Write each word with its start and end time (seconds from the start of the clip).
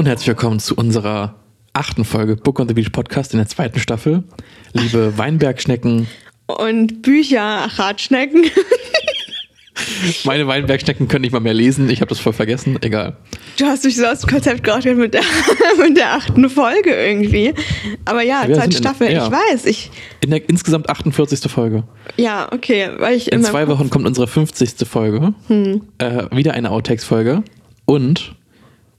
und 0.00 0.06
herzlich 0.06 0.28
willkommen 0.28 0.60
zu 0.60 0.74
unserer 0.76 1.34
achten 1.74 2.06
Folge 2.06 2.34
Book 2.36 2.58
on 2.58 2.66
the 2.66 2.72
Beach 2.72 2.90
Podcast 2.90 3.34
in 3.34 3.38
der 3.38 3.46
zweiten 3.48 3.78
Staffel. 3.78 4.24
Liebe 4.72 5.18
Weinbergschnecken. 5.18 6.06
Und 6.46 7.02
Bücher, 7.02 7.68
Ratschnecken. 7.76 8.44
Meine 10.24 10.46
Weinbergschnecken 10.46 11.06
können 11.06 11.20
nicht 11.20 11.32
mal 11.32 11.40
mehr 11.40 11.52
lesen. 11.52 11.90
Ich 11.90 12.00
habe 12.00 12.08
das 12.08 12.18
voll 12.18 12.32
vergessen. 12.32 12.78
Egal. 12.80 13.18
Du 13.58 13.66
hast 13.66 13.84
dich 13.84 13.94
so 13.96 14.06
aus 14.06 14.20
dem 14.20 14.30
Konzept 14.30 14.64
gebracht 14.64 14.86
mit 14.86 15.12
der, 15.12 15.20
mit 15.78 15.98
der 15.98 16.14
achten 16.14 16.48
Folge 16.48 16.94
irgendwie. 16.94 17.52
Aber 18.06 18.22
ja, 18.22 18.48
Wir 18.48 18.54
zweite 18.54 18.72
sind 18.72 18.74
in- 18.76 18.78
Staffel. 18.88 19.12
ja. 19.12 19.26
Ich 19.26 19.32
weiß. 19.32 19.66
Ich, 19.66 19.90
In 20.22 20.30
der 20.30 20.48
insgesamt 20.48 20.88
48. 20.88 21.40
Folge. 21.50 21.84
ja, 22.16 22.50
okay. 22.50 22.88
Weil 22.96 23.16
ich 23.16 23.30
In 23.30 23.40
immer 23.40 23.48
zwei 23.50 23.68
Wochen 23.68 23.90
kommt 23.90 24.06
unsere 24.06 24.26
50. 24.26 24.88
Folge. 24.88 25.34
Hm. 25.48 25.82
Äh, 25.98 26.24
wieder 26.34 26.54
eine 26.54 26.70
Outtakes-Folge. 26.70 27.42
Und 27.84 28.34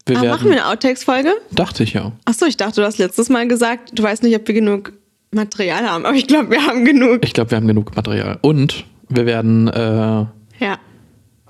wir 0.05 0.17
Ah, 0.17 0.21
werden. 0.21 0.31
machen 0.31 0.49
wir 0.49 0.57
eine 0.63 0.67
Outtakes-Folge? 0.67 1.31
Dachte 1.51 1.83
ich 1.83 1.93
ja. 1.93 2.11
Achso, 2.25 2.45
ich 2.45 2.57
dachte, 2.57 2.81
du 2.81 2.87
hast 2.87 2.97
letztes 2.97 3.29
Mal 3.29 3.47
gesagt, 3.47 3.91
du 3.97 4.03
weißt 4.03 4.23
nicht, 4.23 4.35
ob 4.35 4.47
wir 4.47 4.55
genug 4.55 4.93
Material 5.31 5.87
haben. 5.89 6.05
Aber 6.05 6.15
ich 6.15 6.27
glaube, 6.27 6.49
wir 6.51 6.65
haben 6.65 6.83
genug. 6.85 7.19
Ich 7.23 7.33
glaube, 7.33 7.51
wir 7.51 7.55
haben 7.57 7.67
genug 7.67 7.95
Material. 7.95 8.37
Und 8.41 8.85
wir 9.09 9.25
werden 9.25 9.67
äh, 9.67 10.25
Ja. 10.63 10.77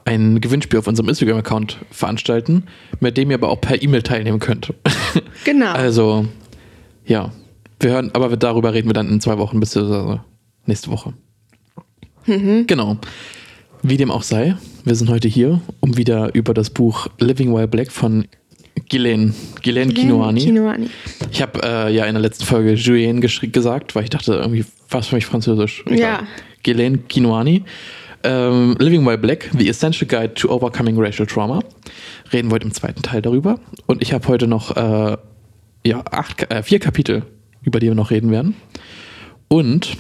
ein 0.05 0.41
Gewinnspiel 0.41 0.79
auf 0.79 0.87
unserem 0.87 1.09
Instagram-Account 1.09 1.77
veranstalten, 1.91 2.65
mit 2.99 3.17
dem 3.17 3.31
ihr 3.31 3.35
aber 3.37 3.49
auch 3.49 3.61
per 3.61 3.81
E-Mail 3.81 4.01
teilnehmen 4.03 4.39
könnt. 4.39 4.73
Genau. 5.45 5.71
Also, 5.71 6.25
ja. 7.05 7.31
Wir 7.79 7.91
hören, 7.91 8.11
aber 8.13 8.37
darüber 8.37 8.73
reden 8.75 8.87
wir 8.89 8.93
dann 8.93 9.09
in 9.09 9.19
zwei 9.21 9.39
Wochen, 9.39 9.59
beziehungsweise 9.59 10.21
nächste 10.67 10.91
Woche. 10.91 11.13
Mhm. 12.27 12.67
Genau. 12.67 12.97
Wie 13.81 13.97
dem 13.97 14.11
auch 14.11 14.21
sei, 14.21 14.55
wir 14.83 14.93
sind 14.93 15.09
heute 15.09 15.27
hier, 15.27 15.59
um 15.79 15.97
wieder 15.97 16.35
über 16.35 16.53
das 16.53 16.69
Buch 16.69 17.07
Living 17.19 17.55
While 17.55 17.67
Black 17.67 17.91
von 17.91 18.27
Ghislaine, 18.91 19.33
Ghislaine 19.61 19.93
Kinoani. 19.93 20.41
Kinoani. 20.41 20.89
Ich 21.31 21.41
habe 21.41 21.61
äh, 21.63 21.95
ja 21.95 22.05
in 22.05 22.13
der 22.13 22.21
letzten 22.21 22.43
Folge 22.43 22.73
Julien 22.73 23.21
gesagt, 23.21 23.95
weil 23.95 24.03
ich 24.03 24.09
dachte, 24.09 24.33
irgendwie 24.33 24.65
war 24.89 24.99
es 24.99 25.07
für 25.07 25.15
mich 25.15 25.25
französisch. 25.25 25.83
Egal. 25.85 25.99
Ja. 25.99 26.27
Ghislaine 26.63 26.97
Kinoani. 26.97 27.63
Ähm, 28.23 28.75
Living 28.79 29.05
While 29.05 29.17
Black, 29.17 29.49
The 29.57 29.69
Essential 29.69 30.07
Guide 30.07 30.33
to 30.33 30.49
Overcoming 30.49 30.99
Racial 30.99 31.25
Trauma. 31.25 31.61
Reden 32.33 32.49
wir 32.49 32.55
heute 32.55 32.65
im 32.65 32.73
zweiten 32.73 33.01
Teil 33.01 33.21
darüber. 33.21 33.59
Und 33.85 34.01
ich 34.01 34.11
habe 34.11 34.27
heute 34.27 34.45
noch 34.45 34.75
äh, 34.75 35.17
ja, 35.85 36.03
acht, 36.11 36.51
äh, 36.51 36.61
vier 36.61 36.79
Kapitel, 36.79 37.23
über 37.63 37.79
die 37.79 37.87
wir 37.87 37.95
noch 37.95 38.11
reden 38.11 38.29
werden. 38.29 38.55
Und 39.47 39.95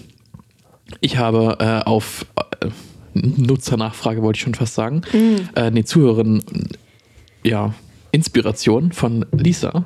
ich 0.99 1.17
habe 1.17 1.57
äh, 1.61 1.87
auf 1.87 2.25
äh, 2.35 2.67
Nutzernachfrage, 3.13 4.21
wollte 4.21 4.37
ich 4.37 4.43
schon 4.43 4.53
fast 4.53 4.75
sagen, 4.75 5.01
äh, 5.55 5.71
nee, 5.71 5.85
Zuhörerin, 5.85 6.43
ja, 7.43 7.73
Inspiration 8.11 8.91
von 8.91 9.25
Lisa, 9.31 9.85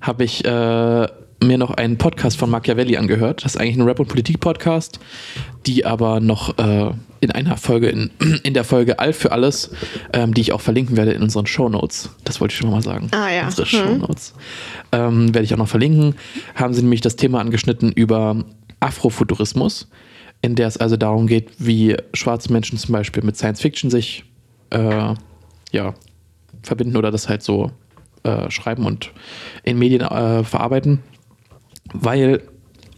habe 0.00 0.24
ich 0.24 0.44
äh, 0.44 1.08
mir 1.42 1.58
noch 1.58 1.70
einen 1.70 1.98
Podcast 1.98 2.38
von 2.38 2.50
Machiavelli 2.50 2.96
angehört. 2.96 3.44
Das 3.44 3.54
ist 3.54 3.60
eigentlich 3.60 3.76
ein 3.76 3.82
Rap- 3.82 4.00
und 4.00 4.08
Politik-Podcast, 4.08 4.98
die 5.66 5.84
aber 5.84 6.20
noch 6.20 6.56
äh, 6.58 6.90
in 7.20 7.30
einer 7.30 7.56
Folge, 7.56 7.88
in, 7.88 8.10
in 8.42 8.54
der 8.54 8.64
Folge 8.64 8.98
All 8.98 9.12
für 9.12 9.32
alles, 9.32 9.70
ähm, 10.12 10.34
die 10.34 10.40
ich 10.40 10.52
auch 10.52 10.60
verlinken 10.60 10.96
werde 10.96 11.12
in 11.12 11.22
unseren 11.22 11.46
Shownotes. 11.46 12.10
Das 12.24 12.40
wollte 12.40 12.52
ich 12.52 12.58
schon 12.58 12.70
mal 12.70 12.82
sagen. 12.82 13.08
Ah, 13.12 13.30
ja. 13.30 13.44
Unsere 13.46 13.66
Hm. 13.68 13.78
Shownotes. 13.78 14.34
Ähm, 14.92 15.34
werde 15.34 15.44
ich 15.44 15.54
auch 15.54 15.58
noch 15.58 15.68
verlinken. 15.68 16.14
Haben 16.54 16.74
sie 16.74 16.82
nämlich 16.82 17.00
das 17.00 17.16
Thema 17.16 17.40
angeschnitten 17.40 17.92
über 17.92 18.44
Afrofuturismus, 18.80 19.88
in 20.42 20.54
der 20.54 20.68
es 20.68 20.76
also 20.76 20.96
darum 20.96 21.26
geht, 21.26 21.50
wie 21.58 21.96
schwarze 22.12 22.52
Menschen 22.52 22.78
zum 22.78 22.92
Beispiel 22.92 23.22
mit 23.22 23.36
Science 23.36 23.60
Fiction 23.60 23.90
sich 23.90 24.24
äh, 24.70 25.14
ja, 25.72 25.94
verbinden 26.66 26.96
oder 26.96 27.10
das 27.10 27.28
halt 27.28 27.42
so 27.42 27.70
äh, 28.22 28.50
schreiben 28.50 28.86
und 28.86 29.12
in 29.62 29.78
Medien 29.78 30.02
äh, 30.02 30.44
verarbeiten. 30.44 31.00
Weil 31.92 32.42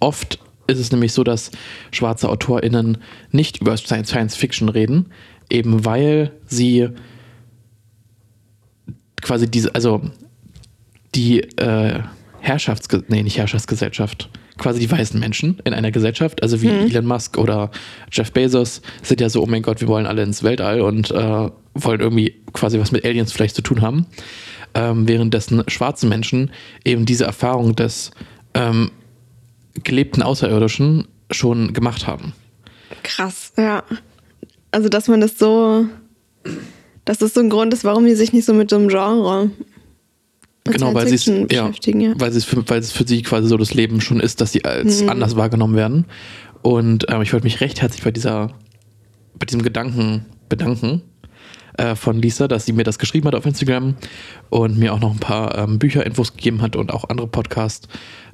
oft 0.00 0.38
ist 0.66 0.78
es 0.78 0.90
nämlich 0.90 1.12
so, 1.12 1.24
dass 1.24 1.50
schwarze 1.90 2.28
AutorInnen 2.28 2.98
nicht 3.30 3.60
über 3.60 3.76
Science 3.76 4.36
Fiction 4.36 4.68
reden, 4.68 5.12
eben 5.50 5.84
weil 5.84 6.32
sie 6.46 6.88
quasi 9.20 9.50
diese, 9.50 9.74
also 9.74 10.02
die 11.14 11.40
äh, 11.58 12.00
Herrschafts, 12.40 12.88
nee, 13.08 13.22
nicht 13.22 13.38
Herrschaftsgesellschaft, 13.38 14.30
quasi 14.58 14.80
die 14.80 14.90
weißen 14.90 15.18
Menschen 15.20 15.58
in 15.64 15.74
einer 15.74 15.90
Gesellschaft, 15.90 16.42
also 16.42 16.62
wie 16.62 16.68
Elon 16.68 17.06
Musk 17.06 17.38
oder 17.38 17.70
Jeff 18.10 18.32
Bezos, 18.32 18.82
sind 19.02 19.20
ja 19.20 19.28
so, 19.28 19.42
oh 19.42 19.46
mein 19.46 19.62
Gott, 19.62 19.80
wir 19.80 19.88
wollen 19.88 20.06
alle 20.06 20.22
ins 20.22 20.42
Weltall 20.42 20.80
und 20.80 21.10
äh, 21.10 21.50
wollen 21.74 22.00
irgendwie 22.00 22.34
quasi 22.52 22.78
was 22.78 22.92
mit 22.92 23.04
Aliens 23.04 23.32
vielleicht 23.32 23.54
zu 23.54 23.62
tun 23.62 23.82
haben. 23.82 24.06
Ähm, 24.74 25.08
währenddessen 25.08 25.62
schwarze 25.68 26.06
Menschen 26.06 26.50
eben 26.84 27.06
diese 27.06 27.24
Erfahrung 27.24 27.76
des 27.76 28.10
ähm, 28.54 28.90
gelebten 29.84 30.22
Außerirdischen 30.22 31.06
schon 31.30 31.72
gemacht 31.72 32.06
haben. 32.06 32.32
Krass, 33.02 33.52
ja. 33.56 33.84
Also, 34.70 34.88
dass 34.88 35.08
man 35.08 35.20
das 35.20 35.38
so. 35.38 35.86
Dass 37.04 37.18
das 37.18 37.34
so 37.34 37.40
ein 37.40 37.50
Grund 37.50 37.72
ist, 37.72 37.84
warum 37.84 38.04
die 38.04 38.14
sich 38.14 38.32
nicht 38.32 38.44
so 38.44 38.52
mit 38.52 38.68
so 38.68 38.76
einem 38.76 38.88
Genre. 38.88 39.50
Genau, 40.72 40.94
weil 40.94 41.08
sie 41.08 41.46
ja, 41.50 41.70
ja. 41.84 42.14
weil 42.16 42.32
sie 42.32 42.38
es 42.38 42.44
für, 42.44 42.68
weil 42.68 42.80
es 42.80 42.92
für 42.92 43.06
sie 43.06 43.22
quasi 43.22 43.48
so 43.48 43.56
das 43.56 43.74
Leben 43.74 44.00
schon 44.00 44.20
ist, 44.20 44.40
dass 44.40 44.52
sie 44.52 44.64
als 44.64 45.02
Mhm. 45.02 45.08
anders 45.08 45.36
wahrgenommen 45.36 45.76
werden. 45.76 46.06
Und 46.62 47.06
ähm, 47.10 47.22
ich 47.22 47.32
wollte 47.32 47.44
mich 47.44 47.60
recht 47.60 47.80
herzlich 47.82 48.02
bei 48.02 48.10
dieser, 48.10 48.48
bei 49.38 49.46
diesem 49.46 49.62
Gedanken 49.62 50.26
bedanken 50.48 51.02
äh, 51.78 51.94
von 51.94 52.20
Lisa, 52.20 52.48
dass 52.48 52.66
sie 52.66 52.72
mir 52.72 52.84
das 52.84 52.98
geschrieben 52.98 53.26
hat 53.26 53.34
auf 53.34 53.46
Instagram 53.46 53.96
und 54.50 54.78
mir 54.78 54.92
auch 54.94 55.00
noch 55.00 55.12
ein 55.12 55.20
paar 55.20 55.56
ähm, 55.58 55.78
Bücherinfos 55.78 56.34
gegeben 56.36 56.62
hat 56.62 56.76
und 56.76 56.92
auch 56.92 57.08
andere 57.08 57.26
Podcasts, 57.26 57.88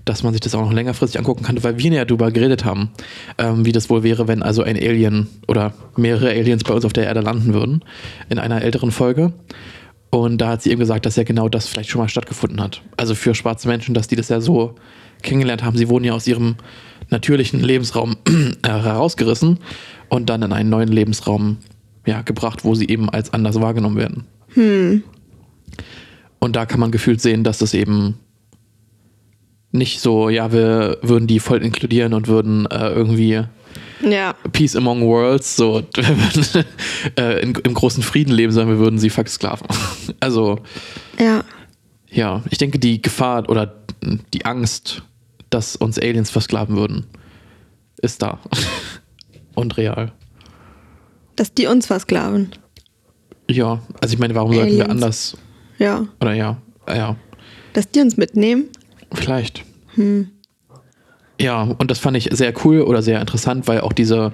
dass 0.04 0.22
man 0.22 0.32
sich 0.32 0.40
das 0.40 0.54
auch 0.54 0.62
noch 0.62 0.72
längerfristig 0.72 1.18
angucken 1.18 1.44
kann, 1.44 1.62
weil 1.62 1.78
wir 1.78 1.92
ja 1.92 2.04
darüber 2.04 2.30
geredet 2.30 2.64
haben, 2.64 2.90
ähm, 3.38 3.64
wie 3.64 3.72
das 3.72 3.90
wohl 3.90 4.02
wäre, 4.02 4.28
wenn 4.28 4.42
also 4.42 4.62
ein 4.62 4.76
Alien 4.76 5.28
oder 5.46 5.74
mehrere 5.96 6.30
Aliens 6.30 6.64
bei 6.64 6.74
uns 6.74 6.84
auf 6.84 6.92
der 6.92 7.04
Erde 7.04 7.20
landen 7.20 7.54
würden 7.54 7.84
in 8.28 8.38
einer 8.38 8.62
älteren 8.62 8.90
Folge. 8.90 9.32
Und 10.14 10.38
da 10.38 10.50
hat 10.50 10.62
sie 10.62 10.70
eben 10.70 10.80
gesagt, 10.80 11.06
dass 11.06 11.16
ja 11.16 11.22
genau 11.22 11.48
das 11.48 11.66
vielleicht 11.66 11.88
schon 11.88 12.00
mal 12.00 12.08
stattgefunden 12.08 12.60
hat. 12.60 12.82
Also 12.98 13.14
für 13.14 13.34
schwarze 13.34 13.66
Menschen, 13.66 13.94
dass 13.94 14.08
die 14.08 14.16
das 14.16 14.28
ja 14.28 14.42
so 14.42 14.74
kennengelernt 15.22 15.62
haben. 15.64 15.78
Sie 15.78 15.88
wurden 15.88 16.04
ja 16.04 16.12
aus 16.12 16.26
ihrem 16.26 16.56
natürlichen 17.08 17.60
Lebensraum 17.60 18.16
äh, 18.62 18.68
herausgerissen 18.68 19.58
und 20.10 20.28
dann 20.28 20.42
in 20.42 20.52
einen 20.52 20.68
neuen 20.68 20.90
Lebensraum 20.90 21.56
ja, 22.04 22.20
gebracht, 22.20 22.62
wo 22.62 22.74
sie 22.74 22.88
eben 22.88 23.08
als 23.08 23.32
anders 23.32 23.58
wahrgenommen 23.58 23.96
werden. 23.96 24.24
Und 26.38 26.56
da 26.56 26.66
kann 26.66 26.80
man 26.80 26.90
gefühlt 26.90 27.22
sehen, 27.22 27.42
dass 27.42 27.62
es 27.62 27.72
eben 27.72 28.18
nicht 29.70 30.00
so, 30.00 30.28
ja, 30.28 30.52
wir 30.52 30.98
würden 31.00 31.26
die 31.26 31.40
voll 31.40 31.64
inkludieren 31.64 32.12
und 32.12 32.28
würden 32.28 32.66
äh, 32.66 32.90
irgendwie 32.90 33.44
Ja, 34.02 34.34
Peace 34.52 34.74
among 34.76 35.02
Worlds, 35.02 35.56
so 35.56 35.82
wir 35.94 36.08
würden, 36.08 36.64
äh, 37.18 37.40
in, 37.42 37.54
im 37.54 37.74
großen 37.74 38.02
Frieden 38.02 38.32
leben, 38.32 38.52
sondern 38.52 38.76
wir 38.76 38.84
würden 38.84 38.98
sie 38.98 39.10
versklaven. 39.10 39.66
Also, 40.20 40.58
ja. 41.18 41.44
ja, 42.10 42.42
ich 42.50 42.58
denke, 42.58 42.78
die 42.78 43.00
Gefahr 43.02 43.48
oder 43.48 43.74
die 44.32 44.44
Angst, 44.44 45.02
dass 45.50 45.76
uns 45.76 45.98
Aliens 45.98 46.30
versklaven 46.30 46.76
würden, 46.76 47.06
ist 48.00 48.22
da. 48.22 48.38
Und 49.54 49.76
real. 49.76 50.12
Dass 51.36 51.52
die 51.54 51.66
uns 51.66 51.86
versklaven. 51.86 52.50
Ja, 53.50 53.80
also 54.00 54.14
ich 54.14 54.18
meine, 54.18 54.34
warum 54.34 54.54
sollten 54.54 54.76
wir 54.76 54.88
anders, 54.88 55.36
Ja. 55.78 56.06
oder 56.20 56.32
ja, 56.34 56.56
ja, 56.88 57.16
Dass 57.74 57.90
die 57.90 58.00
uns 58.00 58.16
mitnehmen. 58.16 58.66
vielleicht. 59.12 59.64
Ja, 61.40 61.62
und 61.62 61.90
das 61.90 61.98
fand 61.98 62.16
ich 62.16 62.28
sehr 62.32 62.52
cool 62.64 62.82
oder 62.82 63.02
sehr 63.02 63.20
interessant, 63.20 63.66
weil 63.68 63.80
auch 63.80 63.92
diese 63.92 64.32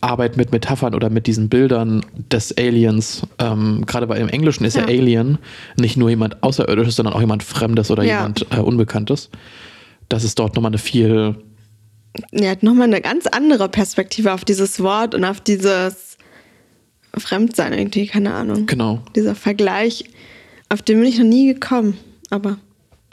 Arbeit 0.00 0.36
mit 0.36 0.52
Metaphern 0.52 0.94
oder 0.94 1.10
mit 1.10 1.26
diesen 1.26 1.48
Bildern 1.48 2.04
des 2.30 2.56
Aliens, 2.56 3.22
ähm, 3.38 3.84
gerade 3.86 4.06
bei 4.06 4.18
im 4.18 4.28
Englischen 4.28 4.64
ist 4.64 4.76
ja. 4.76 4.82
Ja. 4.82 4.88
Alien 4.88 5.38
nicht 5.76 5.96
nur 5.96 6.08
jemand 6.08 6.42
Außerirdisches, 6.42 6.96
sondern 6.96 7.14
auch 7.14 7.20
jemand 7.20 7.42
Fremdes 7.42 7.90
oder 7.90 8.04
Ja. 8.04 8.18
jemand 8.18 8.46
äh, 8.50 8.60
Unbekanntes. 8.60 9.28
Das 10.08 10.22
ist 10.24 10.38
dort 10.38 10.54
nochmal 10.54 10.70
eine 10.70 10.78
viel, 10.78 11.34
Er 12.30 12.50
hat 12.52 12.62
nochmal 12.62 12.86
eine 12.86 13.00
ganz 13.00 13.26
andere 13.26 13.68
Perspektive 13.68 14.32
auf 14.32 14.44
dieses 14.44 14.80
Wort 14.80 15.14
und 15.14 15.24
auf 15.24 15.40
dieses 15.40 16.16
Fremdsein 17.16 17.72
irgendwie, 17.72 18.06
keine 18.06 18.32
Ahnung. 18.34 18.66
genau. 18.66 19.00
Dieser 19.16 19.34
Vergleich, 19.34 20.04
auf 20.68 20.80
den 20.82 21.00
bin 21.00 21.08
ich 21.08 21.18
noch 21.18 21.26
nie 21.26 21.52
gekommen. 21.52 21.96
Aber. 22.30 22.58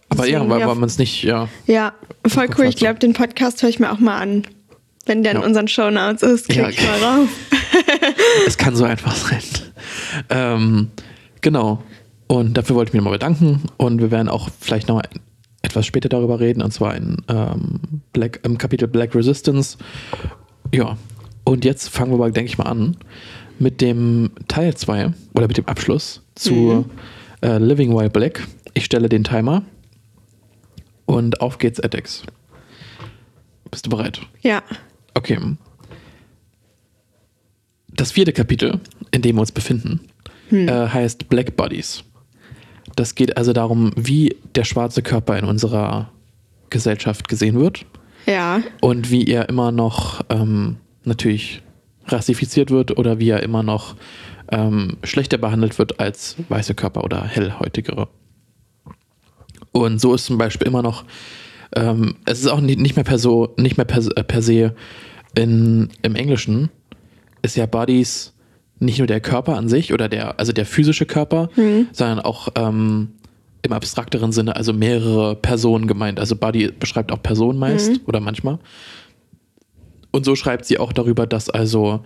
Aber 0.09 0.25
ja, 0.27 0.39
deswegen, 0.39 0.49
weil, 0.49 0.67
weil 0.67 0.75
man 0.75 0.87
es 0.87 0.97
nicht, 0.97 1.23
ja, 1.23 1.49
Ja, 1.67 1.93
voll 2.27 2.47
cool. 2.57 2.65
Ich 2.65 2.75
glaube, 2.75 2.99
den 2.99 3.13
Podcast 3.13 3.61
höre 3.63 3.69
ich 3.69 3.79
mir 3.79 3.91
auch 3.91 3.99
mal 3.99 4.17
an. 4.19 4.43
Wenn 5.05 5.23
der 5.23 5.33
in 5.33 5.39
Ja. 5.41 5.45
unseren 5.45 5.67
Shownotes 5.67 6.23
ist, 6.23 6.47
krieg 6.49 6.57
Ja, 6.57 6.69
ich 6.69 6.81
mal 6.81 6.97
rauf. 7.03 7.29
es 8.47 8.57
kann 8.57 8.75
so 8.75 8.83
einfach 8.85 9.15
sein. 9.15 9.41
Ähm, 10.29 10.87
genau. 11.41 11.83
Und 12.27 12.55
dafür 12.57 12.75
wollte 12.75 12.89
ich 12.89 12.93
mich 12.93 12.99
nochmal 13.01 13.13
bedanken. 13.19 13.61
Und 13.77 14.01
wir 14.01 14.09
werden 14.11 14.29
auch 14.29 14.49
vielleicht 14.59 14.87
noch 14.87 15.01
etwas 15.61 15.85
später 15.85 16.09
darüber 16.09 16.39
reden, 16.39 16.61
und 16.61 16.71
zwar 16.71 16.95
in 16.95 17.17
ähm, 17.27 17.79
Black, 18.13 18.39
im 18.43 18.57
Kapitel 18.57 18.87
Black 18.87 19.13
Resistance. 19.15 19.77
Ja. 20.73 20.97
Und 21.43 21.65
jetzt 21.65 21.89
fangen 21.89 22.11
wir 22.11 22.17
mal, 22.17 22.31
denke 22.31 22.49
ich 22.49 22.57
mal, 22.57 22.65
an 22.65 22.97
mit 23.59 23.81
dem 23.81 24.31
Teil 24.47 24.73
2 24.75 25.11
oder 25.35 25.47
mit 25.47 25.57
dem 25.57 25.67
Abschluss 25.67 26.21
zu 26.35 26.85
äh, 27.41 27.57
Living 27.59 27.95
While 27.95 28.09
Black. 28.09 28.47
Ich 28.73 28.85
stelle 28.85 29.07
den 29.07 29.23
Timer. 29.23 29.61
Und 31.05 31.41
auf 31.41 31.57
geht's, 31.57 31.79
Edex. 31.79 32.23
Bist 33.71 33.85
du 33.85 33.89
bereit? 33.89 34.21
Ja. 34.41 34.63
Okay. 35.13 35.37
Das 37.89 38.11
vierte 38.11 38.33
Kapitel, 38.33 38.79
in 39.11 39.21
dem 39.21 39.35
wir 39.35 39.41
uns 39.41 39.51
befinden, 39.51 40.01
äh, 40.51 40.67
heißt 40.67 41.29
Black 41.29 41.55
Bodies. 41.55 42.03
Das 42.95 43.15
geht 43.15 43.37
also 43.37 43.53
darum, 43.53 43.91
wie 43.95 44.35
der 44.55 44.63
schwarze 44.63 45.01
Körper 45.01 45.37
in 45.37 45.45
unserer 45.45 46.11
Gesellschaft 46.69 47.27
gesehen 47.27 47.59
wird 47.59 47.85
Ja. 48.25 48.61
und 48.81 49.11
wie 49.11 49.25
er 49.27 49.49
immer 49.49 49.71
noch 49.71 50.21
ähm, 50.29 50.77
natürlich 51.03 51.61
rassifiziert 52.07 52.71
wird 52.71 52.97
oder 52.97 53.19
wie 53.19 53.29
er 53.29 53.43
immer 53.43 53.63
noch 53.63 53.95
ähm, 54.51 54.97
schlechter 55.03 55.37
behandelt 55.37 55.77
wird 55.79 55.99
als 55.99 56.35
weiße 56.49 56.75
Körper 56.75 57.03
oder 57.03 57.23
hellhäutigere. 57.23 58.07
Und 59.75 59.99
so 59.99 60.13
ist 60.13 60.23
zum 60.23 60.37
Beispiel 60.37 60.67
immer 60.67 60.81
noch, 60.81 61.03
ähm, 61.75 62.15
es 62.23 62.39
ist 62.39 62.47
auch 62.47 62.61
nicht, 62.61 62.79
nicht 62.79 62.95
mehr 62.95 63.03
per, 63.03 63.19
so, 63.19 63.53
nicht 63.57 63.75
mehr 63.75 63.85
per, 63.85 63.99
äh, 64.15 64.23
per 64.23 64.41
se 64.41 64.73
in, 65.35 65.89
im 66.01 66.15
Englischen, 66.15 66.69
ist 67.41 67.57
ja 67.57 67.65
Bodies 67.65 68.33
nicht 68.79 68.99
nur 68.99 69.07
der 69.07 69.19
Körper 69.19 69.57
an 69.57 69.67
sich 69.67 69.91
oder 69.91 70.07
der, 70.07 70.39
also 70.39 70.53
der 70.53 70.65
physische 70.65 71.05
Körper, 71.05 71.49
sondern 71.91 72.21
auch 72.21 72.47
ähm, 72.55 73.09
im 73.63 73.73
abstrakteren 73.73 74.31
Sinne, 74.31 74.55
also 74.55 74.71
mehrere 74.71 75.35
Personen 75.35 75.87
gemeint. 75.87 76.21
Also 76.21 76.37
Body 76.37 76.71
beschreibt 76.71 77.11
auch 77.11 77.21
Personen 77.21 77.59
meist 77.59 77.99
oder 78.07 78.21
manchmal. 78.21 78.59
Und 80.11 80.23
so 80.23 80.37
schreibt 80.37 80.63
sie 80.63 80.77
auch 80.77 80.93
darüber, 80.93 81.27
dass 81.27 81.49
also 81.49 81.99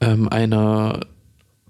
ähm, 0.00 0.26
eine 0.30 1.00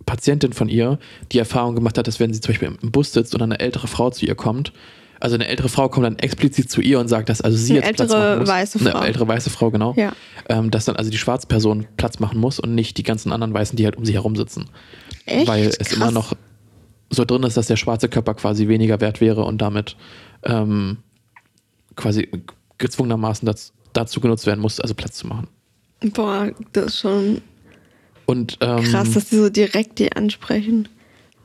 Patientin 0.06 0.52
von 0.52 0.69
ihr 0.69 1.00
die 1.32 1.41
Erfahrung 1.41 1.75
gemacht 1.75 1.99
hat, 1.99 2.06
dass 2.06 2.20
wenn 2.20 2.32
sie 2.32 2.41
zum 2.41 2.52
Beispiel 2.52 2.76
im 2.81 2.93
Bus 2.93 3.12
sitzt 3.12 3.35
und 3.35 3.43
eine 3.43 3.58
ältere 3.58 3.88
Frau 3.88 4.11
zu 4.11 4.26
ihr 4.26 4.37
kommt, 4.37 4.73
also 5.20 5.34
eine 5.37 5.46
ältere 5.46 5.69
Frau 5.69 5.88
kommt 5.88 6.06
dann 6.06 6.19
explizit 6.19 6.70
zu 6.70 6.81
ihr 6.81 6.99
und 6.99 7.08
sagt, 7.08 7.28
dass 7.28 7.40
also 7.40 7.56
sie 7.56 7.75
Eine 7.78 7.87
jetzt 7.87 7.96
Platz 7.96 8.11
ältere 8.11 8.28
machen 8.31 8.38
muss. 8.40 8.49
weiße 8.49 8.78
Frau. 8.78 8.99
Eine 8.99 9.06
ältere 9.06 9.28
weiße 9.28 9.50
Frau, 9.50 9.70
genau. 9.70 9.94
Ja. 9.96 10.12
Ähm, 10.49 10.70
dass 10.70 10.87
dann 10.87 10.96
also 10.96 11.11
die 11.11 11.19
schwarze 11.19 11.46
Person 11.46 11.87
Platz 11.96 12.19
machen 12.19 12.40
muss 12.40 12.58
und 12.58 12.75
nicht 12.75 12.96
die 12.96 13.02
ganzen 13.02 13.31
anderen 13.31 13.55
Weißen, 13.55 13.76
die 13.76 13.84
halt 13.84 13.96
um 13.96 14.05
sie 14.05 14.14
herum 14.14 14.34
sitzen. 14.34 14.70
Echt? 15.26 15.46
Weil 15.46 15.67
es 15.67 15.78
Krass. 15.78 15.93
immer 15.93 16.11
noch 16.11 16.32
so 17.11 17.25
drin 17.25 17.43
ist, 17.43 17.56
dass 17.56 17.67
der 17.67 17.76
schwarze 17.76 18.08
Körper 18.08 18.34
quasi 18.34 18.67
weniger 18.69 19.00
wert 19.00 19.20
wäre 19.20 19.44
und 19.44 19.58
damit 19.61 19.96
ähm, 20.44 20.99
quasi 21.96 22.28
gezwungenermaßen 22.78 23.44
dazu, 23.46 23.73
dazu 23.93 24.20
genutzt 24.20 24.46
werden 24.46 24.61
muss, 24.61 24.81
also 24.81 24.94
Platz 24.94 25.16
zu 25.16 25.26
machen. 25.26 25.49
Boah, 26.14 26.50
das 26.73 26.87
ist 26.87 27.00
schon 27.00 27.43
Und 28.26 28.56
ähm, 28.61 28.82
krass, 28.84 29.12
dass 29.12 29.26
die 29.28 29.37
so 29.37 29.50
direkt 29.50 29.99
die 29.99 30.12
ansprechen. 30.12 30.88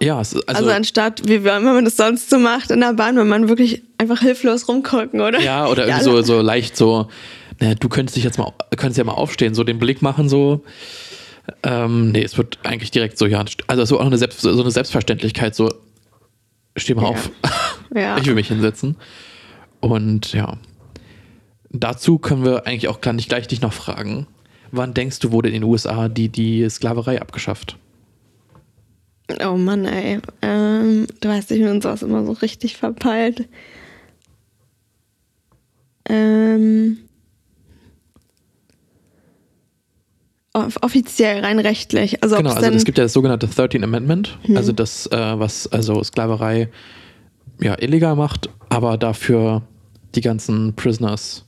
Ja, 0.05 0.17
Also, 0.17 0.41
also, 0.47 0.69
anstatt, 0.69 1.27
wie 1.27 1.43
wenn 1.43 1.63
man 1.63 1.83
das 1.85 1.97
sonst 1.97 2.29
so 2.29 2.37
macht 2.39 2.71
in 2.71 2.79
der 2.79 2.93
Bahn, 2.93 3.17
wenn 3.17 3.27
man 3.27 3.49
wirklich 3.49 3.81
einfach 3.97 4.21
hilflos 4.21 4.67
rumgucken, 4.67 5.21
oder? 5.21 5.39
ja, 5.41 5.67
oder 5.67 5.87
irgendwie 5.87 6.03
so, 6.03 6.21
so 6.21 6.41
leicht 6.41 6.77
so, 6.77 7.07
na, 7.59 7.75
du 7.75 7.89
könntest 7.89 8.15
dich 8.15 8.23
jetzt 8.23 8.37
mal, 8.37 8.53
könntest 8.77 8.97
ja 8.97 9.03
mal 9.03 9.13
aufstehen, 9.13 9.53
so 9.55 9.63
den 9.63 9.79
Blick 9.79 10.01
machen, 10.01 10.29
so. 10.29 10.63
Ähm, 11.63 12.11
nee, 12.11 12.23
es 12.23 12.37
wird 12.37 12.59
eigentlich 12.63 12.91
direkt 12.91 13.17
so, 13.17 13.25
ja, 13.27 13.43
also 13.67 13.85
so 13.85 13.99
auch 13.99 14.05
eine, 14.05 14.17
Selbst, 14.17 14.41
so 14.41 14.49
eine 14.59 14.71
Selbstverständlichkeit, 14.71 15.55
so, 15.55 15.69
steh 16.75 16.93
mal 16.95 17.03
Ja. 17.03 17.07
auf. 17.09 17.29
Ja. 17.95 18.17
Ich 18.17 18.25
will 18.25 18.33
mich 18.33 18.49
hinsetzen. 18.49 18.97
Und 19.79 20.33
ja, 20.33 20.57
dazu 21.69 22.17
können 22.17 22.43
wir 22.43 22.67
eigentlich 22.67 22.87
auch 22.89 22.99
gleich, 22.99 23.29
gleich 23.29 23.47
dich 23.47 23.61
noch 23.61 23.71
fragen. 23.73 24.27
Wann 24.71 24.93
denkst 24.93 25.19
du, 25.19 25.31
wurde 25.31 25.47
in 25.49 25.53
den 25.53 25.63
USA 25.63 26.09
die, 26.09 26.27
die 26.27 26.67
Sklaverei 26.69 27.21
abgeschafft? 27.21 27.77
Oh 29.43 29.55
Mann, 29.57 29.85
ey. 29.85 30.19
Ähm, 30.41 31.07
du 31.19 31.29
weißt, 31.29 31.49
ich 31.51 31.61
bin 31.61 31.81
sowas 31.81 32.03
immer 32.03 32.25
so 32.25 32.31
richtig 32.33 32.77
verpeilt. 32.77 33.47
Ähm, 36.07 36.97
off- 40.53 40.77
offiziell, 40.81 41.43
rein 41.43 41.59
rechtlich. 41.59 42.21
Also, 42.23 42.37
Genau, 42.37 42.51
also 42.51 42.69
es 42.71 42.85
gibt 42.85 42.97
ja 42.97 43.03
das 43.05 43.13
sogenannte 43.13 43.47
13 43.47 43.83
Amendment, 43.83 44.37
Mhm. 44.47 44.57
also 44.57 44.71
das, 44.71 45.07
äh, 45.07 45.39
was 45.39 45.67
also 45.71 46.03
Sklaverei 46.03 46.69
ja 47.59 47.75
illegal 47.81 48.15
macht, 48.15 48.49
aber 48.69 48.97
dafür 48.97 49.63
die 50.13 50.21
ganzen 50.21 50.75
Prisoners 50.75 51.45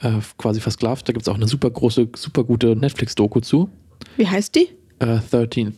äh, 0.00 0.12
quasi 0.38 0.60
versklavt. 0.60 1.08
Da 1.08 1.12
gibt 1.12 1.22
es 1.22 1.28
auch 1.28 1.36
eine 1.36 1.46
super 1.48 1.70
große, 1.70 2.08
super 2.16 2.44
gute 2.44 2.74
Netflix-Doku 2.76 3.40
zu. 3.40 3.68
wie 4.16 4.26
heißt 4.26 4.54
die? 4.54 4.68
Äh, 5.00 5.18
13th. 5.30 5.74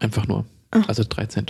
Einfach 0.00 0.26
nur. 0.28 0.44
Also 0.86 1.04
13. 1.08 1.46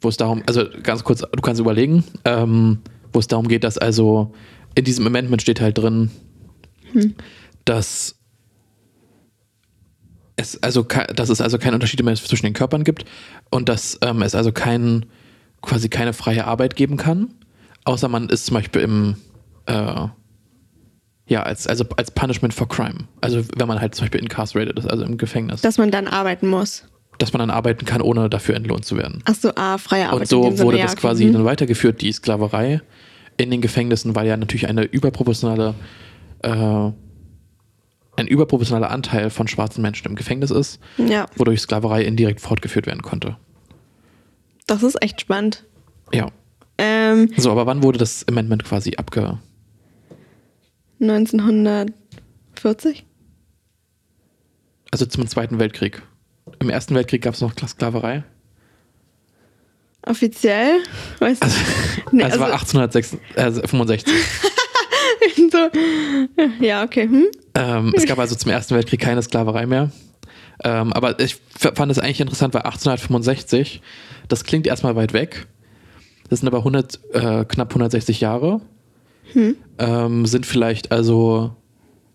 Wo 0.00 0.08
es 0.08 0.16
darum, 0.16 0.42
also 0.46 0.64
ganz 0.82 1.02
kurz, 1.04 1.20
du 1.20 1.42
kannst 1.42 1.60
überlegen, 1.60 2.04
ähm, 2.24 2.78
wo 3.12 3.18
es 3.18 3.26
darum 3.26 3.48
geht, 3.48 3.64
dass 3.64 3.78
also 3.78 4.32
in 4.74 4.84
diesem 4.84 5.06
Amendment 5.06 5.42
steht 5.42 5.60
halt 5.60 5.78
drin, 5.78 6.10
dass 7.64 8.16
es 10.36 10.62
also 10.62 10.82
dass 10.82 11.28
es 11.28 11.40
also 11.40 11.58
keine 11.58 11.74
Unterschiede 11.74 12.04
mehr 12.04 12.14
zwischen 12.14 12.46
den 12.46 12.54
Körpern 12.54 12.84
gibt 12.84 13.04
und 13.50 13.68
dass 13.68 13.98
ähm, 14.02 14.22
es 14.22 14.34
also 14.34 14.52
kein, 14.52 15.06
quasi 15.62 15.88
keine 15.88 16.12
freie 16.12 16.46
Arbeit 16.46 16.76
geben 16.76 16.96
kann, 16.96 17.34
außer 17.84 18.08
man 18.08 18.28
ist 18.28 18.46
zum 18.46 18.54
Beispiel 18.54 18.82
im 18.82 19.16
äh, 19.66 20.06
ja, 21.28 21.42
als, 21.42 21.66
also 21.66 21.84
als 21.96 22.10
Punishment 22.10 22.54
for 22.54 22.68
Crime. 22.68 23.06
Also 23.20 23.44
wenn 23.56 23.68
man 23.68 23.80
halt 23.80 23.94
zum 23.94 24.04
Beispiel 24.04 24.20
incarcerated 24.20 24.78
ist, 24.78 24.86
also 24.88 25.04
im 25.04 25.18
Gefängnis. 25.18 25.60
Dass 25.60 25.76
man 25.76 25.90
dann 25.90 26.08
arbeiten 26.08 26.48
muss. 26.48 26.84
Dass 27.18 27.32
man 27.32 27.40
dann 27.40 27.50
arbeiten 27.50 27.84
kann, 27.84 28.00
ohne 28.00 28.30
dafür 28.30 28.54
entlohnt 28.54 28.84
zu 28.84 28.96
werden. 28.96 29.22
Ach 29.24 29.34
so, 29.34 29.50
ah, 29.56 29.76
freie 29.78 30.06
Arbeit. 30.08 30.20
Und 30.20 30.28
so 30.28 30.58
wurde 30.60 30.78
das 30.78 30.96
quasi 30.96 31.24
Hm. 31.24 31.32
dann 31.32 31.44
weitergeführt, 31.44 32.00
die 32.00 32.12
Sklaverei 32.12 32.80
in 33.36 33.50
den 33.50 33.60
Gefängnissen, 33.60 34.14
weil 34.14 34.26
ja 34.26 34.36
natürlich 34.36 34.68
eine 34.68 34.84
überproportionale, 34.84 35.74
äh, 36.42 36.48
ein 36.50 38.26
überproportionaler 38.26 38.90
Anteil 38.90 39.30
von 39.30 39.48
schwarzen 39.48 39.82
Menschen 39.82 40.06
im 40.08 40.14
Gefängnis 40.16 40.50
ist, 40.50 40.80
Ja, 40.96 41.26
wodurch 41.36 41.60
Sklaverei 41.60 42.02
indirekt 42.04 42.40
fortgeführt 42.40 42.86
werden 42.86 43.02
konnte. 43.02 43.36
das 44.66 44.82
ist 44.82 45.00
echt 45.02 45.20
spannend. 45.20 45.64
Ja. 46.12 46.30
Ähm, 46.78 47.30
So, 47.36 47.50
aber 47.50 47.66
wann 47.66 47.82
wurde 47.82 47.98
das 47.98 48.26
Amendment 48.28 48.64
quasi 48.64 48.94
abge... 48.96 49.38
1940? 51.00 53.04
Also 54.90 55.06
zum 55.06 55.26
Zweiten 55.28 55.58
Weltkrieg. 55.58 56.02
Im 56.60 56.70
Ersten 56.70 56.94
Weltkrieg 56.94 57.22
gab 57.22 57.34
es 57.34 57.40
noch 57.40 57.52
Sklaverei. 57.56 58.24
Offiziell? 60.06 60.78
Weißt 61.18 61.42
du? 61.44 61.48
Nee, 62.10 62.22
also, 62.24 62.40
war 62.40 62.52
1865. 62.52 64.02
so, 65.50 65.58
ja, 66.64 66.82
okay. 66.84 67.02
Hm? 67.06 67.26
Ähm, 67.54 67.92
es 67.94 68.06
gab 68.06 68.18
also 68.18 68.34
zum 68.34 68.50
Ersten 68.50 68.74
Weltkrieg 68.74 69.00
keine 69.00 69.20
Sklaverei 69.20 69.66
mehr. 69.66 69.90
Ähm, 70.64 70.92
aber 70.94 71.20
ich 71.20 71.36
fand 71.54 71.92
es 71.92 71.98
eigentlich 71.98 72.20
interessant, 72.20 72.54
weil 72.54 72.62
1865, 72.62 73.82
das 74.28 74.44
klingt 74.44 74.66
erstmal 74.66 74.96
weit 74.96 75.12
weg. 75.12 75.46
Das 76.30 76.40
sind 76.40 76.48
aber 76.48 76.58
100, 76.58 76.98
äh, 77.12 77.44
knapp 77.44 77.68
160 77.70 78.20
Jahre. 78.22 78.62
Ähm, 79.78 80.24
sind 80.24 80.46
vielleicht 80.46 80.90
also, 80.90 81.54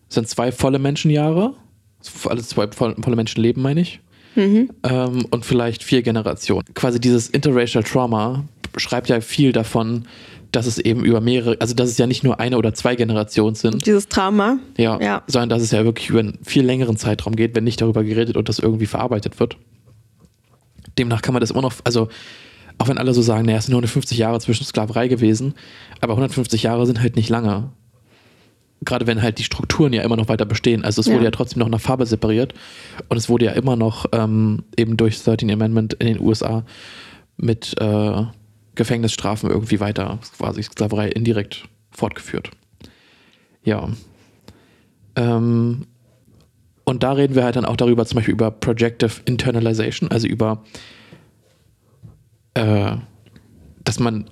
sind 0.09 0.27
zwei 0.27 0.51
volle 0.51 0.79
Menschenjahre. 0.79 1.53
Also 2.27 2.41
zwei 2.43 2.67
voll- 2.71 2.95
volle 2.99 3.15
Menschenleben, 3.15 3.61
meine 3.61 3.81
ich. 3.81 4.01
Ähm, 4.35 5.25
und 5.29 5.45
vielleicht 5.45 5.83
vier 5.83 6.01
Generationen. 6.01 6.65
Quasi 6.73 6.99
dieses 6.99 7.29
Interracial 7.29 7.83
Trauma 7.83 8.43
schreibt 8.77 9.09
ja 9.09 9.21
viel 9.21 9.51
davon, 9.51 10.05
dass 10.51 10.67
es 10.67 10.77
eben 10.77 11.03
über 11.03 11.19
mehrere, 11.21 11.57
also 11.59 11.73
dass 11.73 11.89
es 11.89 11.97
ja 11.97 12.05
nicht 12.07 12.23
nur 12.23 12.39
eine 12.39 12.57
oder 12.57 12.73
zwei 12.73 12.95
Generationen 12.95 13.55
sind, 13.55 13.85
Dieses 13.85 14.07
Trauma. 14.07 14.57
ja, 14.77 14.99
Ja. 15.01 15.23
sondern 15.27 15.49
dass 15.49 15.61
es 15.63 15.71
ja 15.71 15.83
wirklich 15.83 16.09
über 16.09 16.19
einen 16.19 16.37
viel 16.43 16.63
längeren 16.63 16.95
Zeitraum 16.97 17.35
geht, 17.35 17.55
wenn 17.55 17.63
nicht 17.63 17.81
darüber 17.81 18.03
geredet 18.03 18.37
und 18.37 18.49
das 18.49 18.59
irgendwie 18.59 18.85
verarbeitet 18.85 19.39
wird. 19.39 19.57
Demnach 20.97 21.21
kann 21.23 21.33
man 21.33 21.41
das 21.41 21.51
immer 21.51 21.61
noch, 21.63 21.73
also 21.83 22.07
auch 22.77 22.87
wenn 22.87 22.97
alle 22.97 23.13
so 23.13 23.21
sagen, 23.21 23.45
naja, 23.45 23.57
es 23.57 23.65
sind 23.65 23.71
nur 23.71 23.79
150 23.79 24.17
Jahre 24.17 24.39
zwischen 24.39 24.63
Sklaverei 24.65 25.07
gewesen, 25.07 25.53
aber 26.01 26.13
150 26.13 26.63
Jahre 26.63 26.85
sind 26.85 27.01
halt 27.01 27.15
nicht 27.15 27.29
lange. 27.29 27.71
Gerade 28.85 29.07
wenn 29.07 29.21
halt 29.21 29.39
die 29.39 29.43
Strukturen 29.43 29.93
ja 29.93 30.01
immer 30.03 30.15
noch 30.17 30.29
weiter 30.29 30.45
bestehen. 30.45 30.83
Also 30.83 31.01
es 31.01 31.07
Ja. 31.07 31.13
wurde 31.13 31.25
ja 31.25 31.31
trotzdem 31.31 31.59
noch 31.59 31.69
nach 31.69 31.81
Farbe 31.81 32.05
separiert 32.05 32.53
und 33.09 33.17
es 33.17 33.29
wurde 33.29 33.45
ja 33.45 33.51
immer 33.51 33.75
noch 33.75 34.05
ähm, 34.11 34.63
eben 34.77 34.97
durch 34.97 35.21
13 35.23 35.49
Amendment 35.51 35.93
in 35.95 36.07
den 36.07 36.19
USA 36.19 36.63
mit 37.37 37.75
äh, 37.79 38.23
Gefängnisstrafen 38.75 39.49
irgendwie 39.49 39.79
weiter 39.79 40.19
quasi 40.37 40.63
Sklaverei 40.63 41.09
indirekt 41.09 41.65
fortgeführt. 41.91 42.49
Ja. 43.63 43.89
Ähm, 45.15 45.85
und 46.85 47.03
da 47.03 47.13
reden 47.13 47.35
wir 47.35 47.43
halt 47.43 47.55
dann 47.55 47.65
auch 47.65 47.77
darüber, 47.77 48.05
zum 48.05 48.17
Beispiel 48.17 48.33
über 48.33 48.51
Projective 48.51 49.21
Internalization, 49.25 50.11
also 50.11 50.27
über, 50.27 50.63
äh, 52.55 52.95
dass 53.83 53.99
man 53.99 54.25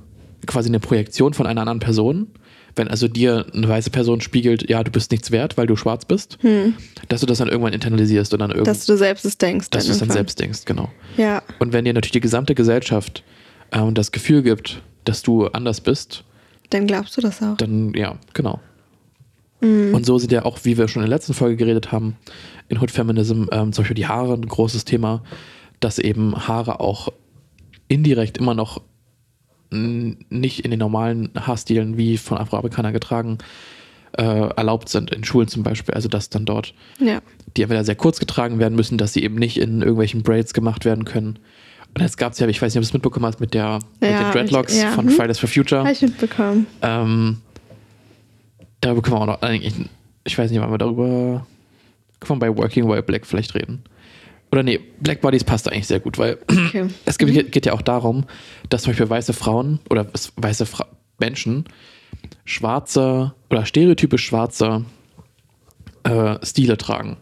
quasi 0.47 0.69
eine 0.69 0.79
Projektion 0.79 1.33
von 1.33 1.45
einer 1.47 1.61
anderen 1.61 1.79
Person, 1.79 2.27
wenn 2.75 2.87
also 2.87 3.07
dir 3.07 3.45
eine 3.53 3.67
weiße 3.67 3.89
Person 3.89 4.21
spiegelt, 4.21 4.69
ja, 4.69 4.83
du 4.83 4.91
bist 4.91 5.11
nichts 5.11 5.31
wert, 5.31 5.57
weil 5.57 5.67
du 5.67 5.75
schwarz 5.75 6.05
bist, 6.05 6.37
dass 7.09 7.21
du 7.21 7.25
das 7.27 7.37
dann 7.39 7.47
irgendwann 7.49 7.73
internalisierst 7.73 8.33
und 8.33 8.39
dann 8.39 8.51
irgendwann, 8.51 8.73
Dass 8.73 8.85
du 8.85 8.95
selbst 8.97 9.25
es 9.25 9.37
denkst. 9.37 9.69
dass 9.71 9.85
du 9.85 9.91
es 9.91 9.99
dann 9.99 10.09
selbst 10.09 10.39
denkst, 10.39 10.65
genau. 10.65 10.89
Ja. 11.17 11.41
Und 11.59 11.73
wenn 11.73 11.85
dir 11.85 11.93
natürlich 11.93 12.11
die 12.11 12.21
gesamte 12.21 12.55
Gesellschaft 12.55 13.23
äh, 13.71 13.79
und 13.81 13.97
das 13.97 14.11
Gefühl 14.11 14.41
gibt, 14.43 14.81
dass 15.03 15.21
du 15.21 15.47
anders 15.47 15.81
bist, 15.81 16.23
Dann 16.69 16.87
glaubst 16.87 17.17
du 17.17 17.21
das 17.21 17.41
auch. 17.41 17.57
dann 17.57 17.93
ja, 17.93 18.17
genau. 18.33 18.59
Und 19.63 20.07
so 20.07 20.17
sind 20.17 20.31
ja 20.31 20.43
auch, 20.43 20.57
wie 20.63 20.79
wir 20.79 20.87
schon 20.87 21.03
in 21.03 21.07
der 21.09 21.15
letzten 21.15 21.35
Folge 21.35 21.55
geredet 21.55 21.91
haben, 21.91 22.15
in 22.67 22.79
Hood 22.81 22.89
Feminism 22.89 23.43
ähm, 23.51 23.71
zum 23.73 23.83
Beispiel 23.83 23.93
die 23.95 24.07
Haare 24.07 24.33
ein 24.33 24.47
großes 24.47 24.85
Thema, 24.85 25.21
dass 25.79 25.99
eben 25.99 26.47
Haare 26.47 26.79
auch 26.79 27.09
indirekt 27.87 28.39
immer 28.39 28.55
noch 28.55 28.81
nicht 29.71 30.65
in 30.65 30.71
den 30.71 30.79
normalen 30.79 31.29
Haarstilen 31.35 31.97
wie 31.97 32.17
von 32.17 32.37
Afroamerikanern 32.37 32.93
getragen 32.93 33.37
äh, 34.17 34.23
erlaubt 34.23 34.89
sind, 34.89 35.11
in 35.11 35.23
Schulen 35.23 35.47
zum 35.47 35.63
Beispiel. 35.63 35.93
Also 35.93 36.09
dass 36.09 36.29
dann 36.29 36.45
dort 36.45 36.73
Ja. 36.99 37.21
die 37.55 37.61
entweder 37.63 37.83
sehr 37.85 37.95
kurz 37.95 38.19
getragen 38.19 38.59
werden 38.59 38.75
müssen, 38.75 38.97
dass 38.97 39.13
sie 39.13 39.23
eben 39.23 39.35
nicht 39.35 39.57
in 39.57 39.79
irgendwelchen 39.81 40.23
Braids 40.23 40.53
gemacht 40.53 40.83
werden 40.85 41.05
können. 41.05 41.39
Und 41.95 42.01
jetzt 42.01 42.17
gab 42.17 42.33
es 42.33 42.39
ja, 42.39 42.47
ich 42.47 42.61
weiß 42.61 42.73
nicht, 42.73 42.79
ob 42.79 42.83
du 42.83 42.87
es 42.89 42.93
mitbekommen 42.93 43.25
hast, 43.25 43.39
mit, 43.39 43.53
der, 43.53 43.79
mit 44.01 44.09
Ja, 44.11 44.23
den 44.23 44.31
Dreadlocks 44.33 44.75
ich- 44.75 44.81
ja, 44.81 44.91
von 44.91 45.07
hm. 45.07 45.13
Fridays 45.15 45.39
for 45.39 45.47
Future. 45.49 45.81
Habe 45.81 45.91
ich 45.91 46.01
mitbekommen. 46.01 46.67
Ähm, 46.81 47.37
darüber 48.81 49.01
können 49.01 49.15
wir 49.17 49.21
auch 49.21 49.25
noch, 49.27 49.41
eigentlich, 49.41 49.73
ich 50.25 50.37
weiß 50.37 50.51
nicht, 50.51 50.59
wann 50.61 50.71
wir 50.71 50.77
darüber, 50.77 51.45
können 52.19 52.41
wir 52.41 52.51
bei 52.51 52.57
Working 52.57 52.87
While 52.89 53.03
Black 53.03 53.25
vielleicht 53.25 53.55
reden. 53.55 53.83
Oder 54.51 54.63
nee, 54.63 54.79
Black 54.99 55.21
Bodies 55.21 55.43
passt 55.43 55.71
eigentlich 55.71 55.87
sehr 55.87 55.99
gut, 56.01 56.17
weil 56.17 56.37
Okay. 56.67 56.87
es 57.05 57.17
geht, 57.17 57.51
geht 57.51 57.65
ja 57.65 57.73
auch 57.73 57.81
darum, 57.81 58.25
dass 58.69 58.83
zum 58.83 58.91
Beispiel 58.91 59.09
weiße 59.09 59.33
Frauen 59.33 59.79
oder 59.89 60.07
weiße 60.35 60.65
Fra 60.65 60.87
Menschen 61.19 61.65
schwarze 62.45 63.33
oder 63.49 63.65
stereotypisch 63.65 64.25
schwarze 64.25 64.85
äh, 66.03 66.37
Stile 66.45 66.77
tragen. 66.77 67.17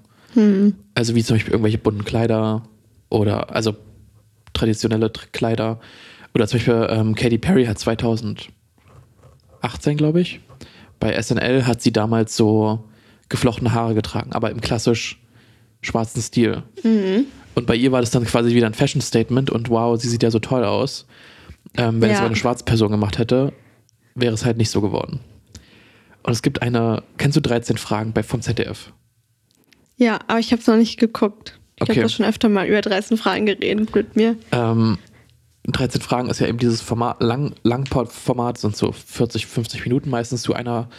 Also 0.93 1.15
wie 1.15 1.23
zum 1.23 1.35
Beispiel 1.35 1.51
irgendwelche 1.53 1.79
bunten 1.79 2.05
Kleider 2.05 2.63
oder 3.09 3.53
also 3.55 3.75
traditionelle 4.53 5.07
Tr- 5.07 5.27
Kleider. 5.31 5.79
Oder 6.35 6.47
zum 6.47 6.59
Beispiel 6.59 6.87
ähm, 6.89 7.15
Katy 7.15 7.39
Perry 7.39 7.65
hat 7.65 7.79
2018, 7.79 8.51
glaube 9.97 10.21
ich, 10.21 10.39
bei 10.99 11.19
SNL 11.19 11.65
hat 11.65 11.81
sie 11.81 11.91
damals 11.91 12.35
so 12.37 12.83
geflochtene 13.27 13.73
Haare 13.73 13.95
getragen, 13.95 14.31
aber 14.33 14.51
im 14.51 14.61
klassisch 14.61 15.19
schwarzen 15.81 16.21
Stil. 16.21 16.63
Und 17.55 17.65
bei 17.67 17.75
ihr 17.75 17.91
war 17.91 18.01
das 18.01 18.11
dann 18.11 18.25
quasi 18.25 18.53
wieder 18.53 18.67
ein 18.67 18.73
Fashion-Statement 18.73 19.49
und 19.49 19.69
wow, 19.69 19.99
sie 19.99 20.09
sieht 20.09 20.23
ja 20.23 20.31
so 20.31 20.39
toll 20.39 20.63
aus. 20.63 21.05
Ähm, 21.77 22.01
wenn 22.01 22.09
es 22.09 22.15
Ja. 22.15 22.19
aber 22.19 22.27
eine 22.27 22.35
schwarze 22.35 22.63
Person 22.63 22.91
gemacht 22.91 23.17
hätte, 23.17 23.53
wäre 24.15 24.33
es 24.33 24.45
halt 24.45 24.57
nicht 24.57 24.69
so 24.71 24.81
geworden. 24.81 25.19
Und 26.23 26.33
es 26.33 26.41
gibt 26.41 26.61
eine, 26.61 27.03
kennst 27.17 27.37
du 27.37 27.41
13 27.41 27.77
Fragen 27.77 28.11
bei 28.13 28.23
vom 28.23 28.41
ZDF? 28.41 28.91
Ja, 29.97 30.19
aber 30.27 30.39
ich 30.39 30.51
habe 30.51 30.61
es 30.61 30.67
noch 30.67 30.75
nicht 30.77 30.99
geguckt. 30.99 31.59
Ich 31.75 31.83
Okay. 31.83 31.91
habe 31.93 32.01
das 32.01 32.13
schon 32.13 32.25
öfter 32.25 32.49
mal 32.49 32.67
über 32.67 32.81
13 32.81 33.17
Fragen 33.17 33.45
geredet 33.45 33.93
mit 33.95 34.15
mir. 34.15 34.35
Ähm, 34.51 34.97
13 35.67 36.01
Fragen 36.01 36.29
ist 36.29 36.39
ja 36.39 36.47
eben 36.47 36.57
dieses 36.57 36.81
Format, 36.81 37.21
lang, 37.21 37.53
Langpod-Format, 37.63 38.57
sind 38.57 38.75
so 38.75 38.91
40, 38.91 39.45
50 39.45 39.83
Minuten 39.85 40.09
meistens 40.09 40.41
zu 40.41 40.53
einer 40.53 40.89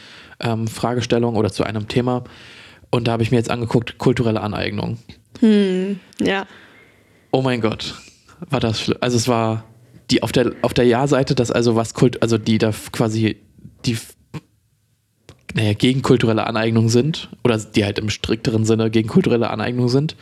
ähm, 0.41 0.69
Fragestellung 0.69 1.37
oder 1.37 1.51
zu 1.51 1.65
einem 1.65 1.89
Thema. 1.89 2.25
Und 2.91 3.07
da 3.07 3.13
habe 3.13 3.23
ich 3.23 3.31
mir 3.31 3.37
jetzt 3.37 3.51
angeguckt, 3.51 3.99
kulturelle 3.99 4.41
Aneignung. 4.41 4.99
Ja. 6.21 6.47
Oh 7.31 7.43
mein 7.43 7.61
Gott, 7.61 7.95
war 8.49 8.61
das 8.61 8.81
schlimm. 8.81 8.99
Also 9.01 9.17
es 9.17 9.29
war 9.29 9.65
die 10.11 10.23
auf 10.23 10.33
der 10.33 10.53
auf 10.63 10.75
der 10.75 10.87
Ja-Seite, 10.87 11.35
dass 11.35 11.51
also 11.51 11.77
was 11.77 11.95
Kult, 11.95 12.23
also 12.23 12.37
die 12.37 12.59
da 12.59 12.73
quasi 12.93 13.37
die 13.85 13.97
naja, 15.55 15.73
gegen 15.73 16.03
kulturelle 16.03 16.47
Aneignung 16.47 16.89
sind 16.89 17.29
oder 17.45 17.59
die 17.59 17.85
halt 17.85 17.99
im 17.99 18.11
strikteren 18.11 18.65
Sinne 18.65 18.91
gegen 18.91 19.09
kulturelle 19.09 19.51
Aneignung 19.51 19.89
sind. 19.89 20.17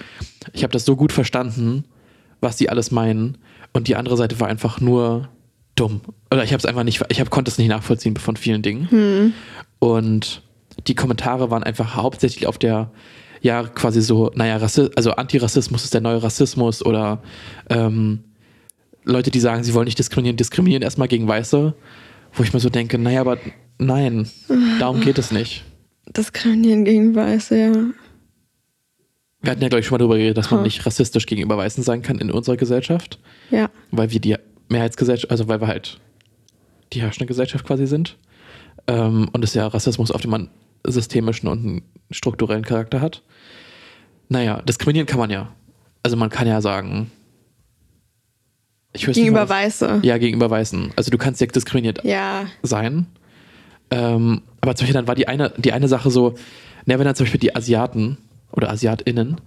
Ich 0.52 0.62
habe 0.62 0.72
das 0.72 0.84
so 0.84 0.96
gut 0.96 1.12
verstanden, 1.12 1.84
was 2.40 2.56
die 2.56 2.70
alles 2.70 2.90
meinen 2.90 3.38
und 3.72 3.88
die 3.88 3.96
andere 3.96 4.16
Seite 4.16 4.40
war 4.40 4.48
einfach 4.48 4.80
nur 4.80 5.28
dumm. 5.74 6.00
Oder 6.30 6.44
ich 6.44 6.52
habe 6.52 6.58
es 6.58 6.66
einfach 6.66 6.84
nicht, 6.84 7.02
ich 7.08 7.20
hab, 7.20 7.30
konnte 7.30 7.50
es 7.50 7.58
nicht 7.58 7.68
nachvollziehen 7.68 8.16
von 8.16 8.36
vielen 8.36 8.62
Dingen. 8.62 9.34
Und 9.78 10.42
die 10.86 10.94
Kommentare 10.94 11.50
waren 11.50 11.62
einfach 11.64 11.96
hauptsächlich 11.96 12.46
auf 12.46 12.58
der, 12.58 12.90
ja, 13.40 13.62
quasi 13.64 14.00
so, 14.00 14.30
naja, 14.34 14.56
Rassi 14.56 14.88
also 14.96 15.12
Antirassismus 15.12 15.84
ist 15.84 15.94
der 15.94 16.00
neue 16.00 16.22
Rassismus 16.22 16.84
oder 16.84 17.22
ähm, 17.68 18.24
Leute, 19.04 19.30
die 19.30 19.40
sagen, 19.40 19.64
sie 19.64 19.74
wollen 19.74 19.86
nicht 19.86 19.98
diskriminieren, 19.98 20.36
diskriminieren 20.36 20.82
erstmal 20.82 21.08
gegen 21.08 21.26
Weiße, 21.26 21.74
wo 22.34 22.42
ich 22.42 22.52
mir 22.52 22.60
so 22.60 22.68
denke, 22.68 22.98
naja, 22.98 23.20
aber 23.22 23.38
nein, 23.78 24.28
darum 24.78 25.00
geht 25.00 25.18
es 25.18 25.30
nicht. 25.32 25.64
Diskriminieren 26.16 26.84
gegen 26.84 27.14
Weiße, 27.14 27.58
ja. 27.58 27.72
Wir 29.40 29.52
hatten 29.52 29.62
ja, 29.62 29.68
glaube 29.68 29.80
ich, 29.80 29.86
schon 29.86 29.94
mal 29.94 29.98
darüber 29.98 30.16
geredet, 30.16 30.36
dass 30.36 30.50
man 30.50 30.60
Huh. 30.60 30.64
nicht 30.64 30.84
rassistisch 30.84 31.26
gegenüber 31.26 31.56
Weißen 31.56 31.84
sein 31.84 32.02
kann 32.02 32.18
in 32.18 32.30
unserer 32.30 32.56
Gesellschaft, 32.56 33.18
Ja. 33.50 33.70
weil 33.92 34.10
wir 34.10 34.20
die 34.20 34.36
Mehrheitsgesellschaft, 34.68 35.30
also 35.30 35.48
weil 35.48 35.60
wir 35.60 35.68
halt 35.68 36.00
die 36.92 37.00
herrschende 37.02 37.26
Gesellschaft 37.26 37.64
quasi 37.64 37.86
sind. 37.86 38.18
Ähm, 38.88 39.28
und 39.32 39.44
es 39.44 39.54
ja 39.54 39.66
Rassismus 39.66 40.10
auf 40.10 40.20
dem 40.22 40.30
man 40.32 40.50
systemischen 40.90 41.48
und 41.48 41.58
einen 41.64 41.82
strukturellen 42.10 42.64
Charakter 42.64 43.00
hat. 43.00 43.22
Naja, 44.28 44.62
diskriminieren 44.62 45.06
kann 45.06 45.18
man 45.18 45.30
ja. 45.30 45.48
Also 46.02 46.16
man 46.16 46.30
kann 46.30 46.46
ja 46.46 46.60
sagen. 46.60 47.10
Gegenüber 48.92 49.40
mal, 49.40 49.48
Weiße. 49.48 50.00
Ja, 50.02 50.18
gegenüber 50.18 50.50
Weißen. 50.50 50.92
Also 50.96 51.10
du 51.10 51.18
kannst 51.18 51.40
ja 51.40 51.46
diskriminiert 51.46 52.04
Ja. 52.04 52.46
sein. 52.62 53.06
Ähm, 53.90 54.42
aber 54.60 54.74
zum 54.74 54.84
Beispiel 54.84 54.94
dann 54.94 55.06
war 55.06 55.14
die 55.14 55.28
eine, 55.28 55.52
die 55.56 55.72
eine 55.72 55.88
Sache 55.88 56.10
so, 56.10 56.34
na, 56.84 56.98
wenn 56.98 57.04
dann 57.04 57.14
zum 57.14 57.24
Beispiel 57.24 57.40
die 57.40 57.54
Asiaten 57.54 58.18
oder 58.52 58.70
AsiatInnen 58.70 59.40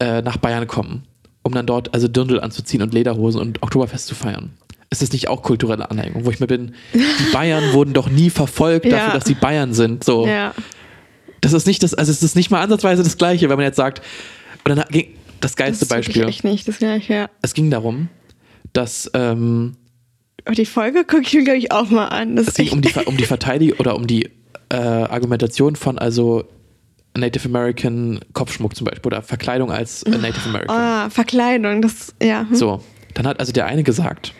äh, 0.00 0.22
nach 0.22 0.38
Bayern 0.38 0.66
kommen, 0.66 1.04
um 1.42 1.52
dann 1.52 1.66
dort 1.66 1.94
also 1.94 2.08
Dirndl 2.08 2.40
anzuziehen 2.40 2.82
und 2.82 2.92
Lederhosen 2.94 3.40
und 3.40 3.62
Oktoberfest 3.62 4.06
zu 4.06 4.14
feiern. 4.14 4.50
Ist 4.90 5.02
das 5.02 5.12
nicht 5.12 5.28
auch 5.28 5.42
kulturelle 5.42 5.90
Aneignung, 5.90 6.24
wo 6.24 6.30
ich 6.30 6.40
mir 6.40 6.46
bin, 6.46 6.74
die 6.94 7.00
Bayern 7.32 7.72
wurden 7.72 7.92
doch 7.92 8.08
nie 8.08 8.30
verfolgt 8.30 8.86
Ja. 8.86 8.92
dafür, 8.98 9.14
dass 9.14 9.24
sie 9.26 9.34
Bayern 9.34 9.74
sind. 9.74 10.02
So. 10.04 10.26
Ja. 10.26 10.54
Das 11.40 11.52
ist 11.52 11.66
nicht 11.66 11.82
das, 11.82 11.94
also 11.94 12.10
es 12.10 12.22
ist 12.22 12.36
nicht 12.36 12.50
mal 12.50 12.62
ansatzweise 12.62 13.02
das 13.02 13.16
Gleiche, 13.18 13.48
wenn 13.48 13.56
man 13.56 13.66
jetzt 13.66 13.76
sagt, 13.76 14.02
und 14.64 14.76
dann 14.76 14.84
ging 14.90 15.08
das 15.40 15.52
Das 15.52 15.56
geilste 15.56 15.88
wirklich 15.90 16.06
Beispiel. 16.08 16.28
echt 16.28 16.44
nicht 16.44 16.66
das 16.68 16.78
gleiche, 16.78 17.12
ja. 17.14 17.30
Es 17.42 17.54
ging 17.54 17.70
darum, 17.70 18.08
dass 18.72 19.10
ähm, 19.14 19.76
Aber 20.44 20.54
die 20.54 20.66
Folge 20.66 21.04
gucke 21.04 21.22
ich 21.22 21.34
mir, 21.34 21.44
glaube 21.44 21.58
ich, 21.58 21.70
auch 21.70 21.90
mal 21.90 22.06
an. 22.06 22.34
Das 22.36 22.48
Es 22.48 22.54
ging 22.54 22.70
um 22.70 22.80
die, 22.82 22.92
um 23.04 23.16
die 23.16 23.24
Verteidigung 23.24 23.78
oder 23.78 23.94
um 23.94 24.06
die 24.06 24.30
äh, 24.70 24.76
Argumentation 24.76 25.76
von 25.76 25.98
also 25.98 26.44
Native 27.16 27.48
American 27.48 28.20
Kopfschmuck 28.32 28.74
zum 28.74 28.86
Beispiel 28.86 29.06
oder 29.06 29.22
Verkleidung 29.22 29.70
als 29.70 30.02
äh, 30.04 30.10
Native 30.10 30.48
American. 30.48 30.76
Ah, 30.76 31.10
Verkleidung, 31.10 31.82
das, 31.82 32.14
ja. 32.22 32.40
hm. 32.48 32.54
So, 32.56 32.82
dann 33.14 33.26
hat 33.26 33.38
also 33.38 33.52
der 33.52 33.66
eine 33.66 33.82
gesagt, 33.84 34.32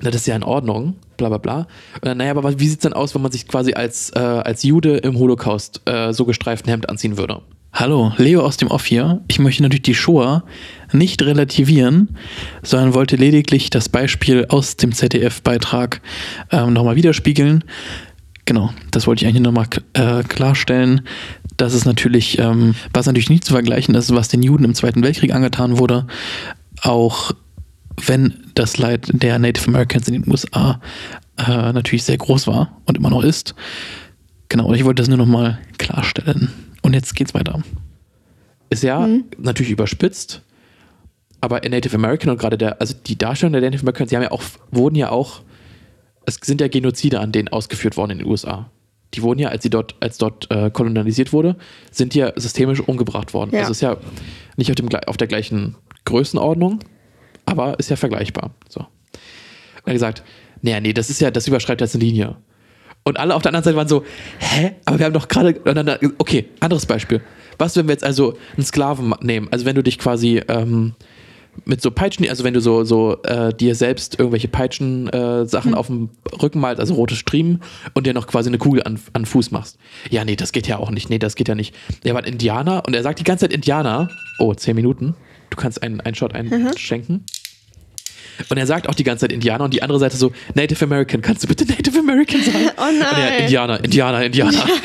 das 0.00 0.14
ist 0.14 0.26
ja 0.26 0.36
in 0.36 0.42
Ordnung, 0.42 0.96
bla 1.16 1.28
bla 1.28 1.38
bla. 1.38 1.58
Und 1.94 2.04
dann, 2.04 2.18
naja, 2.18 2.32
aber 2.32 2.58
wie 2.58 2.68
sieht 2.68 2.78
es 2.78 2.82
denn 2.82 2.92
aus, 2.92 3.14
wenn 3.14 3.22
man 3.22 3.32
sich 3.32 3.46
quasi 3.46 3.74
als, 3.74 4.10
äh, 4.10 4.18
als 4.18 4.62
Jude 4.62 4.96
im 4.98 5.18
Holocaust 5.18 5.82
äh, 5.84 6.12
so 6.12 6.24
gestreiften 6.24 6.70
Hemd 6.70 6.88
anziehen 6.88 7.18
würde? 7.18 7.42
Hallo, 7.74 8.12
Leo 8.18 8.42
aus 8.42 8.58
dem 8.58 8.68
Off 8.68 8.84
hier. 8.84 9.22
Ich 9.28 9.38
möchte 9.38 9.62
natürlich 9.62 9.82
die 9.82 9.94
Shoah 9.94 10.44
nicht 10.92 11.22
relativieren, 11.22 12.18
sondern 12.62 12.92
wollte 12.92 13.16
lediglich 13.16 13.70
das 13.70 13.88
Beispiel 13.88 14.44
aus 14.50 14.76
dem 14.76 14.92
ZDF-Beitrag 14.92 16.02
ähm, 16.50 16.74
nochmal 16.74 16.96
widerspiegeln. 16.96 17.64
Genau, 18.44 18.74
das 18.90 19.06
wollte 19.06 19.24
ich 19.24 19.28
eigentlich 19.28 19.42
nochmal 19.42 19.68
äh, 19.94 20.22
klarstellen. 20.22 21.02
Das 21.56 21.72
ist 21.72 21.86
natürlich, 21.86 22.38
ähm, 22.38 22.74
was 22.92 23.06
natürlich 23.06 23.30
nicht 23.30 23.44
zu 23.44 23.54
vergleichen 23.54 23.94
ist, 23.94 24.14
was 24.14 24.28
den 24.28 24.42
Juden 24.42 24.64
im 24.64 24.74
Zweiten 24.74 25.02
Weltkrieg 25.02 25.32
angetan 25.34 25.78
wurde. 25.78 26.06
Auch 26.82 27.32
wenn 28.04 28.41
das 28.54 28.78
Leid 28.78 29.10
der 29.12 29.38
Native 29.38 29.68
Americans 29.68 30.08
in 30.08 30.22
den 30.22 30.30
USA 30.30 30.80
äh, 31.38 31.72
natürlich 31.72 32.04
sehr 32.04 32.18
groß 32.18 32.46
war 32.46 32.80
und 32.86 32.96
immer 32.96 33.10
noch 33.10 33.22
ist. 33.22 33.54
Genau, 34.48 34.66
und 34.66 34.74
ich 34.74 34.84
wollte 34.84 35.00
das 35.00 35.08
nur 35.08 35.18
nochmal 35.18 35.58
klarstellen. 35.78 36.52
Und 36.82 36.94
jetzt 36.94 37.14
geht's 37.14 37.34
weiter. 37.34 37.62
Ist 38.70 38.82
ja 38.82 39.06
natürlich 39.38 39.72
überspitzt, 39.72 40.42
aber 41.40 41.62
in 41.62 41.72
Native 41.72 41.96
American 41.96 42.30
und 42.30 42.38
gerade 42.38 42.56
der, 42.56 42.80
also 42.80 42.94
die 43.06 43.18
Darstellung 43.18 43.52
der 43.52 43.62
Native 43.62 43.82
Americans, 43.82 44.10
die 44.10 44.16
haben 44.16 44.22
ja 44.22 44.30
auch, 44.30 44.42
wurden 44.70 44.94
ja 44.94 45.10
auch, 45.10 45.42
es 46.24 46.38
sind 46.42 46.60
ja 46.60 46.68
Genozide 46.68 47.20
an 47.20 47.32
denen 47.32 47.48
ausgeführt 47.48 47.96
worden 47.96 48.12
in 48.12 48.18
den 48.18 48.26
USA. 48.28 48.70
Die 49.14 49.22
wurden 49.22 49.40
ja, 49.40 49.48
als 49.48 49.62
sie 49.62 49.70
dort, 49.70 49.96
als 50.00 50.18
dort 50.18 50.50
äh, 50.50 50.70
kolonialisiert 50.70 51.32
wurde, 51.32 51.56
sind 51.90 52.14
ja 52.14 52.32
systemisch 52.36 52.80
umgebracht 52.80 53.34
worden. 53.34 53.50
Ja. 53.52 53.60
Also 53.60 53.72
ist 53.72 53.82
ja 53.82 53.96
nicht 54.56 54.70
auf, 54.70 54.76
dem, 54.76 54.88
auf 55.06 55.16
der 55.16 55.26
gleichen 55.26 55.76
Größenordnung, 56.04 56.80
aber 57.46 57.78
ist 57.78 57.90
ja 57.90 57.96
vergleichbar. 57.96 58.50
So. 58.68 58.80
Und 58.80 58.88
er 59.84 59.86
hat 59.86 59.92
gesagt, 59.92 60.22
naja, 60.62 60.80
nee, 60.80 60.92
das 60.92 61.10
ist 61.10 61.20
ja, 61.20 61.30
das 61.30 61.48
überschreitet 61.48 61.80
jetzt 61.80 61.94
eine 61.94 62.04
Linie. 62.04 62.36
Und 63.04 63.18
alle 63.18 63.34
auf 63.34 63.42
der 63.42 63.50
anderen 63.50 63.64
Seite 63.64 63.76
waren 63.76 63.88
so, 63.88 64.04
hä? 64.38 64.72
Aber 64.84 64.98
wir 64.98 65.06
haben 65.06 65.12
doch 65.12 65.26
gerade. 65.26 65.60
Okay, 66.18 66.48
anderes 66.60 66.86
Beispiel. 66.86 67.20
Was, 67.58 67.76
wenn 67.76 67.88
wir 67.88 67.92
jetzt 67.92 68.04
also 68.04 68.36
einen 68.56 68.64
Sklaven 68.64 69.14
nehmen? 69.20 69.48
Also 69.50 69.64
wenn 69.64 69.74
du 69.74 69.82
dich 69.82 69.98
quasi 69.98 70.40
ähm, 70.46 70.94
mit 71.64 71.82
so 71.82 71.90
Peitschen, 71.90 72.28
also 72.28 72.44
wenn 72.44 72.54
du 72.54 72.60
so, 72.60 72.84
so 72.84 73.20
äh, 73.24 73.52
dir 73.52 73.74
selbst 73.74 74.18
irgendwelche 74.18 74.48
Peitschen-Sachen 74.48 75.42
äh, 75.42 75.46
Sachen 75.46 75.74
auf 75.74 75.88
dem 75.88 76.10
Rücken 76.40 76.60
malst, 76.60 76.80
also 76.80 76.94
rote 76.94 77.16
Striemen, 77.16 77.60
und 77.92 78.06
dir 78.06 78.14
noch 78.14 78.28
quasi 78.28 78.48
eine 78.48 78.58
Kugel 78.58 78.84
an, 78.84 79.00
an 79.12 79.22
den 79.22 79.26
Fuß 79.26 79.50
machst. 79.50 79.78
Ja, 80.10 80.24
nee, 80.24 80.36
das 80.36 80.52
geht 80.52 80.68
ja 80.68 80.78
auch 80.78 80.90
nicht. 80.90 81.10
Nee, 81.10 81.18
das 81.18 81.34
geht 81.34 81.48
ja 81.48 81.56
nicht. 81.56 81.74
Der 82.04 82.14
war 82.14 82.22
ein 82.22 82.32
Indianer 82.32 82.84
und 82.86 82.94
er 82.94 83.02
sagt 83.02 83.18
die 83.18 83.24
ganze 83.24 83.46
Zeit 83.46 83.52
Indianer. 83.52 84.08
Oh, 84.38 84.54
zehn 84.54 84.76
Minuten. 84.76 85.14
Du 85.52 85.56
kannst 85.58 85.82
einen, 85.82 86.00
einen 86.00 86.14
Shot 86.14 86.34
einschenken. 86.34 87.24
Und 88.48 88.56
er 88.56 88.66
sagt 88.66 88.88
auch 88.88 88.94
die 88.94 89.04
ganze 89.04 89.22
Zeit 89.26 89.32
Indianer 89.32 89.64
und 89.64 89.74
die 89.74 89.82
andere 89.82 89.98
Seite 89.98 90.16
so, 90.16 90.32
Native 90.54 90.82
American, 90.84 91.20
kannst 91.20 91.42
du 91.44 91.48
bitte 91.48 91.66
Native 91.66 91.98
American 91.98 92.42
sagen? 92.44 92.70
Oh 92.78 92.88
Und 92.88 93.00
er, 93.02 93.12
nein. 93.12 93.42
Indianer, 93.42 93.84
Indianer, 93.84 94.24
Indianer. 94.24 94.64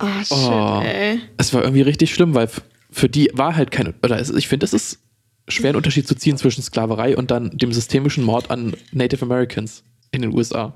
Oh, 0.00 0.06
shit, 0.24 0.32
Oh. 0.36 0.82
ey. 0.84 1.20
Es 1.36 1.54
war 1.54 1.62
irgendwie 1.62 1.82
richtig 1.82 2.12
schlimm, 2.12 2.34
weil 2.34 2.48
für 2.90 3.08
die 3.08 3.30
war 3.32 3.54
halt 3.54 3.70
kein, 3.70 3.94
oder 4.02 4.20
ich 4.20 4.48
finde, 4.48 4.64
es 4.66 4.74
ist 4.74 4.98
schwer 5.46 5.70
einen 5.70 5.76
Unterschied 5.76 6.08
zu 6.08 6.16
ziehen 6.16 6.36
zwischen 6.36 6.62
Sklaverei 6.62 7.16
und 7.16 7.30
dann 7.30 7.50
dem 7.56 7.72
systemischen 7.72 8.24
Mord 8.24 8.50
an 8.50 8.74
Native 8.90 9.24
Americans 9.24 9.84
in 10.10 10.22
den 10.22 10.34
USA. 10.34 10.74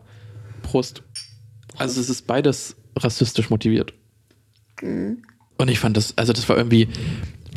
Prost. 0.63 1.03
Also 1.77 2.01
es 2.01 2.09
ist 2.09 2.29
beides 2.29 2.77
rassistisch 2.97 3.51
motiviert. 3.51 3.93
Und 4.81 5.69
ich 5.69 5.81
fand 5.81 5.97
das, 5.97 6.17
also 6.17 6.33
das 6.33 6.49
war 6.49 6.57
irgendwie, 6.57 6.87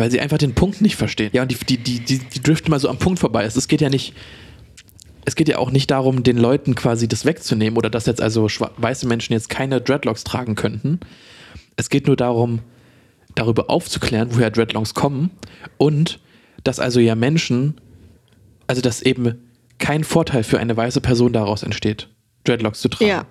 weil 0.01 0.09
sie 0.09 0.19
einfach 0.19 0.39
den 0.39 0.55
Punkt 0.55 0.81
nicht 0.81 0.95
verstehen. 0.95 1.29
Ja, 1.31 1.43
und 1.43 1.51
die, 1.51 1.55
die, 1.55 1.77
die, 1.77 1.99
die, 1.99 2.17
die 2.17 2.41
driften 2.41 2.71
mal 2.71 2.79
so 2.79 2.89
am 2.89 2.97
Punkt 2.97 3.19
vorbei. 3.19 3.43
Es, 3.43 3.55
es 3.55 3.67
geht 3.67 3.81
ja 3.81 3.89
nicht, 3.89 4.15
es 5.25 5.35
geht 5.35 5.47
ja 5.47 5.59
auch 5.59 5.69
nicht 5.69 5.91
darum, 5.91 6.23
den 6.23 6.37
Leuten 6.37 6.73
quasi 6.73 7.07
das 7.07 7.23
wegzunehmen 7.23 7.77
oder 7.77 7.91
dass 7.91 8.07
jetzt 8.07 8.19
also 8.19 8.47
weiße 8.47 9.05
Menschen 9.07 9.33
jetzt 9.33 9.49
keine 9.49 9.79
Dreadlocks 9.79 10.23
tragen 10.23 10.55
könnten. 10.55 10.99
Es 11.75 11.89
geht 11.89 12.07
nur 12.07 12.15
darum, 12.15 12.61
darüber 13.35 13.69
aufzuklären, 13.69 14.29
woher 14.31 14.49
Dreadlocks 14.49 14.95
kommen 14.95 15.29
und 15.77 16.19
dass 16.63 16.79
also 16.79 16.99
ja 16.99 17.13
Menschen, 17.13 17.79
also 18.65 18.81
dass 18.81 19.03
eben 19.03 19.35
kein 19.77 20.03
Vorteil 20.03 20.43
für 20.43 20.59
eine 20.59 20.75
weiße 20.75 21.01
Person 21.01 21.31
daraus 21.31 21.61
entsteht, 21.61 22.09
Dreadlocks 22.43 22.81
zu 22.81 22.89
tragen. 22.89 23.07
Ja. 23.07 23.27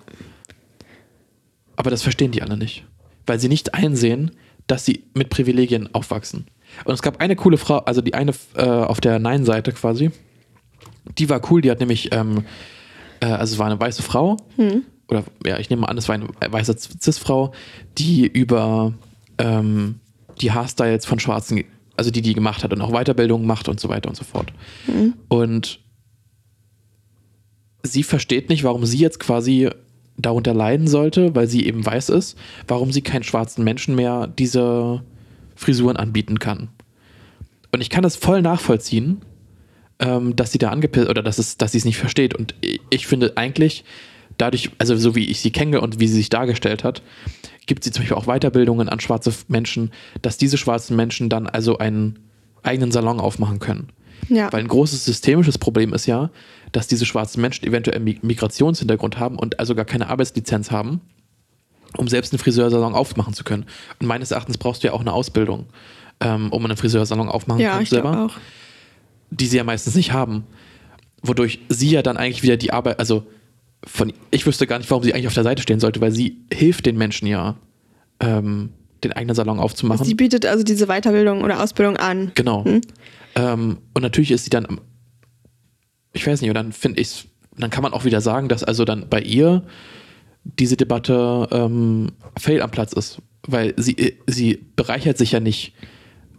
Aber 1.75 1.91
das 1.91 2.01
verstehen 2.01 2.31
die 2.31 2.41
alle 2.41 2.55
nicht, 2.55 2.85
weil 3.25 3.41
sie 3.41 3.49
nicht 3.49 3.73
einsehen, 3.73 4.31
dass 4.67 4.85
sie 4.85 5.03
mit 5.13 5.29
Privilegien 5.29 5.93
aufwachsen. 5.93 6.47
Und 6.85 6.93
es 6.93 7.01
gab 7.01 7.21
eine 7.21 7.35
coole 7.35 7.57
Frau, 7.57 7.79
also 7.79 8.01
die 8.01 8.13
eine 8.13 8.33
äh, 8.55 8.63
auf 8.63 9.01
der 9.01 9.19
Nein-Seite 9.19 9.71
quasi, 9.71 10.11
die 11.17 11.29
war 11.29 11.41
cool, 11.51 11.61
die 11.61 11.71
hat 11.71 11.79
nämlich, 11.79 12.13
ähm, 12.13 12.45
äh, 13.19 13.25
also 13.25 13.53
es 13.53 13.59
war 13.59 13.67
eine 13.67 13.79
weiße 13.79 14.01
Frau, 14.01 14.37
oder 15.07 15.23
ja, 15.45 15.59
ich 15.59 15.69
nehme 15.69 15.81
mal 15.81 15.87
an, 15.89 15.97
es 15.97 16.07
war 16.07 16.15
eine 16.15 16.27
weiße 16.51 16.75
Cis-Frau, 16.77 17.51
die 17.97 18.25
über 18.25 18.93
ähm, 19.37 19.99
die 20.39 20.51
Haarstyles 20.51 21.05
von 21.05 21.19
Schwarzen, 21.19 21.63
also 21.97 22.11
die 22.11 22.21
die 22.21 22.33
gemacht 22.33 22.63
hat 22.63 22.73
und 22.73 22.81
auch 22.81 22.91
Weiterbildung 22.91 23.45
macht 23.45 23.67
und 23.67 23.79
so 23.79 23.89
weiter 23.89 24.09
und 24.09 24.15
so 24.15 24.23
fort. 24.23 24.53
Und 25.27 25.79
sie 27.83 28.03
versteht 28.03 28.49
nicht, 28.49 28.63
warum 28.63 28.85
sie 28.85 28.97
jetzt 28.97 29.19
quasi 29.19 29.69
darunter 30.17 30.53
leiden 30.53 30.87
sollte, 30.87 31.35
weil 31.35 31.47
sie 31.47 31.65
eben 31.65 31.85
weiß 31.85 32.09
ist, 32.09 32.37
warum 32.67 32.91
sie 32.91 33.01
keinen 33.01 33.23
schwarzen 33.23 33.63
Menschen 33.63 33.95
mehr 33.95 34.27
diese 34.27 35.03
Frisuren 35.61 35.95
anbieten 35.95 36.39
kann. 36.39 36.69
Und 37.71 37.81
ich 37.81 37.89
kann 37.89 38.01
das 38.03 38.15
voll 38.15 38.41
nachvollziehen, 38.41 39.21
ähm, 39.99 40.35
dass 40.35 40.51
sie 40.51 40.57
da 40.57 40.71
angepisst 40.71 41.07
oder 41.09 41.21
dass, 41.21 41.37
es, 41.37 41.57
dass 41.57 41.71
sie 41.71 41.77
es 41.77 41.85
nicht 41.85 41.97
versteht. 41.97 42.33
Und 42.33 42.55
ich, 42.89 43.07
finde 43.07 43.37
eigentlich, 43.37 43.85
dadurch, 44.37 44.71
also 44.79 44.97
so 44.97 45.15
wie 45.15 45.25
ich 45.25 45.39
sie 45.39 45.51
kenne 45.51 45.79
und 45.79 45.99
wie 45.99 46.07
sie 46.07 46.15
sich 46.15 46.29
dargestellt 46.29 46.83
hat, 46.83 47.03
gibt 47.67 47.83
sie 47.83 47.91
zum 47.91 48.01
Beispiel 48.01 48.17
auch 48.17 48.25
Weiterbildungen 48.25 48.89
an 48.89 48.99
schwarze 48.99 49.31
Menschen, 49.47 49.91
dass 50.21 50.37
diese 50.37 50.57
schwarzen 50.57 50.95
Menschen 50.95 51.29
dann 51.29 51.47
also 51.47 51.77
einen 51.77 52.19
eigenen 52.63 52.91
Salon 52.91 53.19
aufmachen 53.19 53.59
können. 53.59 53.89
Ja. 54.29 54.51
Weil 54.51 54.61
ein 54.61 54.67
großes 54.67 55.05
systemisches 55.05 55.57
Problem 55.57 55.93
ist 55.93 56.07
ja, 56.07 56.31
dass 56.71 56.87
diese 56.87 57.05
schwarzen 57.05 57.41
Menschen 57.41 57.67
eventuell 57.67 58.01
Mi- 58.01 58.19
Migrationshintergrund 58.21 59.19
haben 59.19 59.37
und 59.37 59.59
also 59.59 59.75
gar 59.75 59.85
keine 59.85 60.09
Arbeitslizenz 60.09 60.71
haben, 60.71 61.01
um 61.97 62.07
selbst 62.07 62.33
einen 62.33 62.39
Friseursalon 62.39 62.93
aufmachen 62.93 63.33
zu 63.33 63.43
können. 63.43 63.65
Und 63.99 64.07
meines 64.07 64.31
Erachtens 64.31 64.57
brauchst 64.57 64.83
du 64.83 64.87
ja 64.87 64.93
auch 64.93 65.01
eine 65.01 65.13
Ausbildung, 65.13 65.67
ähm, 66.19 66.51
um 66.51 66.63
einen 66.65 66.77
Friseursalon 66.77 67.29
aufmachen 67.29 67.61
ja, 67.61 67.71
können 67.71 67.83
ich 67.83 67.89
glaube 67.89 68.17
auch. 68.17 68.33
die 69.29 69.47
sie 69.47 69.57
ja 69.57 69.63
meistens 69.63 69.95
nicht 69.95 70.13
haben. 70.13 70.45
Wodurch 71.21 71.59
sie 71.69 71.89
ja 71.89 72.01
dann 72.01 72.17
eigentlich 72.17 72.43
wieder 72.43 72.57
die 72.57 72.73
Arbeit, 72.73 72.99
also 72.99 73.25
von, 73.85 74.13
ich 74.29 74.45
wüsste 74.45 74.67
gar 74.67 74.77
nicht, 74.77 74.89
warum 74.89 75.03
sie 75.03 75.13
eigentlich 75.13 75.27
auf 75.27 75.33
der 75.33 75.43
Seite 75.43 75.61
stehen 75.61 75.79
sollte, 75.79 76.01
weil 76.01 76.11
sie 76.11 76.37
hilft 76.51 76.85
den 76.85 76.97
Menschen 76.97 77.27
ja, 77.27 77.55
ähm, 78.19 78.69
den 79.03 79.13
eigenen 79.13 79.35
Salon 79.35 79.59
aufzumachen. 79.59 80.05
Sie 80.05 80.13
bietet 80.13 80.45
also 80.45 80.63
diese 80.63 80.87
Weiterbildung 80.87 81.43
oder 81.43 81.61
Ausbildung 81.61 81.97
an. 81.97 82.31
Genau. 82.35 82.65
Ähm, 83.35 83.77
und 83.93 84.01
natürlich 84.01 84.31
ist 84.31 84.43
sie 84.43 84.49
dann, 84.49 84.79
ich 86.13 86.25
weiß 86.25 86.41
nicht, 86.41 86.49
und 86.49 86.55
dann 86.55 86.71
finde 86.71 87.01
ich, 87.01 87.27
dann 87.57 87.69
kann 87.69 87.83
man 87.83 87.93
auch 87.93 88.05
wieder 88.05 88.21
sagen, 88.21 88.47
dass 88.47 88.63
also 88.63 88.85
dann 88.85 89.09
bei 89.09 89.21
ihr 89.21 89.63
diese 90.43 90.77
Debatte 90.77 91.47
ähm, 91.51 92.11
fail 92.37 92.61
am 92.61 92.71
Platz 92.71 92.93
ist, 92.93 93.19
weil 93.47 93.73
sie, 93.77 94.17
sie 94.27 94.65
bereichert 94.75 95.17
sich 95.17 95.31
ja 95.31 95.39
nicht 95.39 95.73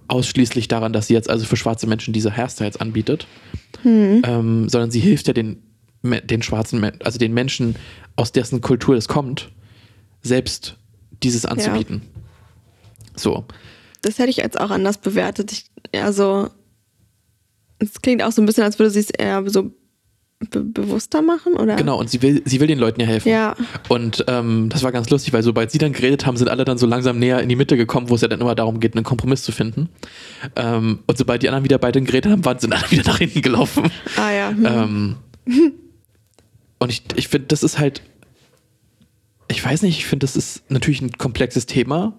ausschließlich 0.09 0.69
daran, 0.69 0.93
dass 0.93 1.07
sie 1.07 1.15
jetzt 1.15 1.31
also 1.31 1.45
für 1.45 1.57
schwarze 1.57 1.87
Menschen 1.87 2.13
diese 2.13 2.37
Hairstyles 2.37 2.77
anbietet, 2.77 3.27
ähm, 3.85 4.69
sondern 4.69 4.91
sie 4.91 5.01
hilft 5.01 5.29
ja 5.29 5.33
den, 5.33 5.63
den 6.03 6.43
schwarzen, 6.43 6.85
also 7.03 7.19
den 7.19 7.33
Menschen, 7.33 7.77
aus 8.17 8.33
dessen 8.33 8.61
Kultur 8.61 8.95
es 8.97 9.09
kommt, 9.09 9.51
selbst 10.23 10.77
dieses 11.23 11.47
anzubieten. 11.47 12.03
So. 13.17 13.45
Das 14.03 14.19
hätte 14.19 14.31
ich 14.31 14.39
jetzt 14.39 14.61
auch 14.61 14.71
anders 14.71 14.99
bewertet. 14.99 15.53
Ich, 15.53 15.65
also, 16.01 16.51
es 17.79 18.03
klingt 18.03 18.23
auch 18.23 18.33
so 18.33 18.43
ein 18.43 18.47
bisschen, 18.47 18.65
als 18.65 18.79
würde 18.79 18.91
sie 18.91 19.01
es 19.01 19.11
eher 19.11 19.49
so 19.49 19.73
be 20.51 20.63
bewusster 20.63 21.23
machen, 21.23 21.55
oder? 21.55 21.77
Genau, 21.77 21.99
und 21.99 22.11
sie 22.11 22.23
will, 22.23 22.43
sie 22.45 22.61
will 22.61 22.67
den 22.67 22.79
Leuten 22.79 23.01
ja 23.01 23.07
helfen. 23.07 23.29
Ja. 23.29 23.55
Und 23.89 24.25
ähm, 24.29 24.69
das 24.69 24.83
war 24.83 24.93
ganz 24.93 25.11
lustig, 25.11 25.33
weil 25.33 25.43
sobald 25.43 25.71
sie 25.71 25.79
dann 25.79 25.93
geredet 25.93 26.27
haben, 26.27 26.37
sind 26.37 26.49
alle 26.49 26.65
dann 26.65 26.79
so 26.79 26.87
langsam 26.87 27.19
näher 27.19 27.41
in 27.41 27.49
die 27.49 27.57
Mitte 27.57 27.77
gekommen, 27.77 28.09
wo 28.11 28.15
es 28.15 28.21
ja 28.21 28.29
dann 28.29 28.41
immer 28.41 28.55
darum 28.55 28.81
geht, 28.81 28.95
einen 28.95 29.05
Kompromiss 29.05 29.43
zu 29.43 29.53
finden. 29.53 29.89
Ähm, 30.57 31.01
und 31.07 31.19
sobald 31.19 31.43
die 31.43 31.49
anderen 31.49 31.65
wieder 31.65 31.79
beide 31.79 32.01
geredet 32.03 32.31
haben, 32.31 32.45
waren, 32.45 32.59
sind 32.59 32.73
alle 32.73 32.85
wieder 32.91 33.05
nach 33.05 33.19
hinten 33.19 33.43
gelaufen. 33.43 33.91
Ah 34.17 34.31
ja. 34.31 34.51
Hm. 34.51 34.67
Ähm, 34.67 35.17
und 36.79 36.91
ich, 36.91 37.03
ich 37.15 37.29
finde, 37.29 37.49
das 37.49 37.63
ist 37.63 37.79
halt, 37.79 38.03
ich 39.49 39.65
weiß 39.65 39.83
nicht, 39.83 39.99
ich 39.99 40.07
finde, 40.07 40.25
das 40.25 40.37
ist 40.37 40.69
natürlich 40.71 41.01
ein 41.01 41.13
komplexes 41.13 41.67
Thema. 41.67 42.15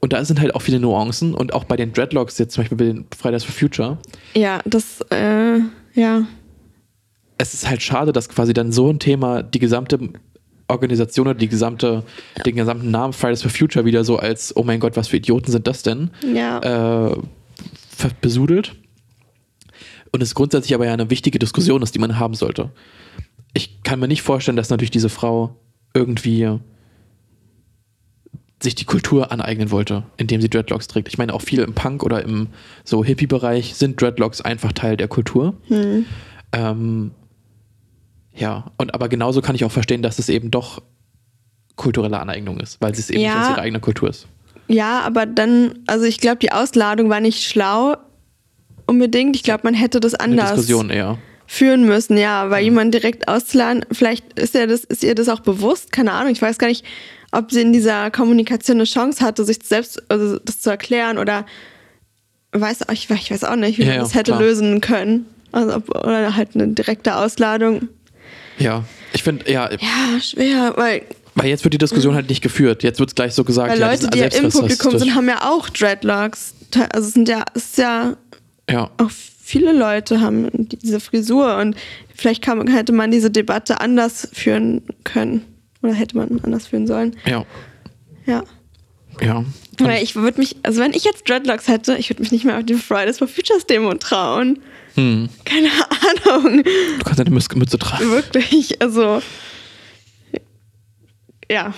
Und 0.00 0.14
da 0.14 0.24
sind 0.24 0.40
halt 0.40 0.54
auch 0.54 0.62
viele 0.62 0.80
Nuancen. 0.80 1.34
Und 1.34 1.52
auch 1.52 1.64
bei 1.64 1.76
den 1.76 1.92
Dreadlocks, 1.92 2.38
jetzt 2.38 2.54
zum 2.54 2.62
Beispiel 2.62 2.78
bei 2.78 2.84
den 2.84 3.06
Fridays 3.16 3.44
for 3.44 3.54
Future, 3.54 3.98
ja, 4.34 4.60
das, 4.64 5.00
äh, 5.10 5.58
ja. 5.94 6.26
Es 7.40 7.54
ist 7.54 7.68
halt 7.68 7.82
schade, 7.82 8.12
dass 8.12 8.28
quasi 8.28 8.52
dann 8.52 8.70
so 8.70 8.90
ein 8.90 8.98
Thema 8.98 9.42
die 9.42 9.58
gesamte 9.58 9.98
Organisation 10.68 11.26
oder 11.26 11.38
die 11.38 11.48
gesamte, 11.48 12.04
den 12.44 12.54
gesamten 12.56 12.90
Namen 12.90 13.12
Fridays 13.12 13.42
for 13.42 13.50
Future 13.50 13.84
wieder 13.84 14.04
so 14.04 14.18
als, 14.18 14.54
oh 14.56 14.62
mein 14.62 14.78
Gott, 14.78 14.96
was 14.96 15.08
für 15.08 15.16
Idioten 15.16 15.50
sind 15.50 15.66
das 15.66 15.82
denn, 15.82 16.10
Ja. 16.32 17.10
äh, 17.10 17.16
besudelt. 18.20 18.76
Und 20.12 20.22
es 20.22 20.34
grundsätzlich 20.34 20.74
aber 20.74 20.86
ja 20.86 20.92
eine 20.92 21.10
wichtige 21.10 21.38
Diskussion 21.38 21.82
ist, 21.82 21.94
die 21.94 21.98
man 21.98 22.18
haben 22.18 22.34
sollte. 22.34 22.70
Ich 23.54 23.82
kann 23.82 24.00
mir 24.00 24.08
nicht 24.08 24.22
vorstellen, 24.22 24.56
dass 24.56 24.70
natürlich 24.70 24.90
diese 24.90 25.08
Frau 25.08 25.56
irgendwie 25.94 26.58
sich 28.62 28.74
die 28.74 28.84
Kultur 28.84 29.32
aneignen 29.32 29.70
wollte, 29.70 30.04
indem 30.18 30.40
sie 30.42 30.50
Dreadlocks 30.50 30.88
trägt. 30.88 31.08
Ich 31.08 31.16
meine, 31.18 31.32
auch 31.32 31.40
viel 31.42 31.60
im 31.60 31.74
Punk 31.74 32.02
oder 32.02 32.22
im 32.22 32.48
so 32.84 33.02
Hippie-Bereich 33.04 33.74
sind 33.74 34.00
Dreadlocks 34.00 34.40
einfach 34.42 34.72
Teil 34.72 34.96
der 34.98 35.08
Kultur. 35.08 35.54
Ähm, 36.52 37.12
ja, 38.34 38.70
und 38.78 38.94
aber 38.94 39.08
genauso 39.08 39.40
kann 39.42 39.54
ich 39.54 39.64
auch 39.64 39.72
verstehen, 39.72 40.02
dass 40.02 40.18
es 40.18 40.28
eben 40.28 40.50
doch 40.50 40.82
kulturelle 41.76 42.18
Aneignung 42.20 42.60
ist, 42.60 42.80
weil 42.80 42.92
es 42.92 43.10
eben 43.10 43.20
Ja. 43.20 43.34
nicht 43.34 43.44
aus 43.44 43.50
ihrer 43.50 43.62
eigenen 43.62 43.80
Kultur 43.80 44.08
ist. 44.10 44.26
Ja, 44.68 45.00
aber 45.00 45.26
dann, 45.26 45.78
also 45.86 46.04
ich 46.04 46.18
glaube, 46.18 46.36
die 46.38 46.52
Ausladung 46.52 47.08
war 47.10 47.20
nicht 47.20 47.42
schlau 47.44 47.96
unbedingt. 48.86 49.34
Ich 49.36 49.42
glaube, 49.42 49.60
man 49.64 49.74
hätte 49.74 49.98
das 50.00 50.14
Eine 50.14 50.32
anders 50.42 50.50
Diskussion 50.56 50.90
eher. 50.90 51.18
führen 51.46 51.84
müssen, 51.86 52.16
ja, 52.16 52.50
weil 52.50 52.62
jemand 52.64 52.94
direkt 52.94 53.26
auszuladen, 53.28 53.84
vielleicht 53.90 54.38
ist, 54.38 54.54
er 54.54 54.66
das, 54.66 54.84
ist 54.84 55.02
ihr 55.02 55.14
das 55.14 55.28
auch 55.28 55.40
bewusst, 55.40 55.90
keine 55.92 56.12
Ahnung, 56.12 56.32
ich 56.32 56.40
weiß 56.42 56.58
gar 56.58 56.68
nicht, 56.68 56.84
ob 57.32 57.50
sie 57.50 57.62
in 57.62 57.72
dieser 57.72 58.10
Kommunikation 58.10 58.76
eine 58.76 58.84
Chance 58.84 59.24
hatte, 59.24 59.44
sich 59.44 59.58
selbst 59.64 60.02
also 60.10 60.38
das 60.38 60.60
zu 60.60 60.70
erklären 60.70 61.18
oder 61.18 61.46
weiß, 62.52 62.80
ich, 62.92 63.06
weiß- 63.08 63.14
ich 63.14 63.30
weiß 63.30 63.44
auch 63.44 63.56
nicht, 63.56 63.78
wie 63.78 63.82
Ja, 63.82 63.88
man 63.88 63.96
ja, 63.96 64.02
das 64.02 64.14
hätte 64.14 64.32
klar. 64.32 64.40
lösen 64.40 64.80
können. 64.80 65.26
Also, 65.52 65.76
ob, 65.76 65.88
oder 65.96 66.36
halt 66.36 66.50
eine 66.54 66.68
direkte 66.68 67.16
Ausladung. 67.16 67.88
Ja, 68.60 68.84
ich 69.12 69.22
finde, 69.22 69.50
ja, 69.50 69.70
Ja, 69.72 70.20
schwer, 70.20 70.74
weil, 70.76 71.02
weil 71.34 71.48
jetzt 71.48 71.64
wird 71.64 71.74
die 71.74 71.78
Diskussion 71.78 72.14
halt 72.14 72.28
nicht 72.28 72.42
geführt. 72.42 72.82
Jetzt 72.82 73.00
wird 73.00 73.10
es 73.10 73.14
gleich 73.14 73.34
so 73.34 73.42
gesagt, 73.42 73.72
weil 73.72 73.80
ja, 73.80 73.90
Leute, 73.90 74.08
die 74.08 74.18
ja 74.18 74.26
im 74.26 74.50
Publikum 74.50 74.98
sind, 74.98 75.14
haben 75.14 75.28
ja 75.28 75.50
auch 75.50 75.68
Dreadlocks. 75.70 76.54
Also 76.92 77.08
es 77.08 77.14
sind 77.14 77.28
ja, 77.28 77.44
es 77.54 77.64
ist 77.64 77.78
ja 77.78 78.16
Ja, 78.70 78.90
auch 78.98 79.10
viele 79.10 79.72
Leute 79.72 80.20
haben 80.20 80.48
diese 80.52 81.00
Frisur 81.00 81.56
und 81.56 81.74
vielleicht 82.14 82.42
kann, 82.42 82.68
hätte 82.68 82.92
man 82.92 83.10
diese 83.10 83.30
Debatte 83.30 83.80
anders 83.80 84.28
führen 84.32 84.82
können. 85.02 85.42
Oder 85.82 85.94
hätte 85.94 86.16
man 86.16 86.40
anders 86.44 86.66
führen 86.66 86.86
sollen. 86.86 87.16
ja, 87.24 87.44
Ja. 88.26 88.44
ja. 89.22 89.44
Weil 89.78 90.02
ich 90.02 90.14
würde 90.14 90.38
mich, 90.38 90.56
also 90.62 90.82
wenn 90.82 90.92
ich 90.92 91.04
jetzt 91.04 91.26
Dreadlocks 91.26 91.66
hätte, 91.66 91.96
ich 91.96 92.10
würde 92.10 92.20
mich 92.22 92.32
nicht 92.32 92.44
mehr 92.44 92.58
auf 92.58 92.64
die 92.66 92.74
Fridays 92.74 93.16
for 93.18 93.26
Futures 93.28 93.64
Demo 93.64 93.94
trauen. 93.94 94.58
Hm. 95.00 95.28
Keine 95.44 95.68
Ahnung. 96.28 96.62
Du 96.62 97.04
kannst 97.04 97.18
deine 97.18 97.30
Mütze, 97.30 97.78
tragen. 97.78 98.10
Wirklich, 98.10 98.80
also. 98.82 99.22
Ja. 101.50 101.74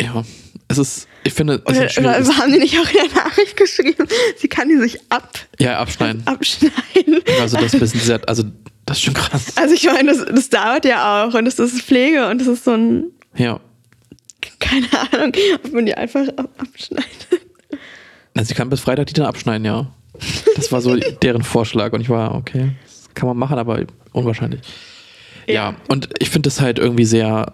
Ja, 0.00 0.24
es 0.68 0.78
ist, 0.78 1.08
ich 1.24 1.32
finde, 1.32 1.62
es 1.64 1.74
Oder, 1.76 1.86
ist 1.86 1.98
oder 1.98 2.14
schwieriges- 2.18 2.36
haben 2.38 2.52
die 2.52 2.58
nicht 2.58 2.78
auch 2.78 2.88
in 2.88 3.08
der 3.08 3.24
Nachricht 3.24 3.56
geschrieben, 3.56 4.06
sie 4.36 4.48
kann 4.48 4.68
die 4.68 4.76
sich 4.76 4.98
ab, 5.10 5.38
ja, 5.58 5.78
abschneiden. 5.80 6.22
abschneiden? 6.26 7.20
Also 7.40 7.56
das 7.56 7.74
ist 7.74 7.80
bisschen 7.80 8.00
sehr, 8.00 8.20
also 8.28 8.44
das 8.86 8.98
ist 8.98 9.02
schon 9.04 9.14
krass. 9.14 9.56
Also 9.56 9.74
ich 9.74 9.84
meine, 9.86 10.12
das, 10.14 10.24
das 10.26 10.48
dauert 10.50 10.84
ja 10.84 11.24
auch 11.26 11.34
und 11.34 11.44
das 11.46 11.58
ist 11.58 11.80
Pflege 11.82 12.28
und 12.28 12.40
das 12.40 12.46
ist 12.46 12.64
so 12.64 12.72
ein, 12.74 13.06
Ja. 13.36 13.58
keine 14.60 14.86
Ahnung, 15.12 15.32
ob 15.64 15.72
man 15.72 15.86
die 15.86 15.94
einfach 15.94 16.28
ab, 16.36 16.48
abschneidet. 16.58 17.08
Also 18.36 18.48
sie 18.48 18.54
kann 18.54 18.70
bis 18.70 18.80
Freitag 18.80 19.06
die 19.06 19.14
dann 19.14 19.26
abschneiden, 19.26 19.64
ja. 19.64 19.90
Das 20.56 20.72
war 20.72 20.80
so 20.80 20.96
deren 20.96 21.42
Vorschlag 21.42 21.92
und 21.92 22.00
ich 22.00 22.08
war, 22.08 22.34
okay, 22.34 22.72
das 22.84 23.08
kann 23.14 23.28
man 23.28 23.36
machen, 23.36 23.58
aber 23.58 23.84
unwahrscheinlich. 24.12 24.60
Ja, 25.46 25.54
Ja. 25.54 25.76
und 25.88 26.08
ich 26.18 26.30
finde 26.30 26.48
das 26.48 26.60
halt 26.60 26.78
irgendwie 26.78 27.04
sehr, 27.04 27.52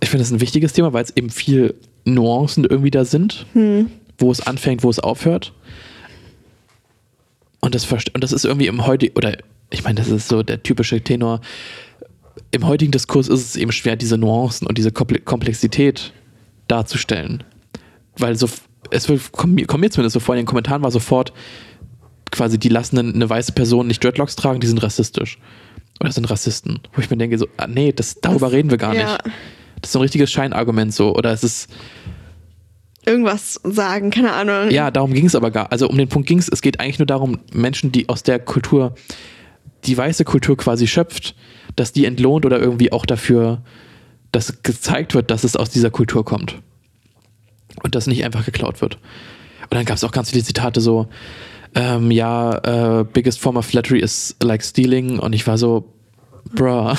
ich 0.00 0.08
finde 0.10 0.22
das 0.24 0.30
ein 0.32 0.40
wichtiges 0.40 0.72
Thema, 0.72 0.92
weil 0.92 1.04
es 1.04 1.16
eben 1.16 1.30
viel 1.30 1.74
Nuancen 2.04 2.64
irgendwie 2.64 2.90
da 2.90 3.04
sind, 3.04 3.46
wo 4.18 4.30
es 4.30 4.46
anfängt, 4.46 4.82
wo 4.82 4.90
es 4.90 4.98
aufhört. 4.98 5.52
Und 7.60 7.74
das, 7.74 7.90
und 7.90 8.22
das 8.22 8.32
ist 8.32 8.44
irgendwie 8.44 8.66
im 8.66 8.86
heutigen, 8.86 9.16
oder 9.16 9.38
ich 9.70 9.82
meine, 9.84 9.94
das 9.96 10.08
ist 10.08 10.28
so 10.28 10.42
der 10.42 10.62
typische 10.62 11.00
Tenor. 11.00 11.40
Im 12.50 12.66
heutigen 12.66 12.92
Diskurs 12.92 13.28
ist 13.28 13.40
es 13.44 13.56
eben 13.56 13.72
schwer, 13.72 13.96
diese 13.96 14.18
Nuancen 14.18 14.66
und 14.66 14.76
diese 14.76 14.90
Komple- 14.90 15.20
Komplexität 15.24 16.12
darzustellen. 16.68 17.42
Weil 18.18 18.36
so, 18.36 18.48
es 18.90 19.08
wird, 19.08 19.32
kommt 19.32 19.54
mir 19.54 19.66
kommt 19.66 19.80
mir 19.80 19.90
zumindest 19.90 20.14
so 20.14 20.20
vor, 20.20 20.34
in 20.34 20.40
den 20.40 20.46
Kommentaren 20.46 20.82
war 20.82 20.90
sofort 20.90 21.32
quasi, 22.30 22.58
die 22.58 22.68
lassen 22.68 22.98
eine, 22.98 23.12
eine 23.12 23.30
weiße 23.30 23.52
Person 23.52 23.86
nicht 23.86 24.02
Dreadlocks 24.02 24.36
tragen, 24.36 24.60
die 24.60 24.66
sind 24.66 24.82
rassistisch. 24.82 25.38
Oder 26.00 26.10
sind 26.10 26.28
Rassisten. 26.28 26.80
Wo 26.92 27.00
ich 27.00 27.08
mir 27.08 27.16
denke, 27.16 27.38
so, 27.38 27.46
ah, 27.56 27.68
nee, 27.68 27.92
das, 27.92 28.16
darüber 28.20 28.50
reden 28.50 28.70
wir 28.70 28.78
gar 28.78 28.94
ja. 28.94 29.12
nicht. 29.12 29.24
Das 29.80 29.90
ist 29.90 29.92
so 29.92 30.00
ein 30.00 30.02
richtiges 30.02 30.32
Scheinargument 30.32 30.92
so. 30.92 31.14
Oder 31.14 31.32
es 31.32 31.44
ist, 31.44 31.70
Irgendwas 33.06 33.60
sagen, 33.64 34.10
keine 34.10 34.32
Ahnung. 34.32 34.70
ja, 34.70 34.90
darum 34.90 35.12
ging 35.12 35.26
es 35.26 35.34
aber 35.34 35.50
gar. 35.50 35.70
Also 35.70 35.88
um 35.88 35.98
den 35.98 36.08
Punkt 36.08 36.26
ging 36.26 36.38
es. 36.38 36.48
Es 36.48 36.62
geht 36.62 36.80
eigentlich 36.80 36.98
nur 36.98 37.06
darum, 37.06 37.38
Menschen, 37.52 37.92
die 37.92 38.08
aus 38.08 38.22
der 38.22 38.38
Kultur, 38.38 38.94
die 39.84 39.96
weiße 39.96 40.24
Kultur 40.24 40.56
quasi 40.56 40.86
schöpft, 40.86 41.34
dass 41.76 41.92
die 41.92 42.06
entlohnt 42.06 42.46
oder 42.46 42.58
irgendwie 42.58 42.92
auch 42.92 43.04
dafür, 43.04 43.62
dass 44.32 44.62
gezeigt 44.62 45.14
wird, 45.14 45.30
dass 45.30 45.44
es 45.44 45.54
aus 45.54 45.68
dieser 45.68 45.90
Kultur 45.90 46.24
kommt. 46.24 46.62
Und 47.82 47.94
das 47.94 48.06
nicht 48.06 48.24
einfach 48.24 48.44
geklaut 48.44 48.80
wird. 48.80 48.96
Und 49.62 49.74
dann 49.74 49.84
gab 49.84 49.96
es 49.96 50.04
auch 50.04 50.12
ganz 50.12 50.30
viele 50.30 50.44
Zitate 50.44 50.80
so, 50.80 51.08
ähm, 51.74 52.10
ja, 52.10 53.00
äh, 53.00 53.04
biggest 53.04 53.40
form 53.40 53.56
of 53.56 53.66
flattery 53.66 54.00
is 54.00 54.36
like 54.42 54.62
stealing. 54.62 55.18
Und 55.18 55.32
ich 55.32 55.46
war 55.46 55.58
so, 55.58 55.92
bruh, 56.54 56.94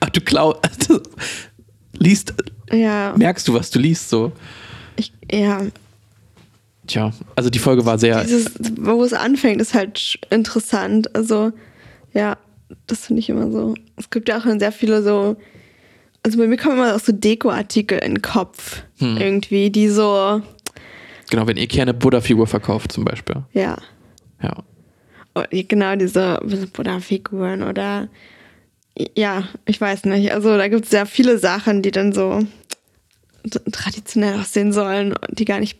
ach, 0.00 0.10
du 0.12 0.20
klau, 0.20 0.56
liest, 1.98 2.34
Ja, 2.72 3.14
merkst 3.16 3.46
du, 3.46 3.54
was 3.54 3.70
du 3.70 3.78
liest 3.78 4.08
so. 4.10 4.32
ich, 4.96 5.12
ja. 5.30 5.62
Tja, 6.86 7.12
also 7.36 7.50
die 7.50 7.58
Folge 7.58 7.84
war 7.84 7.98
sehr, 7.98 8.24
Dieses, 8.24 8.50
wo 8.80 9.04
es 9.04 9.12
anfängt, 9.12 9.60
ist 9.60 9.74
halt 9.74 10.18
interessant. 10.30 11.14
Also, 11.14 11.52
ja, 12.14 12.38
das 12.86 13.06
finde 13.06 13.20
ich 13.20 13.28
immer 13.28 13.50
so. 13.50 13.74
Es 13.96 14.08
gibt 14.08 14.28
ja 14.28 14.38
auch 14.38 14.44
sehr 14.58 14.72
viele 14.72 15.02
so. 15.02 15.36
Also 16.22 16.38
bei 16.38 16.46
mir 16.46 16.56
kommen 16.56 16.76
immer 16.78 16.94
auch 16.94 17.00
so 17.00 17.12
Deko-Artikel 17.12 17.98
in 17.98 18.16
den 18.16 18.22
Kopf. 18.22 18.82
Hm. 18.98 19.16
Irgendwie, 19.16 19.70
die 19.70 19.88
so, 19.88 20.42
Genau, 21.30 21.46
wenn 21.46 21.56
Ikea 21.56 21.82
eine 21.82 21.94
Buddha-Figur 21.94 22.46
verkauft 22.46 22.92
zum 22.92 23.04
Beispiel. 23.04 23.36
ja. 23.52 23.76
Ja. 24.42 24.54
Oh, 25.34 25.42
Genau, 25.50 25.96
diese 25.96 26.40
Buddha-Figuren 26.72 27.62
oder 27.62 28.08
ja, 29.16 29.44
ich 29.66 29.80
weiß 29.80 30.04
nicht. 30.04 30.32
Also 30.32 30.56
da 30.56 30.68
gibt 30.68 30.84
es 30.84 30.90
sehr 30.90 31.06
viele 31.06 31.38
Sachen, 31.38 31.82
die 31.82 31.90
dann 31.90 32.12
so 32.12 32.40
traditionell 33.70 34.38
aussehen 34.40 34.72
sollen 34.72 35.12
und 35.12 35.38
die 35.38 35.44
gar 35.44 35.60
nicht 35.60 35.78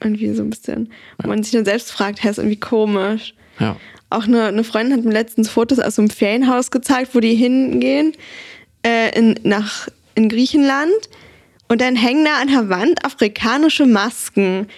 irgendwie 0.00 0.32
so 0.32 0.42
ein 0.42 0.50
bisschen, 0.50 0.92
wo 1.18 1.28
man 1.28 1.42
sich 1.42 1.52
dann 1.52 1.64
selbst 1.64 1.90
fragt, 1.90 2.22
hä, 2.22 2.28
ist 2.28 2.38
irgendwie 2.38 2.60
komisch. 2.60 3.34
Ja. 3.58 3.76
Auch 4.10 4.24
eine, 4.24 4.44
eine 4.44 4.62
Freundin 4.62 4.96
hat 4.98 5.04
mir 5.04 5.12
letztens 5.12 5.48
Fotos 5.48 5.80
aus 5.80 5.96
so 5.96 6.02
einem 6.02 6.10
Ferienhaus 6.10 6.70
gezeigt, 6.70 7.14
wo 7.14 7.20
die 7.20 7.34
hingehen, 7.34 8.12
äh, 8.86 9.16
in, 9.18 9.38
nach, 9.42 9.88
in 10.14 10.28
Griechenland. 10.28 10.92
Und 11.68 11.80
dann 11.80 11.96
hängen 11.96 12.24
da 12.24 12.36
an 12.40 12.48
der 12.48 12.68
Wand 12.68 13.04
afrikanische 13.04 13.86
Masken. 13.86 14.68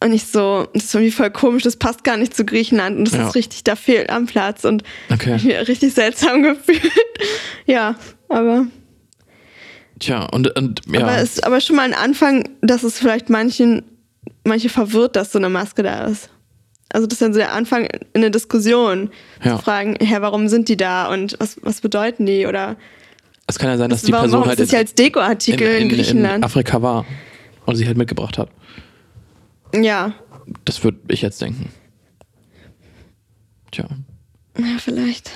Und 0.00 0.12
ich 0.12 0.26
so, 0.26 0.66
das 0.74 0.84
ist 0.84 0.94
irgendwie 0.94 1.12
voll 1.12 1.30
komisch, 1.30 1.62
das 1.64 1.76
passt 1.76 2.04
gar 2.04 2.16
nicht 2.16 2.34
zu 2.34 2.44
Griechenland. 2.44 2.98
Und 2.98 3.04
das 3.06 3.14
Ja. 3.14 3.28
ist 3.28 3.34
richtig, 3.34 3.64
da 3.64 3.76
fehlt 3.76 4.10
am 4.10 4.26
Platz. 4.26 4.64
Und 4.64 4.82
Okay. 5.12 5.36
ich 5.36 5.44
mich 5.44 5.68
richtig 5.68 5.94
seltsam 5.94 6.42
gefühlt. 6.44 6.92
ja, 7.66 7.94
aber, 8.28 8.66
Tja, 10.00 10.24
und, 10.26 10.56
und 10.56 10.82
ja. 10.92 11.00
aber 11.00 11.16
es 11.18 11.34
ist 11.34 11.44
aber 11.44 11.60
schon 11.60 11.76
mal 11.76 11.82
ein 11.82 11.94
Anfang, 11.94 12.48
dass 12.62 12.84
es 12.84 12.98
vielleicht 12.98 13.30
manchen, 13.30 13.82
manche 14.44 14.68
verwirrt, 14.68 15.16
dass 15.16 15.32
so 15.32 15.38
eine 15.38 15.48
Maske 15.48 15.82
da 15.82 16.06
ist. 16.06 16.30
Also 16.90 17.06
das 17.06 17.14
ist 17.16 17.22
dann 17.22 17.32
so 17.32 17.40
der 17.40 17.52
Anfang 17.52 17.84
in 17.84 18.00
eine 18.14 18.30
Diskussion. 18.30 19.10
Ja. 19.44 19.56
Zu 19.56 19.62
fragen, 19.64 19.96
hä, 20.00 20.16
warum 20.20 20.48
sind 20.48 20.68
die 20.68 20.76
da 20.76 21.08
und 21.12 21.36
was, 21.40 21.56
was 21.62 21.80
bedeuten 21.80 22.26
die? 22.26 22.46
Oder 22.46 22.76
es 23.48 23.58
kann 23.58 23.70
ja 23.70 23.76
sein, 23.78 23.90
dass 23.90 24.02
die 24.02 24.12
warum, 24.12 24.24
Person 24.24 24.46
halt 24.46 24.60
ist 24.60 24.66
das 24.66 24.72
ja 24.72 24.78
als 24.78 24.94
Dekoartikel 24.94 25.66
in, 25.66 25.76
in, 25.76 25.82
in, 25.82 25.88
Griechenland? 25.88 26.36
in 26.36 26.44
Afrika 26.44 26.80
war 26.82 27.04
und 27.66 27.74
sie 27.76 27.86
halt 27.86 27.96
mitgebracht 27.96 28.38
hat. 28.38 28.50
ja. 29.74 30.14
Das 30.64 30.82
würde 30.82 30.98
ich 31.08 31.20
jetzt 31.20 31.42
denken. 31.42 31.68
Tja. 33.70 33.86
ja, 34.56 34.78
vielleicht. 34.78 35.30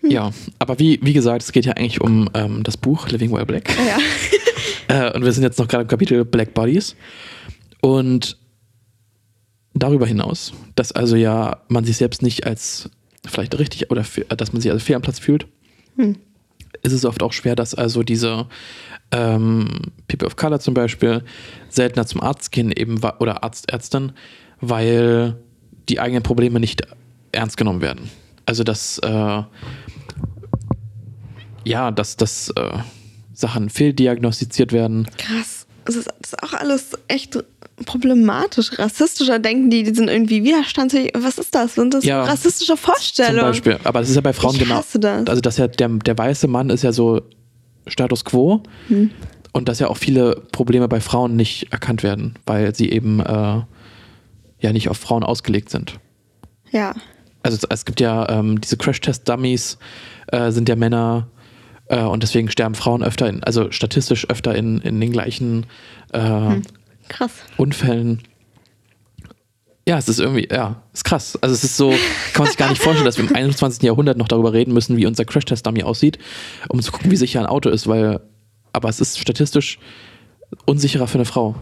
Ja, 0.00 0.30
aber 0.58 0.78
wie, 0.78 0.98
wie 1.02 1.12
gesagt, 1.12 1.42
es 1.42 1.52
geht 1.52 1.66
ja 1.66 1.74
eigentlich 1.74 2.00
um 2.00 2.30
ähm, 2.32 2.62
das 2.62 2.78
Buch 2.78 3.08
Living 3.08 3.30
Well 3.32 3.46
Black. 3.46 3.68
Ja. 3.86 3.98
Äh, 4.88 5.12
und 5.12 5.24
wir 5.24 5.30
sind 5.30 5.44
jetzt 5.44 5.56
noch 5.60 5.68
gerade 5.68 5.82
im 5.82 5.88
Kapitel 5.88 6.24
Black 6.24 6.52
Bodies. 6.52 6.96
Und 7.80 8.36
darüber 9.72 10.04
hinaus, 10.04 10.52
dass 10.74 10.90
also 10.90 11.14
ja 11.14 11.62
man 11.68 11.84
sich 11.84 11.96
selbst 11.96 12.22
nicht 12.22 12.44
als 12.44 12.90
vielleicht 13.24 13.56
richtig 13.56 13.92
oder 13.92 14.04
dass 14.36 14.52
man 14.52 14.60
sich 14.60 14.70
also 14.70 14.84
fehl 14.84 14.96
am 14.96 15.02
Platz 15.02 15.20
fühlt, 15.20 15.46
ist 16.82 16.92
es 16.92 17.04
oft 17.04 17.22
auch 17.22 17.32
schwer, 17.32 17.56
dass 17.56 17.74
also 17.74 18.02
diese 18.02 18.46
ähm, 19.10 19.68
People 20.08 20.26
of 20.26 20.36
Color 20.36 20.60
zum 20.60 20.74
Beispiel 20.74 21.24
seltener 21.68 22.06
zum 22.06 22.20
Arzt 22.20 22.52
gehen 22.52 22.72
eben 22.72 23.00
oder 23.18 23.42
Arzt, 23.42 23.70
Ärztin, 23.70 24.12
weil 24.60 25.36
die 25.88 26.00
eigenen 26.00 26.22
Probleme 26.22 26.60
nicht 26.60 26.82
ernst 27.32 27.56
genommen 27.56 27.80
werden. 27.80 28.10
Also 28.46 28.64
dass 28.64 28.98
äh, 28.98 29.42
ja, 31.64 31.90
dass, 31.90 32.16
dass 32.16 32.50
äh, 32.50 32.78
Sachen 33.32 33.70
fehldiagnostiziert 33.70 34.72
werden. 34.72 35.06
Krass. 35.18 35.66
Das 35.84 35.96
ist, 35.96 36.08
das 36.20 36.32
ist 36.32 36.42
auch 36.42 36.52
alles 36.52 36.92
echt 37.08 37.42
problematisch. 37.84 38.78
Rassistischer 38.78 39.38
denken 39.38 39.70
die, 39.70 39.82
die 39.82 39.94
sind 39.94 40.08
irgendwie 40.08 40.44
widerstandsfähig. 40.44 41.12
Was 41.16 41.38
ist 41.38 41.54
das? 41.54 41.74
Sind 41.74 41.94
das 41.94 42.04
Ja. 42.04 42.22
rassistische 42.24 42.72
Zum 42.74 42.78
Vorstellungen? 42.78 43.40
Beispiel. 43.40 43.78
Aber 43.84 44.00
das 44.00 44.08
ist 44.10 44.16
ja 44.16 44.20
bei 44.20 44.32
Frauen 44.32 44.54
Ich 44.56 44.62
genau. 44.62 44.82
das. 44.94 45.28
Also 45.28 45.40
das 45.40 45.56
ja, 45.56 45.68
der, 45.68 45.88
der 45.88 46.16
weiße 46.18 46.48
Mann 46.48 46.70
ist 46.70 46.82
ja 46.82 46.92
so 46.92 47.22
Status 47.86 48.24
quo. 48.24 48.62
Hm. 48.88 49.10
Und 49.52 49.68
dass 49.68 49.80
ja 49.80 49.88
auch 49.88 49.96
viele 49.96 50.42
Probleme 50.52 50.86
bei 50.86 51.00
Frauen 51.00 51.34
nicht 51.34 51.72
erkannt 51.72 52.02
werden, 52.04 52.34
weil 52.46 52.74
sie 52.74 52.90
eben 52.90 53.18
äh, 53.20 53.62
ja 54.60 54.72
nicht 54.72 54.88
auf 54.88 54.96
Frauen 54.96 55.24
ausgelegt 55.24 55.70
sind. 55.70 55.98
Ja. 56.70 56.94
Also 57.42 57.56
es, 57.56 57.64
es 57.68 57.84
gibt 57.84 58.00
ja 58.00 58.28
ähm, 58.28 58.60
diese 58.60 58.76
Crash-Test-Dummies, 58.76 59.78
äh, 60.28 60.52
sind 60.52 60.68
ja 60.68 60.76
Männer 60.76 61.28
äh, 61.88 62.00
und 62.02 62.22
deswegen 62.22 62.48
sterben 62.50 62.76
Frauen 62.76 63.02
öfter, 63.02 63.28
in, 63.28 63.42
also 63.42 63.72
statistisch 63.72 64.28
öfter 64.30 64.54
in, 64.54 64.80
in 64.82 65.00
den 65.00 65.10
gleichen 65.10 65.66
äh, 66.12 66.20
Hm. 66.20 66.62
Krass. 67.10 67.32
Unfällen. 67.56 68.22
Ja, 69.86 69.98
es 69.98 70.08
ist 70.08 70.20
irgendwie, 70.20 70.46
ja, 70.50 70.82
ist 70.92 71.04
krass. 71.04 71.36
Also 71.42 71.52
es 71.52 71.64
ist 71.64 71.76
so, 71.76 71.90
kann 71.90 72.44
man 72.44 72.46
sich 72.46 72.56
gar 72.56 72.70
nicht 72.70 72.80
vorstellen, 72.80 73.04
dass 73.04 73.18
wir 73.18 73.28
im 73.28 73.34
21. 73.34 73.82
Jahrhundert 73.82 74.16
noch 74.16 74.28
darüber 74.28 74.52
reden 74.52 74.72
müssen, 74.72 74.96
wie 74.96 75.06
unser 75.06 75.24
Crash-Test-Dummy 75.24 75.82
aussieht, 75.82 76.18
um 76.68 76.80
zu 76.80 76.92
gucken, 76.92 77.10
wie 77.10 77.16
sicher 77.16 77.40
ein 77.40 77.46
Auto 77.46 77.68
ist, 77.68 77.88
weil, 77.88 78.20
aber 78.72 78.88
es 78.88 79.00
ist 79.00 79.18
statistisch 79.18 79.80
unsicherer 80.64 81.08
für 81.08 81.18
eine 81.18 81.24
Frau 81.24 81.56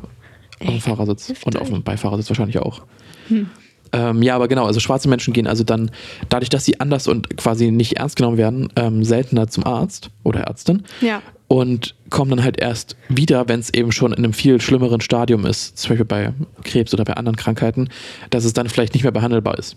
auf 0.61 0.69
dem? 0.69 0.81
Fahrersitz 0.81 1.33
und 1.45 1.57
auf 1.57 1.71
dem 1.71 1.83
Beifahrersitz 1.83 2.29
wahrscheinlich 2.29 2.59
auch. 2.59 2.83
Hm. 3.29 3.49
Ähm, 3.93 4.23
ja, 4.23 4.35
aber 4.35 4.49
genau, 4.49 4.67
also 4.67 4.81
schwarze 4.81 5.09
Menschen 5.09 5.33
gehen 5.33 5.47
also 5.47 5.65
dann, 5.65 5.91
dadurch, 6.29 6.51
dass 6.51 6.67
sie 6.67 6.81
anders 6.81 7.09
und 7.09 7.35
quasi 7.39 7.71
nicht 7.71 7.95
ernst 7.95 8.17
genommen 8.17 8.37
werden, 8.37 8.71
ähm, 8.77 9.05
seltener 9.05 9.49
zum 9.49 9.65
Arzt 9.65 10.11
oder 10.25 10.43
Ärztin 10.43 10.83
Ja. 11.01 11.23
Und 11.49 11.95
kommen 12.11 12.31
dann 12.31 12.45
halt 12.45 12.61
erst 12.61 12.97
wieder, 13.09 13.49
wenn 13.49 13.61
es 13.61 13.73
eben 13.73 13.91
schon 13.91 14.13
in 14.13 14.19
einem 14.19 14.35
viel 14.35 14.61
schlimmeren 14.61 15.01
Stadium 15.01 15.47
ist, 15.47 15.79
zum 15.79 15.91
Beispiel 15.91 16.05
bei 16.05 16.33
Krebs 16.63 16.93
oder 16.93 17.05
bei 17.05 17.15
anderen 17.15 17.37
Krankheiten, 17.37 17.89
dass 18.31 18.45
es 18.45 18.53
dann 18.53 18.69
vielleicht 18.69 18.95
nicht 18.95 19.03
mehr 19.03 19.13
behandelbar 19.13 19.59
ist. 19.59 19.77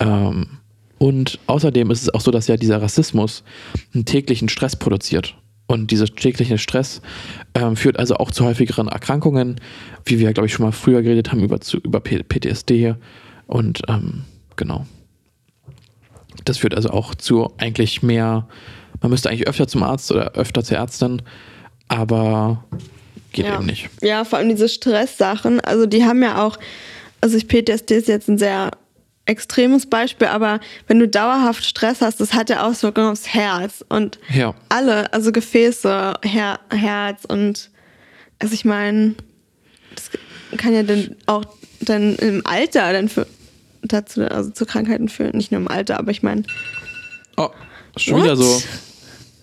Ähm, 0.00 0.46
und 0.98 1.38
außerdem 1.46 1.90
ist 1.90 2.02
es 2.02 2.12
auch 2.12 2.20
so, 2.20 2.30
dass 2.30 2.48
ja 2.48 2.56
dieser 2.56 2.82
Rassismus 2.82 3.44
einen 3.94 4.04
täglichen 4.04 4.48
Stress 4.48 4.76
produziert. 4.76 5.36
Und 5.66 5.92
dieser 5.92 6.06
tägliche 6.06 6.58
Stress 6.58 7.00
ähm, 7.54 7.76
führt 7.76 7.96
also 7.96 8.16
auch 8.16 8.32
zu 8.32 8.44
häufigeren 8.44 8.88
Erkrankungen, 8.88 9.60
wie 10.04 10.18
wir, 10.18 10.32
glaube 10.32 10.48
ich, 10.48 10.52
schon 10.52 10.66
mal 10.66 10.72
früher 10.72 11.00
geredet 11.02 11.30
haben, 11.30 11.44
über, 11.44 11.60
zu, 11.60 11.78
über 11.78 12.00
PTSD. 12.00 12.96
Und 13.46 13.82
ähm, 13.88 14.24
genau. 14.56 14.84
Das 16.44 16.58
führt 16.58 16.74
also 16.74 16.90
auch 16.90 17.14
zu 17.14 17.52
eigentlich 17.58 18.02
mehr, 18.02 18.48
man 19.00 19.10
müsste 19.10 19.28
eigentlich 19.30 19.48
öfter 19.48 19.66
zum 19.66 19.82
Arzt 19.82 20.10
oder 20.10 20.32
öfter 20.32 20.62
zur 20.64 20.76
Ärztin, 20.78 21.22
aber 21.88 22.64
geht 23.32 23.46
ja. 23.46 23.54
eben 23.56 23.66
nicht. 23.66 23.88
Ja, 24.02 24.24
vor 24.24 24.38
allem 24.38 24.48
diese 24.48 24.68
Stresssachen. 24.68 25.60
Also 25.60 25.86
die 25.86 26.04
haben 26.04 26.22
ja 26.22 26.44
auch, 26.44 26.58
also 27.20 27.36
ich 27.36 27.48
PTSD 27.48 27.96
ist 27.96 28.08
jetzt 28.08 28.28
ein 28.28 28.38
sehr 28.38 28.70
extremes 29.26 29.86
Beispiel, 29.86 30.26
aber 30.26 30.60
wenn 30.88 30.98
du 30.98 31.06
dauerhaft 31.06 31.64
Stress 31.64 32.00
hast, 32.00 32.20
das 32.20 32.32
hat 32.34 32.50
ja 32.50 32.66
Auswirkungen 32.66 33.10
aufs 33.12 33.28
Herz 33.28 33.84
und 33.88 34.18
Ja. 34.32 34.54
alle, 34.68 35.12
also 35.12 35.30
Gefäße, 35.30 36.14
Her 36.22 36.58
Herz 36.70 37.24
und 37.26 37.70
also 38.40 38.54
ich 38.54 38.64
meine, 38.64 39.14
das 39.94 40.10
kann 40.56 40.74
ja 40.74 40.82
dann 40.82 41.14
auch 41.26 41.44
dann 41.82 42.16
im 42.16 42.44
Alter 42.44 42.92
dann 42.92 43.08
für 43.08 43.26
dazu, 43.82 44.22
also 44.22 44.50
zu 44.50 44.66
Krankheiten 44.66 45.08
führen, 45.08 45.36
nicht 45.36 45.52
nur 45.52 45.60
im 45.60 45.68
Alter, 45.68 45.98
aber 45.98 46.10
ich 46.10 46.22
meine, 46.22 46.42
Oh, 47.36 47.50
schon 47.96 48.22
wieder 48.22 48.36
What? 48.36 48.44
so 48.44 48.62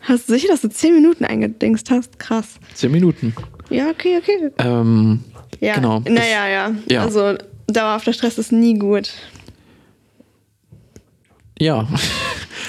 hast 0.08 0.28
du 0.30 0.34
sicher, 0.34 0.48
dass 0.48 0.62
du 0.62 0.70
zehn 0.70 0.94
Minuten 0.96 1.26
eingedingst 1.26 1.90
hast? 1.92 2.20
Krass. 2.20 2.60
zehn 2.74 2.92
Minuten. 2.92 3.34
Ja, 3.70 3.90
okay, 3.90 4.18
okay. 4.18 4.52
Ähm, 4.60 5.24
Ja, 5.60 5.76
Genau. 5.76 6.00
naja, 6.08 6.48
ja. 6.48 6.72
Ja. 6.90 7.04
Also 7.04 7.36
dauerhafter 7.68 8.14
Stress 8.14 8.38
ist 8.38 8.52
nie 8.52 8.78
gut. 8.78 9.12
ja. 11.60 11.88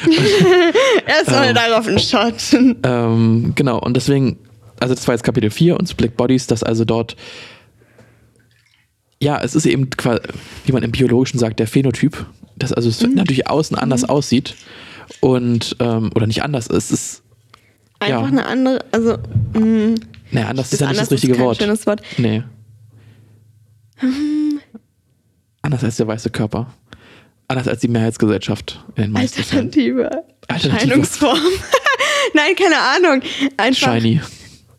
Erstmal 1.07 1.53
darauf 1.55 1.87
einen 1.87 1.99
Shot. 1.99 2.35
Ähm, 2.85 3.53
genau, 3.57 3.79
und 3.81 3.95
deswegen, 3.97 4.39
also 4.81 4.95
das 4.95 5.07
war 5.09 5.15
jetzt 5.15 5.25
Kapitel 5.25 5.51
4 5.51 5.77
und 5.79 5.89
Split 5.89 6.17
Bodies, 6.17 6.47
dass 6.47 6.63
also 6.63 6.85
dort, 6.85 7.17
ja, 9.21 9.41
es 9.43 9.55
ist 9.55 9.67
eben, 9.67 9.89
wie 10.67 10.73
man 10.73 10.83
im 10.85 10.93
Biologischen 10.93 11.39
sagt, 11.39 11.59
der 11.59 11.67
Phänotyp, 11.67 12.27
dass 12.57 12.73
also 12.73 12.89
es 12.89 13.01
natürlich 13.03 13.49
außen 13.49 13.77
anders 13.77 14.05
aussieht 14.05 14.55
und, 15.21 15.77
ähm, 15.81 16.11
oder 16.15 16.27
nicht 16.27 16.43
anders, 16.43 16.69
es 16.71 16.91
ist, 16.93 17.23
Einfach 18.01 18.21
Ja. 18.23 18.25
eine 18.27 18.47
andere, 18.47 18.85
also 18.93 19.19
mh, 19.55 19.97
naja, 20.31 20.49
anders 20.49 20.73
ist 20.73 20.81
ja 20.81 20.89
nicht 20.89 21.01
das 21.01 21.11
richtige 21.11 21.35
kein 21.35 21.43
Wort. 21.43 21.57
schönes 21.57 21.87
Wort. 21.87 22.03
Nee. 22.19 22.43
Anders 25.63 25.85
als 25.85 25.97
der 25.97 26.07
weiße 26.07 26.31
Körper. 26.31 26.73
Anders 27.49 27.67
als 27.67 27.81
die 27.81 27.89
Mehrheitsgesellschaft 27.89 28.85
in 28.97 29.05
den 29.05 29.13
meisten. 29.13 29.41
Alternative 29.41 30.25
Alternative. 30.49 30.75
Erscheinungsform. 30.83 31.39
Nein, 32.35 32.55
keine 32.57 32.79
Ahnung. 32.79 33.23
Einfach, 33.57 33.95
Shiny. 33.95 34.21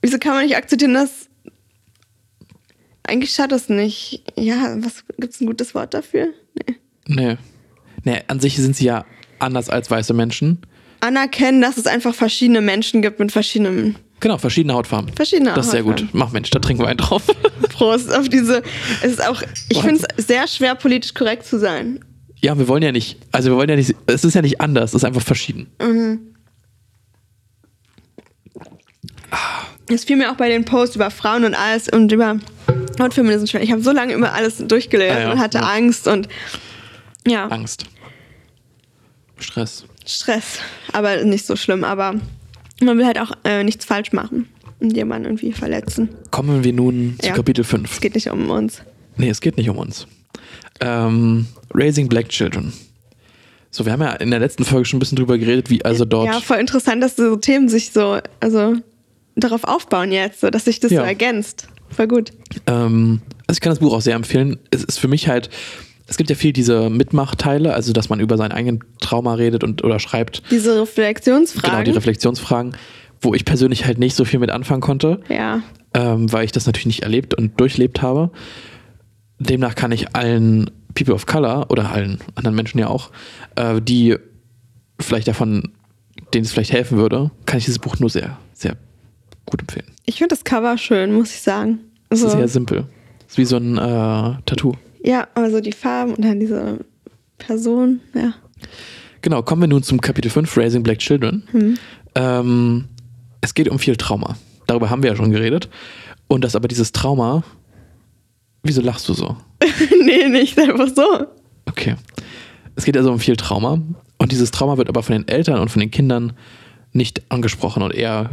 wieso 0.02 0.18
kann 0.20 0.34
man 0.34 0.46
nicht 0.46 0.56
akzeptieren, 0.56 0.94
dass 0.94 1.28
eigentlich 3.04 3.32
schadet 3.34 3.60
es 3.60 3.70
nicht. 3.70 4.24
Ja, 4.38 4.76
was 4.80 5.04
gibt's 5.20 5.42
ein 5.42 5.48
gutes 5.48 5.74
Wort 5.74 5.94
dafür? 5.96 6.28
Nee. 6.54 6.76
Nee. 7.08 7.38
Nee, 8.04 8.22
an 8.28 8.40
sich 8.40 8.56
sind 8.58 8.76
sie 8.76 8.86
ja 8.86 9.04
anders 9.40 9.70
als 9.70 9.90
weiße 9.90 10.14
Menschen. 10.14 10.60
Anerkennen, 11.02 11.62
dass 11.62 11.78
es 11.78 11.88
einfach 11.88 12.14
verschiedene 12.14 12.62
Menschen 12.62 13.02
gibt 13.02 13.20
mit 13.20 13.32
verschiedenen 13.32 13.96
Genau, 14.22 14.38
verschiedene 14.38 14.74
Hautfarben. 14.74 15.14
Verschiedene 15.16 15.54
Das 15.54 15.68
ist 15.68 15.72
sehr 15.72 15.84
gut. 15.84 16.06
Mach 16.12 16.32
Mensch, 16.32 16.50
da 16.50 16.60
trinken 16.60 16.84
wir 16.84 16.90
einen 16.90 16.98
drauf. 16.98 17.24
Prost 17.70 18.14
auf 18.14 18.28
diese. 18.28 18.62
Es 19.02 19.14
ist 19.14 19.26
auch, 19.26 19.42
ich 19.70 19.82
finde 19.82 20.06
es 20.18 20.28
sehr 20.28 20.46
schwer, 20.48 20.76
politisch 20.76 21.14
korrekt 21.14 21.46
zu 21.46 21.58
sein. 21.58 22.04
ja, 22.42 22.58
wir 22.58 22.68
wollen 22.68 22.84
ja 22.84 22.92
nicht, 22.92 23.18
also 23.32 23.50
wir 23.52 23.56
wollen 23.58 23.70
ja 23.70 23.78
nicht, 23.78 23.96
es 24.08 24.26
ist 24.26 24.34
ja 24.34 24.42
nicht 24.42 24.60
anders, 24.60 24.92
es 24.92 24.96
ist 24.96 25.04
einfach 25.06 25.22
verschieden. 25.22 25.68
Es 29.90 30.04
fiel 30.04 30.18
mir 30.18 30.32
auch 30.32 30.36
bei 30.36 30.50
den 30.50 30.66
Posts 30.66 30.98
über 30.98 31.10
Frauen 31.12 31.46
und 31.46 31.56
alles 31.56 31.88
und 31.90 32.12
über 32.12 32.40
Hautfeminismus 33.00 33.50
schwer. 33.52 33.62
Ich 33.62 33.72
habe 33.72 33.82
so 33.82 33.92
lange 33.92 34.14
über 34.14 34.34
alles 34.34 34.58
durchgelesen 34.58 35.18
Ah 35.18 35.22
ja, 35.22 35.32
und 35.32 35.40
hatte 35.40 35.60
ja. 35.60 35.64
Angst 35.64 36.08
und 36.08 36.28
ja, 37.26 37.48
Angst. 37.48 37.86
Stress. 39.38 39.86
Stress. 40.10 40.60
Aber 40.94 41.24
nicht 41.24 41.46
so 41.46 41.56
schlimm. 41.56 41.84
Aber 41.84 42.16
man 42.82 42.98
will 42.98 43.06
halt 43.06 43.20
auch 43.20 43.32
äh, 43.44 43.64
nichts 43.64 43.86
falsch 43.86 44.12
machen 44.12 44.48
und 44.80 44.96
jemanden 44.96 45.26
irgendwie 45.26 45.52
verletzen. 45.52 46.10
Kommen 46.32 46.64
wir 46.64 46.74
nun 46.74 47.16
zu 47.20 47.28
Ja. 47.28 47.34
Kapitel 47.36 47.62
Es 47.62 47.68
5. 47.68 48.00
geht 48.02 48.16
nicht 48.16 48.30
um 48.30 48.50
uns. 48.50 48.82
Nee, 49.18 49.30
es 49.30 49.42
geht 49.42 49.58
nicht 49.58 49.70
um 49.70 49.78
uns. 49.78 50.08
Ähm, 50.80 51.46
Raising 51.74 52.08
Black 52.08 52.30
Children. 52.30 52.72
So, 53.72 53.86
wir 53.86 53.92
haben 53.94 54.02
ja 54.02 54.14
in 54.14 54.32
der 54.32 54.40
letzten 54.40 54.66
Folge 54.66 54.86
schon 54.86 54.98
ein 54.98 55.00
bisschen 55.02 55.18
drüber 55.18 55.38
geredet, 55.38 55.70
wie 55.70 55.84
also 55.86 56.06
dort. 56.06 56.26
Ja, 56.28 56.40
voll 56.40 56.58
interessant, 56.58 57.04
dass 57.04 57.16
so 57.16 57.36
Themen 57.36 57.70
sich 57.70 57.92
so, 57.92 58.18
also 58.40 58.76
darauf 59.36 59.64
aufbauen 59.64 60.12
jetzt, 60.12 60.40
so, 60.40 60.50
dass 60.50 60.66
sich 60.66 60.80
das 60.80 60.92
Ja. 60.92 61.02
so 61.02 61.06
ergänzt. 61.08 61.68
Voll 61.90 62.08
gut. 62.08 62.32
Ähm, 62.66 63.22
also 63.46 63.58
ich 63.58 63.62
kann 63.62 63.72
das 63.72 63.80
Buch 63.80 63.94
auch 63.94 64.02
sehr 64.02 64.16
empfehlen. 64.16 64.58
Es 64.72 64.84
ist 64.84 65.00
für 65.00 65.08
mich 65.08 65.28
halt, 65.28 65.50
es 66.10 66.18
gibt 66.18 66.30
ja 66.30 66.36
viel 66.36 66.54
diese 66.54 66.90
Mitmachteile, 66.90 67.74
also 67.74 67.94
dass 67.94 68.10
man 68.10 68.20
über 68.20 68.36
sein 68.36 68.52
eigenen 68.52 68.84
Trauma 69.00 69.36
redet 69.36 69.64
und 69.64 69.84
oder 69.84 70.00
schreibt. 70.00 70.42
Diese 70.50 70.82
Reflexionsfragen. 70.82 71.70
Genau, 71.70 71.84
die 71.84 71.92
Reflexionsfragen, 71.92 72.76
wo 73.22 73.36
ich 73.36 73.46
persönlich 73.46 73.86
halt 73.86 74.00
nicht 74.00 74.16
so 74.16 74.26
viel 74.26 74.40
mit 74.40 74.50
anfangen 74.50 74.82
konnte, 74.82 75.22
ja. 75.30 75.62
ähm, 75.94 76.32
weil 76.32 76.46
ich 76.46 76.52
das 76.52 76.66
natürlich 76.66 76.88
nicht 76.88 77.04
erlebt 77.04 77.36
und 77.36 77.60
durchlebt 77.60 78.02
habe. 78.02 78.32
Demnach 79.38 79.76
kann 79.76 79.92
ich 79.92 80.16
allen 80.16 80.72
People 80.96 81.14
of 81.14 81.28
Color 81.28 81.68
oder 81.70 81.92
allen 81.92 82.20
anderen 82.36 82.56
Menschen 82.56 82.80
ja 82.80 82.88
auch, 82.88 83.12
äh, 83.56 83.80
die 83.80 84.18
vielleicht 85.00 85.28
davon, 85.28 85.72
denen 86.34 86.44
es 86.44 86.52
vielleicht 86.52 86.74
helfen 86.74 86.98
würde, 86.98 87.30
kann 87.46 87.60
ich 87.60 87.66
dieses 87.66 87.80
Buch 87.80 88.00
nur 88.00 88.10
sehr, 88.10 88.38
sehr 88.54 88.76
gut 89.46 89.62
empfehlen. 89.62 89.88
Ich 90.06 90.18
finde 90.18 90.30
das 90.36 90.44
Cover 90.44 90.78
schön, 90.78 91.14
muss 91.14 91.32
ich 91.34 91.42
sagen. 91.42 91.80
Es 92.10 92.24
Also, 92.24 92.28
ist 92.28 92.34
sehr 92.34 92.48
simpel. 92.48 92.86
Es 93.28 93.34
ist 93.34 93.38
wie 93.38 93.46
so 93.46 93.58
ein 93.58 93.78
äh, 93.78 94.42
Tattoo. 94.46 94.74
Ja, 95.04 95.28
also 95.36 95.62
die 95.62 95.72
Farben 95.72 96.14
und 96.14 96.24
dann 96.24 96.40
diese 96.40 96.80
Person, 97.38 98.02
ja. 98.14 98.34
Genau, 99.22 99.42
kommen 99.42 99.64
wir 99.64 99.68
nun 99.68 99.84
zum 99.84 100.00
Kapitel 100.00 100.30
5, 100.30 100.56
Raising 100.58 100.84
Black 100.84 101.00
Children. 101.00 101.44
Hm. 101.52 101.78
Ähm, 102.16 102.86
es 103.42 103.54
geht 103.54 103.70
um 103.70 103.80
viel 103.80 103.96
Trauma. 103.96 104.38
Darüber 104.68 104.90
haben 104.90 105.04
wir 105.04 105.10
ja 105.10 105.16
schon 105.16 105.32
geredet. 105.32 105.70
Und 106.28 106.44
dass 106.44 106.56
aber 106.56 106.68
dieses 106.68 106.92
Trauma. 106.92 107.44
Wieso 108.64 108.82
lachst 108.82 109.08
du 109.10 109.14
so? 109.14 109.38
nee, 110.06 110.28
nicht 110.30 110.58
einfach 110.60 110.90
so. 110.94 111.28
Okay. 111.66 111.96
Es 112.76 112.86
geht 112.86 112.96
also 112.96 113.12
um 113.12 113.20
viel 113.20 113.36
Trauma. 113.36 113.82
Und 114.18 114.32
dieses 114.32 114.52
Trauma 114.52 114.78
wird 114.78 114.90
aber 114.90 115.02
von 115.02 115.14
den 115.14 115.28
Eltern 115.28 115.60
und 115.60 115.70
von 115.70 115.80
den 115.80 115.92
Kindern 115.92 116.34
nicht 116.92 117.32
angesprochen 117.32 117.84
und 117.84 117.94
eher 117.94 118.32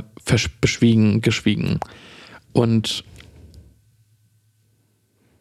beschwiegen, 0.61 1.21
geschwiegen. 1.21 1.81
Und 2.53 3.05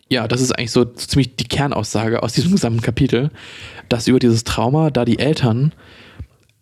ja, 0.09 0.27
das 0.27 0.41
ist 0.41 0.51
eigentlich 0.51 0.71
so 0.71 0.85
ziemlich 0.85 1.35
die 1.35 1.45
Kernaussage 1.45 2.21
aus 2.23 2.33
diesem 2.33 2.51
gesamten 2.53 2.81
Kapitel, 2.81 3.31
dass 3.89 4.07
über 4.07 4.19
dieses 4.19 4.43
Trauma, 4.43 4.89
da 4.89 5.05
die 5.05 5.19
Eltern 5.19 5.73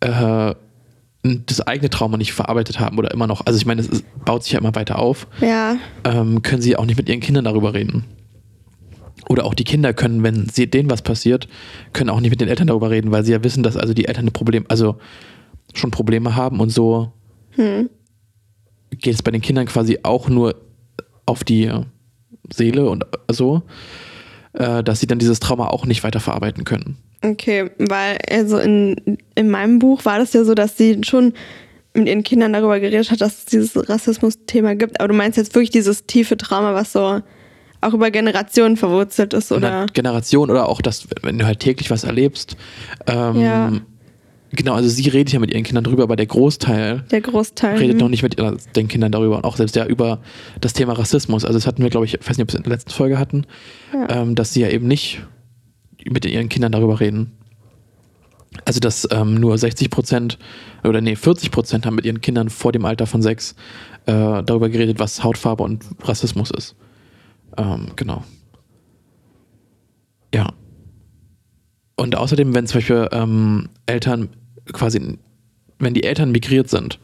äh, 0.00 0.54
das 1.22 1.60
eigene 1.62 1.88
Trauma 1.88 2.18
nicht 2.18 2.34
verarbeitet 2.34 2.80
haben 2.80 2.98
oder 2.98 3.10
immer 3.10 3.26
noch, 3.26 3.46
also 3.46 3.56
ich 3.56 3.64
meine, 3.64 3.80
es 3.80 4.04
baut 4.24 4.44
sich 4.44 4.52
ja 4.52 4.58
immer 4.58 4.74
weiter 4.74 4.98
auf, 4.98 5.26
Ja, 5.40 5.76
ähm, 6.04 6.42
können 6.42 6.60
sie 6.60 6.76
auch 6.76 6.84
nicht 6.84 6.98
mit 6.98 7.08
ihren 7.08 7.20
Kindern 7.20 7.44
darüber 7.44 7.72
reden. 7.72 8.04
Oder 9.26 9.46
auch 9.46 9.54
die 9.54 9.64
Kinder 9.64 9.94
können, 9.94 10.22
wenn 10.22 10.50
sie, 10.50 10.70
denen 10.70 10.90
was 10.90 11.00
passiert, 11.00 11.48
können 11.94 12.10
auch 12.10 12.20
nicht 12.20 12.30
mit 12.30 12.42
den 12.42 12.48
Eltern 12.48 12.66
darüber 12.66 12.90
reden, 12.90 13.10
weil 13.10 13.24
sie 13.24 13.32
ja 13.32 13.42
wissen, 13.42 13.62
dass 13.62 13.74
also 13.74 13.94
die 13.94 14.04
Eltern 14.04 14.26
ein 14.26 14.32
Problem, 14.32 14.66
also 14.68 14.98
schon 15.72 15.90
Probleme 15.90 16.36
haben 16.36 16.60
und 16.60 16.68
so 16.68 17.12
geht 18.90 19.14
es 19.14 19.22
bei 19.22 19.30
den 19.30 19.40
Kindern 19.40 19.66
quasi 19.66 20.00
auch 20.02 20.28
nur 20.28 20.56
auf 21.24 21.42
die 21.42 21.70
Seele 22.52 22.88
und 22.88 23.04
so, 23.30 23.62
äh, 24.52 24.82
dass 24.82 25.00
sie 25.00 25.06
dann 25.06 25.18
dieses 25.18 25.40
Trauma 25.40 25.68
auch 25.68 25.86
nicht 25.86 26.04
weiter 26.04 26.20
verarbeiten 26.20 26.64
können. 26.64 26.96
okay, 27.22 27.70
weil 27.78 28.18
also 28.30 28.58
in, 28.58 29.18
in 29.34 29.50
meinem 29.50 29.78
Buch 29.78 30.04
war 30.04 30.18
das 30.18 30.32
ja 30.32 30.44
so, 30.44 30.54
dass 30.54 30.76
sie 30.76 31.00
schon 31.04 31.32
mit 31.94 32.08
ihren 32.08 32.24
Kindern 32.24 32.52
darüber 32.52 32.80
geredet 32.80 33.10
hat, 33.10 33.20
dass 33.20 33.38
es 33.38 33.44
dieses 33.46 33.88
Rassismus-Thema 33.88 34.74
gibt. 34.74 34.98
Aber 35.00 35.08
du 35.08 35.14
meinst 35.14 35.38
jetzt 35.38 35.54
wirklich 35.54 35.70
dieses 35.70 36.06
tiefe 36.06 36.36
Trauma, 36.36 36.74
was 36.74 36.92
so 36.92 37.20
auch 37.80 37.92
über 37.94 38.10
Generationen 38.10 38.76
verwurzelt 38.76 39.34
ist, 39.34 39.52
oder? 39.52 39.60
der 39.70 39.86
Generation 39.92 40.50
oder 40.50 40.68
auch 40.68 40.80
das, 40.80 41.06
wenn 41.22 41.38
du 41.38 41.46
halt 41.46 41.60
täglich 41.60 41.90
was 41.90 42.02
erlebst. 42.04 42.56
Ähm, 43.06 43.40
Ja. 43.40 43.72
Genau, 44.56 44.74
also 44.74 44.88
sie 44.88 45.08
redet 45.08 45.32
ja 45.32 45.38
mit 45.40 45.52
ihren 45.52 45.62
Kindern 45.64 45.84
drüber, 45.84 46.02
aber 46.04 46.16
der 46.16 46.26
Großteil 46.26 47.04
Der 47.10 47.20
Großteil. 47.20 47.78
redet 47.78 47.98
noch 47.98 48.08
nicht 48.08 48.22
mit 48.22 48.36
den 48.76 48.88
Kindern 48.88 49.10
darüber 49.12 49.36
und 49.36 49.44
auch 49.44 49.56
selbst 49.56 49.74
ja 49.76 49.86
über 49.86 50.20
das 50.60 50.72
Thema 50.74 50.92
Rassismus. 50.92 51.44
Also 51.44 51.58
das 51.58 51.66
hatten 51.66 51.82
wir, 51.82 51.90
glaube 51.90 52.06
ich, 52.06 52.14
ich 52.14 52.20
weiß 52.20 52.36
nicht, 52.36 52.42
ob 52.44 52.48
wir 52.48 52.54
es 52.54 52.54
in 52.56 52.62
der 52.62 52.72
letzten 52.72 52.90
Folge 52.90 53.18
hatten, 53.18 53.46
Ja. 53.92 54.22
ähm, 54.22 54.34
dass 54.34 54.52
sie 54.52 54.60
ja 54.60 54.68
eben 54.68 54.86
nicht 54.86 55.22
mit 56.08 56.24
ihren 56.26 56.48
Kindern 56.48 56.72
darüber 56.72 57.00
reden. 57.00 57.32
Also 58.64 58.78
dass 58.80 59.08
ähm, 59.10 59.34
nur 59.34 59.58
60 59.58 59.90
Prozent 59.90 60.38
oder 60.84 61.00
nee, 61.00 61.16
40 61.16 61.50
Prozent 61.50 61.86
haben 61.86 61.96
mit 61.96 62.04
ihren 62.04 62.20
Kindern 62.20 62.50
vor 62.50 62.70
dem 62.70 62.84
Alter 62.84 63.06
von 63.06 63.20
sechs 63.22 63.56
äh, 64.06 64.12
darüber 64.44 64.68
geredet, 64.68 64.98
was 65.00 65.24
Hautfarbe 65.24 65.62
und 65.64 65.84
Rassismus 66.02 66.50
ist. 66.52 66.76
Ähm, 67.56 67.88
genau. 67.96 68.22
Ja. 70.32 70.52
Und 71.96 72.16
außerdem, 72.16 72.54
wenn 72.54 72.66
zum 72.66 72.78
Beispiel 72.78 73.08
ähm, 73.12 73.68
Eltern 73.86 74.28
quasi, 74.72 75.18
wenn 75.78 75.94
die 75.94 76.04
Eltern 76.04 76.32
migriert 76.32 76.68
sind 76.70 76.98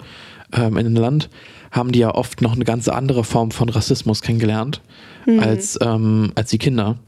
ähm, 0.52 0.76
in 0.76 0.86
ein 0.86 0.96
Land, 0.96 1.28
haben 1.70 1.92
die 1.92 2.00
ja 2.00 2.14
oft 2.14 2.42
noch 2.42 2.54
eine 2.54 2.64
ganz 2.64 2.88
andere 2.88 3.22
Form 3.24 3.50
von 3.50 3.68
Rassismus 3.68 4.22
kennengelernt 4.22 4.80
als, 5.38 5.78
ähm, 5.82 6.32
als 6.34 6.50
die 6.50 6.58
Kinder. 6.58 6.98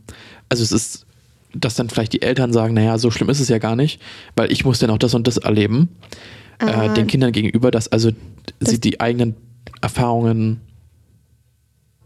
Also 0.48 0.62
es 0.62 0.70
ist, 0.70 1.06
dass 1.54 1.74
dann 1.74 1.88
vielleicht 1.88 2.12
die 2.12 2.22
Eltern 2.22 2.52
sagen, 2.52 2.74
naja, 2.74 2.98
so 2.98 3.10
schlimm 3.10 3.28
ist 3.30 3.40
es 3.40 3.48
ja 3.48 3.58
gar 3.58 3.74
nicht, 3.74 4.00
weil 4.36 4.52
ich 4.52 4.64
muss 4.64 4.78
dann 4.78 4.90
auch 4.90 4.98
das 4.98 5.14
und 5.14 5.26
das 5.26 5.38
erleben, 5.38 5.88
äh, 6.60 6.90
den 6.94 7.06
Kindern 7.08 7.32
gegenüber, 7.32 7.70
dass 7.70 7.88
also 7.88 8.10
sie 8.60 8.80
die 8.80 9.00
eigenen 9.00 9.34
Erfahrungen 9.80 10.60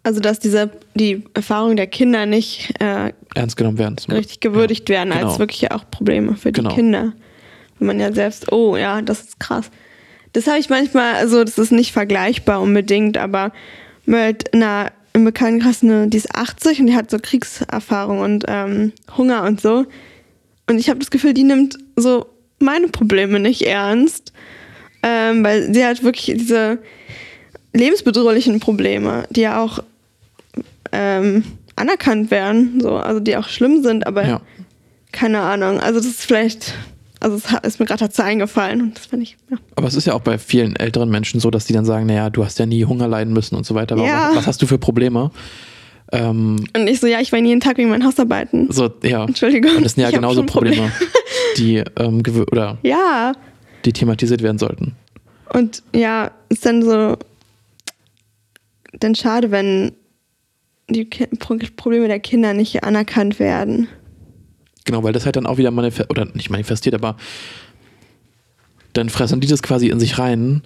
Also 0.03 0.21
dass 0.21 0.39
diese 0.39 0.71
die 0.95 1.25
Erfahrungen 1.35 1.77
der 1.77 1.89
Kinder 1.89 2.25
nicht 2.25 2.73
äh, 2.81 3.13
Ernst 3.35 3.57
genommen 3.57 3.79
werden. 3.79 3.97
Richtig 4.09 4.41
gewürdigt 4.41 4.89
werden 4.89 5.13
genau. 5.13 5.29
als 5.29 5.39
wirklich 5.39 5.71
auch 5.73 5.91
Probleme 5.91 6.37
für 6.37 6.53
die 6.53 6.63
Genau. 6.63 6.75
Kinder. 6.75 7.13
Wenn 7.79 7.87
man 7.89 8.01
ja 8.01 8.13
selbst, 8.13 8.53
oh 8.53 8.77
ja, 8.77 9.03
das 9.03 9.21
ist 9.21 9.41
krass. 9.41 9.71
Das 10.33 10.47
habe 10.47 10.59
ich 10.59 10.69
manchmal, 10.69 11.15
also 11.15 11.45
das 11.45 11.59
ist 11.59 11.73
nicht 11.73 11.93
vergleichbar 11.93 12.61
unbedingt, 12.61 13.17
aber 13.19 13.53
mit 14.05 14.53
einer 14.55 14.93
im 15.13 15.25
Bekanntenkreis 15.25 15.83
eine, 15.83 16.09
die 16.09 16.19
ist 16.19 16.35
80 16.35 16.81
und 16.81 16.87
die 16.89 16.95
hat 16.95 17.11
so 17.11 17.19
Kriegserfahrung 17.21 18.21
und 18.21 18.45
ähm, 18.49 18.93
Hunger 19.17 19.45
und 19.45 19.61
so. 19.61 19.87
Und 20.69 20.79
ich 20.79 20.91
habe 20.91 20.99
das 20.99 21.11
Gefühl, 21.11 21.33
die 21.33 21.45
nimmt 21.45 21.79
so 21.97 22.27
meine 22.59 22.89
Probleme 22.89 23.41
nicht 23.41 23.63
ernst, 23.63 24.33
ähm, 25.03 25.43
weil 25.43 25.73
sie 25.73 25.85
hat 25.87 26.03
wirklich 26.03 26.37
diese 26.37 26.79
lebensbedrohlichen 27.73 28.61
Probleme, 28.61 29.25
die 29.31 29.43
ja 29.43 29.63
auch 29.63 29.83
ähm, 30.93 31.45
anerkannt 31.77 32.31
werden, 32.31 32.81
so, 32.81 32.97
also 32.97 33.21
die 33.21 33.37
auch 33.37 33.49
schlimm 33.49 33.83
sind, 33.83 34.07
aber 34.07 34.27
Ja. 34.27 34.41
keine 35.13 35.41
Ahnung. 35.41 35.81
Also 35.81 35.99
das 36.01 36.07
ist 36.09 36.23
vielleicht, 36.23 36.75
also 37.21 37.37
es 37.37 37.45
ist 37.67 37.81
mir 37.81 37.87
gerade 37.87 38.05
dazu 38.05 38.23
eingefallen 38.23 38.83
und 38.83 38.97
das 38.99 39.07
fand 39.07 39.23
ich, 39.23 39.37
ja. 39.51 39.57
Aber 39.75 39.87
es 39.89 39.95
ist 39.95 40.07
ja 40.07 40.13
auch 40.15 40.21
bei 40.21 40.39
vielen 40.39 40.77
älteren 40.77 41.09
Menschen 41.09 41.41
so, 41.41 41.51
dass 41.51 41.65
die 41.65 41.73
dann 41.73 41.85
sagen, 41.85 42.07
naja, 42.07 42.31
du 42.31 42.45
hast 42.45 42.59
ja 42.59 42.67
nie 42.67 42.85
Hunger 42.85 43.09
leiden 43.09 43.33
müssen 43.33 43.55
und 43.57 43.65
so 43.67 43.75
weiter. 43.75 43.97
Ja. 43.97 44.29
was, 44.31 44.37
was 44.37 44.47
hast 44.47 44.63
du 44.63 44.67
für 44.67 44.79
Probleme? 44.79 45.31
Ähm, 46.13 46.65
Und 46.77 46.87
ich 46.87 47.01
so, 47.01 47.07
ja, 47.07 47.21
ich 47.21 47.33
weine 47.33 47.49
jeden 47.49 47.61
Tag 47.61 47.79
wegen 47.79 47.89
meinen 47.89 48.05
Hausarbeiten. 48.05 48.71
so, 48.71 48.91
ja. 49.03 49.25
Entschuldigung. 49.25 49.77
Und 49.77 49.85
das 49.85 49.95
sind 49.95 50.03
ja 50.05 50.11
genauso. 50.11 50.45
Probleme, 50.45 50.93
die, 51.57 51.83
ähm, 51.97 52.23
oder 52.53 52.79
Ja, 52.83 53.33
die 53.85 53.93
thematisiert 53.93 54.43
werden 54.43 54.59
sollten. 54.59 54.95
und 55.53 55.83
ja, 55.95 56.31
ist 56.49 56.65
dann 56.67 56.83
so, 56.83 57.17
dann 59.01 59.15
schade, 59.15 59.51
wenn 59.51 59.93
die 60.89 61.05
Probleme 61.05 62.07
der 62.07 62.21
Kinder 62.21 62.55
nicht 62.55 62.85
anerkannt 62.85 63.41
werden. 63.41 63.89
Genau, 64.87 65.03
weil 65.03 65.13
das 65.13 65.27
halt 65.27 65.37
dann 65.37 65.47
auch 65.47 65.59
wieder 65.59 65.71
manifestiert, 65.71 66.11
oder 66.11 66.25
nicht 66.35 66.49
manifestiert, 66.49 66.95
aber 66.95 67.17
dann 68.93 69.11
fressen 69.11 69.41
die 69.41 69.49
das 69.49 69.63
quasi 69.63 69.89
in 69.89 70.01
sich 70.01 70.19
rein 70.19 70.63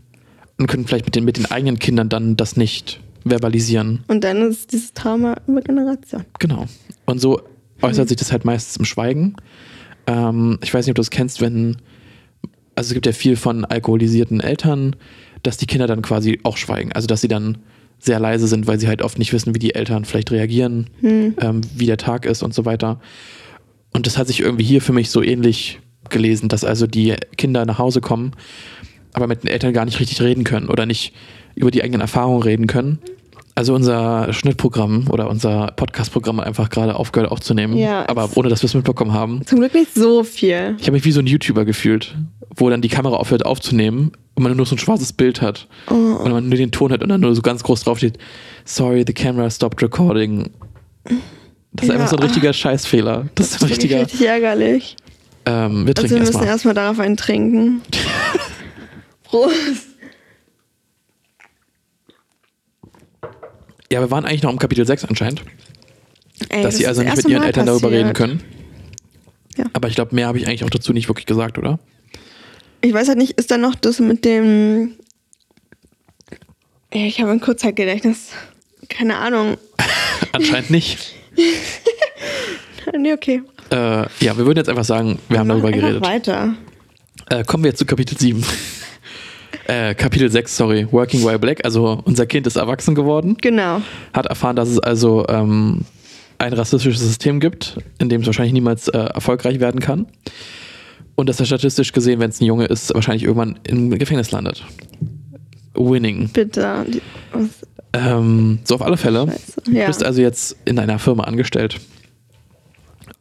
und 0.58 0.66
können 0.68 0.86
vielleicht 0.86 1.06
mit 1.06 1.16
den, 1.16 1.24
mit 1.24 1.36
den 1.36 1.46
eigenen 1.46 1.78
Kindern 1.78 2.08
dann 2.08 2.36
das 2.36 2.56
nicht 2.56 3.00
verbalisieren. 3.24 4.04
Und 4.08 4.22
dann 4.24 4.42
ist 4.42 4.72
dieses 4.72 4.92
Trauma 4.92 5.36
über 5.46 5.62
Generation. 5.62 6.24
Genau. 6.38 6.66
Und 7.06 7.20
so 7.20 7.40
äußert 7.82 8.08
sich 8.08 8.18
das 8.18 8.30
halt 8.30 8.44
meistens 8.44 8.76
im 8.76 8.84
Schweigen. 8.84 9.36
Ähm, 10.06 10.58
ich 10.62 10.72
weiß 10.72 10.86
nicht, 10.86 10.92
ob 10.92 10.96
du 10.96 11.00
das 11.00 11.10
kennst, 11.10 11.40
wenn, 11.40 11.78
also 12.74 12.88
es 12.88 12.94
gibt 12.94 13.06
ja 13.06 13.12
viel 13.12 13.36
von 13.36 13.64
alkoholisierten 13.64 14.40
Eltern, 14.40 14.96
dass 15.42 15.56
die 15.56 15.66
Kinder 15.66 15.86
dann 15.86 16.02
quasi 16.02 16.40
auch 16.42 16.58
schweigen. 16.58 16.92
Also 16.92 17.06
dass 17.06 17.22
sie 17.22 17.28
dann 17.28 17.58
sehr 17.98 18.20
leise 18.20 18.46
sind, 18.46 18.66
weil 18.66 18.78
sie 18.78 18.88
halt 18.88 19.02
oft 19.02 19.18
nicht 19.18 19.32
wissen, 19.32 19.54
wie 19.54 19.58
die 19.58 19.74
Eltern 19.74 20.04
vielleicht 20.04 20.30
reagieren, 20.30 20.88
ähm, 21.40 21.60
wie 21.74 21.86
der 21.86 21.98
Tag 21.98 22.26
ist 22.26 22.42
und 22.42 22.54
so 22.54 22.64
weiter. 22.64 23.00
Und 23.92 24.06
das 24.06 24.18
hat 24.18 24.26
sich 24.28 24.40
irgendwie 24.40 24.64
hier 24.64 24.80
für 24.82 24.92
mich 24.92 25.10
so 25.10 25.22
ähnlich 25.22 25.80
gelesen, 26.08 26.48
dass 26.48 26.64
also 26.64 26.86
die 26.86 27.14
Kinder 27.36 27.64
nach 27.66 27.78
Hause 27.78 28.00
kommen, 28.00 28.32
aber 29.12 29.26
mit 29.26 29.42
den 29.42 29.48
Eltern 29.50 29.72
gar 29.72 29.84
nicht 29.84 30.00
richtig 30.00 30.20
reden 30.22 30.44
können 30.44 30.68
oder 30.68 30.86
nicht 30.86 31.12
über 31.54 31.70
die 31.70 31.82
eigenen 31.82 32.00
Erfahrungen 32.00 32.42
reden 32.42 32.66
können. 32.66 32.98
Also 33.56 33.74
unser 33.74 34.32
Schnittprogramm 34.32 35.08
oder 35.10 35.28
unser 35.28 35.72
Podcastprogramm 35.76 36.38
hat 36.40 36.46
einfach 36.46 36.70
gerade 36.70 36.94
aufgehört 36.94 37.30
aufzunehmen, 37.30 37.76
Ja, 37.76 38.08
aber 38.08 38.30
ohne 38.36 38.48
dass 38.48 38.62
wir 38.62 38.66
es 38.66 38.74
mitbekommen 38.74 39.12
haben. 39.12 39.44
Zum 39.44 39.58
Glück 39.58 39.74
nicht 39.74 39.92
so 39.94 40.22
viel. 40.22 40.76
Ich 40.78 40.84
habe 40.84 40.92
mich 40.92 41.04
wie 41.04 41.12
so 41.12 41.20
ein 41.20 41.26
YouTuber 41.26 41.64
gefühlt, 41.64 42.16
wo 42.56 42.70
dann 42.70 42.80
die 42.80 42.88
Kamera 42.88 43.16
aufhört 43.16 43.44
aufzunehmen 43.44 44.12
und 44.34 44.44
man 44.44 44.56
nur 44.56 44.66
so 44.66 44.76
ein 44.76 44.78
schwarzes 44.78 45.12
Bild 45.12 45.42
hat 45.42 45.66
Oh. 45.88 45.94
und 45.94 46.30
man 46.30 46.48
nur 46.48 46.56
den 46.56 46.70
Ton 46.70 46.92
hat 46.92 47.02
und 47.02 47.08
dann 47.08 47.20
nur 47.20 47.34
so 47.34 47.42
ganz 47.42 47.62
groß 47.64 47.82
drauf 47.84 47.98
steht, 47.98 48.18
sorry, 48.64 49.04
the 49.06 49.12
camera 49.12 49.50
stopped 49.50 49.82
recording. 49.82 50.50
Das 51.72 51.84
ist 51.84 51.88
Ja. 51.88 51.94
einfach 51.94 52.08
so 52.10 52.16
ein 52.16 52.22
richtiger 52.22 52.52
Scheißfehler. 52.52 53.28
Das 53.34 53.52
ist 53.52 53.62
ein 53.62 53.68
richtiger. 53.68 54.00
richtig 54.02 54.26
ärgerlich. 54.26 54.96
Ähm, 55.46 55.86
wir 55.86 55.94
Also 55.96 56.02
trinken 56.02 56.10
wir 56.10 56.18
müssen 56.20 56.26
erstmal. 56.32 56.46
erstmal 56.46 56.74
darauf 56.74 56.98
einen 56.98 57.16
trinken. 57.16 57.82
Prost. 59.24 59.88
Ja, 63.92 64.00
wir 64.00 64.10
waren 64.10 64.24
eigentlich 64.24 64.42
noch 64.42 64.52
im 64.52 64.58
Kapitel 64.58 64.86
6 64.86 65.04
anscheinend, 65.06 65.42
Ey, 66.48 66.62
dass 66.62 66.74
das 66.74 66.76
sie 66.76 66.86
also 66.86 67.02
das 67.02 67.16
nicht 67.16 67.24
mit 67.24 67.32
ihren 67.32 67.40
Mal 67.40 67.46
Eltern 67.46 67.66
darüber 67.66 67.88
passiert. 67.88 68.04
reden 68.04 68.12
können. 68.14 68.42
Ja. 69.56 69.64
Aber 69.72 69.88
ich 69.88 69.94
glaube, 69.96 70.14
mehr 70.14 70.28
habe 70.28 70.38
ich 70.38 70.46
eigentlich 70.46 70.64
auch 70.64 70.70
dazu 70.70 70.92
nicht 70.92 71.08
wirklich 71.08 71.26
gesagt, 71.26 71.58
oder? 71.58 71.80
Ich 72.82 72.94
weiß 72.94 73.08
halt 73.08 73.18
nicht, 73.18 73.32
ist 73.32 73.50
da 73.50 73.58
noch 73.58 73.74
das 73.74 73.98
mit 73.98 74.24
dem. 74.24 74.94
Ich 76.92 77.20
habe 77.20 77.30
ein 77.32 77.40
Kurzzeitgedächtnis. 77.40 78.28
Keine 78.88 79.16
Ahnung. 79.16 79.58
Anscheinend 80.32 80.70
nicht. 80.70 81.14
Nee, 82.98 83.12
okay. 83.12 83.42
Äh, 83.70 83.76
ja, 84.24 84.36
wir 84.36 84.38
würden 84.46 84.56
jetzt 84.58 84.68
einfach 84.68 84.84
sagen, 84.84 85.18
wir 85.28 85.38
haben 85.38 85.48
darüber 85.48 85.70
geredet. 85.70 86.02
weiter. 86.04 86.54
Äh, 87.28 87.44
kommen 87.44 87.62
wir 87.62 87.68
jetzt 87.70 87.78
zu 87.78 87.86
Kapitel 87.86 88.18
7. 88.18 88.42
äh, 89.66 89.94
Kapitel 89.94 90.30
6, 90.30 90.56
sorry. 90.56 90.88
Working 90.90 91.22
While 91.24 91.38
Black. 91.38 91.64
Also 91.64 92.00
unser 92.04 92.26
Kind 92.26 92.46
ist 92.48 92.56
erwachsen 92.56 92.94
geworden, 92.94 93.36
Genau. 93.40 93.80
hat 94.12 94.26
erfahren, 94.26 94.56
dass 94.56 94.68
es 94.68 94.78
also 94.80 95.24
ähm, 95.28 95.82
ein 96.38 96.52
rassistisches 96.52 97.00
System 97.00 97.38
gibt, 97.38 97.76
in 97.98 98.08
dem 98.08 98.22
es 98.22 98.26
wahrscheinlich 98.26 98.54
niemals 98.54 98.88
äh, 98.88 98.98
erfolgreich 98.98 99.60
werden 99.60 99.78
kann. 99.80 100.06
Und 101.14 101.28
dass 101.28 101.38
er 101.38 101.46
statistisch 101.46 101.92
gesehen, 101.92 102.18
wenn 102.18 102.30
es 102.30 102.40
ein 102.40 102.46
Junge 102.46 102.64
ist, 102.64 102.92
wahrscheinlich 102.94 103.24
irgendwann 103.24 103.58
im 103.64 103.90
Gefängnis 103.98 104.30
landet. 104.32 104.64
Winning. 105.74 106.30
Bitte. 106.32 106.86
Ähm, 107.92 108.60
so 108.64 108.76
auf 108.76 108.82
alle 108.82 108.96
Fälle. 108.96 109.26
Scheiße. 109.26 109.62
Du 109.64 109.70
Ja. 109.72 109.86
bist 109.86 110.04
also 110.04 110.20
jetzt 110.22 110.56
in 110.64 110.78
einer 110.78 110.98
Firma 110.98 111.24
angestellt 111.24 111.80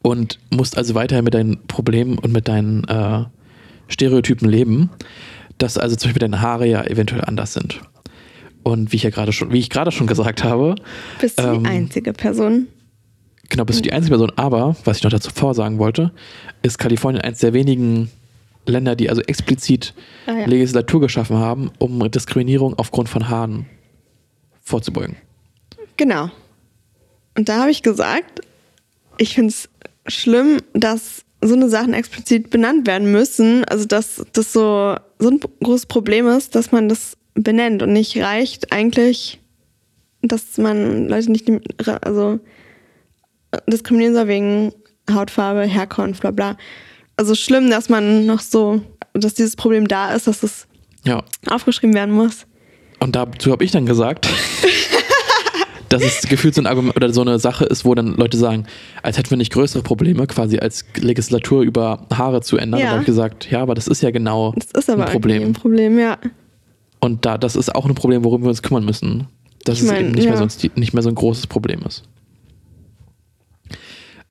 und 0.02 0.40
musst 0.52 0.78
also 0.78 0.96
weiterhin 0.96 1.24
mit 1.26 1.34
deinen 1.34 1.66
Problemen 1.68 2.18
und 2.18 2.32
mit 2.32 2.48
deinen 2.48 2.84
äh, 2.86 3.26
Stereotypen 3.88 4.48
leben, 4.48 4.90
dass 5.58 5.78
also 5.78 5.96
zum 5.96 6.10
Beispiel 6.10 6.20
deine 6.22 6.42
Haare 6.42 6.68
ja 6.68 6.84
eventuell 6.84 7.24
anders 7.26 7.54
sind. 7.54 7.82
Und 8.64 8.92
wie 8.92 8.98
ich 8.98 9.04
ja 9.04 9.10
gerade 9.10 9.32
schon, 9.32 9.52
wie 9.52 9.60
ich 9.60 9.70
gerade 9.70 9.92
schon 9.92 10.06
gesagt 10.08 10.44
habe, 10.44 10.76
bist 11.20 11.40
du 11.40 11.44
ähm, 11.44 11.64
die 11.64 11.70
einzige 11.70 12.14
Person? 12.14 12.68
genau, 13.50 13.66
bist 13.66 13.80
du 13.80 13.84
die 13.84 13.94
einzige 13.94 14.12
Person, 14.16 14.32
aber, 14.36 14.76
was 14.86 14.98
ich 14.98 15.04
noch 15.04 15.10
dazu 15.12 15.32
vorsagen 15.34 15.80
wollte, 15.80 16.12
ist 16.62 16.78
Kalifornien 16.78 17.22
eines 17.24 17.40
der 17.40 17.54
wenigen 17.54 18.12
Länder, 18.68 18.96
die 18.96 19.10
also 19.10 19.22
explizit 19.24 19.96
Ah, 20.28 20.34
ja. 20.42 20.46
Legislatur 20.46 21.02
geschaffen 21.02 21.38
haben, 21.38 21.72
um 21.80 22.12
Diskriminierung 22.12 22.76
aufgrund 22.78 23.10
von 23.10 23.28
Haaren 23.30 23.66
vorzubeugen. 24.70 25.18
Genau. 25.98 26.30
Und 27.36 27.50
da 27.50 27.62
habe 27.62 27.72
ich 27.72 27.84
gesagt, 27.84 28.42
ich 29.18 29.36
finde 29.36 29.50
es 29.50 29.70
schlimm, 30.08 30.58
dass 30.74 31.26
so 31.42 31.56
eine 31.56 31.70
Sachen 31.70 31.94
explizit 31.94 32.50
benannt 32.50 32.88
werden 32.88 33.12
müssen. 33.12 33.66
Also 33.66 33.86
dass 33.86 34.24
das 34.34 34.54
so, 34.54 34.96
so 35.20 35.30
ein 35.30 35.40
großes 35.64 35.88
Problem 35.88 36.28
ist, 36.28 36.56
dass 36.56 36.72
man 36.72 36.88
das 36.90 37.18
benennt 37.34 37.82
und 37.82 37.94
nicht 37.94 38.18
reicht 38.18 38.72
eigentlich, 38.72 39.40
dass 40.22 40.58
man 40.58 41.08
Leute 41.08 41.32
nicht 41.32 41.50
also 42.02 42.40
diskriminieren 43.68 44.14
soll 44.14 44.28
wegen 44.28 44.74
Hautfarbe, 45.10 45.64
Herkunft, 45.64 46.22
bla 46.22 46.32
bla. 46.32 46.58
Also 47.18 47.36
schlimm, 47.36 47.70
dass 47.70 47.90
man 47.90 48.26
noch 48.26 48.42
so, 48.42 48.82
dass 49.14 49.34
dieses 49.34 49.56
Problem 49.56 49.88
da 49.88 50.14
ist, 50.14 50.28
dass 50.28 50.44
es 50.44 50.68
Ja, 51.04 51.24
aufgeschrieben 51.48 51.96
werden 51.96 52.14
muss. 52.14 52.46
Und 53.00 53.16
dazu 53.16 53.52
habe 53.52 53.64
ich 53.64 53.72
dann 53.72 53.86
gesagt, 53.86 54.28
dass 55.90 56.04
es 56.04 56.22
gefühlt 56.24 56.54
so 56.54 56.62
ein 56.62 56.68
Argument 56.68 56.96
oder 56.96 57.12
so 57.12 57.22
eine 57.22 57.40
Sache 57.40 57.66
ist, 57.66 57.86
wo 57.86 57.96
dann 57.96 58.16
Leute 58.16 58.38
sagen, 58.38 58.66
als 59.02 59.18
hätten 59.18 59.32
wir 59.32 59.38
nicht 59.38 59.52
größere 59.52 59.82
Probleme, 59.82 60.28
quasi 60.28 60.60
als 60.60 60.86
Legislatur 60.96 61.64
über 61.64 62.06
Haare 62.14 62.42
zu 62.42 62.58
ändern. 62.58 62.80
Ja. 62.80 62.86
Und 62.88 62.92
habe 62.92 63.02
ich 63.02 63.08
gesagt, 63.08 63.50
ja, 63.50 63.62
aber 63.62 63.76
das 63.76 63.88
ist 63.88 64.02
ja 64.02 64.12
genau 64.12 64.54
Das 64.56 64.72
ist 64.84 64.90
aber 64.90 65.06
ein 65.06 65.12
Problem. 65.12 65.44
ein 65.44 65.54
Problem, 65.54 65.98
ja. 65.98 66.18
Und 67.00 67.26
da, 67.26 67.38
das 67.38 67.56
ist 67.56 67.74
auch 67.74 67.86
ein 67.86 67.96
Problem, 67.96 68.24
worum 68.24 68.42
wir 68.44 68.50
uns 68.50 68.62
kümmern 68.62 68.86
müssen. 68.86 69.28
Dass 69.64 69.78
Ich 69.78 69.84
es 69.84 69.90
mein, 69.90 70.06
eben 70.06 70.12
nicht, 70.12 70.26
ja. 70.26 70.32
mehr 70.32 70.38
sonst 70.38 70.78
nicht 70.78 70.94
mehr 70.94 71.04
so 71.04 71.10
ein 71.10 71.16
großes 71.16 71.48
Problem 71.48 71.82
ist. 71.88 72.04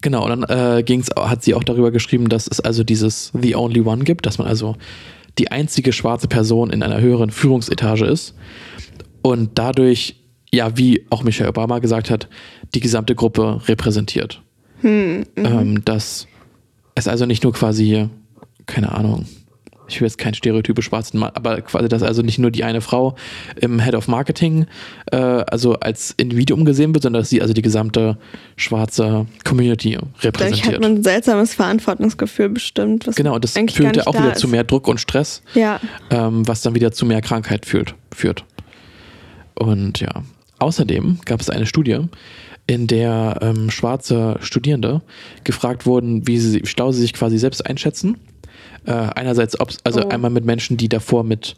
Genau, 0.01 0.29
und 0.29 0.47
dann 0.47 0.79
äh, 0.79 0.83
ging's, 0.85 1.09
hat 1.17 1.43
sie 1.43 1.55
auch 1.55 1.65
darüber 1.65 1.91
geschrieben, 1.91 2.29
dass 2.29 2.47
es 2.47 2.61
also 2.61 2.85
dieses 2.85 3.33
The 3.41 3.57
Only 3.57 3.81
One 3.81 4.05
gibt, 4.05 4.27
dass 4.27 4.39
man 4.39 4.47
also 4.47 4.77
die 5.39 5.51
einzige 5.51 5.93
schwarze 5.93 6.29
Person 6.29 6.71
in 6.71 6.83
einer 6.83 7.01
höheren 7.01 7.31
Führungsetage 7.31 8.07
ist 8.07 8.35
und 9.23 9.51
dadurch, 9.59 10.17
ja, 10.53 10.77
wie 10.77 11.07
auch 11.11 11.23
Michelle 11.23 11.49
Obama 11.51 11.79
gesagt 11.79 12.11
hat, 12.11 12.29
die 12.75 12.81
gesamte 12.81 13.15
Gruppe 13.15 13.61
repräsentiert. 13.67 14.43
Hm, 14.81 15.25
Ähm, 15.37 15.85
dass 15.85 16.27
es 16.95 17.09
also 17.09 17.27
nicht 17.27 17.43
nur 17.45 17.53
quasi, 17.53 18.09
keine 18.67 18.93
Ahnung, 18.93 19.27
ich 19.89 20.01
will 20.01 20.07
jetzt 20.07 20.19
kein 20.19 20.35
stereotypisch 20.35 20.87
schwarzen 20.87 21.19
Mann, 21.19 21.31
aber 21.35 21.61
quasi, 21.63 21.89
dass 21.89 22.03
also 22.03 22.23
nicht 22.23 22.39
nur 22.39 22.51
die 22.51 22.65
eine 22.65 22.81
Frau 22.81 23.17
im 23.61 23.81
Head 23.81 23.95
of 23.95 24.09
Marketing 24.09 24.67
äh, 25.13 25.17
also 25.17 25.75
als 25.75 26.15
Individuum 26.17 26.65
gesehen 26.65 26.95
wird, 26.95 27.03
sondern 27.03 27.23
dass 27.23 27.31
sie 27.31 27.41
also 27.43 27.55
die 27.55 27.63
gesamte 27.63 28.19
schwarze 28.57 29.27
Community 29.45 29.93
Dadurch 29.93 30.13
hat 30.17 30.25
repräsentiert. 30.25 30.81
man 30.81 30.97
ein 30.97 31.03
seltsames 31.03 31.55
Verantwortungsgefühl 31.55 32.51
bestimmt. 32.51 33.07
Was 33.07 33.17
Genau, 33.17 33.35
und 33.35 33.45
das 33.45 33.53
führt 33.53 33.97
ja 33.97 34.07
auch 34.07 34.15
wieder 34.15 34.29
da 34.31 34.35
zu 34.35 34.47
ist. 34.47 34.51
mehr 34.51 34.65
Druck 34.65 34.89
und 34.89 35.01
Stress, 35.01 35.43
Ja, 35.55 35.81
ähm, 36.11 36.47
was 36.47 36.63
dann 36.63 36.75
wieder 36.75 36.93
zu 36.93 37.07
mehr 37.07 37.21
Krankheit 37.23 37.67
führt. 37.67 37.95
führt. 38.15 38.45
Und 39.55 40.01
ja, 40.01 40.23
außerdem 40.59 41.19
gab 41.25 41.41
es 41.41 41.51
eine 41.51 41.67
Studie, 41.67 41.99
in 42.67 42.87
der 42.87 43.39
ähm, 43.41 43.71
schwarze 43.71 44.37
Studierende 44.41 45.01
gefragt 45.43 45.87
wurden, 45.87 46.27
wie, 46.27 46.39
sie, 46.39 46.63
wie 46.63 46.67
schlau 46.67 46.93
sie 46.93 47.01
sich 47.01 47.15
quasi 47.15 47.39
selbst 47.39 47.65
einschätzen. 47.67 48.19
Äh, 48.87 48.93
einerseits, 48.93 49.59
ob's, 49.61 49.79
also 49.85 50.05
Oh. 50.05 50.09
einmal 50.09 50.31
mit 50.31 50.45
Menschen, 50.45 50.77
die 50.77 50.89
davor 50.89 51.25
mit 51.25 51.57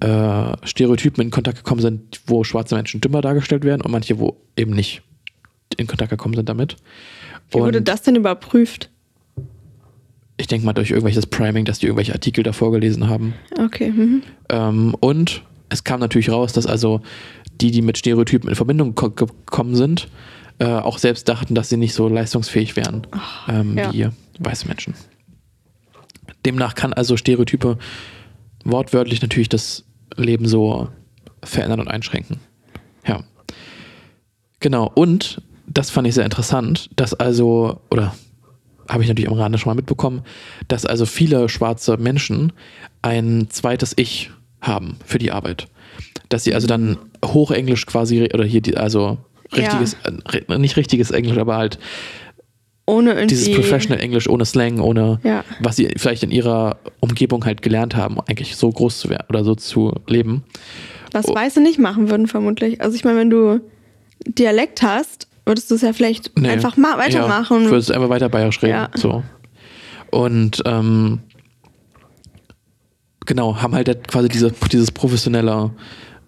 äh, 0.00 0.56
Stereotypen 0.64 1.22
in 1.22 1.30
Kontakt 1.30 1.58
gekommen 1.58 1.80
sind, 1.80 2.20
wo 2.26 2.42
schwarze 2.44 2.74
Menschen 2.74 3.00
dümmer 3.00 3.20
dargestellt 3.20 3.64
werden 3.64 3.82
und 3.82 3.90
manche, 3.92 4.18
wo 4.18 4.36
eben 4.56 4.72
nicht 4.72 5.02
in 5.76 5.86
Kontakt 5.86 6.10
gekommen 6.10 6.34
sind 6.34 6.48
damit. 6.48 6.76
Wie 7.50 7.58
wurde 7.60 7.78
Und 7.78 7.88
das 7.88 8.02
denn 8.02 8.16
überprüft? 8.16 8.88
ich 10.38 10.46
denke 10.48 10.66
mal 10.66 10.72
durch 10.72 10.90
irgendwelches 10.90 11.26
Priming, 11.26 11.64
dass 11.64 11.78
die 11.78 11.86
irgendwelche 11.86 12.14
Artikel 12.14 12.42
davor 12.42 12.72
gelesen 12.72 13.08
haben. 13.08 13.34
Okay. 13.60 13.90
Mhm. 13.92 14.22
Ähm, 14.48 14.96
und 14.98 15.42
es 15.68 15.84
kam 15.84 16.00
natürlich 16.00 16.30
raus, 16.30 16.52
dass 16.52 16.66
also 16.66 17.00
die, 17.60 17.70
die 17.70 17.82
mit 17.82 17.96
Stereotypen 17.98 18.48
in 18.48 18.56
Verbindung 18.56 18.94
ko- 18.96 19.10
gekommen 19.10 19.76
sind, 19.76 20.08
äh, 20.58 20.64
auch 20.66 20.98
selbst 20.98 21.28
dachten, 21.28 21.54
dass 21.54 21.68
sie 21.68 21.76
nicht 21.76 21.94
so 21.94 22.08
leistungsfähig 22.08 22.74
wären 22.74 23.06
ähm, 23.48 23.78
ja. 23.78 23.92
wie 23.92 24.08
weiße 24.40 24.66
Menschen. 24.66 24.94
Demnach 26.44 26.74
kann 26.74 26.92
also 26.92 27.16
Stereotype 27.16 27.78
wortwörtlich 28.64 29.22
natürlich 29.22 29.48
das 29.48 29.84
Leben 30.16 30.46
so 30.46 30.88
verändern 31.42 31.80
und 31.80 31.88
einschränken. 31.88 32.40
Ja. 33.06 33.22
Genau. 34.60 34.90
Und 34.94 35.42
das 35.66 35.90
fand 35.90 36.06
ich 36.06 36.14
sehr 36.14 36.24
interessant, 36.24 36.90
dass 36.96 37.14
also, 37.14 37.80
oder 37.90 38.14
habe 38.88 39.02
ich 39.02 39.08
natürlich 39.08 39.30
am 39.30 39.38
Rande 39.38 39.58
schon 39.58 39.70
mal 39.70 39.74
mitbekommen, 39.74 40.22
dass 40.68 40.84
also 40.86 41.06
viele 41.06 41.48
schwarze 41.48 41.96
Menschen 41.96 42.52
ein 43.00 43.48
zweites 43.50 43.94
Ich 43.96 44.30
haben 44.60 44.98
für 45.04 45.18
die 45.18 45.32
Arbeit. 45.32 45.68
Dass 46.28 46.44
sie 46.44 46.54
also 46.54 46.66
dann 46.66 46.98
Hochenglisch 47.24 47.86
quasi, 47.86 48.30
oder 48.32 48.44
hier, 48.44 48.60
die, 48.60 48.76
also 48.76 49.18
richtiges, 49.54 49.94
äh, 50.04 50.12
re- 50.28 50.58
nicht 50.58 50.76
richtiges 50.76 51.10
Englisch, 51.10 51.38
aber 51.38 51.56
halt 51.56 51.78
Ohne 52.84 53.10
irgendwie. 53.12 53.28
dieses 53.28 53.54
Professional 53.54 54.00
Englisch 54.00 54.28
ohne 54.28 54.44
Slang, 54.44 54.80
ohne 54.80 55.20
Ja. 55.22 55.44
was 55.60 55.76
sie 55.76 55.88
vielleicht 55.96 56.22
in 56.24 56.30
ihrer 56.30 56.76
Umgebung 57.00 57.44
halt 57.44 57.62
gelernt 57.62 57.94
haben, 57.96 58.18
eigentlich 58.26 58.56
so 58.56 58.70
groß 58.70 58.98
zu 58.98 59.08
werden 59.08 59.26
oder 59.28 59.44
so 59.44 59.54
zu 59.54 59.92
leben. 60.08 60.42
Was 61.12 61.28
Oh. 61.28 61.34
Weiße 61.34 61.60
nicht 61.60 61.78
machen 61.78 62.10
würden, 62.10 62.26
vermutlich. 62.26 62.80
Also 62.80 62.96
ich 62.96 63.04
meine, 63.04 63.18
wenn 63.20 63.30
du 63.30 63.60
Dialekt 64.26 64.82
hast, 64.82 65.28
würdest 65.46 65.70
du 65.70 65.74
es 65.76 65.82
ja 65.82 65.92
vielleicht 65.92 66.36
Nee. 66.38 66.48
einfach 66.48 66.76
ma 66.76 66.98
weitermachen. 66.98 67.56
Ja, 67.58 67.62
ich 67.64 67.70
würde 67.70 67.78
es 67.78 67.90
einfach 67.90 68.08
weiter 68.08 68.28
bayerisch 68.28 68.60
reden. 68.62 68.72
Ja. 68.74 68.90
So. 68.94 69.22
Und 70.10 70.62
ähm, 70.66 71.20
genau, 73.26 73.56
haben 73.62 73.74
halt 73.74 74.08
quasi 74.08 74.28
diese, 74.28 74.52
dieses 74.70 74.90
professionelle, 74.90 75.70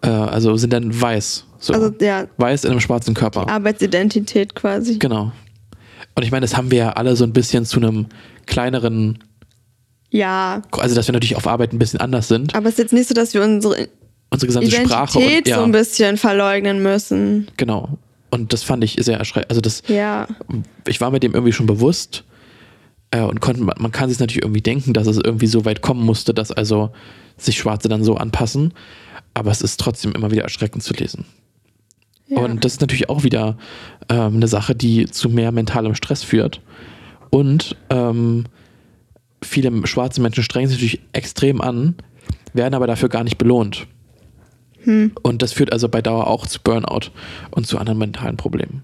äh, 0.03 0.09
also 0.09 0.57
sind 0.57 0.73
dann 0.73 0.99
weiß. 1.01 1.45
So. 1.59 1.73
also 1.73 1.91
ja, 2.01 2.27
weiß 2.37 2.65
in 2.65 2.71
einem 2.73 2.81
schwarzen 2.81 3.15
Körper. 3.15 3.49
Arbeitsidentität 3.49 4.55
quasi. 4.55 4.99
Genau. 4.99 5.33
Und 6.15 6.23
ich 6.23 6.31
meine, 6.31 6.43
das 6.43 6.57
haben 6.57 6.71
wir 6.71 6.79
ja 6.79 6.91
alle 6.93 7.17
so 7.17 7.25
ein 7.25 7.33
bisschen 7.33 7.65
zu 7.65 7.79
einem 7.81 8.07
kleineren, 8.47 9.19
Ja, 10.11 10.63
also 10.71 10.95
dass 10.95 11.09
wir 11.09 11.13
natürlich 11.13 11.37
auf 11.37 11.47
Arbeit 11.47 11.73
ein 11.73 11.79
bisschen 11.79 12.01
anders 12.01 12.29
sind. 12.29 12.55
aber 12.55 12.67
es 12.69 12.75
ist 12.75 12.79
jetzt 12.79 12.93
nicht 12.93 13.09
so, 13.09 13.15
dass 13.15 13.35
wir 13.35 13.43
unsere 13.43 13.89
Unsere 14.31 14.47
gesamte 14.49 14.69
Identität 14.69 14.91
Sprache 14.91 15.19
und 15.19 15.49
ja, 15.49 15.57
so 15.57 15.63
ein 15.65 15.73
bisschen 15.73 16.17
verleugnen 16.17 16.83
müssen. 16.83 17.49
genau. 17.57 17.99
Und 18.31 18.53
das 18.53 18.65
fand 18.65 18.83
ich 18.83 18.97
sehr 18.99 19.17
erschreckend. 19.19 19.51
Also 19.51 19.61
das, 19.61 19.83
Ja, 19.87 20.27
ich 20.89 21.01
war 21.01 21.13
mir 21.13 21.21
dem 21.21 21.35
irgendwie 21.35 21.53
schon 21.53 21.67
bewusst 21.67 22.25
äh, 23.13 23.21
und 23.21 23.41
konnte, 23.41 23.63
man, 23.63 23.77
man 23.79 23.93
kann 23.93 24.09
sich 24.09 24.19
natürlich 24.19 24.43
irgendwie 24.43 24.61
denken, 24.63 24.93
dass 24.93 25.07
es 25.07 25.19
irgendwie 25.19 25.47
so 25.47 25.65
weit 25.65 25.83
kommen 25.83 26.05
musste, 26.05 26.35
dass 26.35 26.51
also 26.51 26.91
sich 27.37 27.57
Schwarze 27.57 27.89
dann 27.89 28.03
so 28.03 28.17
anpassen. 28.17 28.73
Aber 29.35 29.53
es 29.53 29.63
ist 29.63 29.79
trotzdem 29.79 30.13
immer 30.13 30.33
wieder 30.33 30.43
erschreckend 30.43 30.83
zu 30.83 30.95
lesen. 30.95 31.27
Ja. 32.27 32.39
Und 32.41 32.65
das 32.65 32.75
ist 32.75 32.81
natürlich 32.81 33.09
auch 33.09 33.23
wieder 33.23 33.57
ähm, 34.09 34.37
eine 34.37 34.49
Sache, 34.49 34.75
die 34.75 35.07
zu 35.07 35.29
mehr 35.29 35.53
mentalem 35.53 35.95
Stress 35.95 36.23
führt. 36.23 36.61
Und 37.31 37.77
ähm, 37.91 38.45
viele 39.43 39.87
schwarze 39.87 40.21
Menschen 40.21 40.45
strengen 40.45 40.69
sich 40.69 40.79
natürlich 40.79 41.01
extrem 41.13 41.61
an, 41.61 41.97
werden 42.53 42.75
aber 42.75 42.87
dafür 42.87 43.09
gar 43.09 43.25
nicht 43.25 43.39
belohnt. 43.39 43.87
Und 45.23 45.43
das 45.43 45.53
führt 45.53 45.73
also 45.73 45.89
bei 45.89 46.03
Dauer 46.03 46.27
auch 46.27 46.47
zu 46.47 46.61
Burnout 46.63 47.11
und 47.51 47.67
zu 47.67 47.79
anderen 47.79 47.99
mentalen 47.99 48.37
Problemen. 48.37 48.83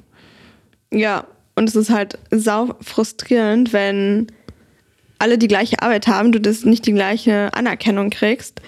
Ja, 0.92 1.26
und 1.54 1.68
es 1.68 1.76
ist 1.76 1.90
halt 1.90 2.18
sau 2.30 2.74
frustrierend, 2.80 3.72
wenn 3.72 4.28
alle 5.18 5.36
die 5.36 5.48
gleiche 5.48 5.82
Arbeit 5.82 6.06
haben, 6.06 6.32
du 6.32 6.40
das 6.40 6.64
nicht 6.64 6.86
die 6.86 6.92
gleiche 6.92 7.52
Anerkennung 7.52 8.10
kriegst. 8.10 8.62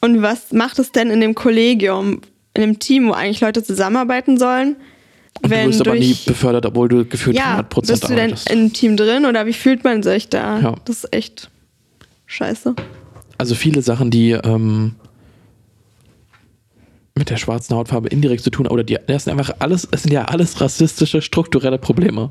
Und 0.00 0.22
was 0.22 0.52
macht 0.52 0.78
es 0.78 0.92
denn 0.92 1.10
in 1.10 1.20
dem 1.20 1.34
Kollegium, 1.34 2.22
in 2.54 2.62
dem 2.62 2.78
Team, 2.78 3.08
wo 3.08 3.12
eigentlich 3.12 3.40
Leute 3.40 3.62
zusammenarbeiten 3.62 4.38
sollen? 4.38 4.76
Und 5.42 5.50
du 5.50 5.56
wirst 5.56 5.80
aber 5.80 5.94
nie 5.94 6.16
befördert, 6.26 6.66
obwohl 6.66 6.88
du 6.88 7.04
gefühlt 7.06 7.36
ja, 7.36 7.52
100 7.52 7.68
Prozent 7.70 8.00
bist 8.00 8.04
du 8.10 8.14
denn 8.14 8.32
arbeitest. 8.32 8.50
im 8.50 8.72
Team 8.72 8.96
drin 8.96 9.24
oder 9.26 9.46
wie 9.46 9.52
fühlt 9.54 9.82
man 9.84 10.02
sich 10.02 10.28
da? 10.28 10.60
Ja. 10.60 10.74
Das 10.84 11.04
ist 11.04 11.12
echt 11.14 11.50
scheiße. 12.26 12.74
Also 13.38 13.54
viele 13.54 13.80
Sachen, 13.82 14.10
die 14.10 14.32
ähm, 14.32 14.94
mit 17.14 17.28
der 17.30 17.36
schwarzen 17.36 17.76
Hautfarbe 17.76 18.08
indirekt 18.08 18.42
zu 18.42 18.50
tun 18.50 18.66
haben, 18.66 18.72
oder 18.72 18.84
die, 18.84 18.98
das 19.06 19.24
sind 19.24 19.32
einfach 19.38 19.54
alles, 19.58 19.86
es 19.90 20.02
sind 20.02 20.12
ja 20.12 20.26
alles 20.26 20.60
rassistische, 20.60 21.20
strukturelle 21.22 21.78
Probleme, 21.78 22.30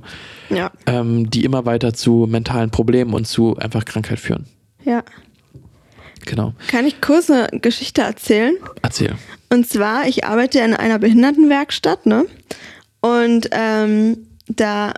Ja, 0.49 0.71
ähm, 0.85 1.29
die 1.29 1.43
immer 1.43 1.65
weiter 1.65 1.93
zu 1.93 2.27
mentalen 2.29 2.69
Problemen 2.71 3.13
und 3.13 3.25
zu 3.27 3.57
einfach 3.57 3.85
Krankheit 3.85 4.19
führen. 4.19 4.45
ja. 4.85 5.03
Genau. 6.23 6.53
Kann 6.67 6.85
ich 6.85 7.01
kurz 7.01 7.31
eine 7.31 7.49
Geschichte 7.61 8.03
erzählen? 8.03 8.53
Erzähl. 8.83 9.15
Und 9.51 9.67
zwar, 9.67 10.07
ich 10.07 10.23
arbeite 10.23 10.59
in 10.59 10.73
einer 10.73 10.97
Behindertenwerkstatt, 10.97 12.05
ne? 12.05 12.25
Und 13.01 13.49
ähm, 13.51 14.27
da, 14.47 14.93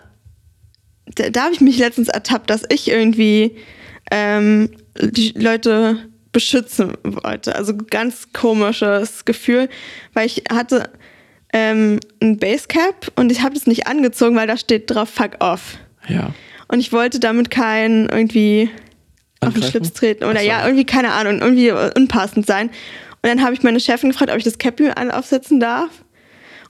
da, 1.15 1.29
da 1.31 1.43
habe 1.45 1.53
ich 1.53 1.61
mich 1.61 1.79
letztens 1.79 2.07
ertappt, 2.07 2.51
dass 2.51 2.61
ich 2.69 2.87
irgendwie 2.87 3.57
ähm, 4.11 4.69
die 4.99 5.31
Leute 5.31 5.97
beschützen 6.31 6.93
wollte. 7.03 7.55
Also 7.55 7.75
ganz 7.75 8.31
komisches 8.31 9.25
Gefühl, 9.25 9.69
weil 10.13 10.27
ich 10.27 10.43
hatte 10.51 10.91
ähm, 11.51 11.99
ein 12.21 12.37
Basecap 12.37 13.11
und 13.15 13.31
ich 13.31 13.41
habe 13.41 13.55
es 13.55 13.65
nicht 13.65 13.87
angezogen, 13.87 14.35
weil 14.35 14.47
da 14.47 14.57
steht 14.57 14.89
drauf 14.91 15.09
Fuck 15.09 15.37
off. 15.39 15.79
Ja. 16.07 16.31
Und 16.67 16.79
ich 16.79 16.91
wollte 16.91 17.19
damit 17.19 17.49
keinen 17.49 18.07
irgendwie 18.07 18.69
auf 19.39 19.53
den 19.53 19.63
Angreifen? 19.63 19.71
Schlips 19.71 19.93
treten 19.93 20.25
oder 20.25 20.39
so. 20.39 20.45
ja, 20.45 20.63
irgendwie, 20.63 20.85
keine 20.85 21.11
Ahnung, 21.11 21.39
irgendwie 21.41 21.71
unpassend 21.71 22.45
sein. 22.45 22.69
Und 23.23 23.29
dann 23.29 23.41
habe 23.43 23.53
ich 23.53 23.63
meine 23.63 23.79
Chefin 23.79 24.11
gefragt, 24.11 24.31
ob 24.31 24.37
ich 24.37 24.43
das 24.43 24.57
Cappy 24.57 24.89
an- 24.89 25.09
aufsetzen 25.09 25.59
darf. 25.59 25.89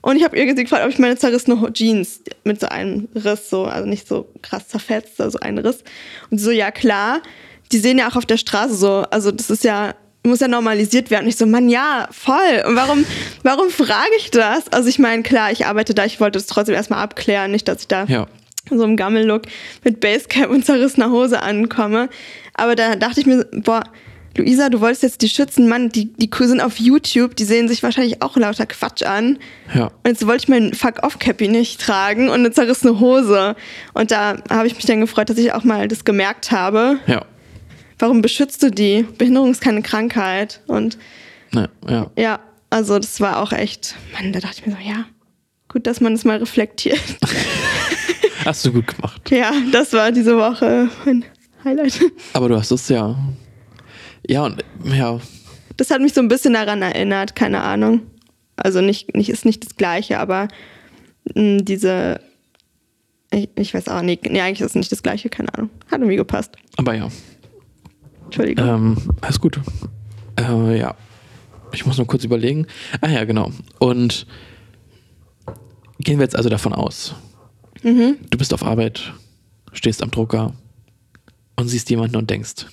Und 0.02 0.16
ich 0.16 0.24
habe 0.24 0.36
ihr 0.38 0.52
gefragt, 0.54 0.84
ob 0.84 0.90
ich 0.90 0.98
meine 0.98 1.16
zerrissene 1.16 1.72
Jeans 1.72 2.20
mit 2.44 2.60
so 2.60 2.68
einem 2.68 3.08
Riss, 3.14 3.50
so, 3.50 3.64
also 3.64 3.88
nicht 3.88 4.06
so 4.06 4.28
krass 4.42 4.68
zerfetzt, 4.68 5.20
also 5.20 5.38
ein 5.40 5.58
Riss. 5.58 5.82
Und 6.30 6.38
sie 6.38 6.44
so, 6.44 6.50
ja 6.50 6.70
klar, 6.70 7.20
die 7.72 7.78
sehen 7.78 7.98
ja 7.98 8.08
auch 8.08 8.16
auf 8.16 8.26
der 8.26 8.36
Straße 8.36 8.74
so, 8.74 9.04
also 9.10 9.30
das 9.32 9.50
ist 9.50 9.64
ja, 9.64 9.94
muss 10.22 10.40
ja 10.40 10.48
normalisiert 10.48 11.10
werden. 11.10 11.24
Und 11.24 11.30
ich 11.30 11.36
so, 11.36 11.46
Mann, 11.46 11.68
ja, 11.68 12.06
voll. 12.12 12.62
Und 12.66 12.76
warum, 12.76 13.04
warum 13.42 13.70
frage 13.70 14.10
ich 14.18 14.30
das? 14.30 14.70
Also 14.72 14.88
ich 14.90 14.98
meine, 14.98 15.22
klar, 15.22 15.50
ich 15.50 15.66
arbeite 15.66 15.94
da, 15.94 16.04
ich 16.04 16.20
wollte 16.20 16.38
das 16.38 16.46
trotzdem 16.46 16.74
erstmal 16.74 17.02
abklären, 17.02 17.50
nicht, 17.50 17.66
dass 17.66 17.80
ich 17.80 17.88
da 17.88 18.04
Ja. 18.04 18.26
so 18.70 18.84
im 18.84 18.96
Gammellook 18.96 19.42
mit 19.84 20.00
Basecap 20.00 20.50
und 20.50 20.64
zerrissener 20.66 21.10
Hose 21.10 21.40
ankomme. 21.42 22.10
Aber 22.52 22.76
da 22.76 22.94
dachte 22.94 23.20
ich 23.20 23.26
mir, 23.26 23.44
boah, 23.52 23.84
Luisa, 24.36 24.68
du 24.68 24.80
wolltest 24.80 25.02
jetzt 25.02 25.22
die 25.22 25.28
schützen, 25.28 25.68
Mann, 25.68 25.90
die, 25.90 26.12
die 26.12 26.28
sind 26.32 26.60
auf 26.60 26.78
YouTube, 26.78 27.36
die 27.36 27.44
sehen 27.44 27.68
sich 27.68 27.82
wahrscheinlich 27.82 28.20
auch 28.22 28.36
lauter 28.36 28.66
Quatsch 28.66 29.02
an. 29.02 29.38
Ja. 29.74 29.86
Und 29.86 30.06
jetzt 30.06 30.26
wollte 30.26 30.44
ich 30.44 30.48
mein 30.48 30.74
Fuck-Off-Cappy 30.74 31.48
nicht 31.48 31.80
tragen 31.80 32.28
und 32.28 32.40
eine 32.40 32.50
zerrissene 32.50 32.98
Hose. 32.98 33.54
Und 33.92 34.10
da 34.10 34.38
habe 34.50 34.66
ich 34.66 34.74
mich 34.74 34.86
dann 34.86 35.00
gefreut, 35.00 35.30
dass 35.30 35.38
ich 35.38 35.52
auch 35.52 35.64
mal 35.64 35.86
das 35.88 36.04
gemerkt 36.04 36.50
habe. 36.50 36.98
Ja. 37.06 37.24
Warum 37.98 38.22
beschützt 38.22 38.62
du 38.62 38.70
die? 38.70 39.04
Behinderung 39.18 39.52
ist 39.52 39.60
keine 39.60 39.82
Krankheit. 39.82 40.60
Und 40.66 40.98
Ne, 41.54 41.70
ja. 41.88 42.10
ja, 42.18 42.40
also 42.70 42.98
das 42.98 43.20
war 43.20 43.38
auch 43.40 43.52
echt, 43.52 43.94
Mann, 44.12 44.32
da 44.32 44.40
dachte 44.40 44.56
ich 44.58 44.66
mir 44.66 44.72
so, 44.72 44.78
ja, 44.84 45.04
gut, 45.68 45.86
dass 45.86 46.00
man 46.00 46.14
das 46.14 46.24
mal 46.24 46.38
reflektiert. 46.38 47.00
Hast 48.44 48.66
du 48.66 48.72
gut 48.72 48.88
gemacht. 48.88 49.30
Ja, 49.30 49.52
das 49.70 49.92
war 49.92 50.10
diese 50.10 50.36
Woche 50.36 50.88
mein 51.04 51.24
Highlight. 51.62 52.00
Aber 52.32 52.48
du 52.48 52.56
hast 52.56 52.70
es 52.72 52.88
ja. 52.90 53.16
Ja, 54.28 54.44
und 54.44 54.64
ja, 54.84 55.20
Das 55.76 55.90
hat 55.90 56.00
mich 56.00 56.14
so 56.14 56.20
ein 56.20 56.28
bisschen 56.28 56.54
daran 56.54 56.82
erinnert, 56.82 57.34
keine 57.36 57.62
Ahnung. 57.62 58.02
Also 58.56 58.80
nicht, 58.80 59.14
nicht 59.16 59.28
ist 59.30 59.44
nicht 59.44 59.64
das 59.64 59.76
Gleiche, 59.76 60.18
aber 60.18 60.48
mh, 61.34 61.62
diese, 61.62 62.20
ich, 63.32 63.48
ich 63.56 63.74
weiß 63.74 63.88
auch 63.88 64.02
nicht, 64.02 64.24
nee, 64.24 64.40
eigentlich 64.40 64.60
ist 64.60 64.70
es 64.70 64.74
nicht 64.76 64.92
das 64.92 65.02
Gleiche, 65.02 65.28
keine 65.28 65.52
Ahnung. 65.54 65.70
Hat 65.90 65.98
irgendwie 66.00 66.16
gepasst. 66.16 66.52
aber 66.76 66.94
ja. 66.94 67.08
Entschuldigung. 68.24 68.66
Ähm, 68.66 68.96
alles 69.20 69.40
gut. 69.40 69.60
Äh, 70.38 70.78
ja. 70.78 70.94
Ich 71.72 71.84
muss 71.86 71.98
nur 71.98 72.06
kurz 72.06 72.24
überlegen. 72.24 72.66
Ah 73.00 73.08
ja, 73.08 73.24
genau. 73.24 73.50
Und 73.80 74.26
gehen 75.98 76.18
wir 76.18 76.24
jetzt 76.24 76.36
also 76.36 76.48
davon 76.48 76.72
aus. 76.72 77.14
Du 77.82 78.38
bist 78.38 78.54
auf 78.54 78.62
Arbeit, 78.64 79.12
stehst 79.72 80.02
am 80.02 80.10
Drucker 80.10 80.54
und 81.56 81.68
siehst 81.68 81.90
jemanden 81.90 82.16
und 82.16 82.30
denkst, 82.30 82.66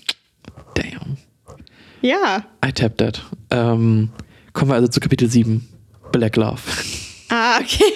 Ja. 2.01 2.43
I 2.65 2.71
tapped 2.71 2.97
that. 2.97 3.21
Ähm, 3.49 4.09
kommen 4.53 4.71
wir 4.71 4.75
also 4.75 4.87
zu 4.87 4.99
Kapitel 4.99 5.29
7, 5.29 5.67
Black 6.11 6.35
Love. 6.35 6.59
Ah, 7.29 7.59
okay. 7.59 7.85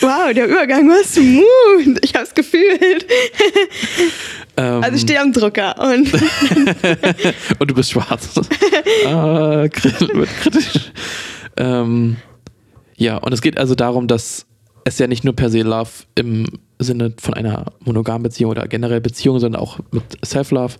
wow, 0.00 0.32
der 0.32 0.48
Übergang 0.48 0.88
war 0.88 1.04
smooth. 1.04 1.98
Ich 2.02 2.14
hab's 2.14 2.34
gefühlt. 2.34 3.06
Ähm, 4.56 4.82
Also 4.82 4.96
ich 4.96 5.02
stehe 5.02 5.20
am 5.20 5.32
Drucker 5.32 5.76
und 5.78 6.12
und 7.58 7.70
du 7.70 7.74
bist 7.74 7.90
schwarz. 7.90 8.40
ah, 9.06 9.64
wird 9.64 10.30
kritisch. 10.40 10.92
Ähm, 11.56 12.16
ja, 12.96 13.16
und 13.18 13.32
es 13.32 13.42
geht 13.42 13.58
also 13.58 13.74
darum, 13.74 14.06
dass 14.06 14.46
es 14.84 14.98
ja 14.98 15.06
nicht 15.06 15.24
nur 15.24 15.34
per 15.34 15.50
se 15.50 15.62
Love 15.62 15.90
im 16.14 16.46
Sinne 16.78 17.12
von 17.18 17.34
einer 17.34 17.72
monogamen 17.80 18.22
Beziehung 18.22 18.52
oder 18.52 18.66
generell 18.68 19.00
Beziehung, 19.00 19.38
sondern 19.38 19.60
auch 19.60 19.78
mit 19.90 20.04
Self-Love. 20.24 20.74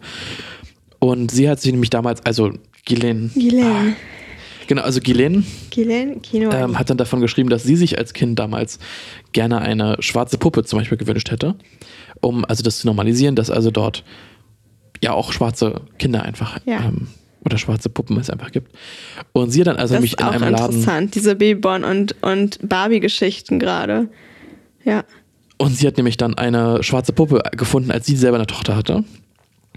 Und 1.05 1.31
sie 1.31 1.49
hat 1.49 1.61
sich 1.61 1.71
nämlich 1.73 1.91
damals, 1.91 2.25
also 2.25 2.53
Ghislaine, 2.87 3.29
Ghislaine. 3.35 3.97
genau, 4.67 4.83
also 4.83 5.01
Ghislaine 5.01 5.45
Ghislaine 5.71 6.17
Kino. 6.21 6.51
ähm, 6.51 6.79
hat 6.79 6.89
dann 6.89 6.97
davon 6.97 7.21
geschrieben, 7.21 7.51
dass 7.51 7.63
sie 7.63 7.77
sich 7.77 7.99
als 7.99 8.13
Kind 8.15 8.39
damals 8.39 8.79
gerne 9.33 9.59
eine 9.61 9.97
schwarze 10.01 10.39
Puppe 10.39 10.65
zum 10.65 10.79
Beispiel 10.79 10.97
gewünscht 10.99 11.31
hätte, 11.31 11.57
um 12.23 12.45
also 12.47 12.63
das 12.63 12.79
zu 12.79 12.87
normalisieren, 12.87 13.37
dass 13.37 13.51
also 13.51 13.71
dort 13.71 14.03
ja 15.03 15.13
auch 15.13 15.33
schwarze 15.33 15.83
Kinder 15.99 16.23
einfach 16.23 16.59
Ja. 16.65 16.85
ähm, 16.87 17.09
oder 17.45 17.59
schwarze 17.59 17.91
Puppen 17.91 18.17
es 18.19 18.31
einfach 18.31 18.53
gibt. 18.53 18.73
Und 19.33 19.51
sie 19.51 19.61
hat 19.61 19.67
dann 19.67 19.77
also 19.77 19.93
das 19.95 20.01
nämlich 20.01 20.13
ist 20.15 20.21
in 20.21 20.27
einem 20.27 20.53
Laden 20.53 20.77
interessant, 20.77 21.15
diese 21.15 21.35
Babyborn 21.37 21.85
und, 21.85 22.17
und 22.23 22.59
Barbie-Geschichten 22.67 23.59
gerade. 23.59 24.09
Ja. 24.85 25.05
und 25.59 25.77
sie 25.77 25.87
hat 25.87 25.97
nämlich 25.99 26.17
dann 26.17 26.35
eine 26.39 26.83
schwarze 26.83 27.13
Puppe 27.13 27.43
gefunden, 27.53 27.91
als 27.91 28.07
sie 28.07 28.17
selber 28.17 28.37
eine 28.39 28.47
Tochter 28.47 28.77
hatte. 28.77 29.05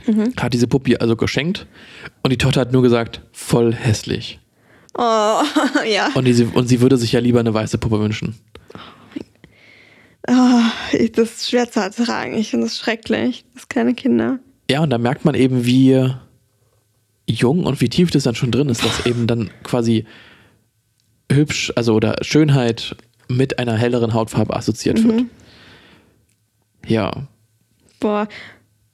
Mhm. 0.08 0.34
Hat 0.40 0.54
diese 0.54 0.68
Puppe 0.68 1.00
also 1.02 1.16
geschenkt 1.16 1.68
und 2.24 2.32
die 2.32 2.38
Tochter 2.38 2.62
hat 2.62 2.72
nur 2.72 2.82
gesagt, 2.82 3.22
voll 3.34 3.74
hässlich. 3.74 4.40
Oh, 4.98 5.42
ja. 5.88 6.10
Und, 6.16 6.26
die, 6.26 6.44
und 6.44 6.68
sie 6.68 6.82
würde 6.82 6.98
sich 6.98 7.12
ja 7.12 7.20
lieber 7.20 7.40
eine 7.40 7.54
weiße 7.54 7.78
Puppe 7.78 8.00
wünschen. 8.00 8.36
Oh, 10.30 10.62
ich- 10.92 11.12
das 11.14 11.32
ist 11.38 11.50
schwer 11.50 11.70
zu 11.72 11.80
ertragen. 11.80 12.34
Ich 12.36 12.50
finde 12.50 12.66
das 12.66 12.78
schrecklich. 12.78 13.46
Das 13.54 13.68
kleine 13.70 13.94
Kinder. 13.94 14.40
Ja, 14.70 14.82
und 14.82 14.90
da 14.90 14.98
merkt 14.98 15.24
man 15.24 15.36
eben, 15.36 15.66
wie 15.66 16.12
jung 17.30 17.66
und 17.66 17.80
wie 17.82 17.90
tief 17.90 18.12
das 18.12 18.24
dann 18.24 18.36
schon 18.36 18.52
drin 18.52 18.70
ist, 18.70 18.84
dass 18.84 19.06
eben 19.06 19.28
dann 19.28 19.50
quasi 19.64 20.06
hübsch, 21.32 21.72
also 21.76 21.94
oder 21.94 22.16
Schönheit 22.22 22.96
mit 23.30 23.60
einer 23.60 23.76
helleren 23.76 24.14
Hautfarbe 24.14 24.56
assoziiert 24.56 25.04
wird. 25.04 25.24
Ja. 26.86 27.28
Boah, 28.00 28.28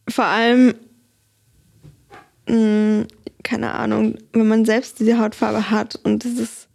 vor 0.10 0.26
allem, 0.26 0.74
mh, 2.48 3.06
keine 3.44 3.74
Ahnung, 3.74 4.16
wenn 4.34 4.48
man 4.48 4.66
selbst 4.66 5.00
diese 5.00 5.20
Hautfarbe 5.20 5.70
hat 5.70 5.96
und 6.04 6.24
das 6.26 6.32
ist. 6.34 6.68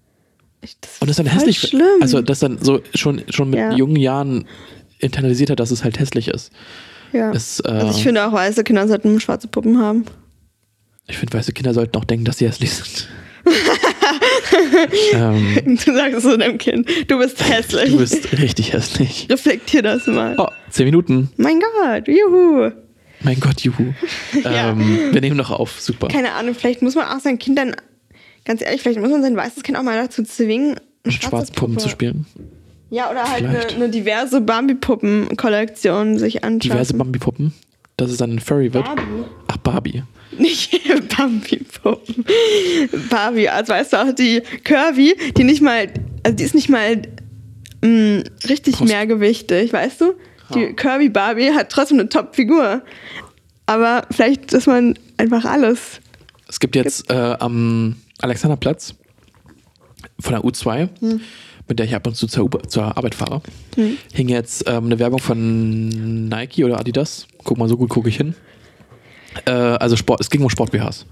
Das 0.80 0.98
Und 1.00 1.08
das 1.08 1.16
dann 1.16 1.26
voll 1.26 1.34
hässlich, 1.36 1.58
schlimm. 1.60 1.86
also 2.00 2.20
das 2.20 2.40
dann 2.40 2.58
so 2.60 2.80
schon, 2.94 3.22
schon 3.28 3.50
mit 3.50 3.58
Ja. 3.60 3.72
jungen 3.72 3.96
Jahren 3.96 4.46
internalisiert 4.98 5.50
hat, 5.50 5.60
dass 5.60 5.70
es 5.70 5.84
halt 5.84 6.00
hässlich 6.00 6.28
ist. 6.28 6.50
ja. 7.12 7.30
ist, 7.30 7.60
äh, 7.64 7.68
also 7.70 7.96
ich 7.96 8.02
finde 8.02 8.26
auch 8.26 8.32
weiße 8.32 8.64
Kinder 8.64 8.88
sollten 8.88 9.20
schwarze 9.20 9.46
Puppen 9.48 9.78
haben. 9.80 10.04
Ich 11.06 11.16
finde, 11.16 11.38
weiße 11.38 11.52
Kinder 11.52 11.72
sollten 11.74 11.96
auch 11.96 12.04
denken, 12.04 12.24
dass 12.24 12.38
sie 12.38 12.46
hässlich 12.48 12.72
sind. 12.74 13.08
ähm, 15.12 15.78
Du 15.84 15.94
sagst 15.94 16.16
es 16.18 16.22
zu 16.24 16.36
deinem 16.36 16.58
Kind, 16.58 16.88
du 17.08 17.18
bist 17.18 17.42
hässlich. 17.48 17.90
du 17.90 17.98
bist 17.98 18.32
richtig 18.32 18.72
hässlich. 18.72 19.28
Reflektier 19.30 19.82
das 19.82 20.06
mal. 20.06 20.34
Oh, 20.38 20.48
zehn 20.70 20.86
Minuten. 20.86 21.30
Mein 21.36 21.60
Gott, 21.60 22.08
juhu. 22.08 22.70
Mein 23.22 23.40
Gott, 23.40 23.60
juhu. 23.62 23.92
Ja. 24.44 24.70
ähm, 24.70 25.12
wir 25.12 25.20
nehmen 25.20 25.36
noch 25.36 25.50
auf. 25.50 25.80
Super. 25.80 26.08
Keine 26.08 26.32
Ahnung, 26.32 26.54
vielleicht 26.54 26.82
muss 26.82 26.94
man 26.94 27.06
auch 27.06 27.20
sein 27.20 27.38
Kind 27.38 27.58
dann, 27.58 27.74
ganz 28.44 28.62
ehrlich, 28.62 28.80
vielleicht 28.82 29.00
muss 29.00 29.10
man 29.10 29.22
sein 29.22 29.36
weißes 29.36 29.62
Kind 29.62 29.76
auch 29.78 29.82
mal 29.82 29.96
dazu 30.00 30.22
zwingen, 30.22 30.70
eine 30.70 30.78
mit 31.04 31.14
schwarze 31.14 31.28
schwarzen 31.30 31.54
Puppen 31.54 31.74
Puppe- 31.74 31.82
zu 31.84 31.88
spielen. 31.90 32.26
Ja, 32.90 33.10
oder 33.10 33.24
halt 33.30 33.44
eine, 33.44 33.66
eine 33.66 33.88
diverse 33.90 34.40
Bambi-Puppen-Kollektion 34.40 36.18
sich 36.18 36.44
anschauen. 36.44 36.60
Diverse 36.60 36.94
Bambi-Puppen. 36.94 37.52
Dass 37.96 38.10
es 38.10 38.16
dann 38.18 38.30
ein 38.32 38.38
Furry 38.38 38.72
wird. 38.72 38.84
Barbie. 38.84 39.02
Ach, 39.48 39.56
Barbie. 39.58 40.02
Nicht 40.38 40.80
Bambi-Puppen. 41.16 42.24
Barbie, 43.10 43.48
also 43.48 43.72
weißt 43.72 43.92
du 43.92 43.96
auch, 43.98 44.12
die 44.14 44.42
Curvy, 44.64 45.16
die 45.36 45.44
nicht 45.44 45.60
mal, 45.62 45.88
also 46.22 46.36
die 46.36 46.44
ist 46.44 46.54
nicht 46.54 46.68
mal 46.68 47.02
mh, 47.82 48.22
richtig 48.48 48.76
Prost. 48.76 48.90
mehrgewichtig, 48.90 49.72
weißt 49.72 50.00
du? 50.02 50.14
Die 50.54 50.72
Curvy 50.74 51.08
Barbie 51.08 51.50
hat 51.52 51.70
trotzdem 51.70 51.98
eine 52.00 52.08
Top-Figur. 52.08 52.82
Aber 53.66 54.02
vielleicht 54.10 54.52
ist 54.52 54.66
man 54.66 54.98
einfach 55.18 55.44
alles. 55.44 56.00
Es 56.48 56.58
gibt 56.60 56.74
jetzt 56.76 57.10
äh, 57.10 57.36
am 57.38 57.96
Alexanderplatz 58.20 58.94
von 60.20 60.32
der 60.32 60.42
U2, 60.42 60.88
Hm. 61.00 61.20
mit 61.68 61.78
der 61.78 61.86
ich 61.86 61.94
ab 61.94 62.06
und 62.06 62.16
zu 62.16 62.26
zur, 62.26 62.44
U 62.46 62.48
zur 62.66 62.96
Arbeit 62.96 63.14
fahre, 63.14 63.42
hing 64.14 64.28
jetzt 64.28 64.64
ähm, 64.66 64.86
eine 64.86 64.98
Werbung 64.98 65.20
von 65.20 66.28
Nike 66.28 66.64
oder 66.64 66.78
Adidas. 66.80 67.26
Guck 67.44 67.58
mal, 67.58 67.68
so 67.68 67.76
gut 67.76 67.90
gucke 67.90 68.08
ich 68.08 68.16
hin. 68.16 68.34
Äh, 69.44 69.50
also 69.50 69.96
Sport, 69.96 70.20
es 70.20 70.30
ging 70.30 70.42
um 70.42 70.48
Sport-BHs. 70.50 71.04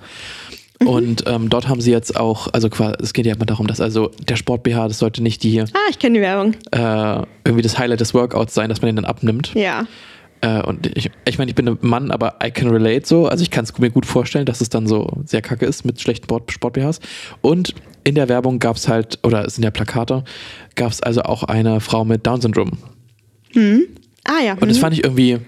Mhm. 0.80 0.86
Und 0.86 1.24
ähm, 1.26 1.48
dort 1.48 1.68
haben 1.68 1.80
sie 1.80 1.90
jetzt 1.90 2.16
auch, 2.16 2.48
also 2.52 2.68
quasi, 2.68 2.94
es 3.00 3.12
geht 3.12 3.26
ja 3.26 3.34
immer 3.34 3.46
darum, 3.46 3.66
dass 3.66 3.80
also 3.80 4.10
der 4.28 4.36
Sport-BH, 4.36 4.88
das 4.88 4.98
sollte 4.98 5.22
nicht 5.22 5.42
die 5.42 5.60
Ah, 5.60 5.66
ich 5.90 5.98
kenne 5.98 6.18
die 6.18 6.20
Werbung. 6.20 6.54
äh, 6.72 7.26
irgendwie 7.44 7.62
das 7.62 7.78
Highlight 7.78 8.00
des 8.00 8.14
Workouts 8.14 8.54
sein, 8.54 8.68
dass 8.68 8.82
man 8.82 8.88
den 8.88 8.96
dann 8.96 9.04
abnimmt. 9.04 9.52
Ja. 9.54 9.86
Äh, 10.42 10.62
und 10.62 10.86
ich, 10.96 11.10
ich 11.24 11.38
meine, 11.38 11.50
ich 11.50 11.54
bin 11.54 11.68
ein 11.68 11.78
Mann, 11.80 12.10
aber 12.10 12.36
I 12.44 12.50
can 12.50 12.68
relate 12.68 13.06
so. 13.06 13.26
Also 13.26 13.42
ich 13.42 13.50
kann 13.50 13.64
es 13.64 13.76
mir 13.78 13.90
gut 13.90 14.06
vorstellen, 14.06 14.46
dass 14.46 14.60
es 14.60 14.68
dann 14.68 14.86
so 14.86 15.10
sehr 15.24 15.42
kacke 15.42 15.66
ist 15.66 15.84
mit 15.84 16.00
schlechten 16.00 16.24
Sport, 16.24 16.52
Sport-BHs. 16.52 17.00
Und 17.40 17.74
in 18.04 18.14
der 18.14 18.28
Werbung 18.28 18.58
gab 18.58 18.76
es 18.76 18.88
halt, 18.88 19.18
oder 19.22 19.46
es 19.46 19.54
sind 19.54 19.64
ja 19.64 19.70
Plakate, 19.70 20.24
gab 20.74 20.92
es 20.92 21.02
also 21.02 21.22
auch 21.22 21.42
eine 21.42 21.80
Frau 21.80 22.04
mit 22.04 22.26
Down-Syndrom. 22.26 22.72
Ah 24.24 24.42
ja. 24.44 24.52
Und 24.54 24.68
das 24.68 24.76
mhm. 24.76 24.80
fand 24.80 24.94
ich 24.94 25.04
irgendwie, 25.04 25.38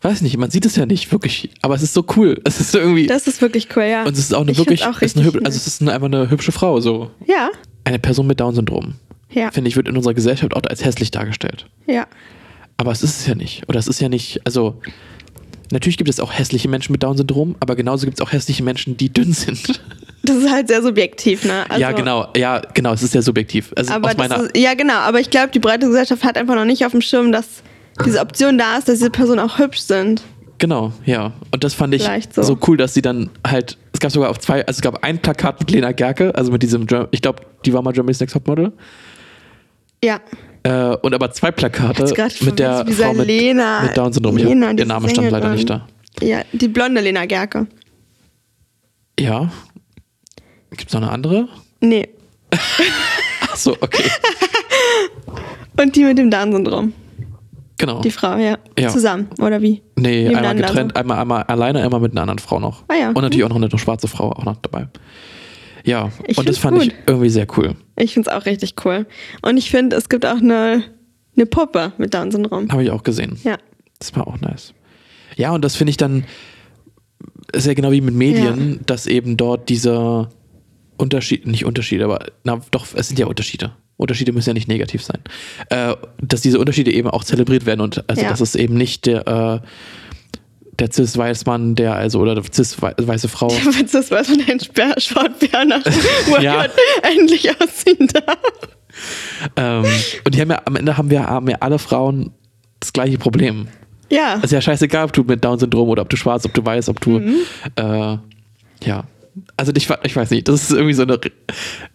weiß 0.00 0.22
nicht, 0.22 0.36
man 0.36 0.50
sieht 0.50 0.64
es 0.64 0.76
ja 0.76 0.86
nicht 0.86 1.10
wirklich, 1.10 1.50
aber 1.62 1.74
es 1.74 1.82
ist 1.82 1.94
so 1.94 2.04
cool. 2.16 2.40
Es 2.44 2.60
ist 2.60 2.72
so 2.72 2.78
irgendwie, 2.78 3.06
das 3.06 3.26
ist 3.26 3.42
wirklich 3.42 3.68
cool, 3.76 3.84
ja. 3.84 4.04
und 4.04 4.12
es 4.12 4.18
ist 4.20 4.34
auch 4.34 4.42
eine 4.42 4.52
Ich 4.52 4.58
wirklich, 4.58 4.84
auch 4.84 5.00
ist 5.02 5.16
eine, 5.16 5.26
also 5.26 5.56
es 5.56 5.66
ist 5.66 5.82
eine, 5.82 5.92
einfach 5.92 6.06
eine 6.06 6.30
hübsche 6.30 6.52
Frau, 6.52 6.80
so. 6.80 7.10
Ja, 7.26 7.50
Eine 7.84 7.98
Person 7.98 8.26
mit 8.26 8.38
Down-Syndrom. 8.40 8.94
ja, 9.30 9.50
Finde 9.50 9.68
ich, 9.68 9.76
wird 9.76 9.88
in 9.88 9.96
unserer 9.96 10.14
Gesellschaft 10.14 10.54
auch 10.54 10.62
als 10.68 10.84
hässlich 10.84 11.10
dargestellt. 11.10 11.66
ja. 11.86 12.06
Aber 12.80 12.92
es 12.92 13.02
ist 13.02 13.18
es 13.18 13.26
ja 13.26 13.34
nicht. 13.34 13.68
Oder 13.68 13.80
es 13.80 13.88
ist 13.88 14.00
ja 14.00 14.08
nicht, 14.08 14.40
also 14.44 14.80
natürlich 15.72 15.96
gibt 15.96 16.08
es 16.08 16.20
auch 16.20 16.32
hässliche 16.32 16.68
Menschen 16.68 16.92
mit 16.92 17.02
Down-Syndrom, 17.02 17.56
aber 17.58 17.74
genauso 17.74 18.06
gibt 18.06 18.20
es 18.20 18.24
auch 18.24 18.30
hässliche 18.30 18.62
Menschen, 18.62 18.96
die 18.96 19.12
dünn 19.12 19.32
sind. 19.32 19.80
Das 20.22 20.36
ist 20.36 20.48
halt 20.48 20.68
sehr 20.68 20.80
subjektiv, 20.82 21.44
ne? 21.44 21.64
Also, 21.68 21.80
ja, 21.80 21.90
genau, 21.90 22.28
ja, 22.36 22.60
genau, 22.74 22.92
es 22.92 23.02
ist 23.02 23.12
sehr 23.12 23.22
subjektiv. 23.22 23.72
Also 23.76 23.92
Aber 23.94 24.08
aus 24.10 24.16
meiner, 24.16 24.36
das 24.36 24.44
ist, 24.46 24.56
ja, 24.56 24.74
genau. 24.74 24.94
Aber 24.94 25.18
ich 25.18 25.30
glaube, 25.30 25.48
die 25.52 25.58
breite 25.58 25.86
Gesellschaft 25.86 26.22
hat 26.22 26.36
einfach 26.38 26.54
noch 26.54 26.64
nicht 26.64 26.84
auf 26.86 26.92
dem 26.92 27.00
Schirm, 27.00 27.32
dass 27.32 27.62
diese 28.04 28.20
Option 28.20 28.58
da 28.58 28.78
ist, 28.78 28.88
dass 28.88 28.98
diese 28.98 29.10
Personen 29.10 29.40
auch 29.40 29.58
hübsch 29.58 29.80
sind. 29.80 30.22
genau, 30.58 30.92
ja. 31.04 31.32
Und 31.52 31.64
das 31.64 31.74
fand 31.74 31.94
ich 31.94 32.08
so. 32.30 32.42
so. 32.42 32.58
cool, 32.66 32.76
dass 32.76 32.94
sie 32.94 33.02
dann 33.02 33.30
halt, 33.46 33.76
es 33.92 34.00
gab 34.00 34.10
sogar 34.10 34.30
auch 34.30 34.38
zwei, 34.38 34.64
also 34.66 34.78
es 34.78 34.82
gab 34.82 35.02
ein 35.04 35.18
Plakat 35.20 35.60
mit 35.60 35.70
Lena 35.70 35.92
Gerke, 35.92 36.34
also 36.34 36.50
mit 36.52 36.62
diesem, 36.62 36.86
ich 37.10 37.22
glaube, 37.22 37.42
die 37.64 37.72
war 37.72 37.82
mal 37.82 37.92
Germany's 37.92 38.20
Next 38.20 38.32
Topmodel. 38.32 38.72
Ja. 40.02 40.20
Äh, 40.62 40.96
und 40.96 41.14
aber 41.14 41.30
zwei 41.32 41.50
Plakate 41.50 42.02
mit 42.44 42.58
der 42.58 42.86
Frau 42.86 43.14
mit, 43.14 43.26
Lena- 43.26 43.82
mit 43.82 43.96
Down-Syndrom. 43.96 44.36
Lena, 44.36 44.72
Ihr 44.72 44.86
Name 44.86 45.08
stand 45.08 45.30
leider 45.30 45.50
nicht 45.50 45.68
da. 45.70 45.86
Ja, 46.20 46.42
die 46.52 46.68
blonde 46.68 47.00
Lena 47.00 47.26
Gerke. 47.26 47.66
Ja. 49.18 49.50
Gibt 50.70 50.88
es 50.88 50.92
noch 50.94 51.02
eine 51.02 51.10
andere? 51.10 51.48
Nee. 51.80 52.08
Achso, 53.52 53.76
okay. 53.80 54.04
Und 55.80 55.94
die 55.96 56.04
mit 56.04 56.18
dem 56.18 56.30
Down-Syndrom. 56.30 56.92
Genau. 57.78 58.00
Die 58.00 58.10
Frau, 58.10 58.36
ja. 58.36 58.58
Ja. 58.78 58.88
Zusammen, 58.88 59.28
oder 59.40 59.62
wie? 59.62 59.82
Nee, 59.96 60.28
einmal 60.34 60.56
getrennt, 60.56 60.96
einmal, 60.96 61.18
einmal 61.20 61.42
alleine, 61.44 61.82
einmal 61.82 62.00
mit 62.00 62.12
einer 62.12 62.22
anderen 62.22 62.40
Frau 62.40 62.58
noch. 62.58 62.82
Ah 62.88 62.94
ja. 62.94 63.08
Und 63.08 63.22
natürlich 63.22 63.44
auch 63.44 63.48
noch 63.48 63.56
eine 63.56 63.78
schwarze 63.78 64.08
Frau 64.08 64.32
auch 64.32 64.44
noch 64.44 64.56
dabei. 64.56 64.88
Ja, 65.84 66.10
Ich 66.26 66.36
und 66.36 66.48
das 66.48 66.58
fand 66.58 66.82
ich 66.82 66.90
gut. 66.90 66.98
irgendwie 67.06 67.30
sehr 67.30 67.46
cool. 67.56 67.76
Ich 67.96 68.12
finde 68.14 68.28
es 68.28 68.36
auch 68.36 68.46
richtig 68.46 68.74
cool. 68.84 69.06
Und 69.42 69.56
ich 69.56 69.70
finde, 69.70 69.96
es 69.96 70.08
gibt 70.08 70.26
auch 70.26 70.36
eine, 70.38 70.82
eine 71.36 71.46
Puppe 71.46 71.92
mit 71.98 72.12
Down-Syndrom. 72.14 72.70
Habe 72.70 72.82
ich 72.82 72.90
auch 72.90 73.04
gesehen. 73.04 73.38
Ja. 73.44 73.56
Das 74.00 74.14
war 74.16 74.26
auch 74.26 74.40
nice. 74.40 74.74
Ja, 75.36 75.52
und 75.52 75.64
das 75.64 75.76
finde 75.76 75.90
ich 75.90 75.96
dann 75.96 76.24
ja 77.54 77.74
genau 77.74 77.92
wie 77.92 78.00
mit 78.00 78.14
Medien, 78.14 78.80
dass 78.86 79.06
eben 79.06 79.36
dort 79.36 79.68
dieser 79.68 80.28
Unterschied, 80.96 81.46
nicht 81.46 81.64
Unterschied, 81.64 82.02
aber 82.02 82.26
na 82.44 82.60
doch, 82.72 82.86
es 82.94 83.08
sind 83.08 83.18
ja 83.18 83.26
Unterschiede. 83.26 83.72
Unterschiede 83.98 84.32
müssen 84.32 84.48
ja 84.50 84.54
nicht 84.54 84.68
negativ 84.68 85.02
sein. 85.04 85.18
Äh, 85.68 85.94
dass 86.22 86.40
diese 86.40 86.58
Unterschiede 86.58 86.92
eben 86.92 87.10
auch 87.10 87.24
zelebriert 87.24 87.66
werden 87.66 87.80
und 87.82 88.08
also 88.08 88.22
Ja. 88.22 88.30
dass 88.30 88.40
es 88.40 88.54
eben 88.54 88.74
nicht 88.74 89.04
der, 89.06 89.26
äh, 89.26 89.60
der 90.78 90.92
cis-weiß-Mann, 90.92 91.74
der 91.74 91.94
also, 91.94 92.20
oder 92.20 92.40
cis-weiße 92.42 93.28
Frau. 93.28 93.48
Das 93.92 94.10
weiß 94.10 94.28
man 94.30 94.42
ein 94.48 94.60
Sportbär 95.00 95.64
nach 95.66 95.82
Ja. 96.40 96.66
endlich 97.02 97.50
ausziehen 97.60 98.06
darf. 98.08 98.38
ähm, 99.56 99.84
und 100.24 100.34
die 100.34 100.40
haben 100.40 100.50
ja, 100.50 100.62
am 100.64 100.76
Ende 100.76 100.96
haben 100.96 101.10
wir, 101.10 101.26
haben 101.26 101.48
ja 101.48 101.56
alle 101.60 101.78
Frauen 101.78 102.32
das 102.80 102.92
gleiche 102.92 103.18
Problem. 103.18 103.66
Ja. 104.10 104.36
Es 104.38 104.44
ist 104.44 104.52
ja 104.52 104.60
scheißegal, 104.60 105.04
ob 105.06 105.12
du 105.12 105.22
mit 105.24 105.44
Down-Syndrom 105.44 105.88
oder 105.88 106.02
ob 106.02 106.08
du 106.08 106.16
schwarz, 106.16 106.46
ob 106.46 106.54
du 106.54 106.64
weiß, 106.64 106.88
ob 106.88 107.00
du, 107.00 107.18
äh, 107.76 108.16
ja, 108.84 109.04
Also 109.56 109.72
ich, 109.76 109.88
ich 110.04 110.16
weiß 110.16 110.30
nicht, 110.30 110.48
das 110.48 110.62
ist 110.62 110.72
irgendwie 110.72 110.94
so 110.94 111.02
eine, 111.02 111.14
eine 111.14 111.30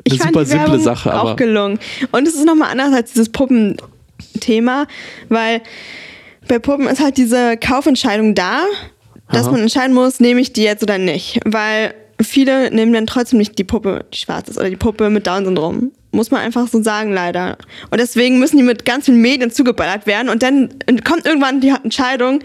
Ich 0.04 0.22
super 0.22 0.46
simple 0.46 0.80
Sache, 0.80 1.14
auch 1.14 1.20
aber 1.22 1.36
gelungen. 1.36 1.80
Und 2.12 2.28
es 2.28 2.36
ist 2.36 2.46
nochmal 2.46 2.72
anders 2.72 2.94
als 2.94 3.14
dieses 3.14 3.30
Puppenthema, 3.30 4.88
weil 5.30 5.62
bei 6.48 6.60
Puppen 6.60 6.88
ist 6.88 7.02
halt 7.02 7.18
diese 7.18 7.58
Kaufentscheidung 7.58 8.36
da, 8.36 8.64
dass 9.32 9.44
Aha. 9.46 9.52
man 9.52 9.62
entscheiden 9.62 9.94
muss, 9.94 10.20
nehme 10.20 10.42
ich 10.42 10.54
die 10.54 10.64
jetzt 10.64 10.84
oder 10.84 10.98
nicht. 10.98 11.40
Weil 11.46 11.94
viele 12.22 12.72
nehmen 12.72 12.94
dann 12.94 13.08
trotzdem 13.08 13.40
nicht 13.40 13.58
die 13.58 13.64
Puppe, 13.64 14.06
die 14.14 14.18
schwarz 14.18 14.50
ist, 14.50 14.58
oder 14.58 14.70
die 14.70 14.76
Puppe 14.76 15.10
mit 15.10 15.26
Down-Syndrom. 15.28 15.92
Muss 16.12 16.30
man 16.30 16.42
einfach 16.42 16.68
so 16.68 16.84
sagen, 16.84 17.12
leider. 17.12 17.58
Und 17.90 18.00
deswegen 18.00 18.40
müssen 18.40 18.58
die 18.58 18.64
mit 18.64 18.86
ganz 18.86 19.06
vielen 19.06 19.22
Medien 19.22 19.50
zugeballert 19.52 20.06
werden. 20.06 20.30
Und 20.30 20.44
dann 20.44 20.70
kommt 21.04 21.26
irgendwann 21.26 21.60
die 21.60 21.70
Entscheidung, 21.70 22.42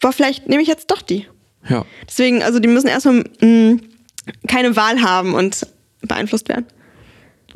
boah, 0.00 0.12
vielleicht 0.12 0.48
nehme 0.48 0.62
ich 0.62 0.68
jetzt 0.68 0.90
doch 0.90 1.02
die. 1.02 1.26
ja. 1.68 1.84
Deswegen, 2.08 2.42
also 2.42 2.60
die 2.60 2.68
müssen 2.68 2.86
erstmal 2.86 3.24
mh, 3.40 3.78
keine 4.46 4.76
Wahl 4.76 5.02
haben 5.02 5.34
und 5.34 5.66
beeinflusst 6.02 6.48
werden. 6.48 6.66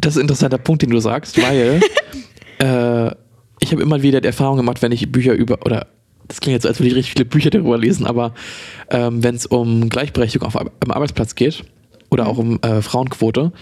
Das 0.01 0.15
ist 0.15 0.19
ein 0.19 0.23
interessanter 0.23 0.59
Punkt, 0.59 0.83
den 0.83 0.91
du 0.91 1.01
sagst, 1.01 1.41
weil 1.43 1.81
äh, 2.59 3.15
ich 3.61 3.73
habe 3.73 3.83
immer 3.83 4.03
wieder 4.03 4.21
die 4.21 4.27
Erfahrung 4.27 4.57
gemacht, 4.57 4.83
wenn 4.83 4.93
ich 4.93 5.11
Bücher 5.11 5.33
über, 5.33 5.65
oder 5.65 5.87
das 6.29 6.41
klingt 6.41 6.55
jetzt, 6.55 6.63
so, 6.63 6.69
als 6.69 6.79
würde 6.79 6.89
ich 6.91 6.95
richtig 6.95 7.13
viele 7.15 7.25
Bücher 7.25 7.51
darüber 7.51 7.79
lesen, 7.79 8.07
aber 8.07 8.35
ähm, 8.91 9.23
wenn 9.23 9.35
es 9.35 9.47
um 9.47 9.89
Gleichberechtigung 9.89 10.47
auf, 10.47 10.57
am 10.57 10.91
Arbeitsplatz 10.91 11.35
geht 11.35 11.65
oder 12.11 12.29
auch 12.29 12.39
um 12.39 12.61
äh, 12.63 12.83
Frauenquote, 12.83 13.53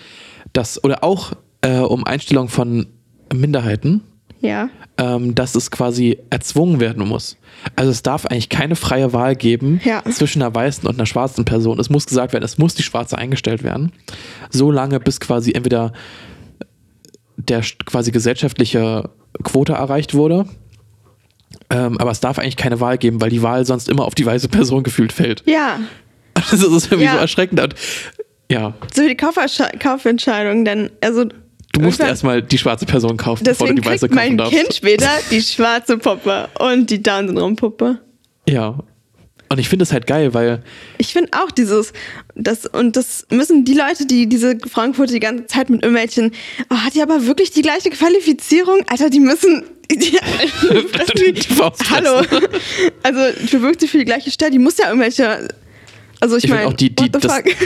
das, 0.52 0.82
oder 0.84 1.02
auch 1.04 1.32
äh, 1.62 1.78
um 1.78 2.04
Einstellung 2.04 2.48
von 2.48 2.86
Minderheiten, 3.32 4.02
Ja. 4.40 4.68
Ähm, 4.98 5.34
dass 5.34 5.54
es 5.54 5.70
quasi 5.70 6.18
erzwungen 6.30 6.80
werden 6.80 7.06
muss. 7.06 7.36
Also 7.74 7.90
es 7.90 8.02
darf 8.02 8.26
eigentlich 8.26 8.48
keine 8.48 8.76
freie 8.76 9.12
Wahl 9.12 9.36
geben 9.36 9.80
Ja. 9.84 10.02
zwischen 10.10 10.40
einer 10.42 10.54
weißen 10.54 10.88
und 10.88 10.94
einer 10.96 11.06
schwarzen 11.06 11.44
Person. 11.44 11.78
Es 11.78 11.90
muss 11.90 12.06
gesagt 12.06 12.32
werden, 12.32 12.44
es 12.44 12.58
muss 12.58 12.74
die 12.74 12.82
schwarze 12.82 13.18
eingestellt 13.18 13.62
werden. 13.62 13.92
So 14.50 14.70
lange, 14.70 14.98
bis 15.00 15.20
quasi 15.20 15.52
entweder 15.52 15.92
der 17.36 17.62
quasi 17.84 18.10
gesellschaftliche 18.12 19.10
Quote 19.42 19.74
erreicht 19.74 20.14
wurde. 20.14 20.46
Ähm, 21.70 21.98
aber 21.98 22.10
es 22.10 22.20
darf 22.20 22.38
eigentlich 22.38 22.56
keine 22.56 22.80
Wahl 22.80 22.96
geben, 22.98 23.20
weil 23.20 23.30
die 23.30 23.42
Wahl 23.42 23.64
sonst 23.66 23.88
immer 23.88 24.04
auf 24.04 24.14
die 24.14 24.24
weiße 24.26 24.48
Person 24.48 24.82
gefühlt 24.82 25.12
fällt. 25.12 25.42
Ja. 25.46 25.78
Das 26.50 26.52
ist 26.52 26.62
irgendwie 26.92 27.04
Ja. 27.04 27.12
so 27.14 27.18
erschreckend. 27.18 27.60
Und, 27.60 27.74
ja, 28.50 28.74
So 28.94 29.02
wie 29.02 29.08
die 29.08 29.16
Kaufersche- 29.16 29.70
Kaufentscheidung, 29.78 30.64
denn 30.66 30.90
also 31.02 31.24
du 31.76 31.84
musst 31.84 32.00
erstmal 32.00 32.42
die 32.42 32.58
schwarze 32.58 32.86
Person 32.86 33.16
kaufen, 33.16 33.44
bevor 33.44 33.68
du 33.68 33.74
die 33.74 33.84
weiße 33.84 34.08
kriegt 34.08 34.14
mein 34.14 34.36
kaufen 34.36 34.38
darfst. 34.38 34.52
Kind 34.52 34.74
später 34.74 35.10
die 35.30 35.42
schwarze 35.42 35.98
Puppe 35.98 36.48
und 36.58 36.90
die 36.90 37.02
Down-Syndrom-Puppe. 37.02 38.00
Ja. 38.48 38.78
Und 39.48 39.60
ich 39.60 39.68
finde 39.68 39.84
es 39.84 39.92
halt 39.92 40.06
geil, 40.06 40.34
weil 40.34 40.62
Ich 40.98 41.12
finde 41.12 41.30
auch 41.32 41.52
dieses, 41.52 41.92
das, 42.34 42.66
und 42.66 42.96
das 42.96 43.26
müssen 43.30 43.64
die 43.64 43.74
Leute, 43.74 44.06
die 44.06 44.28
diese 44.28 44.58
Frauenquote 44.68 45.12
die 45.12 45.20
ganze 45.20 45.46
Zeit 45.46 45.70
mit 45.70 45.82
irgendwelchen, 45.82 46.32
oh, 46.68 46.76
hat 46.76 46.94
die 46.94 47.02
aber 47.02 47.26
wirklich 47.26 47.52
die 47.52 47.62
gleiche 47.62 47.90
Qualifizierung? 47.90 48.80
Alter, 48.88 49.08
die 49.08 49.20
müssen, 49.20 49.64
die, 49.90 50.18
Die 51.32 51.40
Faust 51.54 51.88
hallo. 51.90 52.22
Also, 53.04 53.20
bewirkt 53.52 53.80
sie 53.80 53.88
für 53.88 53.98
die 53.98 54.04
gleiche 54.04 54.32
Stelle, 54.32 54.50
die 54.50 54.58
muss 54.58 54.78
ja 54.78 54.88
irgendwelche, 54.88 55.48
also 56.18 56.36
ich, 56.36 56.44
Ich 56.44 56.50
meine, 56.50 56.74
die, 56.74 56.94
die 56.94 57.10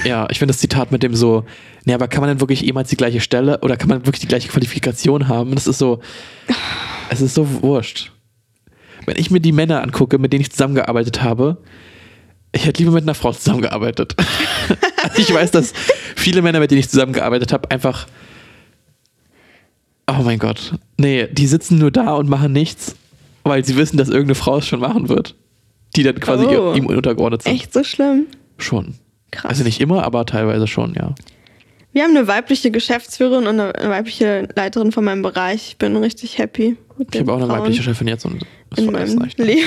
ja, 0.05 0.29
ich 0.31 0.39
finde 0.39 0.53
das 0.53 0.61
Zitat 0.61 0.93
mit 0.93 1.03
dem 1.03 1.15
so, 1.15 1.45
nee, 1.85 1.93
aber 1.95 2.09
kann 2.09 2.21
man 2.21 2.29
denn 2.29 2.41
wirklich 2.41 2.61
jemals 2.63 2.89
die 2.89 2.97
gleiche 2.97 3.21
Stelle 3.21 3.59
oder 3.61 3.77
kann 3.77 3.89
man 3.89 4.07
wirklich 4.07 4.21
die 4.21 4.29
gleiche 4.29 4.49
Qualifikation 4.49 5.29
haben? 5.29 5.55
Das 5.55 5.67
ist 5.67 5.79
so, 5.79 6.01
es 7.11 7.21
ist 7.21 7.35
so 7.35 7.63
wurscht. 7.63 8.13
Wenn 9.07 9.17
ich 9.17 9.31
mir 9.31 9.41
die 9.41 9.53
Männer 9.53 9.83
angucke, 9.83 10.19
mit 10.19 10.33
denen 10.33 10.43
ich 10.43 10.51
zusammengearbeitet 10.53 11.23
habe, 11.23 11.59
ich 12.53 12.67
hätte 12.67 12.83
lieber 12.83 12.93
mit 12.93 13.05
einer 13.05 13.15
Frau 13.15 13.33
zusammengearbeitet. 13.33 14.15
also 15.03 15.17
ich 15.23 15.33
weiß, 15.33 15.51
dass 15.53 15.73
viele 16.17 16.43
Männer, 16.43 16.61
mit 16.61 16.71
denen 16.71 16.81
ich 16.81 16.89
zusammengearbeitet 16.91 17.53
habe, 17.53 17.71
einfach, 17.71 18.07
oh 20.09 20.23
mein 20.23 20.39
Gott, 20.39 20.75
nee, 20.99 21.27
die 21.29 21.47
sitzen 21.47 21.79
nur 21.79 21.91
da 21.91 22.15
und 22.15 22.29
machen 22.29 22.53
nichts, 22.53 22.97
weil 23.45 23.65
sie 23.65 23.77
wissen, 23.77 23.97
dass 23.97 24.09
irgendeine 24.09 24.35
Frau 24.35 24.59
es 24.59 24.67
schon 24.67 24.81
machen 24.81 25.09
wird, 25.09 25.35
die 25.97 26.03
dann 26.03 26.19
quasi 26.21 26.45
Oh. 26.45 26.75
ihm 26.75 26.87
untergeordnet 26.87 27.43
sind. 27.43 27.53
Echt 27.55 27.73
so 27.73 27.85
schlimm? 27.85 28.27
Schon. 28.59 28.95
Krass. 29.31 29.51
Also 29.51 29.65
nicht 29.65 29.81
immer, 29.81 30.03
aber 30.05 30.27
teilweise 30.27 30.67
schon, 30.67 30.95
ja. 30.95 31.15
Wir 31.93 32.05
haben 32.05 32.17
eine 32.17 32.29
weibliche 32.29 32.71
Geschäftsführerin 32.71 33.47
und 33.47 33.59
eine, 33.61 33.73
weibliche 33.91 34.49
Leiterin 34.55 34.93
von 34.93 35.05
meinem 35.05 35.23
Bereich. 35.23 35.69
Ich 35.71 35.77
bin 35.77 35.97
richtig 35.97 36.39
happy 36.39 36.77
mit 36.99 37.15
Ich 37.15 37.21
habe 37.21 37.33
auch 37.33 37.39
eine 37.39 37.47
Frauen 37.47 37.61
weibliche 37.61 37.83
Chefin 37.83 38.07
jetzt 38.07 38.25
und 38.25 38.45
das 38.71 38.79
in 38.79 38.93
meinem 38.93 39.19
reicht. 39.19 39.39
noch. 39.39 39.47
Leben. 39.47 39.65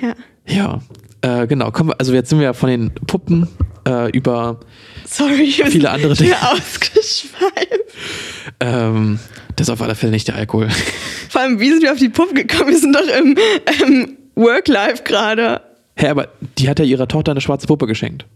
ja. 0.00 0.14
Ja, 0.48 0.80
äh, 1.22 1.46
genau. 1.48 1.72
Wir, 1.72 1.94
also 1.98 2.14
jetzt 2.14 2.28
sind 2.30 2.38
wir 2.38 2.44
ja 2.44 2.52
von 2.52 2.68
den 2.68 2.92
Puppen 3.06 3.48
äh, 3.86 4.10
über 4.12 4.60
Sorry, 5.06 5.50
Viele 5.50 5.90
andere 5.90 6.14
Dinge. 6.14 6.34
ausgeschweift. 6.52 7.80
ähm, 8.60 9.18
das 9.56 9.68
ist 9.68 9.72
auf 9.72 9.82
alle 9.82 9.94
Fälle 9.94 10.12
nicht 10.12 10.28
der 10.28 10.36
Alkohol. 10.36 10.68
Vor 11.30 11.40
allem, 11.40 11.58
wie 11.58 11.70
sind 11.70 11.82
wir 11.82 11.92
auf 11.92 11.98
die 11.98 12.08
Puppe 12.08 12.34
gekommen? 12.34 12.70
Wir 12.70 12.78
sind 12.78 12.94
doch 12.94 13.08
im, 13.18 13.36
im 13.82 14.16
Work-Life 14.36 15.02
gerade. 15.04 15.62
Hä, 15.96 16.08
aber 16.08 16.28
die 16.58 16.68
hat 16.68 16.78
ja 16.78 16.84
ihrer 16.84 17.08
Tochter 17.08 17.32
eine 17.32 17.40
schwarze 17.40 17.66
Puppe 17.66 17.86
geschenkt. 17.86 18.26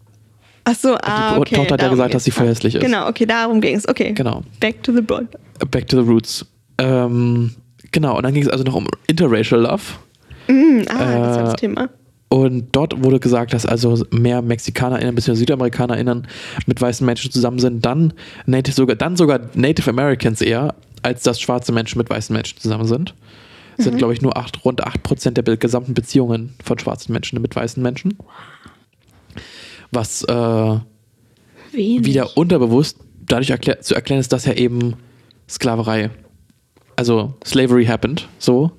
Ach 0.70 0.74
so, 0.76 0.96
ah, 1.02 1.34
Die 1.34 1.40
okay. 1.40 1.54
Tochter 1.56 1.74
hat 1.74 1.82
ja 1.82 1.88
gesagt, 1.88 2.14
dass 2.14 2.24
sie 2.24 2.30
geht's. 2.30 2.38
voll 2.38 2.46
hässlich 2.48 2.74
ist. 2.76 2.82
Genau, 2.82 3.08
okay, 3.08 3.26
darum 3.26 3.60
ging 3.60 3.74
es. 3.76 3.88
Okay. 3.88 4.12
Genau. 4.12 4.42
Back 4.60 4.82
to 4.84 4.92
the 4.92 5.00
board. 5.00 5.26
Back 5.70 5.88
to 5.88 6.00
the 6.00 6.08
roots. 6.08 6.46
Ähm, 6.78 7.54
genau, 7.90 8.16
und 8.16 8.22
dann 8.22 8.32
ging 8.34 8.42
es 8.44 8.48
also 8.48 8.62
noch 8.64 8.74
um 8.74 8.86
Interracial 9.08 9.62
Love. 9.62 9.82
Mm, 10.48 10.82
ah, 10.88 10.94
das 10.94 10.98
war 10.98 11.40
Äh, 11.40 11.44
das 11.44 11.54
Thema. 11.54 11.88
Und 12.28 12.68
dort 12.72 13.02
wurde 13.02 13.18
gesagt, 13.18 13.52
dass 13.52 13.66
also 13.66 14.04
mehr 14.12 14.40
MexikanerInnen 14.42 15.16
bzw. 15.16 15.34
SüdamerikanerInnen 15.34 16.28
mit 16.66 16.80
weißen 16.80 17.04
Menschen 17.04 17.32
zusammen 17.32 17.58
sind, 17.58 17.84
dann 17.84 18.12
Native 18.46 18.74
sogar, 18.74 18.94
dann 18.94 19.16
sogar 19.16 19.40
Native 19.54 19.90
Americans 19.90 20.40
eher, 20.40 20.76
als 21.02 21.24
dass 21.24 21.40
schwarze 21.40 21.72
Menschen 21.72 21.98
mit 21.98 22.08
weißen 22.08 22.32
Menschen 22.32 22.60
zusammen 22.60 22.86
sind. 22.86 23.14
Mhm. 23.78 23.82
Sind, 23.82 23.98
glaube 23.98 24.12
ich, 24.12 24.22
nur 24.22 24.36
acht, 24.36 24.64
rund 24.64 24.86
8% 24.86 25.30
der 25.32 25.56
gesamten 25.56 25.94
Beziehungen 25.94 26.54
von 26.62 26.78
schwarzen 26.78 27.12
Menschen 27.12 27.42
mit 27.42 27.56
weißen 27.56 27.82
Menschen. 27.82 28.16
Was 29.92 30.22
äh, 30.24 30.78
wieder 31.72 32.36
unterbewusst 32.36 32.98
dadurch 33.30 33.50
erklär, 33.50 33.80
zu 33.80 33.94
erklären 33.94 34.20
ist, 34.20 34.32
dass 34.32 34.44
ja 34.44 34.52
eben 34.52 34.94
Sklaverei, 35.48 36.10
also 36.96 37.34
Slavery 37.44 37.86
happened, 37.86 38.28
so. 38.38 38.72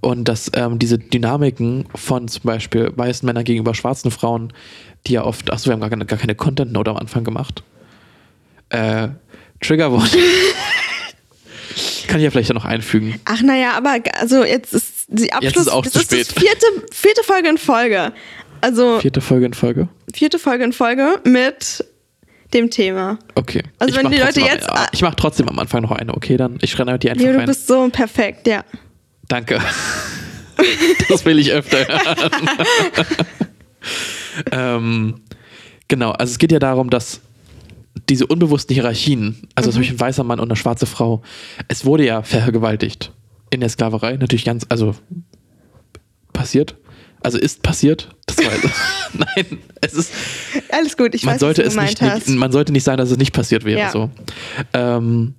Und 0.00 0.28
dass 0.28 0.50
ähm, 0.54 0.78
diese 0.78 0.98
Dynamiken 0.98 1.84
von 1.94 2.26
zum 2.26 2.42
Beispiel 2.44 2.90
weißen 2.96 3.26
Männern 3.26 3.44
gegenüber 3.44 3.74
schwarzen 3.74 4.10
Frauen, 4.10 4.52
die 5.06 5.12
ja 5.12 5.24
oft, 5.24 5.52
achso, 5.52 5.66
wir 5.66 5.74
haben 5.74 5.80
gar 5.80 5.90
keine, 5.90 6.06
gar 6.06 6.18
keine 6.18 6.34
Content-Note 6.34 6.90
am 6.90 6.96
Anfang 6.96 7.22
gemacht. 7.22 7.62
Äh, 8.70 9.08
Triggerwort. 9.60 10.10
Kann 12.08 12.18
ich 12.18 12.24
ja 12.24 12.30
vielleicht 12.30 12.52
noch 12.54 12.64
einfügen. 12.64 13.20
Ach 13.26 13.42
naja, 13.42 13.72
aber 13.76 13.98
also 14.18 14.42
jetzt 14.44 14.72
ist 14.72 15.06
die 15.08 15.32
Abschluss. 15.32 15.66
ist 15.66 15.72
auch 15.72 15.84
das 15.84 15.92
zu 15.92 16.00
ist 16.00 16.06
spät. 16.06 16.28
Das 16.28 16.42
vierte, 16.42 16.66
vierte 16.92 17.22
Folge 17.22 17.48
in 17.50 17.58
Folge. 17.58 18.12
Also 18.60 19.00
Vierte 19.00 19.20
Folge 19.20 19.46
in 19.46 19.54
Folge. 19.54 19.88
vierte 20.12 20.38
Folge 20.38 20.64
in 20.64 20.72
Folge 20.72 21.20
mit 21.24 21.84
dem 22.54 22.70
Thema. 22.70 23.18
Okay. 23.34 23.62
Also 23.78 23.94
Ich 23.94 24.02
wenn 24.02 24.10
die 24.10 24.16
Leute 24.18 24.32
trotzdem 24.40 24.44
jetzt- 24.46 24.68
Am, 24.70 24.86
ich 24.92 25.02
mache 25.02 25.16
trotzdem 25.16 25.48
am 25.48 25.58
Anfang 25.58 25.82
noch 25.82 25.92
eine, 25.92 26.14
okay? 26.14 26.36
Dann 26.36 26.58
ich 26.60 26.70
schreibe 26.72 26.98
die 26.98 27.10
einfach 27.10 27.22
Leo, 27.22 27.32
du 27.32 27.38
rein. 27.38 27.46
bist 27.46 27.66
so 27.66 27.88
perfekt, 27.90 28.46
ja. 28.46 28.64
Danke. 29.28 29.60
Das 31.08 31.24
will 31.24 31.38
ich 31.38 31.50
öfter 31.52 31.78
hören. 31.88 32.30
ähm, 34.52 35.20
genau, 35.88 36.10
also 36.10 36.32
es 36.32 36.38
geht 36.38 36.52
ja 36.52 36.58
darum, 36.58 36.90
dass 36.90 37.20
diese 38.10 38.26
unbewussten 38.26 38.74
Hierarchien, 38.74 39.48
also 39.54 39.70
zum 39.70 39.80
Beispiel 39.80 39.96
ein 39.96 40.00
weißer 40.00 40.22
Mann 40.24 40.38
und 40.38 40.48
eine 40.50 40.56
schwarze 40.56 40.84
Frau, 40.84 41.22
es 41.68 41.84
wurde 41.86 42.04
ja 42.04 42.22
vergewaltigt 42.22 43.12
in 43.50 43.60
der 43.60 43.68
Sklaverei, 43.70 44.16
natürlich 44.18 44.44
ganz, 44.44 44.66
also 44.68 44.94
passiert, 46.34 46.76
also 47.22 47.38
ist 47.38 47.62
passiert, 47.62 48.08
das 48.26 48.38
war, 48.38 48.52
nein, 49.12 49.58
es 49.80 49.94
ist, 49.94 50.12
Alles 50.70 50.96
gut, 50.96 51.14
ich 51.14 51.24
man 51.24 51.34
weiß, 51.34 51.40
sollte 51.40 51.62
was 51.62 51.68
es 51.68 51.74
du 51.74 51.80
nicht, 51.80 51.98
gemeint 51.98 52.16
nicht, 52.16 52.28
hast. 52.28 52.36
man 52.38 52.52
sollte 52.52 52.72
nicht 52.72 52.84
sagen, 52.84 52.98
dass 52.98 53.10
es 53.10 53.18
nicht 53.18 53.32
passiert 53.32 53.64
wäre. 53.64 53.80
Ja. 53.80 53.90
So. 53.90 54.10
Ähm, 54.72 55.34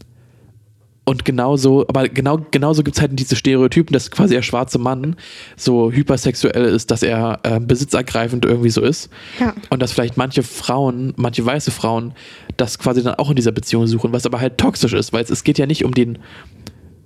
und 1.03 1.25
genauso, 1.25 1.85
aber 1.87 2.07
genau, 2.09 2.39
genauso 2.51 2.83
gibt 2.83 2.95
es 2.95 3.01
halt 3.01 3.17
diese 3.19 3.35
Stereotypen, 3.35 3.91
dass 3.91 4.11
quasi 4.11 4.35
der 4.35 4.43
schwarze 4.43 4.77
Mann 4.77 5.15
so 5.57 5.91
hypersexuell 5.91 6.63
ist, 6.65 6.91
dass 6.91 7.01
er 7.01 7.39
äh, 7.43 7.59
besitzergreifend 7.59 8.45
irgendwie 8.45 8.69
so 8.69 8.81
ist. 8.81 9.09
Ja. 9.39 9.53
Und 9.71 9.81
dass 9.81 9.91
vielleicht 9.91 10.15
manche 10.15 10.43
Frauen, 10.43 11.13
manche 11.17 11.43
weiße 11.43 11.71
Frauen, 11.71 12.13
das 12.55 12.77
quasi 12.77 13.01
dann 13.01 13.15
auch 13.15 13.31
in 13.31 13.35
dieser 13.35 13.51
Beziehung 13.51 13.87
suchen, 13.87 14.13
was 14.13 14.27
aber 14.27 14.39
halt 14.39 14.59
toxisch 14.59 14.93
ist, 14.93 15.11
weil 15.11 15.23
es, 15.23 15.31
es 15.31 15.43
geht 15.43 15.57
ja 15.57 15.65
nicht 15.65 15.83
um 15.83 15.93
den, 15.93 16.19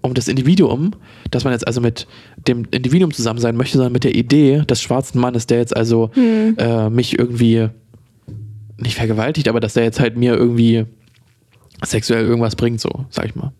um 0.05 0.13
das 0.13 0.27
Individuum, 0.27 0.91
dass 1.31 1.43
man 1.43 1.53
jetzt 1.53 1.67
also 1.67 1.81
mit 1.81 2.07
dem 2.47 2.65
Individuum 2.71 3.11
zusammen 3.11 3.39
sein 3.39 3.57
möchte, 3.57 3.77
sondern 3.77 3.93
mit 3.93 4.03
der 4.03 4.15
Idee 4.15 4.63
des 4.69 4.81
schwarzen 4.81 5.19
Mannes, 5.19 5.47
der 5.47 5.59
jetzt 5.59 5.75
also 5.75 6.11
äh, 6.15 6.89
mich 6.89 7.17
irgendwie 7.17 7.69
nicht 8.77 8.95
vergewaltigt, 8.95 9.47
aber 9.47 9.59
dass 9.59 9.73
der 9.73 9.83
jetzt 9.83 9.99
halt 9.99 10.17
mir 10.17 10.35
irgendwie 10.35 10.85
sexuell 11.83 12.25
irgendwas 12.25 12.55
bringt, 12.55 12.79
so, 12.81 13.05
sag 13.09 13.25
ich 13.25 13.35
mal. 13.35 13.51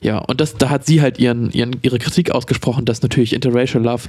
Ja, 0.00 0.18
und 0.18 0.40
das, 0.40 0.56
da 0.56 0.68
hat 0.68 0.84
sie 0.84 1.00
halt 1.00 1.18
ihren, 1.18 1.50
ihren, 1.50 1.76
ihre 1.82 1.98
Kritik 1.98 2.30
ausgesprochen, 2.30 2.84
dass 2.84 3.00
natürlich 3.00 3.32
Interracial 3.32 3.82
Love 3.82 4.08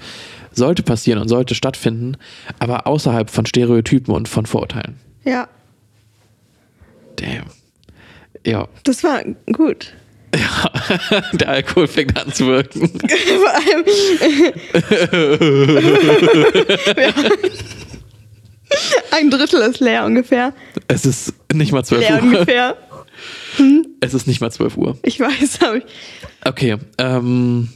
sollte 0.51 0.83
passieren 0.83 1.21
und 1.21 1.29
sollte 1.29 1.55
stattfinden, 1.55 2.17
aber 2.59 2.85
außerhalb 2.85 3.29
von 3.29 3.45
Stereotypen 3.45 4.13
und 4.13 4.27
von 4.27 4.45
Vorurteilen. 4.45 4.95
Ja, 5.23 5.47
Damn. 7.15 7.45
Ja, 8.45 8.67
das 8.83 9.03
war 9.03 9.23
gut. 9.51 9.93
der 11.33 11.49
Alkohol 11.49 11.87
fängt 11.87 12.17
an 12.19 12.33
zu 12.33 12.47
wirken. 12.47 12.89
Vor 12.99 13.53
allem. 13.53 13.85
Ein 19.11 19.29
Drittel 19.29 19.61
ist 19.61 19.79
leer 19.79 20.05
ungefähr. 20.05 20.53
Es 20.87 21.05
ist 21.05 21.33
nicht 21.53 21.71
mal 21.71 21.83
12 21.83 22.01
Leer 22.01 22.15
Uhr. 22.17 22.23
ungefähr. 22.23 22.77
Es 24.01 24.13
ist 24.13 24.27
nicht 24.27 24.41
mal 24.41 24.51
12 24.51 24.77
Uhr. 24.77 24.97
Ich 25.03 25.19
weiß, 25.19 25.61
habe 25.61 25.77
ich. 25.79 25.83
Okay, 26.43 26.77
ähm, 26.97 27.69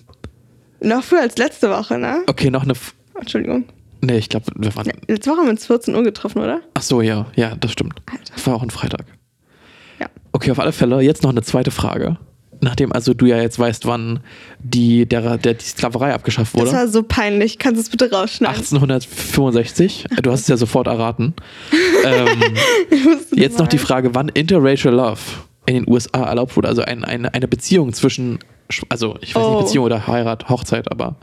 Noch 0.82 1.04
früher 1.04 1.22
als 1.22 1.38
letzte 1.38 1.70
Woche, 1.70 1.98
ne? 1.98 2.24
okay, 2.28 2.50
noch 2.50 2.64
eine. 2.64 2.74
F 2.74 2.94
Entschuldigung. 3.18 3.66
nee, 4.02 4.18
ich 4.18 4.30
glaube, 4.30 4.46
wir 4.56 4.76
waren. 4.76 4.88
Ja, 4.88 4.94
letzte 5.08 5.32
Woche 5.32 5.38
haben 5.40 5.46
wir 5.48 5.52
uns 5.52 5.66
14 5.68 5.96
Uhr 5.96 6.04
getroffen, 6.04 6.40
oder? 6.42 6.62
Ach 6.74 6.82
so, 6.82 7.02
ja, 7.02 7.28
ja, 7.36 7.56
das 7.56 7.72
stimmt. 7.72 8.00
Alter. 8.12 8.34
Das 8.36 8.48
war 8.48 8.56
auch 8.56 8.64
ein 8.64 8.70
Freitag. 8.70 9.06
Ja. 10.00 10.08
Okay, 10.32 10.52
auf 10.52 10.60
alle 10.60 10.72
Fälle, 10.72 11.02
jetzt 11.02 11.24
noch 11.24 11.32
eine 11.32 11.42
zweite 11.44 11.72
Frage. 11.72 12.18
Nachdem 12.62 12.92
also 12.92 13.14
du 13.14 13.26
ja 13.26 13.38
jetzt 13.42 13.58
weißt, 13.58 13.86
wann 13.86 14.20
die, 14.60 15.06
der, 15.06 15.38
der, 15.38 15.54
die 15.54 15.64
Sklaverei 15.66 16.14
abgeschafft 16.14 16.54
Das 16.56 16.62
wurde. 16.62 16.72
war 16.74 16.88
so 16.88 17.04
peinlich. 17.04 17.58
Kannst 17.58 17.78
du 17.78 17.82
es 17.84 17.90
bitte 17.90 18.12
rausschneiden? 18.12 18.56
1865. 18.58 20.06
Du 20.22 20.32
hast 20.32 20.42
es 20.42 20.48
ja 20.48 20.58
sofort 20.58 20.88
erraten. 20.88 21.34
ähm, 22.06 22.28
jetzt 23.34 23.60
noch 23.60 23.68
die. 23.68 23.78
Frage, 23.78 24.14
wann 24.14 24.28
Interracial 24.30 24.94
Love 24.94 25.20
in 25.66 25.76
den 25.76 25.90
USA 25.90 26.24
erlaubt 26.24 26.56
wurde. 26.58 26.68
Also 26.68 26.82
ein, 26.82 27.06
ein, 27.06 27.26
eine 27.26 27.48
Beziehung 27.48 27.94
zwischen, 27.94 28.40
also 28.90 29.18
ich 29.22 29.34
weiß 29.36 29.44
Oh. 29.44 29.56
nicht, 29.56 29.66
Beziehung 29.68 29.86
oder 29.86 30.06
Heirat, 30.08 30.50
Hochzeit, 30.50 30.92
aber 30.92 31.16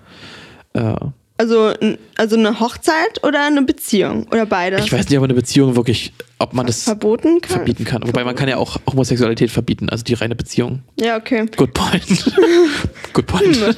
äh, 0.72 0.94
Also, 1.38 1.74
also 2.16 2.36
eine 2.36 2.60
Hochzeit 2.60 3.22
oder 3.22 3.46
eine 3.46 3.62
Beziehung? 3.62 4.26
Oder 4.30 4.46
beides? 4.46 4.86
ich 4.86 4.92
weiß 4.92 5.08
nicht, 5.08 5.18
ob 5.18 5.24
eine 5.24 5.34
Beziehung 5.34 5.76
wirklich, 5.76 6.12
ob 6.38 6.54
man 6.54 6.66
das 6.66 6.84
Verboten 6.84 7.40
kann? 7.42 7.56
verbieten 7.56 7.84
kann. 7.84 8.06
Wobei 8.06 8.24
man 8.24 8.34
kann 8.34 8.48
ja 8.48 8.56
auch 8.56 8.78
Homosexualität 8.90 9.50
verbieten, 9.50 9.90
also 9.90 10.02
die 10.02 10.14
reine 10.14 10.34
Beziehung. 10.34 10.82
Ja, 10.98 11.16
okay. 11.16 11.46
Good 11.56 11.74
point. 11.74 12.32
Good 13.12 13.26
point. 13.26 13.76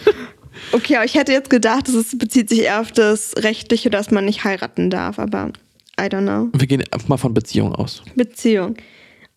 Okay, 0.72 0.96
aber 0.96 1.04
ich 1.04 1.14
hätte 1.14 1.32
jetzt 1.32 1.50
gedacht, 1.50 1.88
es 1.88 2.16
bezieht 2.16 2.48
sich 2.48 2.60
eher 2.60 2.80
auf 2.80 2.92
das 2.92 3.34
Rechtliche, 3.38 3.90
dass 3.90 4.10
man 4.10 4.24
nicht 4.24 4.44
heiraten 4.44 4.90
darf, 4.90 5.18
aber 5.18 5.52
I 6.00 6.04
don't 6.04 6.22
know. 6.22 6.48
Wir 6.52 6.66
gehen 6.66 6.84
einfach 6.92 7.08
mal 7.08 7.16
von 7.16 7.34
Beziehung 7.34 7.74
aus. 7.74 8.02
Beziehung. 8.14 8.76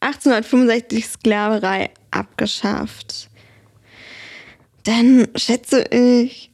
1865 0.01 1.05
Sklaverei 1.05 1.89
abgeschafft. 2.11 3.29
Dann 4.83 5.27
schätze 5.35 5.83
ich. 5.91 6.51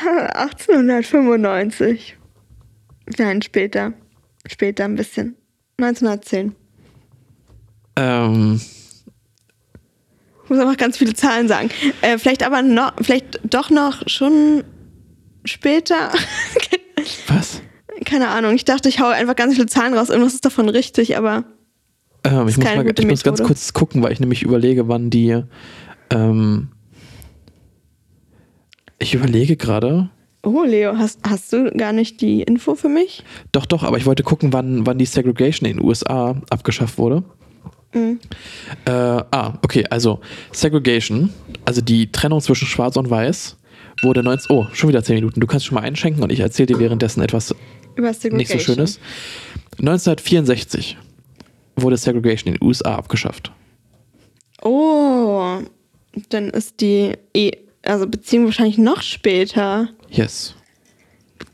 Schlecht. 0.02 0.36
1895. 0.36 2.16
Nein, 3.18 3.42
später. 3.42 3.92
Später 4.46 4.84
ein 4.84 4.94
bisschen. 4.96 5.36
1910. 5.78 6.54
Ähm, 7.96 8.60
Ich 10.44 10.50
muss 10.50 10.58
einfach 10.58 10.76
ganz 10.76 10.98
viele 10.98 11.14
Zahlen 11.14 11.48
sagen. 11.48 11.70
Äh, 12.02 12.18
vielleicht 12.18 12.42
aber 12.42 12.62
noch, 12.62 12.92
vielleicht 13.00 13.40
doch 13.44 13.70
noch 13.70 14.06
schon 14.08 14.64
später. 15.44 16.10
was? 17.28 17.62
Keine 18.04 18.28
Ahnung. 18.28 18.54
Ich 18.54 18.64
dachte, 18.64 18.88
ich 18.88 19.00
hau 19.00 19.06
einfach 19.08 19.36
ganz 19.36 19.54
viele 19.54 19.66
Zahlen 19.66 19.94
raus. 19.94 20.10
Irgendwas 20.10 20.34
ist 20.34 20.44
davon 20.44 20.68
richtig, 20.68 21.16
aber 21.16 21.44
Ähm, 22.24 22.48
ich 22.48 22.56
muss, 22.56 22.66
keine 22.66 22.84
mal, 22.84 22.92
ich 22.98 23.06
muss 23.06 23.22
ganz 23.22 23.42
kurz 23.42 23.72
gucken, 23.72 24.02
weil 24.02 24.12
ich 24.12 24.20
nämlich 24.20 24.42
überlege, 24.42 24.88
wann 24.88 25.10
die. 25.10 25.42
Ähm, 26.10 26.68
ich 28.98 29.14
überlege 29.14 29.56
gerade. 29.56 30.10
Oh, 30.42 30.62
Leo, 30.62 30.98
hast, 30.98 31.20
hast 31.26 31.52
du 31.52 31.70
gar 31.70 31.92
nicht 31.92 32.20
die 32.20 32.42
Info 32.42 32.74
für 32.74 32.88
mich? 32.88 33.24
Doch, 33.52 33.64
doch, 33.64 33.82
aber 33.82 33.96
ich 33.96 34.04
wollte 34.04 34.22
gucken, 34.22 34.52
wann, 34.52 34.86
wann 34.86 34.98
die 34.98 35.06
Segregation 35.06 35.68
in 35.68 35.78
den 35.78 35.86
USA 35.86 36.40
abgeschafft 36.50 36.98
wurde. 36.98 37.24
Mhm. 37.94 38.20
Äh, 38.84 38.90
ah, 38.90 39.58
okay, 39.62 39.84
also 39.88 40.20
Segregation, 40.52 41.30
also 41.64 41.80
die 41.80 42.12
Trennung 42.12 42.40
zwischen 42.40 42.66
Schwarz 42.66 42.96
und 42.96 43.08
Weiß, 43.08 43.56
wurde 44.02 44.22
19. 44.22 44.54
Oh, 44.54 44.66
schon 44.72 44.88
wieder 44.88 45.02
10 45.02 45.16
Minuten. 45.16 45.40
Du 45.40 45.46
kannst 45.46 45.66
schon 45.66 45.76
mal 45.76 45.82
einschenken 45.82 46.22
und 46.22 46.30
ich 46.30 46.40
erzähle 46.40 46.66
dir 46.66 46.78
währenddessen 46.78 47.22
etwas 47.22 47.54
Über 47.94 48.12
nicht 48.32 48.50
so 48.50 48.58
Schönes. 48.58 48.98
1964 49.78 50.98
wurde 51.76 51.96
Segregation 51.96 52.52
in 52.52 52.60
den 52.60 52.66
USA 52.66 52.96
abgeschafft. 52.96 53.52
Oh, 54.62 55.58
dann 56.28 56.50
ist 56.50 56.80
die 56.80 57.12
e 57.34 57.50
also 57.84 58.06
Beziehung 58.06 58.46
wahrscheinlich 58.46 58.78
noch 58.78 59.02
später. 59.02 59.88
Yes. 60.10 60.54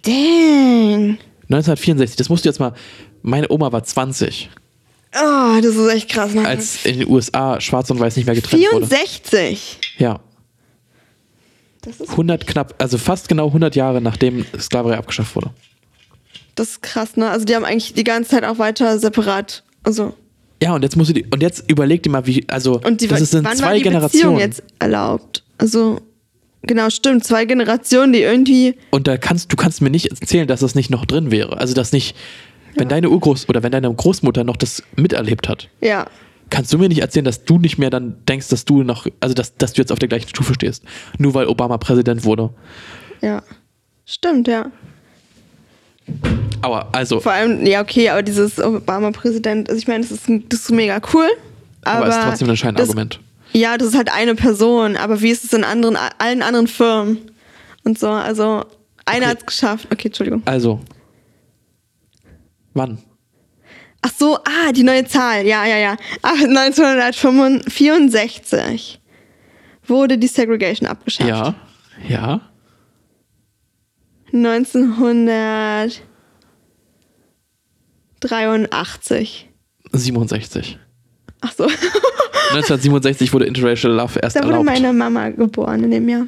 Dang. 0.03 1.19
1964, 1.49 2.17
das 2.17 2.29
musst 2.29 2.45
du 2.45 2.49
jetzt 2.49 2.61
mal. 2.61 2.73
Meine 3.23 3.51
Oma 3.51 3.71
war 3.73 3.85
20, 3.85 4.49
Oh, 5.13 5.61
das 5.61 5.75
ist 5.75 5.89
echt 5.93 6.09
krass. 6.09 6.33
Ne? 6.35 6.47
als 6.47 6.87
in 6.87 7.01
den 7.01 7.09
USA 7.09 7.61
Schwarz 7.61 7.91
und 7.91 7.99
Weiß 7.99 8.17
nicht 8.17 8.27
mehr 8.27 8.35
getrennt 8.37 8.63
wurde. 8.73 8.87
64. 8.87 9.79
Ja, 9.99 10.21
Das 11.83 12.01
ist, 12.01 12.11
100 12.11 12.47
knapp, 12.47 12.75
also 12.79 12.97
fast 12.97 13.29
genau 13.29 13.49
100 13.49 13.75
Jahre 13.75 14.01
nachdem 14.01 14.47
Sklaverei 14.59 14.97
abgeschafft 14.97 15.35
wurde. 15.35 15.51
das 16.55 16.69
ist 16.71 16.83
krass, 16.83 17.17
ne? 17.17 17.29
Also 17.29 17.45
die 17.45 17.57
haben 17.57 17.65
eigentlich 17.65 17.93
die 17.95 18.05
ganze 18.05 18.31
Zeit 18.31 18.45
auch 18.45 18.59
weiter 18.59 18.99
separat. 19.01 19.65
Also 19.83 20.15
Ja, 20.63 20.75
und 20.77 20.83
jetzt 20.83 20.97
musst 20.97 21.11
du 21.11 21.15
die, 21.15 21.27
und 21.27 21.43
jetzt 21.43 21.65
überleg 21.69 22.05
dir 22.05 22.11
mal, 22.11 22.27
wie, 22.27 22.45
also 22.49 22.81
und 22.81 23.01
die 23.01 23.09
das 23.09 23.31
sind 23.31 23.45
wann 23.45 23.57
zwei 23.57 23.67
war 23.67 23.75
die 23.75 23.83
Generationen. 23.83 24.37
Beziehung 24.37 24.39
jetzt 24.39 24.63
erlaubt? 24.79 25.43
Also 25.59 26.01
genau, 26.63 26.91
stimmt, 26.91 27.25
zwei 27.25 27.45
Generationen, 27.45 28.13
die 28.13 28.21
irgendwie 28.23 28.77
Und 28.91 29.07
da 29.07 29.17
kannst, 29.17 29.53
du 29.53 29.57
kannst 29.57 29.83
mir 29.83 29.91
nicht 29.91 30.11
erzählen, 30.11 30.47
dass 30.47 30.61
das 30.61 30.75
nicht 30.75 30.91
noch 30.91 31.07
drin 31.07 31.31
wäre. 31.31 31.59
Also 31.59 31.75
dass 31.75 31.93
nicht, 31.93 32.17
wenn 32.77 32.89
deine 32.89 33.11
Urgroß 33.11 33.49
oder 33.49 33.63
wenn 33.63 33.73
deine 33.73 33.93
Großmutter 33.93 34.45
noch 34.45 34.57
das 34.57 34.83
miterlebt 34.97 35.49
hat, 35.49 35.69
ja, 35.81 36.07
kannst 36.51 36.73
du 36.73 36.79
mir 36.79 36.89
nicht 36.89 37.01
erzählen, 37.01 37.25
dass 37.25 37.45
du 37.45 37.59
nicht 37.59 37.79
mehr 37.79 37.91
dann 37.91 38.17
denkst, 38.29 38.49
dass 38.49 38.65
du 38.65 38.83
noch, 38.83 39.07
also 39.21 39.35
dass, 39.35 39.57
dass 39.57 39.73
du 39.73 39.83
jetzt 39.83 39.93
auf 39.93 39.99
der 39.99 40.09
gleichen 40.09 40.29
Stufe 40.29 40.55
stehst. 40.55 40.85
Nur 41.19 41.35
weil 41.35 41.47
Obama 41.47 41.79
Präsident 41.79 42.25
wurde. 42.25 42.51
ja. 43.21 43.43
Stimmt, 44.11 44.49
ja. 44.49 44.73
Aber 46.63 46.89
also, 46.93 47.21
Vor 47.21 47.31
allem, 47.31 47.65
ja, 47.65 47.81
okay, 47.81 48.09
aber 48.09 48.25
dieses 48.25 48.59
Obama-Präsident, 48.59 49.69
also 49.69 49.79
ich 49.79 49.87
meine, 49.87 50.01
das 50.01 50.11
ist, 50.11 50.25
das 50.49 50.61
ist 50.63 50.71
mega 50.73 51.01
cool. 51.15 51.29
Aber, 51.83 52.07
aber, 52.07 52.09
ist 52.09 52.21
trotzdem 52.21 52.51
ein 52.51 52.57
Scheinargument. 52.57 53.21
Ja, 53.53 53.77
das 53.79 53.89
ist 53.89 53.97
halt 53.97 54.13
eine 54.13 54.35
Person, 54.35 54.97
aber 54.97 55.21
wie 55.23 55.31
ist 55.31 55.45
es 55.45 55.53
in 55.53 55.63
anderen, 55.65 55.97
allen 56.19 56.43
anderen 56.43 56.67
Firmen 56.69 57.31
und 57.85 57.99
so? 57.99 58.09
Also, 58.11 58.65
einer 59.07 59.27
Okay. 59.27 59.27
hat 59.27 59.39
es 59.41 59.47
geschafft. 59.47 59.89
Okay, 59.93 60.09
Entschuldigung. 60.09 60.43
Also, 60.45 60.81
wann? 62.75 62.99
Ach 64.03 64.13
so, 64.17 64.37
ah, 64.39 64.73
die 64.73 64.83
neue 64.85 65.05
Zahl. 65.05 65.45
Ja, 65.47 65.67
ja, 65.67 65.77
ja. 65.77 65.97
Ah, 66.23 66.33
1964 66.33 68.99
wurde 69.87 70.17
die 70.17 70.27
Segregation 70.29 70.89
abgeschafft. 70.89 71.29
Ja, 71.29 71.55
ja. 72.09 72.41
1983. 78.23 79.49
67. 79.93 80.79
Ach 81.43 81.53
so, 81.57 81.65
1967 81.65 83.33
wurde 83.33 83.47
Interracial 83.47 83.93
Love 83.93 84.19
erst 84.21 84.37
da 84.37 84.41
wurde 84.41 84.53
erlaubt. 84.59 84.67
meine 84.67 84.93
Mama 84.93 85.31
geboren 85.31 85.85
in 85.85 85.91
dem 85.91 86.09
Jahr. 86.09 86.27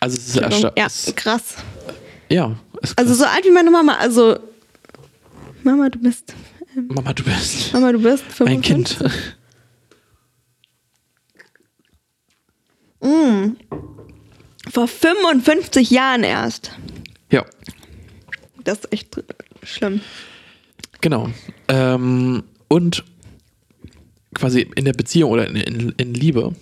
also 0.00 0.16
es 0.16 0.28
ist 0.28 0.36
Entschuldigung. 0.36 0.70
ersta- 0.76 1.08
Ja, 1.08 1.12
krass. 1.14 1.54
ja, 2.28 2.56
ist 2.82 2.98
Also 2.98 3.10
krass. 3.14 3.18
so 3.18 3.24
alt 3.24 3.44
wie 3.44 3.50
meine 3.50 3.70
Mama. 3.70 3.94
Also, 3.94 4.38
Mama, 5.62 5.88
du 5.88 5.98
bist, 5.98 6.34
Mama, 6.74 7.12
du 7.12 7.22
bist 7.22 7.72
Mama, 7.72 7.92
du 7.92 8.00
bist 8.02 8.24
ein 8.40 8.62
55. 8.62 8.62
Kind. 8.62 8.98
Vor 14.70 14.88
55 14.88 15.90
Jahren 15.90 16.22
erst. 16.24 16.72
Ja, 17.30 17.44
Das 18.64 18.78
ist 18.80 18.92
echt 18.92 19.22
schlimm. 19.62 20.00
genau. 21.00 21.28
Ähm, 21.68 22.44
und 22.68 23.04
quasi 24.42 24.66
in 24.74 24.84
der 24.84 24.92
Beziehung 24.92 25.30
oder 25.30 25.46
in, 25.48 25.54
in, 25.54 25.94
in 25.98 26.14
Liebe, 26.14 26.52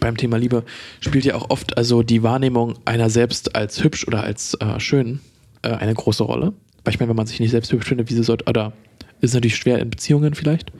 beim 0.00 0.16
Thema 0.16 0.36
Liebe, 0.36 0.64
spielt 0.98 1.24
ja 1.24 1.36
auch 1.36 1.48
oft 1.48 1.76
also 1.76 2.02
die 2.02 2.24
Wahrnehmung 2.24 2.74
einer 2.84 3.08
selbst 3.08 3.54
als 3.54 3.84
hübsch 3.84 4.04
oder 4.08 4.24
als 4.24 4.54
äh, 4.54 4.80
schön 4.80 5.20
äh, 5.62 5.68
eine 5.68 5.94
große 5.94 6.24
Rolle. 6.24 6.52
Weil 6.82 6.92
ich 6.92 6.98
meine, 6.98 7.10
wenn 7.10 7.16
man 7.16 7.28
sich 7.28 7.38
nicht 7.38 7.52
selbst 7.52 7.70
hübsch 7.70 7.86
findet, 7.86 8.10
wieso 8.10 8.24
sollte, 8.24 8.46
oder 8.46 8.72
ist 9.20 9.32
natürlich 9.32 9.54
schwer 9.54 9.78
in 9.78 9.90
Beziehungen 9.90 10.34
vielleicht. 10.34 10.72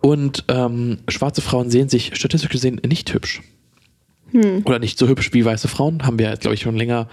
Und 0.00 0.44
ähm, 0.48 0.98
schwarze 1.06 1.42
Frauen 1.42 1.70
sehen 1.70 1.88
sich 1.88 2.16
statistisch 2.16 2.50
gesehen 2.50 2.80
nicht 2.84 3.14
hübsch. 3.14 3.42
Oder 4.64 4.80
nicht 4.80 4.98
so 4.98 5.06
hübsch 5.06 5.32
wie 5.32 5.44
weiße 5.44 5.68
Frauen. 5.68 6.04
Haben 6.04 6.18
wir, 6.18 6.36
glaube 6.38 6.54
ich, 6.54 6.62
schon 6.62 6.76
länger 6.76 7.08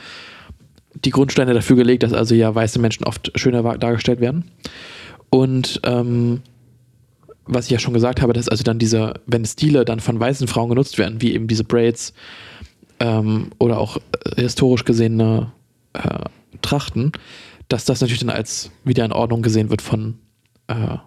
die 0.96 1.12
Grundsteine 1.12 1.54
dafür 1.54 1.76
gelegt, 1.76 2.02
dass 2.02 2.14
also 2.14 2.34
ja 2.34 2.56
weiße 2.56 2.80
Menschen 2.80 3.06
oft 3.06 3.32
schöner 3.36 3.78
dargestellt 3.78 4.22
werden. 4.22 4.46
Und 5.30 5.82
ähm, 5.84 6.42
was 7.46 7.66
ich 7.66 7.72
ja 7.72 7.80
schon 7.80 7.94
gesagt 7.94 8.22
habe, 8.22 8.34
dass 8.34 8.50
also 8.50 8.64
dann 8.64 8.80
diese, 8.80 9.14
wenn 9.28 9.46
Stile 9.46 9.86
dann 9.86 10.00
von 10.00 10.20
weißen 10.20 10.48
Frauen 10.48 10.70
genutzt 10.70 10.98
werden, 10.98 11.22
wie 11.22 11.34
eben 11.34 11.48
diese 11.48 11.64
Braids 11.64 12.14
ähm, 13.00 13.52
oder 13.60 13.78
auch 13.80 13.98
äh, 13.98 14.42
historisch 14.42 14.86
gesehene 14.86 15.52
äh, 15.94 16.02
Trachten, 16.62 17.12
dass 17.68 17.86
das 17.86 18.02
natürlich 18.02 18.22
dann 18.22 18.30
als 18.30 18.72
wieder 18.84 19.06
in 19.06 19.12
Ordnung 19.12 19.42
gesehen 19.42 19.70
wird 19.70 19.82
von 19.82 20.18
äh, 20.68 20.98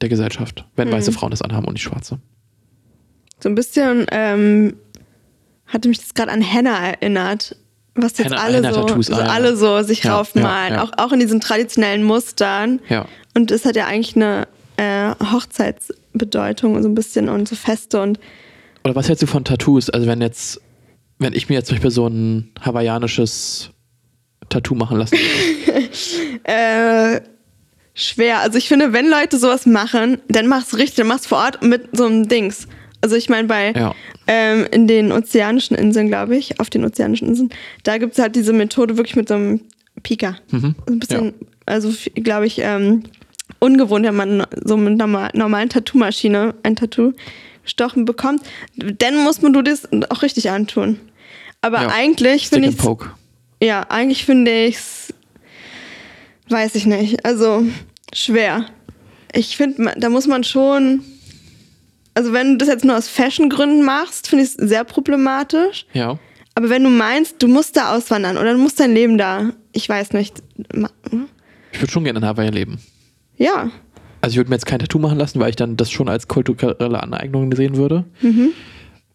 der 0.00 0.08
Gesellschaft, 0.08 0.64
wenn 0.76 0.88
Mhm. 0.88 0.92
weiße 0.92 1.12
Frauen 1.12 1.30
das 1.30 1.42
anhaben 1.42 1.66
und 1.66 1.74
nicht 1.74 1.82
schwarze. 1.82 2.18
So 3.40 3.48
ein 3.48 3.54
bisschen 3.54 4.06
ähm, 4.10 4.76
hatte 5.66 5.88
mich 5.88 5.98
das 5.98 6.14
gerade 6.14 6.30
an 6.32 6.40
Henna 6.40 6.76
erinnert, 6.88 7.56
was 7.94 8.18
jetzt 8.18 8.26
Henna- 8.32 8.36
alle, 8.42 8.60
so, 8.60 8.68
Henna-Tattoos, 8.68 9.06
so 9.06 9.14
ah, 9.14 9.26
alle 9.26 9.56
so 9.56 9.82
sich 9.82 10.04
Ja, 10.04 10.16
raufmalen, 10.16 10.74
ja, 10.74 10.76
ja. 10.76 10.82
Auch, 10.84 10.92
auch 10.98 11.12
in 11.12 11.20
diesen 11.20 11.40
traditionellen 11.40 12.02
Mustern. 12.04 12.80
Ja. 12.88 13.06
Und 13.34 13.50
das 13.50 13.64
hat 13.64 13.76
ja 13.76 13.86
eigentlich 13.86 14.16
eine 14.16 14.46
äh, 14.76 15.10
Hochzeitsbedeutung 15.32 16.82
so 16.82 16.88
ein 16.88 16.94
bisschen 16.94 17.28
und 17.28 17.48
so 17.48 17.56
Feste 17.56 18.00
und 18.02 18.18
Oder 18.84 18.94
was 18.94 19.08
hältst 19.08 19.22
du 19.22 19.26
von 19.26 19.44
Tattoos? 19.44 19.90
Also 19.90 20.06
wenn 20.06 20.20
jetzt, 20.20 20.60
wenn 21.18 21.32
ich 21.32 21.48
mir 21.48 21.54
jetzt 21.56 21.68
zum 21.68 21.76
Beispiel 21.76 21.90
so 21.90 22.06
ein 22.06 22.50
hawaiianisches 22.64 23.70
Tattoo 24.48 24.74
machen 24.74 24.98
lassen 24.98 25.16
würde. 25.16 25.90
äh, 26.44 27.20
schwer. 27.94 28.40
Also 28.40 28.58
ich 28.58 28.68
finde, 28.68 28.92
wenn 28.92 29.08
Leute 29.08 29.38
sowas 29.38 29.66
machen, 29.66 30.18
dann 30.28 30.46
mach's 30.48 30.74
richtig, 30.74 30.96
dann 30.96 31.06
mach's 31.06 31.26
vor 31.26 31.38
Ort 31.38 31.62
mit 31.62 31.96
so 31.96 32.04
einem 32.06 32.28
Dings. 32.28 32.66
Also 33.00 33.16
ich 33.16 33.28
meine, 33.28 33.46
bei 33.48 33.72
Ja. 33.72 33.94
ähm, 34.26 34.66
in 34.70 34.86
den 34.88 35.12
ozeanischen 35.12 35.76
Inseln, 35.76 36.08
glaube 36.08 36.36
ich, 36.36 36.58
auf 36.58 36.70
den 36.70 36.84
ozeanischen 36.84 37.28
Inseln, 37.28 37.50
da 37.82 37.98
gibt 37.98 38.14
es 38.14 38.18
halt 38.18 38.34
diese 38.34 38.52
Methode 38.52 38.96
wirklich 38.96 39.16
mit 39.16 39.28
so 39.28 39.34
einem 39.34 39.60
Pika. 40.02 40.36
Mhm. 40.50 40.74
Ein 40.88 40.98
bisschen, 40.98 41.34
also 41.66 41.92
glaube 42.14 42.46
ich, 42.46 42.58
ähm, 42.60 43.04
ungewohnt, 43.58 44.04
wenn 44.06 44.16
man 44.16 44.46
so 44.64 44.76
mit 44.76 44.88
einer 44.88 45.06
normal- 45.06 45.30
normalen 45.34 45.68
Tattoo-Maschine 45.68 46.54
ein 46.62 46.76
Tattoo 46.76 47.12
gestochen 47.62 48.04
bekommt. 48.04 48.42
Dann 48.76 49.16
muss 49.24 49.40
man 49.42 49.52
du 49.52 49.62
das 49.62 49.88
auch 50.10 50.22
richtig 50.22 50.50
antun. 50.50 50.98
Aber 51.62 51.82
Ja. 51.82 51.88
eigentlich 51.88 52.48
finde 52.48 52.68
ich 52.68 52.76
ja, 53.62 53.82
eigentlich 53.88 54.24
finde 54.26 54.66
ich's, 54.66 55.14
weiß 56.48 56.74
ich 56.74 56.84
nicht, 56.86 57.24
also 57.24 57.64
schwer. 58.12 58.66
Ich 59.32 59.56
finde, 59.56 59.94
da 59.96 60.10
muss 60.10 60.26
man 60.26 60.44
schon, 60.44 61.02
also 62.12 62.32
wenn 62.32 62.52
du 62.52 62.56
das 62.58 62.68
jetzt 62.68 62.84
nur 62.84 62.96
aus 62.96 63.08
Fashion-Gründen 63.08 63.82
machst, 63.82 64.28
finde 64.28 64.44
ich 64.44 64.50
es 64.50 64.68
sehr 64.68 64.84
problematisch. 64.84 65.86
Ja. 65.94 66.18
Aber 66.54 66.68
wenn 66.68 66.84
du 66.84 66.90
meinst, 66.90 67.42
du 67.42 67.48
musst 67.48 67.76
da 67.76 67.96
auswandern 67.96 68.36
oder 68.36 68.52
du 68.52 68.58
musst 68.58 68.78
dein 68.78 68.92
Leben 68.94 69.16
da, 69.18 69.50
ich 69.72 69.88
weiß 69.88 70.12
nicht, 70.12 70.42
hm? 70.72 71.28
Ich 71.72 71.80
würde 71.80 71.90
schon 71.90 72.04
gerne 72.04 72.20
in 72.20 72.24
Hawaii 72.26 72.50
leben. 72.50 72.78
Ja, 73.36 73.70
Also 74.20 74.32
ich 74.34 74.36
würde 74.38 74.50
mir 74.50 74.56
jetzt 74.56 74.66
kein 74.66 74.78
Tattoo 74.78 74.98
machen 74.98 75.18
lassen, 75.18 75.40
weil 75.40 75.50
ich 75.50 75.56
dann 75.56 75.76
das 75.76 75.90
schon 75.90 76.08
als 76.08 76.28
kulturelle 76.28 77.02
Aneignung 77.02 77.54
sehen 77.54 77.76
würde. 77.76 78.04
Mhm. 78.20 78.52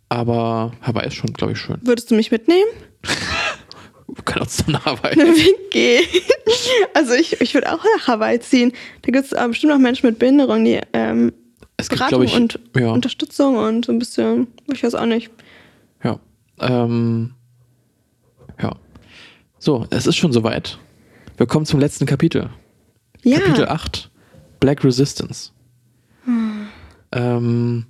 Aber 0.09 0.71
Hawaii 0.81 1.07
ist 1.07 1.15
schon, 1.15 1.33
glaube 1.33 1.53
ich, 1.53 1.59
schön. 1.59 1.77
würdest 1.83 2.09
du 2.11 2.15
mich 2.15 2.31
mitnehmen? 2.31 2.69
Wir 4.07 4.23
können 4.23 4.41
uns 4.41 4.57
dann 4.57 4.71
nach 4.73 4.85
Hawaii. 4.85 5.15
Wie 5.17 5.55
geht? 5.69 6.07
Also 6.95 7.13
ich, 7.13 7.39
ich 7.41 7.53
würde 7.53 7.71
auch 7.71 7.83
nach 7.97 8.07
Hawaii 8.07 8.39
ziehen. 8.39 8.71
Da 9.03 9.11
gibt 9.11 9.31
es 9.31 9.47
bestimmt 9.47 9.71
auch 9.71 9.77
Menschen 9.77 10.07
mit 10.07 10.17
Behinderung, 10.17 10.65
die 10.65 10.79
ähm, 10.93 11.31
Es 11.77 11.89
gibt, 11.89 11.99
Beratung 11.99 12.23
ich, 12.23 12.33
und 12.33 12.59
ja, 12.75 12.91
Unterstützung 12.91 13.57
und 13.57 13.85
so 13.85 13.91
ein 13.91 13.99
bisschen, 13.99 14.47
ich 14.73 14.83
weiß 14.83 14.95
auch 14.95 15.05
nicht. 15.05 15.29
ja. 16.03 16.19
Ähm, 16.59 17.33
ja. 18.61 18.75
So, 19.59 19.85
es 19.91 20.07
ist 20.07 20.15
schon 20.17 20.33
soweit. 20.33 20.77
Wir 21.37 21.45
kommen 21.45 21.65
zum 21.65 21.79
letzten 21.79 22.05
Kapitel. 22.05 22.49
Ja, 23.23 23.39
Kapitel 23.39 23.67
8, 23.67 24.08
Black 24.59 24.83
Resistance. 24.83 25.51
Ähm, 27.11 27.85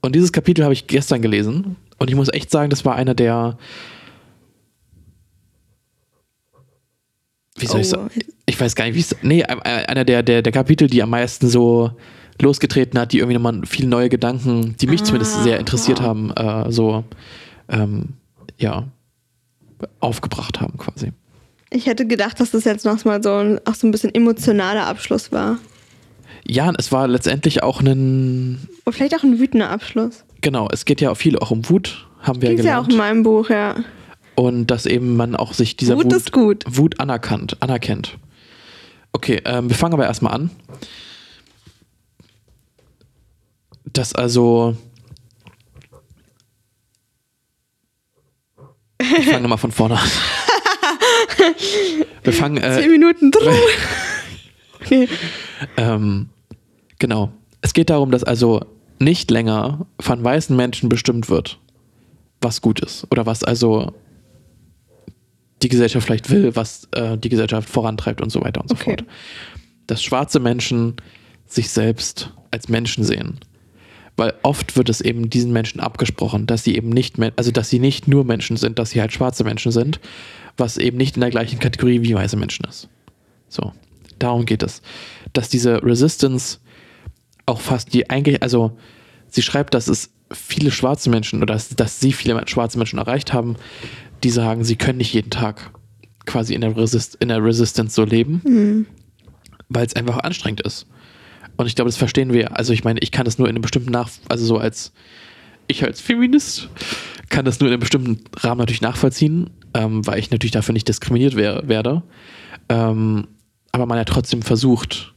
und 0.00 0.14
dieses 0.14 0.32
Kapitel 0.32 0.62
habe 0.64 0.72
ich 0.72 0.86
gestern 0.86 1.20
gelesen. 1.22 1.76
Und 1.98 2.08
ich 2.08 2.16
muss 2.16 2.28
echt 2.32 2.50
sagen, 2.50 2.70
das 2.70 2.84
war 2.84 2.96
einer 2.96 3.14
der. 3.14 3.58
Wie 7.56 7.66
soll 7.66 7.80
ich 7.80 7.88
Oh. 7.88 7.90
sagen? 7.90 8.10
Ich 8.46 8.58
weiß 8.60 8.74
gar 8.74 8.84
nicht, 8.86 8.94
wie 8.94 9.00
es. 9.00 9.14
Nee, 9.22 9.44
ein- 9.44 9.60
ein- 9.60 9.84
einer 9.86 10.04
der, 10.04 10.22
der, 10.22 10.42
der 10.42 10.52
Kapitel, 10.52 10.88
die 10.88 11.02
am 11.02 11.10
meisten 11.10 11.48
so 11.48 11.90
losgetreten 12.40 12.98
hat, 12.98 13.12
die 13.12 13.18
irgendwie 13.18 13.34
nochmal 13.34 13.60
viele 13.66 13.88
neue 13.88 14.08
Gedanken, 14.08 14.76
die 14.80 14.86
mich 14.86 15.04
zumindest 15.04 15.42
sehr 15.42 15.58
interessiert 15.60 16.00
haben, 16.00 16.30
äh, 16.30 16.72
so, 16.72 17.04
ähm, 17.68 18.14
ja, 18.56 18.88
aufgebracht 20.00 20.60
haben 20.60 20.78
quasi. 20.78 21.12
ich 21.72 21.86
hätte 21.86 22.06
gedacht, 22.06 22.40
dass 22.40 22.50
das 22.50 22.64
jetzt 22.64 22.84
noch 22.84 23.04
mal 23.04 23.22
so 23.22 23.32
ein, 23.34 23.60
auch 23.66 23.74
so 23.74 23.86
ein 23.86 23.90
bisschen 23.92 24.12
emotionaler 24.14 24.86
Abschluss 24.86 25.30
war. 25.32 25.58
Ja, 26.46 26.72
es 26.78 26.90
war 26.90 27.06
letztendlich 27.08 27.62
auch 27.62 27.80
ein 27.80 28.68
Oder 28.86 28.92
vielleicht 28.94 29.14
auch 29.14 29.22
ein 29.22 29.38
wütender 29.38 29.70
Abschluss. 29.70 30.24
Genau, 30.40 30.68
es 30.72 30.84
geht 30.84 31.00
ja 31.00 31.14
viel 31.14 31.38
auch 31.38 31.50
um 31.50 31.68
Wut, 31.68 32.06
haben 32.20 32.40
wir 32.42 32.54
Ging 32.54 32.64
ja 32.64 32.78
auch 32.80 32.86
gelernt. 32.88 32.92
in 32.92 32.96
meinem 32.98 33.22
Buch, 33.22 33.50
ja. 33.50 33.76
Und 34.34 34.68
dass 34.68 34.86
eben 34.86 35.16
man 35.16 35.36
auch 35.36 35.52
sich 35.52 35.76
dieser 35.76 35.96
Wut 35.96 36.06
Wut, 36.06 36.12
ist 36.14 36.32
gut. 36.32 36.64
Wut 36.66 36.98
anerkannt, 36.98 37.58
anerkennt. 37.60 38.16
Okay, 39.12 39.42
ähm, 39.44 39.68
wir 39.68 39.76
fangen 39.76 39.92
aber 39.94 40.06
erstmal 40.06 40.32
an. 40.34 40.50
Dass 43.84 44.14
also. 44.14 44.76
Ich 49.18 49.26
fange 49.26 49.40
nochmal 49.42 49.58
von 49.58 49.72
vorne 49.72 49.98
an. 49.98 50.08
Wir 52.22 52.32
fangen. 52.32 52.58
Äh, 52.58 52.80
Zehn 52.80 52.90
Minuten 52.90 53.30
drum. 53.32 53.54
Okay. 54.80 55.08
Ähm, 55.76 56.28
genau. 56.98 57.32
Es 57.60 57.74
geht 57.74 57.90
darum, 57.90 58.10
dass 58.10 58.24
also 58.24 58.60
nicht 58.98 59.30
länger 59.30 59.86
von 60.00 60.22
weißen 60.22 60.56
Menschen 60.56 60.88
bestimmt 60.88 61.28
wird, 61.28 61.58
was 62.40 62.60
gut 62.60 62.80
ist 62.80 63.06
oder 63.10 63.26
was 63.26 63.44
also 63.44 63.92
die 65.62 65.68
Gesellschaft 65.68 66.06
vielleicht 66.06 66.30
will, 66.30 66.56
was 66.56 66.88
äh, 66.92 67.18
die 67.18 67.28
Gesellschaft 67.28 67.68
vorantreibt 67.68 68.20
und 68.20 68.30
so 68.30 68.40
weiter 68.40 68.60
und 68.62 68.68
so 68.68 68.74
Okay. 68.74 68.96
fort. 68.96 69.04
Dass 69.86 70.02
schwarze 70.02 70.40
Menschen 70.40 70.96
sich 71.46 71.70
selbst 71.70 72.32
als 72.50 72.68
Menschen 72.68 73.04
sehen. 73.04 73.38
Weil 74.16 74.34
oft 74.42 74.76
wird 74.76 74.88
es 74.88 75.00
eben 75.00 75.30
diesen 75.30 75.52
Menschen 75.52 75.80
abgesprochen, 75.80 76.46
dass 76.46 76.64
sie 76.64 76.76
eben 76.76 76.88
nicht 76.90 77.16
also 77.36 77.50
dass 77.50 77.70
sie 77.70 77.78
nicht 77.78 78.08
nur 78.08 78.24
Menschen 78.24 78.56
sind, 78.56 78.78
dass 78.78 78.90
sie 78.90 79.00
halt 79.00 79.12
schwarze 79.12 79.44
Menschen 79.44 79.72
sind, 79.72 80.00
was 80.56 80.78
eben 80.78 80.96
nicht 80.96 81.16
in 81.16 81.20
der 81.20 81.30
gleichen 81.30 81.58
Kategorie 81.58 82.02
wie 82.02 82.14
weiße 82.14 82.36
Menschen 82.36 82.66
ist. 82.66 82.88
So, 83.48 83.72
darum 84.22 84.46
geht 84.46 84.62
es. 84.62 84.82
Dass 85.32 85.48
diese 85.48 85.82
Resistance 85.82 86.58
auch 87.46 87.60
fast 87.60 87.92
die 87.92 88.08
eigentlich, 88.10 88.42
also 88.42 88.76
sie 89.28 89.42
schreibt, 89.42 89.74
dass 89.74 89.88
es 89.88 90.10
viele 90.32 90.70
schwarze 90.70 91.10
Menschen 91.10 91.42
oder 91.42 91.54
dass, 91.54 91.70
dass 91.70 92.00
sie 92.00 92.12
viele 92.12 92.40
schwarze 92.46 92.78
Menschen 92.78 92.98
erreicht 92.98 93.32
haben, 93.32 93.56
die 94.22 94.30
sagen, 94.30 94.64
sie 94.64 94.76
können 94.76 94.98
nicht 94.98 95.12
jeden 95.12 95.30
Tag 95.30 95.72
quasi 96.26 96.54
in 96.54 96.60
der, 96.60 96.76
Resist 96.76 97.16
in 97.16 97.28
der 97.28 97.42
Resistance 97.42 97.94
so 97.94 98.04
leben, 98.04 98.40
weil 99.68 99.86
es 99.86 99.96
einfach 99.96 100.18
anstrengend 100.18 100.60
ist. 100.60 100.86
Und 101.56 101.66
ich 101.66 101.74
glaube, 101.74 101.88
das 101.88 101.96
verstehen 101.96 102.32
wir. 102.32 102.56
Also 102.56 102.72
ich 102.72 102.84
meine, 102.84 103.00
ich 103.00 103.10
kann 103.10 103.24
das 103.24 103.38
nur 103.38 103.48
in 103.48 103.56
einem 103.56 103.62
bestimmten 103.62 103.90
Nach, 103.90 104.08
also 104.28 104.44
so 104.44 104.58
als 104.58 104.92
ich 105.66 105.84
als 105.84 106.00
Feminist 106.00 106.68
kann 107.28 107.44
das 107.44 107.60
nur 107.60 107.68
in 107.68 107.74
einem 107.74 107.80
bestimmten 107.80 108.24
Rahmen 108.36 108.58
natürlich 108.58 108.80
nachvollziehen, 108.80 109.50
ähm, 109.74 110.06
weil 110.06 110.18
ich 110.18 110.30
natürlich 110.30 110.52
dafür 110.52 110.72
nicht 110.72 110.88
diskriminiert 110.88 111.36
wär, 111.36 111.68
werde. 111.68 112.02
Ähm, 112.68 113.28
aber 113.72 113.86
man 113.86 113.98
ja 113.98 114.04
trotzdem 114.04 114.42
versucht, 114.42 115.14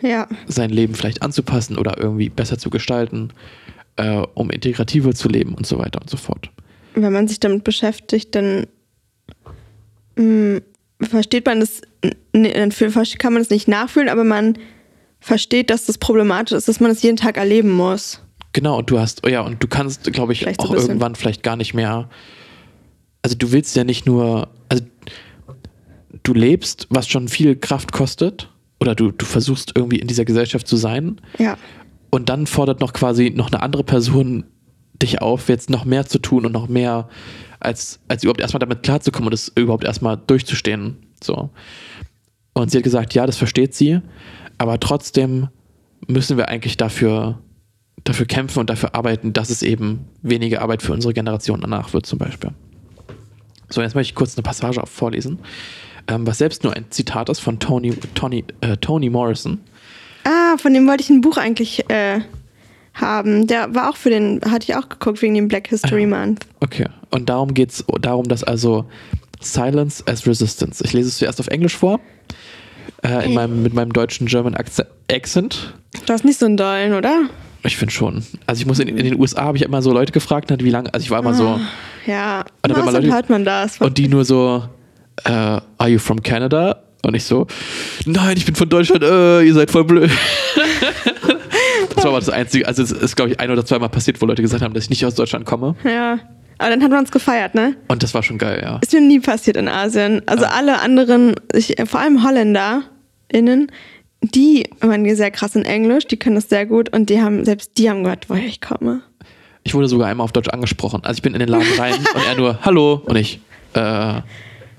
Ja. 0.00 0.28
sein 0.46 0.70
Leben 0.70 0.94
vielleicht 0.94 1.22
anzupassen 1.22 1.76
oder 1.78 1.98
irgendwie 1.98 2.28
besser 2.28 2.58
zu 2.58 2.70
gestalten, 2.70 3.32
äh, 3.96 4.22
um 4.34 4.50
integrativer 4.50 5.14
zu 5.14 5.28
leben 5.28 5.54
und 5.54 5.66
so 5.66 5.78
weiter 5.78 6.00
und 6.00 6.08
so 6.10 6.16
fort. 6.16 6.50
Wenn 6.94 7.12
man 7.12 7.28
sich 7.28 7.38
damit 7.40 7.64
beschäftigt, 7.64 8.34
dann 8.34 8.66
mh, 10.16 10.60
versteht 11.02 11.46
man 11.46 11.60
das, 11.60 11.80
n- 12.02 12.14
dann 12.32 12.72
fühl- 12.72 12.92
kann 13.18 13.32
man 13.32 13.42
es 13.42 13.50
nicht 13.50 13.68
nachfühlen, 13.68 14.08
aber 14.08 14.24
man 14.24 14.58
versteht, 15.20 15.70
dass 15.70 15.86
das 15.86 15.98
problematisch 15.98 16.56
ist, 16.56 16.68
dass 16.68 16.80
man 16.80 16.90
es 16.90 17.02
jeden 17.02 17.16
Tag 17.16 17.36
erleben 17.36 17.70
muss. 17.70 18.22
Genau, 18.52 18.78
und 18.78 18.90
du 18.90 18.98
hast, 18.98 19.24
oh 19.24 19.28
ja, 19.28 19.42
und 19.42 19.62
du 19.62 19.68
kannst, 19.68 20.10
glaube 20.12 20.32
ich, 20.32 20.40
Vielleicht 20.40 20.60
so 20.60 20.68
auch 20.68 20.72
bisschen. 20.72 20.88
irgendwann 20.88 21.14
vielleicht 21.14 21.42
gar 21.42 21.56
nicht 21.56 21.74
mehr. 21.74 22.08
Also 23.22 23.36
du 23.36 23.52
willst 23.52 23.76
ja 23.76 23.84
nicht 23.84 24.06
nur, 24.06 24.48
also 24.68 24.82
du 26.22 26.32
lebst, 26.34 26.86
was 26.90 27.08
schon 27.08 27.28
viel 27.28 27.56
Kraft 27.56 27.92
kostet, 27.92 28.50
oder 28.80 28.94
du, 28.94 29.10
du 29.10 29.24
versuchst 29.26 29.72
irgendwie 29.74 29.98
in 29.98 30.06
dieser 30.08 30.24
Gesellschaft 30.24 30.66
zu 30.66 30.76
sein, 30.76 31.20
Ja. 31.38 31.56
und 32.10 32.28
dann 32.28 32.46
fordert 32.46 32.80
noch 32.80 32.92
quasi 32.92 33.30
noch 33.34 33.50
eine 33.52 33.62
andere 33.62 33.84
Person 33.84 34.44
dich 35.02 35.22
auf, 35.22 35.48
jetzt 35.48 35.70
noch 35.70 35.84
mehr 35.84 36.06
zu 36.06 36.18
tun 36.18 36.44
und 36.46 36.52
noch 36.52 36.68
mehr 36.68 37.08
als, 37.58 38.00
als 38.08 38.22
überhaupt 38.22 38.40
erstmal 38.40 38.58
damit 38.58 38.82
klarzukommen 38.82 39.28
und 39.28 39.34
es 39.34 39.48
überhaupt 39.48 39.84
erstmal 39.84 40.18
durchzustehen. 40.26 40.96
So. 41.22 41.50
Und 42.52 42.70
sie 42.70 42.78
hat 42.78 42.84
gesagt, 42.84 43.14
ja, 43.14 43.26
das 43.26 43.36
versteht 43.36 43.74
sie, 43.74 44.00
aber 44.58 44.78
trotzdem 44.80 45.48
müssen 46.06 46.36
wir 46.36 46.48
eigentlich 46.48 46.76
dafür, 46.76 47.38
dafür 48.04 48.26
kämpfen 48.26 48.58
und 48.60 48.70
dafür 48.70 48.94
arbeiten, 48.94 49.32
dass 49.32 49.50
es 49.50 49.62
eben 49.62 50.06
weniger 50.22 50.60
Arbeit 50.62 50.82
für 50.82 50.92
unsere 50.92 51.14
Generation 51.14 51.60
danach 51.60 51.92
wird, 51.92 52.04
zum 52.06 52.18
Beispiel. 52.18 52.50
So, 53.68 53.80
jetzt 53.82 53.94
möchte 53.94 54.10
ich 54.10 54.14
kurz 54.16 54.36
eine 54.36 54.42
Passage 54.42 54.82
vorlesen, 54.86 55.38
ähm, 56.08 56.26
was 56.26 56.38
selbst 56.38 56.64
nur 56.64 56.74
ein 56.74 56.86
Zitat 56.90 57.28
ist 57.28 57.40
von 57.40 57.58
Tony, 57.58 57.92
Tony, 58.14 58.44
äh, 58.60 58.76
Tony 58.76 59.10
Morrison. 59.10 59.60
Ah, 60.24 60.56
von 60.58 60.74
dem 60.74 60.86
wollte 60.86 61.02
ich 61.02 61.10
ein 61.10 61.20
Buch 61.20 61.36
eigentlich 61.38 61.88
äh, 61.90 62.20
haben. 62.94 63.46
Der 63.46 63.74
war 63.74 63.90
auch 63.90 63.96
für 63.96 64.10
den, 64.10 64.40
hatte 64.50 64.64
ich 64.70 64.76
auch 64.76 64.88
geguckt 64.88 65.22
wegen 65.22 65.34
dem 65.34 65.48
Black 65.48 65.68
History 65.68 66.06
Month. 66.06 66.46
Okay. 66.60 66.86
Und 67.10 67.28
darum 67.28 67.54
geht 67.54 67.70
es 67.70 67.84
darum, 68.02 68.28
dass 68.28 68.44
also 68.44 68.84
Silence 69.40 70.02
as 70.06 70.26
Resistance. 70.26 70.82
Ich 70.84 70.92
lese 70.92 71.08
es 71.08 71.18
zuerst 71.18 71.40
auf 71.40 71.46
Englisch 71.48 71.76
vor. 71.76 72.00
Äh, 73.02 73.24
in 73.26 73.34
meinem, 73.34 73.62
mit 73.62 73.72
meinem 73.72 73.92
deutschen 73.94 74.26
German 74.26 74.54
Accent. 74.54 75.74
Du 76.06 76.12
hast 76.12 76.24
nicht 76.24 76.38
so 76.38 76.44
einen 76.46 76.58
dollen, 76.58 76.92
oder? 76.92 77.22
Ich 77.62 77.76
finde 77.78 77.92
schon. 77.94 78.22
Also 78.46 78.60
ich 78.60 78.66
muss 78.66 78.78
in, 78.78 78.88
in 78.88 79.04
den 79.04 79.18
USA 79.18 79.44
habe 79.44 79.56
ich 79.56 79.62
immer 79.64 79.80
so 79.80 79.92
Leute 79.92 80.12
gefragt, 80.12 80.52
wie 80.62 80.70
lange, 80.70 80.92
also 80.92 81.02
ich 81.04 81.10
war 81.10 81.20
immer 81.20 81.32
so, 81.34 81.58
Ja, 82.06 82.44
man 82.62 82.72
außerdem 82.72 82.94
Leute- 83.04 83.14
hört 83.14 83.30
man 83.30 83.44
das. 83.44 83.78
und 83.78 83.96
die 83.96 84.08
nur 84.08 84.24
so, 84.26 84.64
äh, 85.24 85.30
are 85.30 85.88
you 85.88 85.98
from 85.98 86.22
Canada? 86.22 86.82
Und 87.02 87.14
ich 87.14 87.24
so, 87.24 87.46
nein, 88.04 88.36
ich 88.36 88.44
bin 88.44 88.54
von 88.54 88.68
Deutschland, 88.68 89.02
äh, 89.02 89.42
ihr 89.42 89.54
seid 89.54 89.70
voll 89.70 89.84
blöd. 89.84 90.10
das 91.94 92.04
war 92.04 92.10
aber 92.10 92.20
das 92.20 92.28
Einzige, 92.28 92.66
also 92.66 92.82
es 92.82 92.92
ist, 92.92 93.16
glaube 93.16 93.30
ich, 93.30 93.40
ein 93.40 93.50
oder 93.50 93.64
zweimal 93.64 93.88
passiert, 93.88 94.20
wo 94.20 94.26
Leute 94.26 94.42
gesagt 94.42 94.62
haben, 94.62 94.74
dass 94.74 94.84
ich 94.84 94.90
nicht 94.90 95.04
aus 95.06 95.14
Deutschland 95.14 95.46
komme. 95.46 95.76
ja. 95.84 96.18
Aber 96.58 96.68
dann 96.68 96.82
hat 96.82 96.90
man 96.90 97.04
es 97.04 97.10
gefeiert, 97.10 97.54
ne? 97.54 97.74
Und 97.88 98.02
das 98.02 98.12
war 98.12 98.22
schon 98.22 98.36
geil, 98.36 98.60
ja. 98.62 98.80
Ist 98.82 98.92
mir 98.92 99.00
nie 99.00 99.18
passiert 99.18 99.56
in 99.56 99.66
Asien. 99.66 100.20
Also 100.26 100.44
alle 100.44 100.80
anderen, 100.80 101.34
ich, 101.54 101.74
vor 101.86 102.00
allem 102.00 102.22
HolländerInnen, 102.22 103.72
die 104.20 104.68
waren 104.82 105.16
sehr 105.16 105.30
krass 105.30 105.56
in 105.56 105.64
Englisch, 105.64 106.06
die 106.06 106.18
können 106.18 106.34
das 106.34 106.50
sehr 106.50 106.66
gut 106.66 106.94
und 106.94 107.08
die 107.08 107.22
haben, 107.22 107.46
selbst 107.46 107.78
die 107.78 107.88
haben 107.88 108.02
gehört, 108.04 108.28
woher 108.28 108.44
ich 108.44 108.60
komme. 108.60 109.00
Ich 109.64 109.72
wurde 109.72 109.88
sogar 109.88 110.08
einmal 110.08 110.24
auf 110.24 110.32
Deutsch 110.32 110.50
angesprochen. 110.50 111.00
Also 111.02 111.16
ich 111.18 111.22
bin 111.22 111.32
in 111.32 111.40
den 111.40 111.48
Laden 111.48 111.66
rein 111.78 111.94
und 112.14 112.26
er 112.28 112.36
nur, 112.36 112.58
hallo. 112.60 113.00
Und 113.06 113.16
ich, 113.16 113.40
äh, 113.72 114.20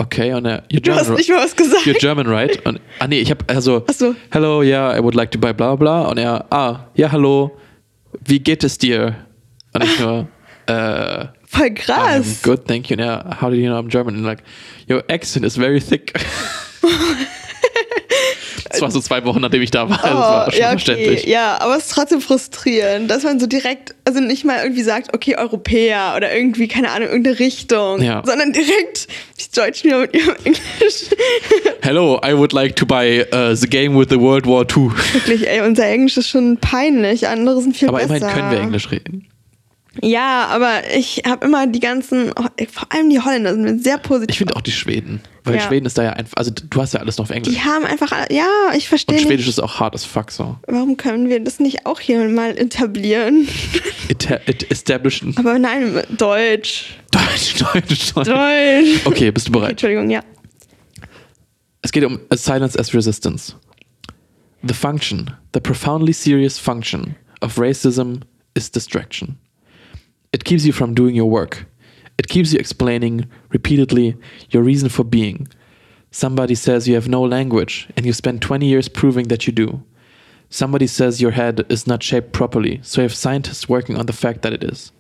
okay. 0.01 0.33
Und 0.33 0.45
er, 0.45 0.63
you're 0.69 0.81
Du 0.81 0.91
hast 0.93 1.05
German, 1.05 1.17
nicht 1.17 1.29
mal 1.29 1.43
was 1.43 1.55
gesagt. 1.55 1.85
you're 1.85 1.99
German, 1.99 2.27
right? 2.27 2.63
Und, 2.65 2.79
ah 2.99 3.07
nee, 3.07 3.19
ich 3.19 3.29
habe 3.31 3.43
also, 3.47 3.85
so. 3.91 4.15
hello, 4.31 4.61
yeah, 4.61 4.95
I 4.97 5.01
would 5.01 5.15
like 5.15 5.31
to 5.31 5.39
buy 5.39 5.53
bla 5.53 5.75
bla. 5.75 6.03
Und 6.03 6.17
er, 6.17 6.45
ah, 6.51 6.87
ja, 6.95 7.11
hallo, 7.11 7.57
wie 8.25 8.39
geht 8.39 8.63
es 8.63 8.77
dir? 8.77 9.15
Und 9.73 9.83
ich 9.83 9.99
nur, 9.99 10.27
äh, 10.67 11.27
Voll 11.45 11.67
I'm 11.67 11.75
krass. 11.75 12.41
good, 12.43 12.65
thank 12.65 12.89
you. 12.89 12.97
And 12.97 13.01
er, 13.01 13.41
how 13.41 13.49
do 13.49 13.55
you 13.55 13.67
know 13.67 13.77
I'm 13.77 13.89
German? 13.89 14.15
And 14.15 14.25
like, 14.25 14.43
your 14.89 15.03
accent 15.09 15.45
is 15.45 15.57
very 15.57 15.81
thick. 15.81 16.13
Das 18.71 18.81
war 18.81 18.91
so 18.91 18.99
zwei 19.01 19.23
Wochen, 19.25 19.41
nachdem 19.41 19.61
ich 19.61 19.71
da 19.71 19.89
war. 19.89 20.03
Also 20.03 20.17
das 20.17 20.27
war 20.27 20.47
Oh, 20.47 20.57
ja, 20.57 20.73
okay. 20.73 21.29
Ja, 21.29 21.57
aber 21.61 21.75
es 21.77 21.85
ist 21.85 21.91
trotzdem 21.93 22.21
frustrierend, 22.21 23.09
dass 23.11 23.23
man 23.23 23.39
so 23.39 23.47
direkt, 23.47 23.95
also 24.05 24.19
nicht 24.19 24.45
mal 24.45 24.61
irgendwie 24.63 24.83
sagt, 24.83 25.13
okay, 25.13 25.35
Europäer 25.35 26.13
oder 26.15 26.33
irgendwie, 26.35 26.67
keine 26.67 26.89
Ahnung, 26.91 27.09
irgendeine 27.09 27.39
Richtung, 27.39 28.01
Ja. 28.01 28.21
sondern 28.25 28.53
direkt 28.53 29.07
die 29.39 29.51
Deutschen 29.59 29.85
wieder 29.89 29.99
mit 29.99 30.15
ihrem 30.15 30.35
Englisch. 30.43 31.05
Hello, 31.81 32.19
I 32.25 32.33
would 32.37 32.53
like 32.53 32.75
to 32.77 32.85
buy 32.85 33.25
uh, 33.33 33.55
the 33.55 33.67
game 33.67 33.97
with 33.97 34.07
the 34.09 34.19
World 34.19 34.45
War 34.45 34.61
II. 34.63 34.91
Wirklich, 35.13 35.47
ey, 35.47 35.61
unser 35.61 35.85
Englisch 35.85 36.17
ist 36.17 36.29
schon 36.29 36.57
peinlich, 36.57 37.27
andere 37.27 37.61
sind 37.61 37.75
viel 37.75 37.87
Aber 37.89 37.97
besser. 37.99 38.17
immerhin 38.17 38.35
können 38.37 38.51
wir 38.51 38.59
Englisch 38.59 38.91
reden. 38.91 39.27
Ja, 40.01 40.45
aber 40.47 40.89
ich 40.95 41.23
habe 41.27 41.45
immer 41.45 41.67
die 41.67 41.81
ganzen, 41.81 42.31
oh, 42.37 42.45
vor 42.71 42.87
allem 42.93 43.09
die 43.09 43.19
Holländer 43.19 43.51
sind 43.53 43.63
mir 43.63 43.77
sehr 43.77 43.97
positiv. 43.97 44.29
Ich 44.31 44.37
finde 44.37 44.55
auch 44.55 44.61
die 44.61 44.71
Schweden. 44.71 45.21
Weil 45.43 45.55
Ja. 45.55 45.61
Schweden 45.61 45.85
ist 45.85 45.97
da 45.97 46.03
ja 46.03 46.13
einfach, 46.13 46.37
also 46.37 46.49
du 46.51 46.81
hast 46.81 46.93
ja 46.93 47.01
alles 47.01 47.17
noch 47.17 47.25
auf 47.25 47.31
Englisch. 47.31 47.53
die 47.53 47.61
haben 47.61 47.83
einfach, 47.83 48.13
ja, 48.29 48.47
ich 48.73 48.87
verstehe 48.87 49.15
Und 49.17 49.23
nicht. 49.23 49.27
Schwedisch 49.29 49.49
ist 49.49 49.59
auch 49.59 49.81
hart 49.81 49.93
as 49.93 50.05
fuck 50.05 50.31
so. 50.31 50.55
Warum 50.67 50.95
können 50.95 51.27
wir 51.27 51.41
das 51.43 51.59
nicht 51.59 51.85
auch 51.85 51.99
hier 51.99 52.23
mal 52.29 52.57
etablieren? 52.57 53.47
It, 54.07 54.29
it 54.45 54.69
established. 54.71 55.23
Aber 55.37 55.59
nein, 55.59 56.01
Deutsch. 56.17 56.95
Deutsch, 57.11 57.55
Deutsch, 57.73 58.13
Deutsch. 58.13 58.27
Deutsch. 58.29 59.05
Okay, 59.05 59.31
bist 59.31 59.47
du 59.47 59.51
Okay, 59.51 59.59
bereit? 59.59 59.71
Entschuldigung, 59.71 60.09
ja. 60.09 60.21
Es 61.81 61.91
geht 61.91 62.05
um 62.05 62.19
silence 62.33 62.77
as 62.79 62.93
resistance. 62.93 63.55
The 64.63 64.73
function, 64.73 65.31
the 65.53 65.59
profoundly 65.59 66.13
serious 66.13 66.57
function 66.59 67.15
of 67.41 67.57
racism 67.57 68.21
is 68.53 68.69
distraction. 68.71 69.37
It 70.33 70.45
keeps 70.45 70.65
you 70.65 70.71
from 70.71 70.93
doing 70.93 71.13
your 71.13 71.29
work. 71.29 71.65
It 72.17 72.29
keeps 72.29 72.53
you 72.53 72.59
explaining 72.59 73.27
repeatedly 73.49 74.15
your 74.49 74.63
reason 74.63 74.87
for 74.87 75.03
being. 75.03 75.47
Somebody 76.11 76.55
says 76.55 76.87
you 76.87 76.95
have 76.95 77.09
no 77.09 77.21
language 77.21 77.89
and 77.97 78.05
you 78.05 78.13
spend 78.13 78.41
20 78.41 78.65
years 78.65 78.87
proving 78.87 79.27
that 79.27 79.45
you 79.45 79.51
do. 79.51 79.83
Somebody 80.49 80.87
says 80.87 81.21
your 81.21 81.31
head 81.31 81.65
is 81.69 81.85
not 81.85 82.03
shaped 82.03 82.31
properly, 82.31 82.79
so 82.81 83.01
you 83.01 83.03
have 83.03 83.13
scientists 83.13 83.67
working 83.67 83.97
on 83.97 84.05
the 84.05 84.13
fact 84.13 84.41
that 84.41 84.53
it 84.53 84.63
is. 84.63 84.91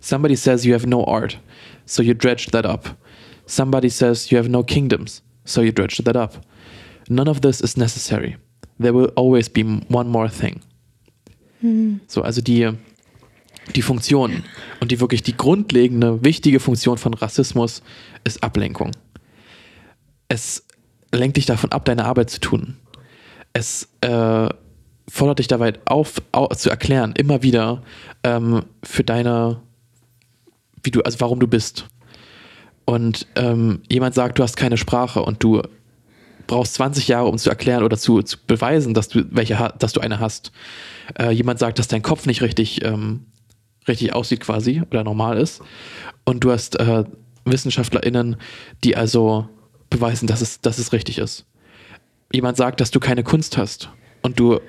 Somebody 0.00 0.34
says 0.34 0.66
you 0.66 0.72
have 0.72 0.86
no 0.86 1.04
art, 1.04 1.38
so 1.86 2.02
you 2.02 2.14
dredged 2.14 2.50
that 2.52 2.66
up. 2.66 2.86
Somebody 3.46 3.88
says 3.88 4.32
you 4.32 4.38
have 4.38 4.48
no 4.48 4.62
kingdoms, 4.64 5.22
so 5.44 5.60
you 5.60 5.70
dredged 5.70 6.04
that 6.04 6.16
up. 6.16 6.34
None 7.08 7.28
of 7.28 7.42
this 7.42 7.60
is 7.60 7.76
necessary. 7.76 8.36
There 8.78 8.92
will 8.92 9.12
always 9.16 9.48
be 9.48 9.62
one 9.62 10.08
more 10.08 10.28
thing. 10.28 10.62
Hmm. 11.60 11.98
So, 12.08 12.22
also 12.22 12.40
die, 12.40 12.76
die 13.74 13.82
Funktion 13.82 14.44
und 14.80 14.90
die 14.90 15.00
wirklich 15.00 15.22
die 15.22 15.36
grundlegende, 15.36 16.24
wichtige 16.24 16.60
Funktion 16.60 16.98
von 16.98 17.14
Rassismus 17.14 17.82
ist 18.24 18.42
Ablenkung. 18.42 18.90
Es 20.28 20.64
lenkt 21.12 21.36
dich 21.36 21.46
davon 21.46 21.72
ab, 21.72 21.84
deine 21.84 22.04
Arbeit 22.04 22.30
zu 22.30 22.40
tun. 22.40 22.76
Es 23.52 23.88
äh, 24.00 24.48
fordert 25.08 25.38
dich 25.38 25.48
dabei 25.48 25.74
auf, 25.84 26.22
au, 26.32 26.48
zu 26.48 26.70
erklären, 26.70 27.12
immer 27.16 27.42
wieder 27.42 27.82
ähm, 28.24 28.64
für 28.82 29.04
deine, 29.04 29.60
wie 30.82 30.90
du, 30.90 31.02
also 31.02 31.20
warum 31.20 31.38
du 31.38 31.46
bist. 31.46 31.86
Und 32.84 33.26
ähm, 33.36 33.82
jemand 33.88 34.14
sagt, 34.14 34.38
du 34.38 34.42
hast 34.42 34.56
keine 34.56 34.76
Sprache 34.76 35.22
und 35.22 35.42
du 35.42 35.62
brauchst 36.46 36.74
20 36.74 37.08
Jahre, 37.08 37.28
um 37.28 37.38
zu 37.38 37.50
erklären 37.50 37.84
oder 37.84 37.96
zu, 37.96 38.22
zu 38.22 38.36
beweisen, 38.46 38.94
dass 38.94 39.08
du 39.08 39.24
welche, 39.30 39.72
dass 39.78 39.92
du 39.92 40.00
eine 40.00 40.18
hast. 40.18 40.52
Äh, 41.18 41.30
jemand 41.30 41.58
sagt, 41.58 41.78
dass 41.78 41.88
dein 41.88 42.02
Kopf 42.02 42.26
nicht 42.26 42.42
richtig, 42.42 42.84
ähm, 42.84 43.26
richtig 43.88 44.14
aussieht 44.14 44.40
quasi 44.40 44.82
oder 44.90 45.04
normal 45.04 45.38
ist. 45.38 45.62
Und 46.24 46.44
du 46.44 46.52
hast 46.52 46.78
äh, 46.78 47.04
WissenschaftlerInnen, 47.44 48.36
die 48.84 48.96
also 48.96 49.48
beweisen, 49.90 50.26
dass 50.26 50.40
es, 50.40 50.60
dass 50.60 50.78
es 50.78 50.92
richtig 50.92 51.18
ist. 51.18 51.44
Jemand 52.32 52.56
sagt, 52.56 52.80
dass 52.80 52.90
du 52.90 53.00
keine 53.00 53.22
Kunst 53.22 53.56
hast 53.56 53.90
und 54.22 54.40
du 54.40 54.60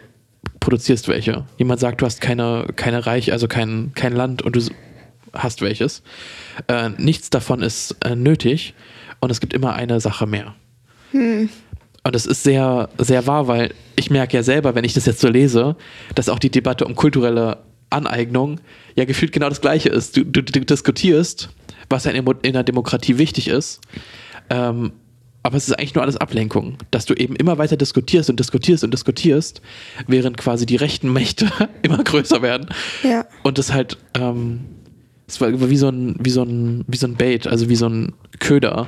produzierst 0.60 1.08
welche. 1.08 1.46
Jemand 1.58 1.80
sagt, 1.80 2.02
du 2.02 2.06
hast 2.06 2.22
keine, 2.22 2.68
keine 2.76 3.06
Reich, 3.06 3.32
also 3.32 3.48
kein, 3.48 3.92
kein 3.96 4.14
Land 4.14 4.42
und 4.42 4.56
du 4.56 4.62
hast 5.34 5.62
welches. 5.62 6.04
Äh, 6.68 6.90
nichts 6.98 7.30
davon 7.30 7.62
ist 7.62 7.96
äh, 8.04 8.16
nötig 8.16 8.74
und 9.20 9.32
es 9.32 9.40
gibt 9.40 9.54
immer 9.54 9.74
eine 9.74 10.00
Sache 10.00 10.28
mehr. 10.28 10.56
Und 12.04 12.16
es 12.16 12.26
ist 12.26 12.44
sehr, 12.44 12.90
sehr 12.98 13.26
wahr, 13.28 13.48
weil 13.48 13.74
ich 13.96 14.10
merke 14.10 14.36
ja 14.36 14.44
selber, 14.44 14.76
wenn 14.76 14.84
ich 14.84 14.94
das 14.94 15.06
jetzt 15.06 15.22
so 15.22 15.30
lese, 15.30 15.78
dass 16.16 16.28
auch 16.28 16.40
die 16.40 16.52
Debatte 16.52 16.86
um 16.86 16.96
kulturelle 16.96 17.60
Aneignung 17.94 18.60
ja 18.96 19.06
gefühlt 19.06 19.32
genau 19.32 19.50
das 19.50 19.62
Gleiche 19.62 19.90
ist. 19.90 20.18
Du, 20.18 20.24
du, 20.24 20.44
du 20.44 20.60
diskutierst, 20.66 21.50
was 21.90 22.06
in, 22.06 22.28
einer 22.44 22.64
Demokratie 22.64 23.18
wichtig 23.18 23.48
ist, 23.48 23.82
ähm, 24.50 24.92
aber 25.44 25.58
es 25.58 25.68
ist 25.68 25.78
eigentlich 25.78 25.94
nur 25.94 26.04
alles 26.04 26.16
Ablenkung, 26.16 26.78
dass 26.90 27.06
du 27.06 27.14
eben 27.14 27.36
immer 27.36 27.58
weiter 27.58 27.76
diskutierst 27.76 28.30
und 28.30 28.40
diskutierst 28.40 28.86
und 28.86 28.94
diskutierst, 28.94 29.62
während 30.08 30.38
quasi 30.38 30.66
die 30.66 30.78
rechten 30.78 31.12
Mächte 31.12 31.52
immer 31.82 32.02
größer 32.02 32.42
werden. 32.42 32.68
Ja. 33.04 33.26
Und 33.44 33.60
es 33.60 33.74
halt, 33.74 33.98
ähm, 34.14 34.62
es 35.28 35.42
war 35.42 35.70
wie 35.70 35.78
so 35.78 35.90
ein, 35.90 36.16
wie 36.20 36.30
so 36.30 36.44
ein, 36.44 36.86
wie 36.88 36.98
so 36.98 37.08
ein 37.08 37.16
Bait, 37.16 37.46
also 37.46 37.68
wie 37.68 37.76
so 37.76 37.88
ein 37.88 38.14
Köder, 38.40 38.88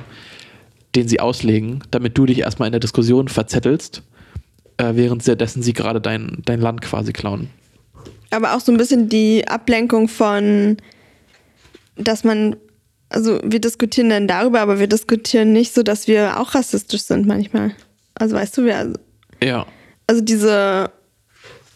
den 0.94 1.08
sie 1.08 1.20
auslegen, 1.20 1.80
damit 1.90 2.16
du 2.16 2.24
dich 2.24 2.38
erstmal 2.38 2.68
in 2.68 2.72
der 2.72 2.80
Diskussion 2.80 3.28
verzettelst, 3.28 4.02
äh, 4.78 4.92
während 4.94 5.22
sie 5.22 5.36
dessen 5.36 5.62
sie 5.62 5.74
gerade 5.74 6.00
dein, 6.00 6.38
dein 6.46 6.60
Land 6.60 6.80
quasi 6.80 7.12
klauen. 7.12 7.50
Aber 8.30 8.54
auch 8.54 8.60
so 8.60 8.72
ein 8.72 8.78
bisschen 8.78 9.08
die 9.08 9.46
Ablenkung 9.46 10.08
von, 10.08 10.76
dass 11.96 12.24
man, 12.24 12.56
also 13.08 13.40
wir 13.44 13.60
diskutieren 13.60 14.10
dann 14.10 14.26
darüber, 14.28 14.60
aber 14.60 14.78
wir 14.78 14.86
diskutieren 14.88 15.52
nicht 15.52 15.74
so, 15.74 15.82
dass 15.82 16.06
wir 16.08 16.40
auch 16.40 16.54
rassistisch 16.54 17.02
sind 17.02 17.26
manchmal. 17.26 17.74
Also 18.14 18.34
weißt 18.36 18.56
du, 18.58 18.64
wir, 18.64 18.92
Ja. 19.42 19.66
also 20.06 20.20
diese, 20.22 20.90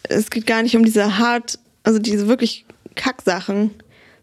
es 0.03 0.29
geht 0.29 0.45
gar 0.45 0.61
nicht 0.63 0.75
um 0.75 0.83
diese 0.83 1.17
hart, 1.17 1.57
also 1.83 1.99
diese 1.99 2.27
wirklich 2.27 2.65
Kacksachen, 2.95 3.71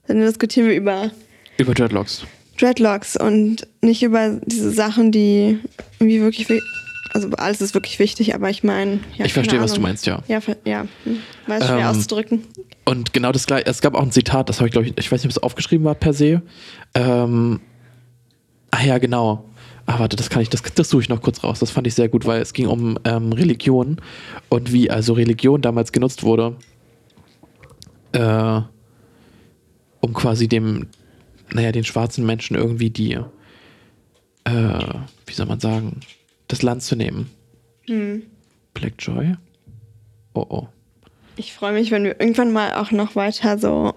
sondern 0.07 0.27
diskutieren 0.27 0.69
wir 0.69 0.77
über 0.77 1.11
Über 1.57 1.75
Dreadlocks. 1.75 2.25
Dreadlocks 2.59 3.17
und 3.17 3.67
nicht 3.81 4.03
über 4.03 4.39
diese 4.45 4.71
Sachen, 4.73 5.13
die 5.13 5.59
irgendwie 5.99 6.21
wirklich, 6.21 6.49
wi- 6.49 6.61
also 7.13 7.31
alles 7.31 7.61
ist 7.61 7.75
wirklich 7.75 7.99
wichtig, 7.99 8.35
aber 8.35 8.51
ich 8.51 8.63
meine, 8.65 9.01
ja, 9.17 9.25
ich 9.25 9.33
verstehe, 9.33 9.61
was 9.61 9.75
du 9.75 9.81
meinst, 9.81 10.07
ja. 10.07 10.23
Ja, 10.29 10.41
ja, 10.65 10.87
hm, 11.05 11.19
weiß 11.47 11.65
schwer 11.67 11.79
Ähm, 11.79 11.87
auszudrücken. 11.87 12.45
Und 12.85 13.13
genau 13.13 13.33
das 13.33 13.47
gleiche, 13.47 13.67
es 13.67 13.81
gab 13.81 13.95
auch 13.95 14.03
ein 14.03 14.13
Zitat, 14.13 14.49
das 14.49 14.59
habe 14.59 14.69
ich, 14.69 14.73
glaube 14.73 14.87
ich, 14.87 14.95
ich 14.97 15.11
weiß 15.11 15.23
nicht, 15.23 15.27
ob 15.27 15.37
es 15.37 15.43
aufgeschrieben 15.43 15.85
war 15.85 15.95
per 15.95 16.13
se. 16.13 16.43
Ähm, 16.95 17.61
ah 18.71 18.83
ja, 18.83 18.99
genau. 18.99 19.45
Ah, 19.87 19.99
warte, 20.01 20.17
das 20.17 20.29
kann 20.29 20.43
ich, 20.43 20.51
das, 20.51 20.63
das 20.63 20.91
suche 20.91 21.03
ich 21.03 21.09
noch 21.09 21.23
kurz 21.23 21.43
raus. 21.43 21.61
Das 21.61 21.71
fand 21.71 21.87
ich 21.87 21.95
sehr 21.95 22.11
gut, 22.11 22.27
weil 22.27 22.43
es 22.43 22.53
ging 22.53 22.67
um 22.67 22.99
ähm, 23.05 23.33
Religion 23.33 24.01
und 24.51 24.71
wie 24.73 24.91
also 24.91 25.15
Religion 25.15 25.63
damals 25.63 25.93
genutzt 25.93 26.23
wurde, 26.25 26.57
äh, 28.13 28.61
um 30.01 30.13
quasi 30.13 30.47
dem, 30.47 30.89
naja, 31.53 31.73
den 31.73 31.85
schwarzen 31.85 32.27
Menschen 32.27 32.55
irgendwie 32.55 32.91
die, 32.91 33.13
äh, 34.45 34.85
wie 35.27 35.33
soll 35.33 35.47
man 35.47 35.61
sagen, 35.61 36.01
das 36.49 36.63
Land 36.63 36.83
zu 36.83 36.97
nehmen. 36.97 37.31
Hm. 37.87 38.23
Black 38.75 38.95
Joy? 38.99 39.35
Oh 40.35 40.47
oh. 40.49 40.69
Ich 41.37 41.53
freue 41.53 41.73
mich, 41.73 41.91
wenn 41.91 42.05
wir 42.05 42.21
irgendwann 42.21 42.53
mal 42.53 42.75
auch 42.75 42.91
noch 42.91 43.15
weiter 43.15 43.59
so 43.59 43.95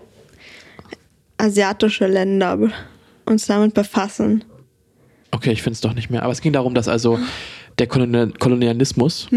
asiatische 1.38 2.08
Länder 2.08 2.58
uns 3.26 3.48
damit 3.48 3.74
befassen. 3.74 4.44
Okay, 5.32 5.52
ich 5.52 5.62
finde 5.64 5.76
es 5.76 5.82
doch 5.82 5.94
nicht 5.94 6.10
mehr. 6.10 6.24
Aber 6.24 6.32
es 6.32 6.42
ging 6.42 6.54
darum, 6.54 6.76
dass 6.76 6.88
also 6.88 7.18
der 7.80 7.88
Kolonial 7.88 8.32
Kolonialismus 8.38 9.28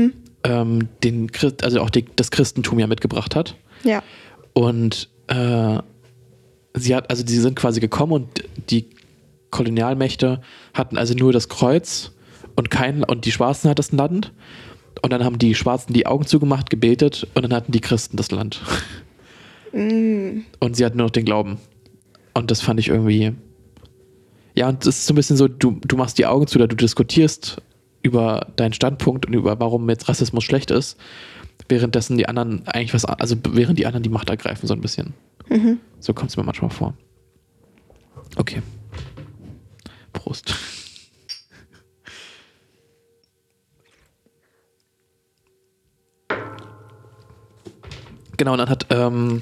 ähm, 0.44 0.88
den 1.02 1.32
Christ 1.32 1.64
also 1.64 1.80
auch 1.80 1.90
die, 1.90 2.04
das 2.16 2.30
Christentum 2.30 2.78
ja 2.78 2.86
mitgebracht 2.86 3.34
hat. 3.34 3.56
Ja. 3.84 4.02
Und 4.52 5.08
äh, 5.28 5.78
sie 6.74 6.94
hat, 6.94 7.10
also 7.10 7.22
die 7.22 7.36
sind 7.38 7.56
quasi 7.56 7.80
gekommen 7.80 8.12
und 8.12 8.44
die 8.70 8.90
Kolonialmächte 9.50 10.42
hatten 10.74 10.98
also 10.98 11.14
nur 11.14 11.32
das 11.32 11.48
Kreuz 11.48 12.12
und 12.56 12.70
kein 12.70 13.04
und 13.04 13.24
die 13.24 13.32
Schwarzen 13.32 13.70
hat 13.70 13.78
das 13.78 13.92
Land. 13.92 14.32
Und 15.02 15.12
dann 15.12 15.24
haben 15.24 15.38
die 15.38 15.54
Schwarzen 15.54 15.92
die 15.92 16.06
Augen 16.06 16.26
zugemacht, 16.26 16.70
gebetet 16.70 17.26
und 17.34 17.42
dann 17.42 17.52
hatten 17.52 17.72
die 17.72 17.80
Christen 17.80 18.16
das 18.16 18.30
Land. 18.30 18.60
Und 20.60 20.76
sie 20.76 20.84
hatten 20.84 20.98
nur 20.98 21.06
noch 21.06 21.12
den 21.12 21.24
Glauben. 21.24 21.58
Und 22.32 22.50
das 22.50 22.60
fand 22.60 22.78
ich 22.78 22.88
irgendwie. 22.88 23.32
Ja, 24.54 24.68
und 24.68 24.86
das 24.86 24.98
ist 24.98 25.06
so 25.06 25.12
ein 25.12 25.16
bisschen 25.16 25.36
so, 25.36 25.48
du, 25.48 25.80
du 25.84 25.96
machst 25.96 26.16
die 26.18 26.26
Augen 26.26 26.46
zu 26.46 26.58
oder 26.58 26.68
du 26.68 26.76
diskutierst 26.76 27.60
über 28.02 28.46
deinen 28.54 28.72
Standpunkt 28.72 29.26
und 29.26 29.32
über 29.32 29.58
warum 29.58 29.88
jetzt 29.90 30.08
Rassismus 30.08 30.44
schlecht 30.44 30.70
ist, 30.70 30.96
währenddessen 31.68 32.16
die 32.18 32.28
anderen 32.28 32.66
eigentlich 32.68 32.94
was, 32.94 33.04
also 33.04 33.34
während 33.48 33.78
die 33.78 33.86
anderen 33.86 34.04
die 34.04 34.10
Macht 34.10 34.30
ergreifen, 34.30 34.68
so 34.68 34.74
ein 34.74 34.80
bisschen. 34.80 35.14
So 35.98 36.14
kommt 36.14 36.30
es 36.30 36.36
mir 36.36 36.44
manchmal 36.44 36.70
vor. 36.70 36.94
Okay. 38.36 38.62
Prost. 40.12 40.54
Genau, 48.44 48.52
und 48.52 48.58
dann 48.58 48.68
hat, 48.68 48.86
ähm, 48.90 49.40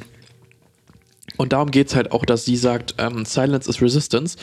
und 1.37 1.53
darum 1.53 1.73
geht 1.73 1.89
es 1.89 1.97
halt 1.97 2.13
auch, 2.13 2.25
dass 2.25 2.45
sie 2.45 2.57
sagt, 2.57 2.95
ähm, 2.99 3.25
Silence 3.25 3.69
is 3.69 3.83
Resistance, 3.83 4.39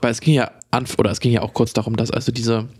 weil 0.00 0.10
es 0.10 0.22
ging 0.22 0.32
ja 0.32 0.50
oder 0.96 1.10
es 1.10 1.20
ging 1.20 1.30
ja 1.30 1.42
auch 1.42 1.52
kurz 1.52 1.74
darum, 1.74 1.96
dass 1.96 2.10
also 2.10 2.32
diese, 2.32 2.70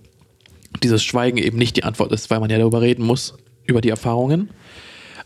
dieses 0.82 1.04
Schweigen 1.04 1.36
eben 1.36 1.58
nicht 1.58 1.76
die 1.76 1.84
Antwort 1.84 2.12
ist, 2.12 2.30
weil 2.30 2.40
man 2.40 2.48
ja 2.48 2.56
darüber 2.56 2.80
reden 2.80 3.04
muss, 3.04 3.34
über 3.66 3.82
die 3.82 3.90
Erfahrungen. 3.90 4.48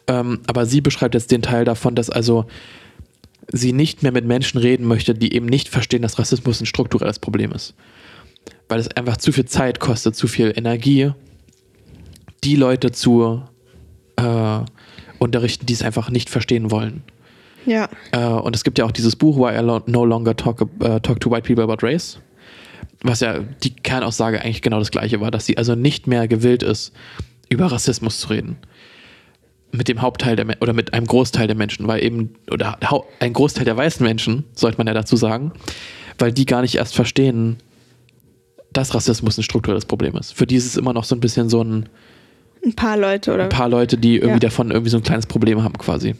Ähm, 0.08 0.40
aber 0.48 0.66
sie 0.66 0.80
beschreibt 0.80 1.14
jetzt 1.14 1.30
den 1.30 1.42
Teil 1.42 1.64
davon, 1.64 1.94
dass 1.94 2.10
also 2.10 2.46
sie 3.52 3.72
nicht 3.72 4.02
mehr 4.02 4.10
mit 4.10 4.24
Menschen 4.24 4.58
reden 4.58 4.88
möchte, 4.88 5.14
die 5.14 5.34
eben 5.34 5.46
nicht 5.46 5.68
verstehen, 5.68 6.02
dass 6.02 6.18
Rassismus 6.18 6.60
ein 6.60 6.66
strukturelles 6.66 7.20
Problem 7.20 7.52
ist. 7.52 7.76
Weil 8.68 8.80
es 8.80 8.88
einfach 8.88 9.18
zu 9.18 9.30
viel 9.30 9.44
Zeit 9.44 9.78
kostet, 9.78 10.16
zu 10.16 10.26
viel 10.26 10.52
Energie, 10.56 11.12
die 12.42 12.56
Leute 12.56 12.90
zu 12.90 13.44
äh, 14.16 14.64
unterrichten, 15.18 15.66
die 15.66 15.72
es 15.72 15.82
einfach 15.82 16.10
nicht 16.10 16.30
verstehen 16.30 16.70
wollen. 16.70 17.02
Ja. 17.66 17.88
Äh, 18.12 18.24
und 18.26 18.54
es 18.54 18.64
gibt 18.64 18.78
ja 18.78 18.84
auch 18.84 18.92
dieses 18.92 19.16
Buch, 19.16 19.36
Why 19.36 19.58
I 19.58 19.90
No 19.90 20.04
Longer 20.04 20.36
talk, 20.36 20.66
äh, 20.80 21.00
talk 21.00 21.20
to 21.20 21.30
White 21.30 21.46
People 21.52 21.64
About 21.64 21.84
Race, 21.84 22.18
was 23.02 23.20
ja 23.20 23.40
die 23.62 23.74
Kernaussage 23.74 24.40
eigentlich 24.40 24.62
genau 24.62 24.78
das 24.78 24.90
gleiche 24.90 25.20
war, 25.20 25.30
dass 25.30 25.46
sie 25.46 25.58
also 25.58 25.74
nicht 25.74 26.06
mehr 26.06 26.28
gewillt 26.28 26.62
ist, 26.62 26.92
über 27.48 27.66
Rassismus 27.66 28.20
zu 28.20 28.28
reden. 28.28 28.56
Mit 29.72 29.88
dem 29.88 30.00
Hauptteil 30.00 30.36
der 30.36 30.46
oder 30.60 30.72
mit 30.72 30.94
einem 30.94 31.06
Großteil 31.06 31.48
der 31.48 31.56
Menschen, 31.56 31.86
weil 31.88 32.02
eben, 32.02 32.34
oder 32.50 32.78
ein 33.18 33.32
Großteil 33.32 33.64
der 33.64 33.76
weißen 33.76 34.06
Menschen, 34.06 34.44
sollte 34.54 34.78
man 34.78 34.86
ja 34.86 34.94
dazu 34.94 35.16
sagen, 35.16 35.52
weil 36.18 36.32
die 36.32 36.46
gar 36.46 36.62
nicht 36.62 36.76
erst 36.76 36.94
verstehen, 36.94 37.58
dass 38.72 38.94
Rassismus 38.94 39.38
ein 39.38 39.42
strukturelles 39.42 39.86
Problem 39.86 40.16
ist. 40.16 40.32
Für 40.34 40.46
die 40.46 40.56
ist 40.56 40.66
es 40.66 40.76
immer 40.76 40.92
noch 40.92 41.04
so 41.04 41.14
ein 41.14 41.20
bisschen 41.20 41.48
so 41.48 41.62
ein, 41.62 41.88
Ein 42.66 42.74
paar 42.74 42.96
Leute 42.98 43.32
oder. 43.32 43.44
ein 43.44 43.48
paar 43.48 43.68
Leute, 43.68 43.96
die 43.96 44.16
irgendwie 44.16 44.32
Ja. 44.32 44.38
davon 44.40 44.70
irgendwie 44.72 44.90
so 44.90 44.96
ein 44.98 45.02
kleines 45.04 45.26
Problem 45.26 45.62
haben 45.62 45.78
quasi. 45.78 46.16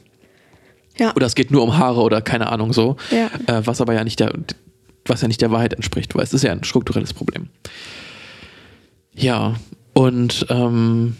ja. 0.97 1.13
Oder 1.15 1.27
es 1.27 1.35
geht 1.35 1.51
nur 1.51 1.63
um 1.63 1.77
Haare 1.77 2.01
oder 2.01 2.23
keine 2.23 2.47
Ahnung 2.51 2.73
so. 2.73 2.97
Ja. 3.11 3.27
Äh, 3.53 3.67
was 3.67 3.81
aber 3.81 3.93
ja 3.95 4.05
nicht 4.05 4.21
der, 4.21 4.33
was 5.07 5.21
ja 5.23 5.29
nicht 5.29 5.41
der 5.43 5.51
Wahrheit 5.51 5.75
entspricht, 5.75 6.15
weil 6.15 6.23
es 6.25 6.33
ist 6.33 6.43
ja 6.45 6.53
ein 6.53 6.65
strukturelles 6.65 7.13
Problem. 7.13 7.49
Ja, 9.15 9.55
und 9.93 10.47
ähm, 10.51 11.17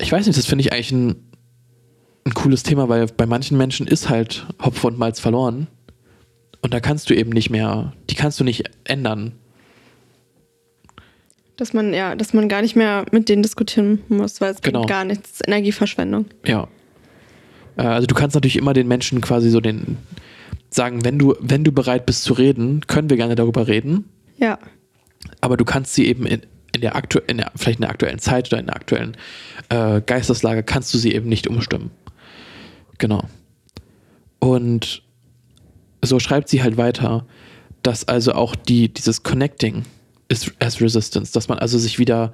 ich 0.00 0.10
weiß 0.10 0.26
nicht, 0.26 0.38
das 0.38 0.46
finde 0.46 0.62
ich 0.64 0.72
eigentlich 0.72 0.92
ein, 0.92 1.14
ein 2.24 2.34
cooles 2.34 2.62
Thema, 2.62 2.88
weil 2.88 3.06
bei 3.06 3.26
manchen 3.26 3.56
Menschen 3.58 3.86
ist 3.86 4.08
halt 4.08 4.46
Hopfen 4.64 4.92
und 4.92 4.98
Malz 4.98 5.20
verloren. 5.20 5.66
Und 6.62 6.74
da 6.74 6.80
kannst 6.80 7.08
du 7.10 7.14
eben 7.14 7.30
nicht 7.30 7.50
mehr, 7.50 7.92
die 8.10 8.14
kannst 8.14 8.40
du 8.40 8.44
nicht 8.44 8.64
ändern. 8.84 9.32
Dass 11.60 11.74
man, 11.74 11.92
ja, 11.92 12.14
dass 12.16 12.32
man 12.32 12.48
gar 12.48 12.62
nicht 12.62 12.74
mehr 12.74 13.04
mit 13.12 13.28
denen 13.28 13.42
diskutieren 13.42 14.00
muss, 14.08 14.40
weil 14.40 14.52
es 14.54 14.62
Genau. 14.62 14.86
gar 14.86 15.04
nichts. 15.04 15.40
Energieverschwendung. 15.46 16.24
Ja. 16.46 16.68
Äh, 17.76 17.82
also 17.82 18.06
du 18.06 18.14
kannst 18.14 18.34
natürlich 18.34 18.56
immer 18.56 18.72
den 18.72 18.88
Menschen 18.88 19.20
quasi 19.20 19.50
so 19.50 19.60
den 19.60 19.98
sagen, 20.70 21.04
wenn 21.04 21.18
du, 21.18 21.34
wenn 21.38 21.62
du 21.62 21.70
bereit 21.70 22.06
bist 22.06 22.22
zu 22.24 22.32
reden, 22.32 22.80
können 22.86 23.10
wir 23.10 23.18
gerne 23.18 23.34
darüber 23.34 23.68
reden. 23.68 24.08
Ja. 24.38 24.58
aber 25.42 25.58
du 25.58 25.66
kannst 25.66 25.92
sie 25.94 26.06
eben 26.06 26.24
in, 26.24 26.40
in 26.74 26.80
der 26.80 26.96
aktu 26.96 27.18
in 27.26 27.36
der, 27.36 27.52
vielleicht 27.56 27.78
in 27.78 27.82
der 27.82 27.90
aktuellen 27.90 28.18
Zeit 28.20 28.50
oder 28.50 28.58
in 28.60 28.66
der 28.66 28.76
aktuellen 28.76 29.14
äh, 29.68 30.00
Geisteslage 30.00 30.62
kannst 30.62 30.94
du 30.94 30.98
sie 30.98 31.12
eben 31.12 31.28
nicht 31.28 31.46
umstimmen. 31.46 31.90
Genau. 32.96 33.24
Und 34.38 35.02
so 36.02 36.18
schreibt 36.20 36.48
sie 36.48 36.62
halt 36.62 36.78
weiter, 36.78 37.26
dass 37.82 38.08
also 38.08 38.32
auch 38.32 38.54
die, 38.56 38.88
dieses 38.88 39.22
Connecting 39.22 39.82
as 40.60 40.80
Resistance, 40.80 41.32
dass 41.32 41.48
man 41.48 41.58
also 41.58 41.78
sich 41.78 41.98
wieder 41.98 42.32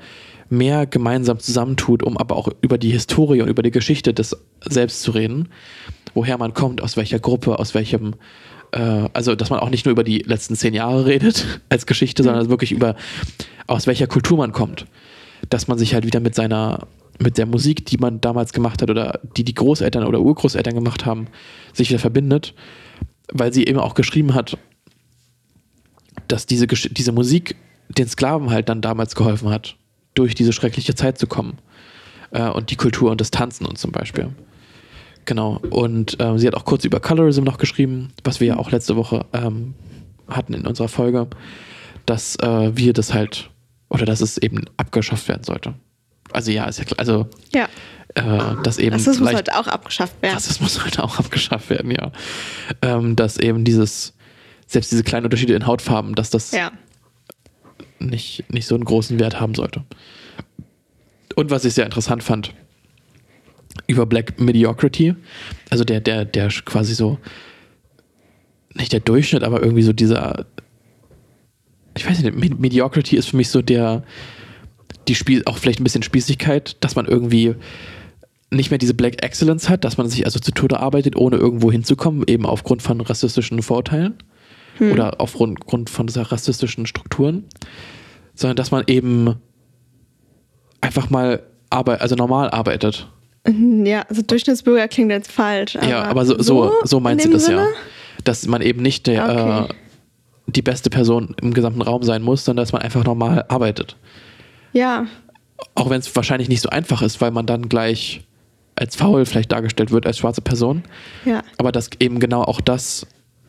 mehr 0.48 0.86
gemeinsam 0.86 1.38
zusammentut, 1.38 2.02
um 2.02 2.16
aber 2.16 2.36
auch 2.36 2.48
über 2.60 2.78
die 2.78 2.90
Historie 2.90 3.42
und 3.42 3.48
über 3.48 3.62
die 3.62 3.70
Geschichte 3.70 4.14
des 4.14 4.36
Selbst 4.60 5.02
zu 5.02 5.12
reden, 5.12 5.48
woher 6.14 6.38
man 6.38 6.54
kommt, 6.54 6.82
aus 6.82 6.96
welcher 6.96 7.18
Gruppe, 7.18 7.58
aus 7.58 7.74
welchem, 7.74 8.14
äh, 8.72 9.08
also 9.12 9.34
dass 9.34 9.50
man 9.50 9.60
auch 9.60 9.70
nicht 9.70 9.86
nur 9.86 9.92
über 9.92 10.04
die 10.04 10.18
letzten 10.18 10.54
zehn 10.56 10.74
Jahre 10.74 11.06
redet 11.06 11.60
als 11.68 11.86
Geschichte, 11.86 12.22
sondern 12.22 12.48
wirklich 12.48 12.72
über 12.72 12.96
aus 13.66 13.86
welcher 13.86 14.06
Kultur 14.06 14.38
man 14.38 14.52
kommt. 14.52 14.86
Dass 15.48 15.68
man 15.68 15.78
sich 15.78 15.94
halt 15.94 16.06
wieder 16.06 16.20
mit 16.20 16.34
seiner, 16.34 16.86
mit 17.18 17.38
der 17.38 17.46
Musik, 17.46 17.86
die 17.86 17.98
man 17.98 18.20
damals 18.20 18.52
gemacht 18.52 18.82
hat 18.82 18.90
oder 18.90 19.20
die 19.36 19.44
die 19.44 19.54
Großeltern 19.54 20.04
oder 20.04 20.20
Urgroßeltern 20.20 20.74
gemacht 20.74 21.06
haben, 21.06 21.28
sich 21.72 21.88
wieder 21.88 21.98
verbindet, 21.98 22.54
weil 23.32 23.52
sie 23.52 23.64
eben 23.64 23.78
auch 23.78 23.94
geschrieben 23.94 24.34
hat, 24.34 24.56
dass 26.28 26.46
diese, 26.46 26.66
diese 26.66 27.12
Musik 27.12 27.56
den 27.88 28.08
Sklaven 28.08 28.50
halt 28.50 28.68
dann 28.68 28.80
damals 28.80 29.14
geholfen 29.14 29.50
hat, 29.50 29.76
durch 30.14 30.34
diese 30.34 30.52
schreckliche 30.52 30.94
Zeit 30.94 31.18
zu 31.18 31.26
kommen. 31.26 31.58
Äh, 32.30 32.48
und 32.48 32.70
die 32.70 32.76
Kultur 32.76 33.10
und 33.10 33.20
das 33.20 33.30
Tanzen 33.30 33.66
und 33.66 33.78
zum 33.78 33.92
Beispiel. 33.92 34.30
Genau. 35.24 35.60
Und 35.70 36.16
ähm, 36.20 36.38
sie 36.38 36.46
hat 36.46 36.54
auch 36.54 36.64
kurz 36.64 36.84
über 36.84 37.00
Colorism 37.00 37.42
noch 37.44 37.58
geschrieben, 37.58 38.08
was 38.24 38.40
wir 38.40 38.46
ja 38.48 38.56
auch 38.58 38.70
letzte 38.70 38.96
Woche 38.96 39.26
ähm, 39.32 39.74
hatten 40.28 40.54
in 40.54 40.66
unserer 40.66 40.88
Folge, 40.88 41.28
dass 42.06 42.36
äh, 42.36 42.76
wir 42.76 42.92
das 42.92 43.12
halt, 43.14 43.50
oder 43.88 44.04
dass 44.06 44.20
es 44.20 44.38
eben 44.38 44.64
abgeschafft 44.76 45.28
werden 45.28 45.44
sollte. 45.44 45.74
Also 46.32 46.50
ja, 46.50 46.64
ist 46.66 46.78
ja 46.78 46.84
klar, 46.84 46.98
also 46.98 47.26
Ja. 47.54 47.68
äh, 48.14 48.62
dass 48.62 48.78
eben 48.78 48.92
Rassismus 48.94 49.30
sollte 49.30 49.56
auch 49.58 49.66
abgeschafft 49.68 50.20
werden. 50.22 50.34
Rassismus 50.34 50.74
sollte 50.74 51.02
auch 51.02 51.18
abgeschafft 51.18 51.70
werden, 51.70 51.90
ja. 51.90 52.10
Ähm, 52.82 53.16
dass 53.16 53.36
eben 53.38 53.64
dieses, 53.64 54.14
selbst 54.66 54.90
diese 54.92 55.02
kleinen 55.04 55.26
Unterschiede 55.26 55.54
in 55.54 55.66
Hautfarben, 55.66 56.14
dass 56.14 56.30
das 56.30 56.52
Ja. 56.52 56.70
Nicht, 58.06 58.44
nicht 58.52 58.66
so 58.66 58.74
einen 58.74 58.84
großen 58.84 59.18
Wert 59.18 59.40
haben 59.40 59.54
sollte. 59.54 59.84
Und 61.34 61.50
was 61.50 61.64
ich 61.64 61.74
sehr 61.74 61.84
interessant 61.84 62.22
fand, 62.22 62.54
über 63.86 64.06
Black 64.06 64.40
Mediocrity, 64.40 65.14
also 65.70 65.84
der, 65.84 66.00
der, 66.00 66.24
der 66.24 66.48
quasi 66.48 66.94
so, 66.94 67.18
nicht 68.74 68.92
der 68.92 69.00
Durchschnitt, 69.00 69.42
aber 69.42 69.62
irgendwie 69.62 69.82
so 69.82 69.92
dieser, 69.92 70.46
ich 71.96 72.08
weiß 72.08 72.20
nicht, 72.20 72.36
Med- 72.36 72.58
Mediocrity 72.58 73.16
ist 73.16 73.28
für 73.28 73.36
mich 73.36 73.48
so 73.48 73.62
der, 73.62 74.02
die 75.08 75.14
Spiel, 75.14 75.42
auch 75.46 75.58
vielleicht 75.58 75.80
ein 75.80 75.84
bisschen 75.84 76.02
Spießigkeit, 76.02 76.76
dass 76.80 76.96
man 76.96 77.06
irgendwie 77.06 77.54
nicht 78.50 78.70
mehr 78.70 78.78
diese 78.78 78.94
Black 78.94 79.22
Excellence 79.22 79.68
hat, 79.68 79.84
dass 79.84 79.98
man 79.98 80.08
sich 80.08 80.24
also 80.24 80.38
zu 80.38 80.52
Tode 80.52 80.80
arbeitet, 80.80 81.16
ohne 81.16 81.36
irgendwo 81.36 81.70
hinzukommen, 81.70 82.24
eben 82.26 82.46
aufgrund 82.46 82.80
von 82.82 83.00
rassistischen 83.00 83.62
Vorurteilen 83.62 84.14
oder 84.92 85.20
aufgrund 85.20 85.60
Grund 85.60 85.88
von 85.88 86.06
dieser 86.06 86.30
rassistischen 86.30 86.86
Strukturen, 86.86 87.44
sondern 88.36 88.54
dass 88.56 88.70
man 88.70 88.84
eben 88.86 89.34
einfach 90.80 91.10
mal 91.10 91.42
arbeit, 91.70 92.00
also 92.00 92.14
normal 92.14 92.50
arbeitet. 92.50 93.08
Ja, 93.48 94.02
also 94.08 94.22
Durchschnittsbürger 94.22 94.86
klingt 94.88 95.10
jetzt 95.10 95.32
falsch. 95.32 95.74
ja, 95.74 96.04
aber 96.04 96.24
so, 96.24 96.40
so, 96.40 96.72
so 96.84 97.00
sie 97.00 97.16
dem 97.16 97.32
das 97.32 97.42
ja. 97.48 97.48
Sinne? 97.48 97.66
Dass 98.24 98.46
man 98.46 98.62
eben 98.62 98.82
nicht 98.82 99.06
der, 99.08 99.24
Okay. 99.24 99.64
äh, 99.64 99.74
die 100.48 100.62
beste 100.62 100.90
Person 100.90 101.34
im 101.42 101.52
gesamten 101.54 101.82
Raum 101.82 102.02
sein 102.04 102.22
muss, 102.22 102.44
sondern 102.44 102.62
dass 102.62 102.72
man 102.72 102.82
einfach 102.82 103.04
normal 103.04 103.44
arbeitet. 103.48 103.96
Ja, 104.72 105.06
Auch 105.74 105.90
wenn 105.90 105.98
es 106.00 106.14
wahrscheinlich 106.14 106.48
nicht 106.48 106.60
so 106.60 106.68
einfach 106.68 107.02
ist, 107.02 107.20
weil 107.20 107.30
man 107.30 107.46
dann 107.46 107.68
gleich 107.68 108.22
als 108.76 108.94
faul 108.94 109.24
vielleicht 109.24 109.50
dargestellt 109.52 109.90
wird 109.90 110.06
als 110.06 110.18
schwarze 110.18 110.42
Person. 110.42 110.82
ja. 111.24 111.42
Aber 111.56 111.72
dass 111.72 111.90
eben 111.98 112.20
genau 112.20 112.42
auch 112.42 112.60
das 112.60 113.06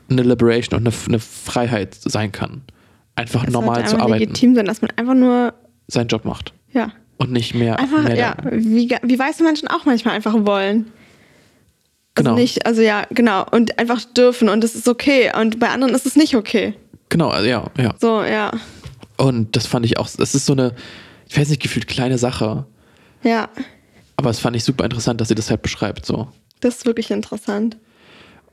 eine 0.10 0.22
Liberation 0.24 0.80
und 0.80 0.88
eine, 0.88 0.96
eine 1.08 1.20
Freiheit 1.20 1.94
sein 1.96 2.32
kann. 2.32 2.62
Einfach 3.18 3.44
Es 3.46 3.52
normal 3.52 3.86
zu 3.86 3.98
arbeiten, 3.98 4.20
legitim 4.20 4.56
sein, 4.56 4.66
dass 4.66 4.82
man 4.82 4.92
einfach 4.96 5.14
nur, 5.16 5.54
seinen 5.88 6.08
Job 6.08 6.24
macht. 6.24 6.54
ja, 6.72 6.92
und 7.18 7.32
nicht 7.32 7.54
mehr. 7.56 7.78
Einfach, 7.80 8.04
mehr 8.04 8.16
ja, 8.16 8.36
wie, 8.52 8.96
wie 9.02 9.20
weiße 9.20 9.44
Menschen 9.44 9.68
auch 9.68 9.86
manchmal 9.86 10.14
einfach 10.16 10.34
wollen. 10.46 10.86
Also 12.16 12.30
Genau. 12.30 12.36
nicht, 12.36 12.66
also 12.66 12.82
ja, 12.82 13.06
genau. 13.12 13.46
Und 13.52 13.78
einfach 13.80 14.04
dürfen 14.06 14.50
und 14.50 14.64
es 14.64 14.74
ist 14.76 14.88
okay. 14.88 15.32
Und 15.40 15.60
bei 15.60 15.70
anderen 15.70 15.94
ist 15.94 16.06
es 16.06 16.16
nicht 16.16 16.36
okay. 16.36 16.74
Genau, 17.10 17.30
also 17.30 17.48
ja, 17.48 17.66
ja. 17.78 17.94
So, 18.00 18.24
ja. 18.24 18.52
Und 19.18 19.56
das 19.56 19.66
fand 19.68 19.86
ich 19.86 19.98
auch, 19.98 20.08
das 20.10 20.34
ist 20.36 20.46
so 20.46 20.54
eine, 20.54 20.74
ich 21.28 21.38
weiß 21.38 21.50
nicht, 21.50 21.62
gefühlt 21.62 21.88
kleine 21.88 22.18
Sache, 22.20 22.66
Ja, 23.24 23.50
aber 24.16 24.30
es 24.32 24.40
fand 24.40 24.56
ich 24.56 24.64
super 24.64 24.84
interessant, 24.84 25.20
dass 25.22 25.28
sie 25.28 25.36
das 25.36 25.50
halt 25.50 25.62
beschreibt, 25.64 26.06
so. 26.06 26.28
das 26.60 26.78
ist 26.78 26.86
wirklich 26.86 27.10
interessant. 27.12 27.78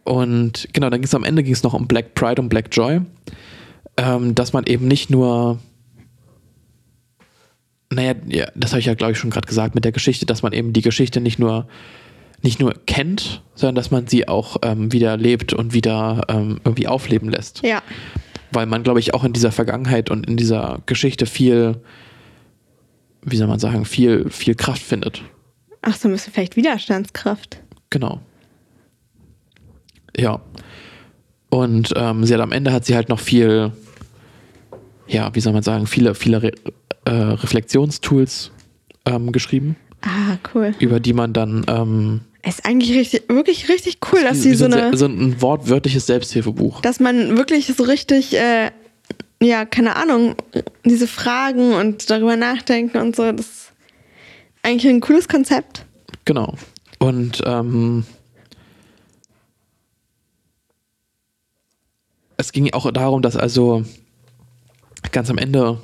Und 0.04 0.68
genau, 0.74 0.90
dann 0.90 1.00
ging 1.00 1.06
es 1.06 1.14
am 1.14 1.24
Ende 1.24 1.42
ging 1.42 1.52
es 1.54 1.62
noch 1.62 1.72
um 1.74 1.86
Black 1.86 2.14
Pride 2.14 2.40
und 2.40 2.48
Black 2.50 2.68
Joy, 2.72 3.00
ähm, 3.96 4.34
dass 4.34 4.52
man 4.52 4.64
eben 4.64 4.88
nicht 4.88 5.10
nur, 5.10 5.58
naja, 7.92 8.14
ja, 8.26 8.46
das 8.54 8.72
habe 8.72 8.80
ich 8.80 8.86
ja 8.86 8.94
glaube 8.94 9.12
ich 9.12 9.18
schon 9.18 9.30
gerade 9.30 9.46
gesagt 9.46 9.74
mit 9.74 9.84
der 9.84 9.92
Geschichte, 9.92 10.26
dass 10.26 10.42
man 10.42 10.52
eben 10.52 10.72
die 10.72 10.82
Geschichte 10.82 11.20
nicht 11.20 11.38
nur 11.38 11.66
nicht 12.42 12.60
nur 12.60 12.74
kennt, 12.86 13.42
sondern 13.54 13.74
dass 13.74 13.90
man 13.90 14.06
sie 14.06 14.28
auch 14.28 14.58
ähm, 14.62 14.92
wieder 14.92 15.16
lebt 15.16 15.54
und 15.54 15.72
wieder 15.72 16.26
ähm, 16.28 16.60
irgendwie 16.62 16.86
aufleben 16.86 17.30
lässt. 17.30 17.62
Ja, 17.62 17.82
Weil 18.52 18.66
man, 18.66 18.82
glaube 18.82 19.00
ich, 19.00 19.14
auch 19.14 19.24
in 19.24 19.32
dieser 19.32 19.50
Vergangenheit 19.50 20.10
und 20.10 20.26
in 20.28 20.36
dieser 20.36 20.82
Geschichte 20.84 21.24
viel, 21.24 21.80
wie 23.22 23.36
soll 23.38 23.46
man 23.46 23.58
sagen, 23.58 23.86
viel, 23.86 24.28
viel 24.28 24.54
Kraft 24.56 24.82
findet. 24.82 25.22
ach 25.80 25.96
so, 25.96 26.06
ein 26.08 26.12
bisschen 26.12 26.34
vielleicht 26.34 26.56
Widerstandskraft. 26.56 27.62
Genau. 27.88 28.20
Ja. 30.16 30.40
Und 31.48 31.94
ähm, 31.96 32.24
sie 32.24 32.34
hat 32.34 32.40
am 32.40 32.52
Ende 32.52 32.72
hat 32.72 32.84
sie 32.84 32.94
halt 32.94 33.08
noch 33.08 33.20
viel, 33.20 33.72
ja, 35.06 35.34
wie 35.34 35.40
soll 35.40 35.52
man 35.52 35.62
sagen, 35.62 35.86
viele, 35.86 36.14
viele 36.14 36.42
Re 36.42 36.52
äh, 37.06 37.10
Reflexionstools 37.10 38.50
ähm, 39.04 39.32
geschrieben, 39.32 39.76
Ah, 40.02 40.36
cool. 40.54 40.74
über 40.78 41.00
die 41.00 41.12
man 41.12 41.32
dann 41.34 41.64
ähm, 41.68 42.20
Ist 42.46 42.64
eigentlich 42.64 42.96
richtig, 42.96 43.28
wirklich 43.28 43.68
richtig 43.68 43.98
cool, 44.12 44.22
dass 44.22 44.42
sie 44.42 44.54
so 44.54 44.64
eine, 44.64 44.96
so 44.96 45.06
ein 45.06 45.40
wortwörtliches 45.42 46.06
Selbsthilfebuch. 46.06 46.80
dass 46.80 47.00
man 47.00 47.36
wirklich 47.36 47.66
so 47.66 47.82
richtig, 47.84 48.34
äh, 48.34 48.70
ja, 49.42 49.66
keine 49.66 49.96
Ahnung, 49.96 50.36
diese 50.84 51.06
Fragen 51.06 51.74
und 51.74 52.08
darüber 52.08 52.36
nachdenken 52.36 52.96
und 52.98 53.14
so, 53.16 53.30
das 53.32 53.46
ist 53.46 53.72
eigentlich 54.62 54.90
ein 54.90 55.00
cooles 55.00 55.28
Konzept. 55.28 55.84
Genau. 56.24 56.54
Und 56.98 57.42
ähm, 57.44 58.04
es 62.36 62.52
ging 62.52 62.72
auch 62.72 62.90
darum, 62.92 63.20
dass 63.22 63.36
also 63.36 63.84
ganz 65.14 65.30
am 65.30 65.38
Ende, 65.38 65.78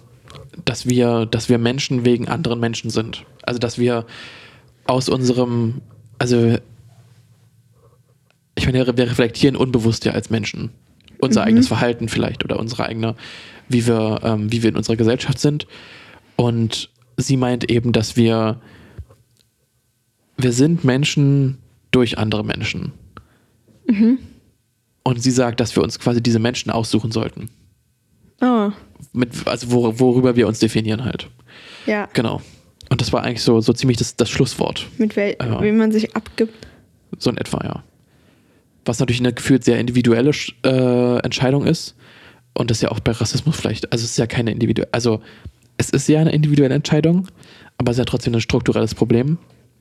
dass 0.66 0.86
wir, 0.86 1.24
dass 1.24 1.48
wir 1.48 1.56
Menschen 1.56 2.04
wegen 2.04 2.28
anderen 2.28 2.60
Menschen 2.60 2.90
sind. 2.90 3.24
Also 3.42 3.58
dass 3.58 3.78
wir 3.78 4.04
aus 4.84 5.08
unserem, 5.08 5.80
also 6.18 6.58
ich 8.54 8.66
meine, 8.66 8.86
wir 8.86 9.10
reflektieren 9.10 9.56
unbewusst 9.56 10.04
ja 10.04 10.12
als 10.12 10.28
Menschen 10.28 10.70
unser 11.18 11.44
eigenes 11.44 11.68
Verhalten 11.68 12.08
vielleicht 12.08 12.44
oder 12.44 12.58
unsere 12.58 12.86
eigene, 12.86 13.14
wie 13.68 13.86
wir, 13.86 14.20
ähm, 14.22 14.52
wie 14.52 14.62
wir 14.62 14.70
in 14.70 14.76
unserer 14.76 14.96
Gesellschaft 14.96 15.38
sind. 15.38 15.66
Und 16.36 16.90
sie 17.16 17.36
meint 17.36 17.70
eben, 17.70 17.92
dass 17.92 18.16
wir 18.16 18.60
wir 20.42 20.52
sind 20.52 20.84
Menschen 20.84 21.58
durch 21.90 22.18
andere 22.18 22.44
Menschen. 22.44 22.92
Und 25.02 25.22
sie 25.22 25.30
sagt, 25.30 25.60
dass 25.60 25.76
wir 25.76 25.82
uns 25.82 25.98
quasi 25.98 26.22
diese 26.22 26.38
Menschen 26.38 26.70
aussuchen 26.70 27.12
sollten. 27.12 27.50
Oh, 28.40 28.70
Mit, 29.12 29.30
also 29.46 29.70
wor 29.72 29.98
worüber 29.98 30.36
wir 30.36 30.46
uns 30.46 30.58
definieren 30.60 31.04
halt. 31.04 31.28
ja, 31.86 32.08
Genau. 32.12 32.40
Und 32.88 33.00
das 33.00 33.12
war 33.12 33.22
eigentlich 33.22 33.42
so, 33.42 33.60
so 33.60 33.72
ziemlich 33.72 33.98
das, 33.98 34.16
das 34.16 34.28
Schlusswort. 34.30 34.88
mit 34.98 35.14
wel 35.14 35.36
Ja. 35.40 35.60
wem 35.60 35.76
man 35.76 35.92
sich 35.92 36.16
abgibt. 36.16 36.66
So 37.18 37.30
in 37.30 37.36
etwa, 37.36 37.62
ja. 37.64 37.84
Was 38.84 38.98
natürlich 38.98 39.20
eine 39.20 39.32
gefühlt 39.32 39.62
sehr 39.64 39.78
individuelle 39.78 40.32
äh, 40.64 41.18
Entscheidung 41.24 41.66
ist. 41.66 41.94
Und 42.52 42.70
das 42.70 42.78
ist 42.78 42.82
ja 42.82 42.90
auch 42.90 42.98
bei 43.00 43.12
Rassismus 43.12 43.56
vielleicht. 43.56 43.92
Also 43.92 44.04
es 44.04 44.12
ist 44.12 44.18
ja 44.18 44.26
keine 44.26 44.50
individuelle, 44.50 44.88
also 44.92 45.20
es 45.76 45.90
ist 45.90 46.08
ja 46.08 46.20
eine 46.20 46.32
individuelle 46.32 46.74
Entscheidung, 46.74 47.28
aber 47.78 47.92
es 47.92 47.96
ist 47.96 48.00
ja 48.00 48.04
trotzdem 48.06 48.34
ein 48.34 48.40
strukturelles 48.40 48.94
Problem. 48.94 49.38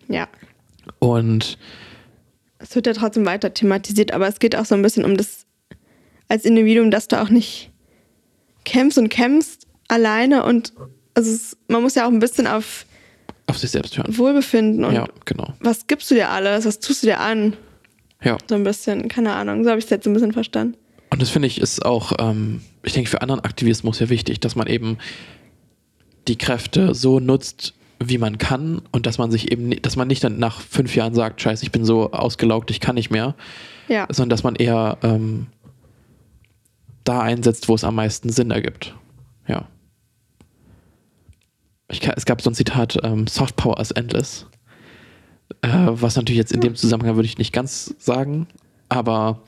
Ja. 0.07 0.27
Und 0.99 1.57
Es 2.59 2.75
wird 2.75 2.85
ja 2.87 2.93
trotzdem 2.93 3.25
weiter 3.25 3.53
thematisiert, 3.53 4.11
aber 4.11 4.27
es 4.27 4.37
geht 4.39 4.55
auch 4.55 4.65
so 4.65 4.75
ein 4.75 4.81
bisschen 4.83 5.03
um 5.03 5.17
das 5.17 5.45
als 6.27 6.45
Individuum, 6.45 6.91
dass 6.91 7.07
du 7.07 7.19
auch 7.19 7.29
nicht 7.29 7.68
kämpfst 8.65 8.97
und 8.97 9.09
kämpfst 9.09 9.67
alleine 9.87 10.43
und 10.43 10.73
also 11.15 11.31
es, 11.31 11.57
man 11.67 11.81
muss 11.81 11.95
ja 11.95 12.05
auch 12.05 12.11
ein 12.11 12.19
bisschen 12.19 12.47
auf 12.47 12.85
auf 13.47 13.57
sich 13.57 13.71
selbst 13.71 13.97
hören. 13.97 14.15
Wohlbefinden 14.15 14.85
und 14.85 14.93
Ja, 14.93 15.07
genau. 15.25 15.53
was 15.59 15.87
gibst 15.87 16.11
du 16.11 16.15
dir 16.15 16.29
alles, 16.29 16.65
was 16.65 16.79
tust 16.79 17.01
du 17.01 17.07
dir 17.07 17.19
an, 17.19 17.53
Ja. 18.23 18.37
so 18.47 18.53
ein 18.55 18.63
bisschen, 18.63 19.07
keine 19.07 19.33
Ahnung, 19.33 19.63
so 19.63 19.69
habe 19.71 19.79
ich 19.79 19.85
es 19.85 19.89
jetzt 19.89 20.05
ein 20.05 20.13
bisschen 20.13 20.33
verstanden. 20.33 20.77
Und 21.09 21.19
das 21.21 21.31
finde 21.31 21.47
ich 21.47 21.59
ist 21.59 21.83
auch, 21.83 22.13
ähm, 22.19 22.61
ich 22.83 22.93
denke, 22.93 23.09
für 23.09 23.23
anderen 23.23 23.39
Aktivismus 23.43 23.99
ja 23.99 24.09
wichtig, 24.09 24.39
dass 24.39 24.55
man 24.55 24.67
eben 24.67 24.99
die 26.27 26.37
Kräfte 26.37 26.93
so 26.93 27.19
nutzt, 27.19 27.73
wie 28.01 28.19
man 28.19 28.37
kann 28.37 28.81
und 28.91 29.07
dass 29.07 29.17
man 29.17 29.31
sich 29.31 29.51
eben, 29.51 29.71
dass 29.81 29.95
man 29.95 30.07
nicht 30.07 30.23
dann 30.23 30.37
nach 30.37 30.61
fünf 30.61 30.95
Jahren 30.95 31.15
sagt, 31.15 31.41
scheiße, 31.41 31.63
ich 31.63 31.71
bin 31.71 31.83
so 31.83 32.11
ausgelaugt, 32.11 32.69
ich 32.71 32.79
kann 32.79 32.95
nicht 32.95 33.09
mehr, 33.09 33.33
Ja, 33.87 34.05
sondern 34.09 34.29
dass 34.29 34.43
man 34.43 34.55
eher 34.55 34.97
ähm, 35.01 35.47
da 37.09 37.21
einsetzt, 37.21 37.67
wo 37.67 37.75
es 37.75 37.83
am 37.83 37.95
meisten 37.95 38.29
Sinn 38.29 38.51
ergibt. 38.51 38.95
Ja. 39.47 39.67
Kann, 41.99 42.13
es 42.15 42.25
gab 42.25 42.41
so 42.41 42.51
ein 42.51 42.53
Zitat, 42.53 42.99
ähm, 43.03 43.25
Soft 43.25 43.55
Power 43.55 43.79
is 43.79 43.89
endless. 43.91 44.45
Äh, 45.63 45.87
was 45.89 46.15
natürlich 46.15 46.37
jetzt 46.37 46.51
in 46.51 46.61
dem 46.61 46.75
Zusammenhang 46.75 47.15
würde 47.15 47.25
ich 47.25 47.39
nicht 47.39 47.51
ganz 47.51 47.95
sagen, 47.97 48.45
aber 48.89 49.41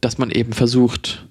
dass 0.00 0.16
man 0.16 0.30
eben 0.30 0.54
versucht, 0.54 1.28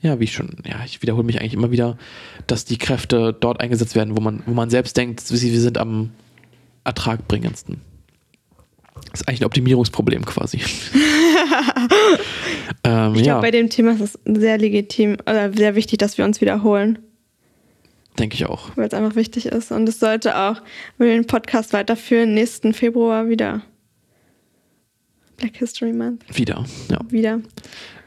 ja, 0.00 0.20
wie 0.20 0.28
schon, 0.28 0.58
ja, 0.64 0.84
ich 0.84 1.02
wiederhole 1.02 1.24
mich 1.24 1.40
eigentlich 1.40 1.54
immer 1.54 1.72
wieder, 1.72 1.98
dass 2.46 2.64
die 2.64 2.78
Kräfte 2.78 3.36
dort 3.38 3.60
eingesetzt 3.60 3.96
werden, 3.96 4.16
wo 4.16 4.20
man, 4.20 4.44
wo 4.46 4.52
man 4.52 4.70
selbst 4.70 4.96
denkt, 4.96 5.20
sie 5.20 5.52
wir 5.52 5.60
sind 5.60 5.78
am 5.78 6.10
ertragbringendsten. 6.84 7.80
Das 9.10 9.20
ist 9.20 9.28
eigentlich 9.28 9.40
ein 9.42 9.46
Optimierungsproblem 9.46 10.24
quasi. 10.24 10.58
ähm, 12.84 13.14
ich 13.14 13.20
ja, 13.20 13.34
glaube, 13.34 13.42
bei 13.42 13.50
dem 13.50 13.70
Thema 13.70 13.92
ist 13.92 14.00
es 14.00 14.18
sehr 14.24 14.58
legitim 14.58 15.16
oder 15.22 15.52
sehr 15.52 15.74
wichtig, 15.74 15.98
dass 15.98 16.18
wir 16.18 16.24
uns 16.24 16.40
wiederholen, 16.40 16.98
denke 18.18 18.34
ich 18.34 18.46
auch. 18.46 18.76
weil 18.76 18.88
es 18.88 18.94
einfach 18.94 19.16
wichtig 19.16 19.46
ist. 19.46 19.72
Und 19.72 19.88
es 19.88 19.98
sollte 20.00 20.36
auch, 20.36 20.62
wenn 20.98 21.08
wir 21.08 21.14
den 21.14 21.26
Podcast 21.26 21.72
weiterführen, 21.72 22.34
nächsten 22.34 22.74
Februar 22.74 23.28
wieder 23.28 23.62
Black 25.38 25.56
History 25.56 25.92
Month 25.92 26.24
Wieder, 26.36 26.64
ja. 26.90 26.98
wieder. 27.08 27.40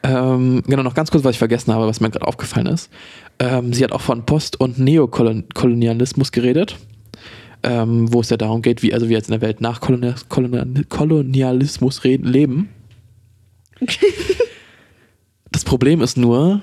Ähm, 0.04 0.64
genau, 0.68 0.84
noch 0.84 0.94
ganz 0.94 1.12
kurz, 1.12 1.24
was 1.24 1.32
ich 1.32 1.40
vergessen 1.40 1.74
habe, 1.74 1.88
was 1.88 2.02
mir 2.02 2.10
gerade 2.10 2.28
aufgefallen 2.28 2.68
ist. 2.68 2.90
Ähm, 3.40 3.74
sie 3.74 3.84
hat 3.84 3.92
auch 3.92 4.02
von 4.02 4.26
Post- 4.26 4.60
und 4.60 4.80
Neokolonialismus 4.80 6.32
geredet, 6.32 6.78
ähm, 7.64 8.12
wo 8.14 8.22
es 8.22 8.30
ja 8.30 8.38
darum 8.38 8.62
geht, 8.62 8.84
wie 8.84 8.94
also 8.94 9.10
wir 9.10 9.18
jetzt 9.18 9.30
in 9.30 9.34
der 9.34 9.42
Welt 9.42 9.62
nach 9.62 9.82
Kolonial 9.82 10.16
Kolonial 10.30 10.68
Kolonialismus 10.90 12.04
leben. 12.04 12.70
das 15.52 15.64
Problem 15.64 16.02
ist 16.02 16.18
nur, 16.18 16.62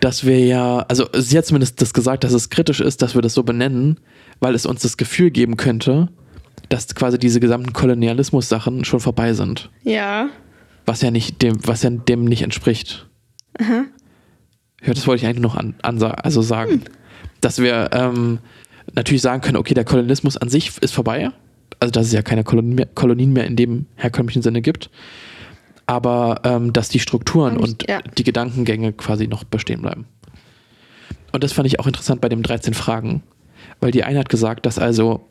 dass 0.00 0.24
wir 0.24 0.38
ja, 0.38 0.78
also 0.88 1.08
sie 1.14 1.38
hat 1.38 1.46
zumindest 1.46 1.80
das 1.80 1.94
gesagt, 1.94 2.24
dass 2.24 2.32
es 2.32 2.50
kritisch 2.50 2.80
ist, 2.80 3.02
dass 3.02 3.14
wir 3.14 3.22
das 3.22 3.34
so 3.34 3.42
benennen, 3.42 3.98
weil 4.40 4.54
es 4.54 4.66
uns 4.66 4.82
das 4.82 4.96
Gefühl 4.96 5.30
geben 5.30 5.56
könnte, 5.56 6.08
dass 6.68 6.94
quasi 6.94 7.18
diese 7.18 7.40
gesamten 7.40 7.72
Kolonialismus-Sachen 7.72 8.84
schon 8.84 9.00
vorbei 9.00 9.32
sind. 9.32 9.70
Ja. 9.82 10.28
Was 10.84 11.02
ja 11.02 11.10
nicht 11.10 11.42
dem, 11.42 11.58
was 11.66 11.82
ja 11.82 11.90
dem 11.90 12.24
nicht 12.24 12.42
entspricht. 12.42 13.06
Ja, 13.58 14.94
das 14.94 15.06
wollte 15.06 15.22
ich 15.22 15.26
eigentlich 15.28 15.42
noch 15.42 15.56
an, 15.56 15.74
ansa 15.82 16.10
also 16.10 16.42
sagen. 16.42 16.82
Dass 17.40 17.58
wir 17.58 17.90
ähm, 17.92 18.38
natürlich 18.94 19.22
sagen 19.22 19.40
können, 19.42 19.56
okay, 19.56 19.74
der 19.74 19.84
Kolonialismus 19.84 20.36
an 20.36 20.48
sich 20.48 20.72
ist 20.80 20.92
vorbei. 20.94 21.30
Also 21.80 21.90
dass 21.92 22.06
es 22.06 22.12
ja 22.12 22.22
keine 22.22 22.44
Kolonien 22.44 22.74
mehr, 22.74 22.86
Kolonien 22.86 23.32
mehr 23.32 23.46
in 23.46 23.56
dem 23.56 23.86
herkömmlichen 23.96 24.42
Sinne 24.42 24.62
gibt. 24.62 24.90
Aber 25.86 26.40
ähm, 26.44 26.72
dass 26.72 26.88
die 26.88 26.98
Strukturen 27.00 27.56
Und- 27.58 27.88
ja. 27.88 28.00
die 28.16 28.24
Gedankengänge 28.24 28.92
quasi 28.92 29.28
noch 29.28 29.44
bestehen 29.44 29.82
bleiben. 29.82 30.06
Und 31.32 31.44
das 31.44 31.52
fand 31.52 31.66
ich 31.66 31.78
auch 31.80 31.86
interessant 31.86 32.20
bei 32.20 32.28
den 32.28 32.42
13 32.42 32.74
Fragen. 32.74 33.22
Weil 33.80 33.90
die 33.90 34.04
eine 34.04 34.18
hat 34.18 34.28
gesagt, 34.28 34.64
dass 34.66 34.78
also 34.78 35.26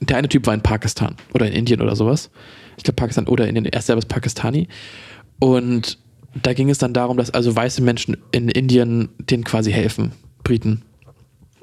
der 0.00 0.16
eine 0.16 0.28
Typ 0.28 0.46
war 0.46 0.54
in 0.54 0.62
Pakistan 0.62 1.16
oder 1.34 1.46
in 1.46 1.52
Indien 1.52 1.82
oder 1.82 1.96
sowas. 1.96 2.30
Ich 2.76 2.84
glaube 2.84 2.96
Pakistan 2.96 3.26
oder 3.26 3.46
Indien, 3.46 3.66
er 3.66 3.78
ist 3.78 4.08
Pakistani. 4.08 4.68
Und 5.38 5.98
da 6.42 6.54
ging 6.54 6.70
es 6.70 6.78
dann 6.78 6.94
darum, 6.94 7.16
dass 7.16 7.30
also 7.30 7.54
weiße 7.54 7.82
Menschen 7.82 8.16
in 8.32 8.48
Indien 8.48 9.08
denen 9.18 9.44
quasi 9.44 9.72
helfen, 9.72 10.12
Briten. 10.44 10.82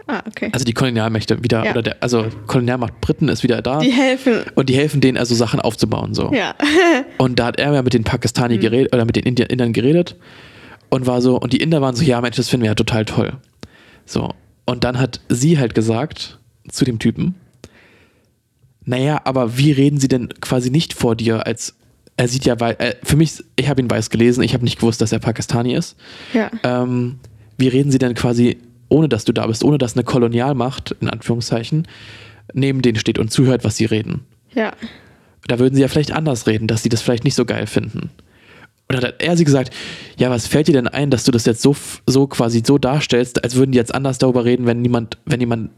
Ah, 0.07 0.23
okay. 0.25 0.49
Also 0.53 0.63
die 0.63 0.73
Kolonialmächte 0.73 1.43
wieder, 1.43 1.65
Ja. 1.65 1.71
oder 1.71 1.81
der, 1.81 1.97
also 2.01 2.27
Kolonialmacht 2.47 3.01
Briten 3.01 3.27
ist 3.27 3.43
wieder 3.43 3.61
da. 3.61 3.79
die 3.79 3.91
helfen. 3.91 4.43
und 4.55 4.69
die 4.69 4.75
helfen 4.75 5.01
denen 5.01 5.17
also 5.17 5.35
Sachen 5.35 5.59
aufzubauen. 5.59 6.13
So. 6.13 6.31
Ja. 6.33 6.55
Und 7.17 7.39
da 7.39 7.47
hat 7.47 7.59
er 7.59 7.73
ja 7.73 7.81
mit 7.81 7.93
den 7.93 8.03
Pakistani 8.05 8.57
geredet, 8.57 8.93
oder 8.93 9.03
mit 9.05 9.15
den 9.17 9.23
Indi 9.23 9.43
Indern 9.43 9.73
geredet 9.73 10.15
und 10.89 11.05
war 11.07 11.21
so, 11.21 11.37
und 11.37 11.51
die 11.51 11.57
Inder 11.57 11.81
waren 11.81 11.95
so, 11.95 12.03
ja 12.03 12.21
Mensch, 12.21 12.37
das 12.37 12.47
finden 12.47 12.63
wir 12.63 12.71
ja 12.71 12.75
total 12.75 13.03
toll. 13.03 13.33
So. 14.05 14.33
Und 14.65 14.83
dann 14.85 14.97
hat 14.99 15.19
sie 15.27 15.59
halt 15.59 15.75
gesagt 15.75 16.39
zu 16.69 16.85
dem 16.85 16.99
Typen, 16.99 17.35
Naja, 18.85 19.19
aber 19.25 19.57
wie 19.57 19.71
reden 19.73 19.99
sie 19.99 20.07
denn 20.07 20.29
quasi 20.39 20.69
nicht 20.69 20.93
vor 20.93 21.15
dir, 21.15 21.45
als 21.45 21.75
er 22.15 22.27
sieht 22.29 22.45
ja, 22.45 22.59
weil 22.59 22.75
äh, 22.79 22.95
für 23.03 23.17
mich, 23.17 23.43
ich 23.57 23.67
habe 23.69 23.81
ihn 23.81 23.89
weiß 23.91 24.09
gelesen, 24.09 24.41
ich 24.43 24.53
habe 24.53 24.63
nicht 24.63 24.79
gewusst, 24.79 25.01
dass 25.01 25.11
er 25.11 25.19
Pakistani 25.19 25.73
ist. 25.75 25.97
Ja. 26.33 26.49
Ähm, 26.63 27.19
wie 27.57 27.67
reden 27.67 27.91
sie 27.91 27.97
denn 27.99 28.13
quasi, 28.13 28.57
ohne 28.89 29.09
dass 29.09 29.25
du 29.25 29.33
da 29.33 29.47
bist, 29.47 29.63
ohne 29.63 29.77
dass 29.77 29.95
eine 29.95 30.03
Kolonialmacht, 30.03 30.95
in 31.01 31.09
Anführungszeichen, 31.09 31.87
neben 32.53 32.81
denen 32.81 32.97
steht 32.97 33.19
und 33.19 33.31
zuhört, 33.31 33.63
was 33.63 33.75
sie 33.77 33.85
reden? 33.85 34.25
Ja. 34.53 34.71
Da 35.47 35.59
würden 35.59 35.75
sie 35.75 35.81
ja 35.81 35.87
vielleicht 35.87 36.11
anders 36.11 36.47
reden, 36.47 36.67
dass 36.67 36.83
sie 36.83 36.89
das 36.89 37.01
vielleicht 37.01 37.23
nicht 37.23 37.35
so 37.35 37.45
geil 37.45 37.67
finden. 37.67 38.09
Dann 38.89 39.01
hat 39.01 39.15
er 39.21 39.35
sie 39.35 39.43
gesagt, 39.43 39.73
ja, 40.17 40.29
was 40.29 40.47
fällt 40.47 40.67
dir 40.67 40.73
denn 40.73 40.87
ein, 40.87 41.09
dass 41.09 41.25
du 41.25 41.31
das 41.31 41.45
jetzt 41.45 41.61
so, 41.61 41.75
so 42.05 42.27
quasi 42.27 42.63
so 42.65 42.77
darstellst, 42.77 43.43
als 43.43 43.55
würden 43.55 43.71
die 43.73 43.77
jetzt 43.77 43.93
anders 43.93 44.17
darüber 44.17 44.45
reden, 44.45 44.65
wenn 44.65 44.81
niemand, 44.81 45.17
wenn 45.25 45.41
jemand 45.41 45.71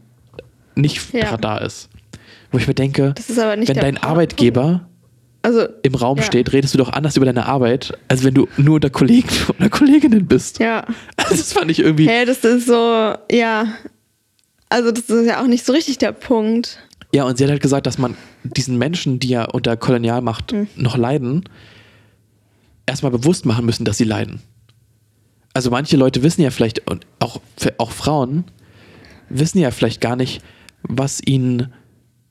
nicht 0.76 1.12
Ja. 1.12 1.36
da 1.36 1.58
ist. 1.58 1.88
Wo 2.52 2.58
ich 2.58 2.66
mir 2.66 2.74
denke, 2.74 3.14
wenn 3.28 3.64
dein 3.66 3.94
Punkt. 3.94 4.04
Arbeitgeber 4.04 4.88
Also, 5.42 5.66
im 5.82 5.94
Raum 5.94 6.18
Ja. 6.18 6.24
steht, 6.24 6.52
redest 6.52 6.74
du 6.74 6.78
doch 6.78 6.90
anders 6.90 7.16
über 7.16 7.24
deine 7.26 7.46
Arbeit, 7.46 7.96
als 8.08 8.24
wenn 8.24 8.34
du 8.34 8.46
nur 8.58 8.74
unter 8.76 8.90
Kollegen 8.90 9.28
oder 9.58 9.70
Kolleginnen 9.70 10.26
bist. 10.26 10.58
ja. 10.58 10.84
Also 11.16 11.36
das 11.36 11.52
fand 11.52 11.70
ich 11.70 11.78
irgendwie. 11.78 12.08
Hey, 12.08 12.26
das 12.26 12.44
ist 12.44 12.66
so, 12.66 13.14
ja. 13.32 13.66
Also, 14.68 14.92
das 14.92 15.08
ist 15.08 15.26
ja 15.26 15.42
auch 15.42 15.46
nicht 15.46 15.64
so 15.64 15.72
richtig 15.72 15.98
der 15.98 16.12
Punkt. 16.12 16.78
Ja, 17.12 17.24
und 17.24 17.38
sie 17.38 17.44
hat 17.44 17.50
halt 17.50 17.62
gesagt, 17.62 17.86
dass 17.86 17.98
man 17.98 18.16
diesen 18.44 18.78
Menschen, 18.78 19.18
die 19.18 19.28
ja 19.28 19.44
unter 19.46 19.76
Kolonialmacht 19.76 20.52
Hm. 20.52 20.68
noch 20.76 20.96
leiden, 20.96 21.44
erstmal 22.86 23.10
bewusst 23.12 23.46
machen 23.46 23.64
müssen, 23.66 23.84
dass 23.84 23.96
sie 23.96 24.04
leiden. 24.04 24.40
Also 25.54 25.70
manche 25.70 25.96
Leute 25.96 26.22
wissen 26.22 26.42
ja 26.42 26.50
vielleicht, 26.50 26.88
und 26.88 27.06
auch, 27.18 27.40
auch 27.78 27.90
Frauen, 27.90 28.44
wissen 29.28 29.58
ja 29.58 29.70
vielleicht 29.72 30.00
gar 30.00 30.14
nicht, 30.16 30.42
was 30.82 31.20
ihnen 31.24 31.72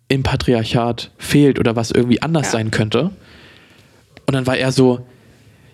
im 0.10 0.24
Patriarchat 0.24 1.12
fehlt 1.18 1.60
oder 1.60 1.76
was 1.76 1.92
irgendwie 1.92 2.22
anders 2.22 2.48
Ja. 2.48 2.52
sein 2.54 2.72
könnte. 2.72 3.12
Und 4.26 4.34
dann 4.34 4.46
war 4.46 4.58
er 4.58 4.72
so, 4.72 5.06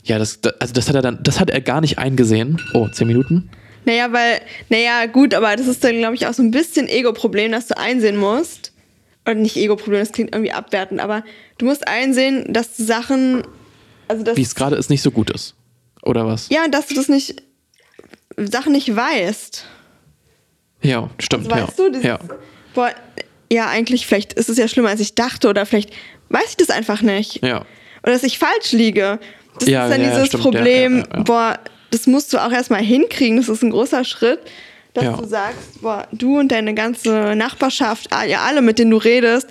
ja, 0.04 0.20
das, 0.20 0.42
das- 0.42 0.54
also 0.62 0.74
das 0.74 0.88
hat 0.88 0.96
er 0.96 1.02
dann, 1.02 1.20
das 1.24 1.40
hat 1.40 1.50
er 1.50 1.62
gar 1.62 1.82
nicht 1.82 1.98
eingesehen. 1.98 2.62
Oh, 2.74 2.88
zehn 2.90 3.08
Minuten? 3.08 3.50
Naja, 3.86 4.12
weil, 4.14 4.42
naja, 4.70 5.06
gut, 5.06 5.34
aber 5.34 5.56
das 5.56 5.68
ist 5.68 5.84
dann, 5.84 5.98
glaube 5.98 6.16
ich, 6.16 6.28
auch 6.28 6.34
so 6.34 6.42
ein 6.44 6.52
bisschen 6.52 6.88
Ego-Problem, 6.88 7.52
das 7.52 7.68
du 7.68 7.78
einsehen 7.78 8.18
musst. 8.18 8.72
Oder 9.26 9.36
nicht 9.36 9.56
Ego-Problem, 9.58 10.00
das 10.00 10.12
klingt 10.12 10.34
irgendwie 10.34 10.52
abwertend, 10.52 11.00
aber 11.00 11.24
du 11.58 11.66
musst 11.66 11.88
einsehen, 11.88 12.52
dass 12.54 12.76
du 12.78 12.84
Sachen, 12.84 13.44
also 14.08 14.24
dass, 14.24 14.38
Wie 14.38 14.42
es 14.42 14.54
gerade 14.56 14.76
ist, 14.76 14.90
nicht 14.90 15.02
so 15.02 15.12
gut 15.12 15.30
ist. 15.32 15.56
Oder 16.04 16.26
was? 16.28 16.50
ja, 16.50 16.68
dass 16.68 16.88
du 16.88 16.96
das 16.96 17.10
nicht, 17.10 17.42
Sachen 18.38 18.72
nicht 18.74 18.96
weißt. 18.96 19.66
Ja, 20.82 21.10
stimmt. 21.20 21.52
Also, 21.52 21.68
weißt 21.68 21.80
ja. 21.80 21.84
du, 21.86 21.90
dieses, 21.92 22.06
ja. 22.06 22.20
boah, 22.76 22.92
ja, 23.52 23.68
eigentlich, 23.68 24.08
vielleicht 24.08 24.34
ist 24.34 24.50
es 24.50 24.58
ja 24.58 24.68
schlimmer, 24.68 24.90
als 24.90 25.00
ich 25.00 25.16
dachte, 25.16 25.48
oder 25.50 25.66
vielleicht 25.66 25.92
weiß 26.30 26.46
ich 26.50 26.58
das 26.58 26.70
einfach 26.70 27.02
nicht. 27.02 27.44
Ja. 27.44 27.66
Oder 28.04 28.14
dass 28.14 28.24
ich 28.24 28.38
falsch 28.40 28.72
liege. 28.72 29.20
Das 29.60 29.70
Ja, 29.70 29.86
ist 29.86 29.94
dann 29.94 30.02
ja, 30.02 30.10
dieses 30.12 30.28
stimmt, 30.28 30.44
Problem, 30.44 31.04
boah, 31.26 31.60
das 31.92 32.08
musst 32.08 32.34
du 32.34 32.38
auch 32.40 32.52
erstmal 32.52 32.82
hinkriegen, 32.82 33.38
das 33.38 33.48
ist 33.48 33.64
ein 33.64 33.70
großer 33.72 34.04
Schritt, 34.04 34.40
dass 34.94 35.18
du 35.18 35.26
sagst, 35.26 35.82
boah, 35.82 36.08
du 36.12 36.40
und 36.40 36.52
deine 36.52 36.74
ganze 36.74 37.36
Nachbarschaft, 37.36 38.10
ja, 38.28 38.42
alle, 38.42 38.62
mit 38.62 38.80
denen 38.80 38.92
du 38.92 38.98
redest, 38.98 39.48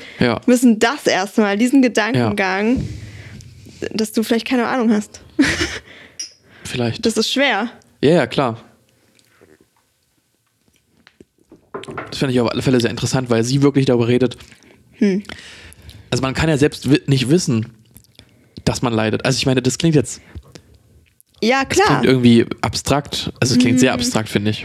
müssen 0.47 0.79
das 0.79 1.07
erstmal, 1.07 1.57
diesen 1.57 1.83
Gedankengang, 1.83 2.87
dass 3.93 4.13
du 4.13 4.23
vielleicht 4.23 4.47
keine 4.47 4.67
Ahnung 4.67 4.93
hast. 4.93 5.21
Vielleicht. 6.65 7.05
Das 7.05 7.17
ist 7.19 7.31
schwer. 7.31 7.69
Ja, 8.03 8.11
ja, 8.11 8.27
klar. 8.27 8.59
Das 12.11 12.19
finde 12.19 12.33
ich 12.33 12.41
auf 12.41 12.51
alle 12.51 12.63
Fälle 12.63 12.81
sehr 12.81 12.91
interessant, 12.91 13.31
weil 13.31 13.45
sie 13.45 13.63
wirklich 13.63 13.87
darüber 13.87 14.09
redet. 14.09 14.37
Hm. 14.93 15.23
Also 16.11 16.23
man 16.23 16.35
kann 16.35 16.49
ja 16.49 16.57
selbst 16.57 16.87
nicht 17.09 17.29
wissen, 17.29 17.67
dass 18.65 18.83
man 18.83 18.93
leidet. 18.93 19.25
Also 19.25 19.37
ich 19.37 19.47
meine, 19.47 19.61
das 19.63 19.79
klingt 19.79 19.95
jetzt 19.97 20.21
Ja, 21.43 21.65
klar. 21.65 21.87
klingt 21.87 22.05
irgendwie 22.05 22.47
abstrakt. 22.63 23.33
Also 23.41 23.55
es 23.55 23.61
klingt 23.61 23.77
Mhm. 23.77 23.81
sehr 23.81 23.93
abstrakt, 23.93 24.29
finde 24.29 24.51
ich. 24.51 24.65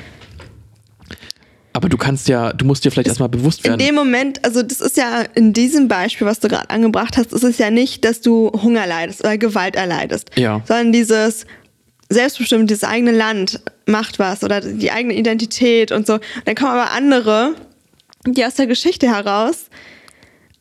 Aber 1.74 1.88
du 1.88 1.98
kannst 1.98 2.28
ja, 2.28 2.52
du 2.52 2.66
musst 2.66 2.84
dir 2.84 2.91
vielleicht 2.91 3.08
erstmal 3.08 3.30
bewusst 3.30 3.60
In 3.60 3.72
werden. 3.72 3.80
dem 3.80 3.96
Moment, 3.96 4.44
also 4.44 4.64
das 4.64 4.82
ist 4.82 4.98
ja 4.98 5.22
in 5.36 5.54
diesem 5.54 5.88
Beispiel, 5.88 6.26
was 6.26 6.40
du 6.40 6.48
gerade 6.48 6.70
angebracht 6.70 7.16
hast, 7.18 7.32
ist 7.32 7.44
es 7.44 7.58
ja 7.58 7.70
nicht, 7.70 8.04
dass 8.06 8.22
du 8.22 8.52
Hunger 8.52 8.88
leidest 8.88 9.22
oder 9.22 9.38
Gewalt 9.38 9.76
erleidest, 9.76 10.32
Ja. 10.36 10.62
sondern 10.68 10.91
dieses 10.91 11.46
selbstbestimmt, 12.10 12.70
dieses 12.70 12.84
eigene 12.84 13.12
Land 13.12 13.62
macht 13.90 14.20
was 14.20 14.44
oder 14.44 14.61
die 14.61 14.91
eigene 14.91 15.16
Identität 15.16 15.91
und 15.91 16.07
so. 16.07 16.20
Dann 16.45 16.56
kommen 16.56 16.72
aber 16.72 16.91
andere, 16.91 17.56
die 18.26 18.45
aus 18.45 18.56
der 18.56 18.68
Geschichte 18.68 19.07
heraus 19.07 19.70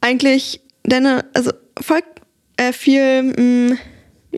eigentlich 0.01 0.61
deine, 0.85 1.25
also 1.35 1.53
voll 1.81 2.01
äh, 2.57 2.73
viel 2.73 3.23
mh, 3.23 3.77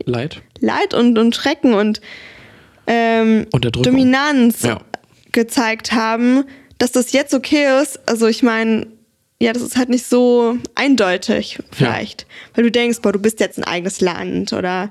Leid. 0.05 0.41
Leid 0.59 0.93
und, 0.93 1.17
und 1.17 1.35
Schrecken 1.35 1.73
und 1.73 2.01
ähm. 2.87 3.47
Dominanz 3.51 4.63
Ja. 4.63 4.81
gezeigt 5.31 5.91
haben, 5.91 6.45
dass 6.77 6.91
das 6.91 7.11
jetzt 7.11 7.33
okay 7.33 7.81
ist. 7.81 7.99
Also 8.07 8.27
ich 8.27 8.41
meine, 8.41 8.87
ja, 9.39 9.53
das 9.53 9.61
ist 9.63 9.75
halt 9.77 9.89
nicht 9.89 10.05
so 10.05 10.57
eindeutig 10.75 11.59
vielleicht. 11.71 12.25
Weil 12.53 12.63
du 12.65 12.71
denkst, 12.71 12.99
boah, 13.01 13.11
du 13.11 13.19
bist 13.19 13.39
jetzt 13.39 13.57
ein 13.57 13.63
eigenes 13.63 14.01
Land 14.01 14.53
oder 14.53 14.89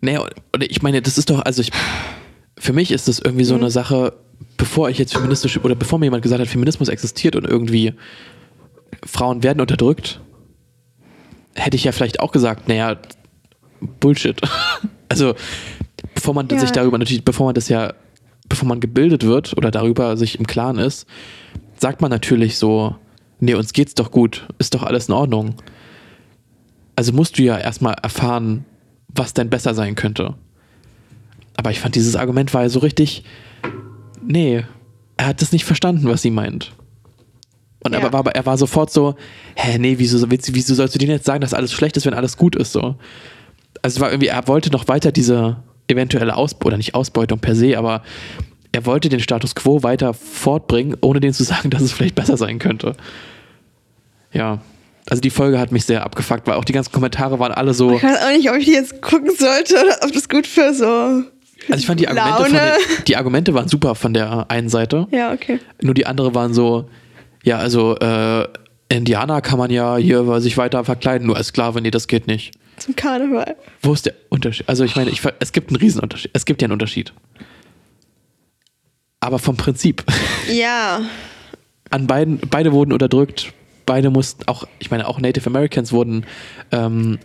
Naja, 0.00 0.20
oder 0.54 0.70
ich 0.70 0.82
meine, 0.82 1.00
das 1.00 1.16
ist 1.16 1.30
doch, 1.30 1.40
also 1.40 1.62
ich, 1.62 1.70
für 2.62 2.72
mich 2.72 2.92
ist 2.92 3.08
das 3.08 3.18
irgendwie 3.18 3.42
Mhm. 3.42 3.48
so 3.48 3.54
eine 3.56 3.70
Sache, 3.72 4.12
bevor 4.56 4.88
ich 4.88 4.96
jetzt 4.96 5.14
feministisch, 5.14 5.58
oder 5.64 5.74
bevor 5.74 5.98
mir 5.98 6.06
jemand 6.06 6.22
gesagt 6.22 6.40
hat, 6.40 6.46
Feminismus 6.48 6.88
existiert 6.88 7.34
und 7.34 7.44
irgendwie 7.44 7.94
Frauen 9.04 9.42
werden 9.42 9.60
unterdrückt, 9.60 10.20
hätte 11.56 11.76
ich 11.76 11.82
ja 11.82 11.90
vielleicht 11.90 12.20
auch 12.20 12.30
gesagt, 12.30 12.68
naja, 12.68 12.96
Bullshit. 14.00 14.40
Also, 15.08 15.34
bevor 16.14 16.32
man 16.34 16.48
Ja. 16.48 16.58
sich 16.58 16.70
darüber 16.70 16.96
natürlich, 16.96 17.22
bevor 17.24 17.46
man 17.46 17.54
das 17.54 17.68
ja, 17.68 17.92
bevor 18.48 18.66
man 18.66 18.80
gebildet 18.80 19.24
wird 19.26 19.54
oder 19.58 19.70
darüber 19.70 20.16
sich 20.16 20.38
im 20.38 20.46
Klaren 20.46 20.78
ist, 20.78 21.06
sagt 21.78 22.00
man 22.00 22.10
natürlich 22.10 22.56
so, 22.56 22.94
nee, 23.40 23.52
uns 23.54 23.74
geht's 23.74 23.94
doch 23.94 24.10
gut, 24.10 24.46
ist 24.58 24.72
doch 24.74 24.84
alles 24.84 25.08
in 25.08 25.14
Ordnung. 25.14 25.56
Also 26.96 27.12
musst 27.12 27.38
du 27.38 27.42
ja 27.42 27.58
erstmal 27.58 27.92
erfahren, 28.02 28.64
was 29.08 29.34
denn 29.34 29.50
besser 29.50 29.74
sein 29.74 29.96
könnte. 29.96 30.34
Aber 31.56 31.70
ich 31.70 31.80
fand, 31.80 31.94
dieses 31.94 32.16
Argument 32.16 32.52
war 32.54 32.62
ja 32.62 32.68
so 32.68 32.78
richtig, 32.80 33.24
nee, 34.24 34.64
er 35.16 35.26
hat 35.26 35.42
das 35.42 35.52
nicht 35.52 35.64
verstanden, 35.64 36.08
was 36.08 36.22
sie 36.22 36.30
meint. 36.30 36.72
Und 37.84 37.92
Ja. 37.94 38.00
er, 38.00 38.12
war, 38.12 38.26
er 38.26 38.46
war 38.46 38.56
sofort 38.56 38.90
so, 38.92 39.16
hä, 39.56 39.78
nee, 39.78 39.94
wieso, 39.98 40.30
wieso 40.30 40.74
sollst 40.74 40.94
du 40.94 40.98
denen 40.98 41.12
jetzt 41.12 41.26
sagen, 41.26 41.40
dass 41.40 41.54
alles 41.54 41.72
schlecht 41.72 41.96
ist, 41.96 42.06
wenn 42.06 42.14
alles 42.14 42.36
gut 42.36 42.56
ist, 42.56 42.72
so. 42.72 42.96
Also 43.82 43.96
es 43.96 44.00
war 44.00 44.10
irgendwie, 44.10 44.28
er 44.28 44.46
wollte 44.48 44.70
noch 44.70 44.88
weiter 44.88 45.10
diese 45.12 45.56
eventuelle 45.88 46.36
Ausbeutung, 46.36 46.68
oder 46.68 46.76
nicht 46.76 46.94
Ausbeutung 46.94 47.40
per 47.40 47.54
se, 47.56 47.76
aber 47.76 48.02
er 48.70 48.86
wollte 48.86 49.08
den 49.08 49.20
Status 49.20 49.54
quo 49.54 49.82
weiter 49.82 50.14
fortbringen, 50.14 50.96
ohne 51.00 51.20
denen 51.20 51.34
zu 51.34 51.42
sagen, 51.44 51.70
dass 51.70 51.82
es 51.82 51.92
vielleicht 51.92 52.14
besser 52.14 52.36
sein 52.36 52.58
könnte. 52.58 52.94
Ja. 54.32 54.60
Also 55.10 55.20
die 55.20 55.30
Folge 55.30 55.58
hat 55.58 55.72
mich 55.72 55.84
sehr 55.84 56.04
abgefuckt, 56.04 56.46
weil 56.46 56.54
auch 56.54 56.64
die 56.64 56.72
ganzen 56.72 56.92
Kommentare 56.92 57.40
waren 57.40 57.52
alle 57.52 57.74
so. 57.74 57.96
ich 57.96 58.02
weiß 58.02 58.22
auch 58.24 58.30
nicht, 58.36 58.48
ob 58.48 58.56
ich 58.56 58.66
die 58.66 58.72
jetzt 58.72 59.02
gucken 59.02 59.32
sollte 59.36 59.74
oder 59.74 59.96
ob 60.02 60.12
das 60.12 60.28
gut 60.28 60.46
für 60.46 60.72
so. 60.72 61.24
Also 61.68 61.80
ich 61.80 61.86
fand 61.86 62.00
die 62.00 62.08
Argumente, 62.08 62.52
der, 62.52 62.76
die 63.06 63.16
Argumente 63.16 63.54
waren 63.54 63.68
super 63.68 63.94
von 63.94 64.14
der 64.14 64.50
einen 64.50 64.68
Seite. 64.68 65.06
Ja, 65.10 65.32
okay. 65.32 65.60
Nur 65.80 65.94
die 65.94 66.06
andere 66.06 66.34
waren 66.34 66.54
so, 66.54 66.88
ja, 67.42 67.58
also 67.58 67.96
äh, 67.96 68.46
Indianer 68.88 69.40
kann 69.40 69.58
man 69.58 69.70
ja 69.70 69.96
hier 69.96 70.40
sich 70.40 70.56
weiter 70.56 70.84
verkleiden, 70.84 71.26
nur 71.26 71.36
als 71.36 71.48
Sklave, 71.48 71.80
nee, 71.80 71.90
das 71.90 72.08
geht 72.08 72.26
nicht. 72.26 72.52
Zum 72.76 72.96
Karneval. 72.96 73.56
Wo 73.80 73.92
ist 73.92 74.06
der 74.06 74.14
Unterschied? 74.28 74.68
Also 74.68 74.84
ich 74.84 74.96
meine, 74.96 75.10
ich, 75.10 75.22
es 75.38 75.52
gibt 75.52 75.70
einen 75.70 75.76
Riesenunterschied. 75.76 76.30
Es 76.34 76.44
gibt 76.44 76.62
ja 76.62 76.66
einen 76.66 76.72
Unterschied. 76.72 77.12
Aber 79.20 79.38
vom 79.38 79.56
Prinzip. 79.56 80.04
Ja. 80.50 81.02
An 81.90 82.06
beiden, 82.06 82.40
beide 82.50 82.72
wurden 82.72 82.92
unterdrückt. 82.92 83.52
Beide 83.86 84.10
mussten 84.10 84.48
auch, 84.48 84.66
ich 84.78 84.90
meine, 84.90 85.06
auch 85.06 85.20
Native 85.20 85.46
Americans 85.46 85.92
wurden 85.92 86.24
ähm, 86.70 87.18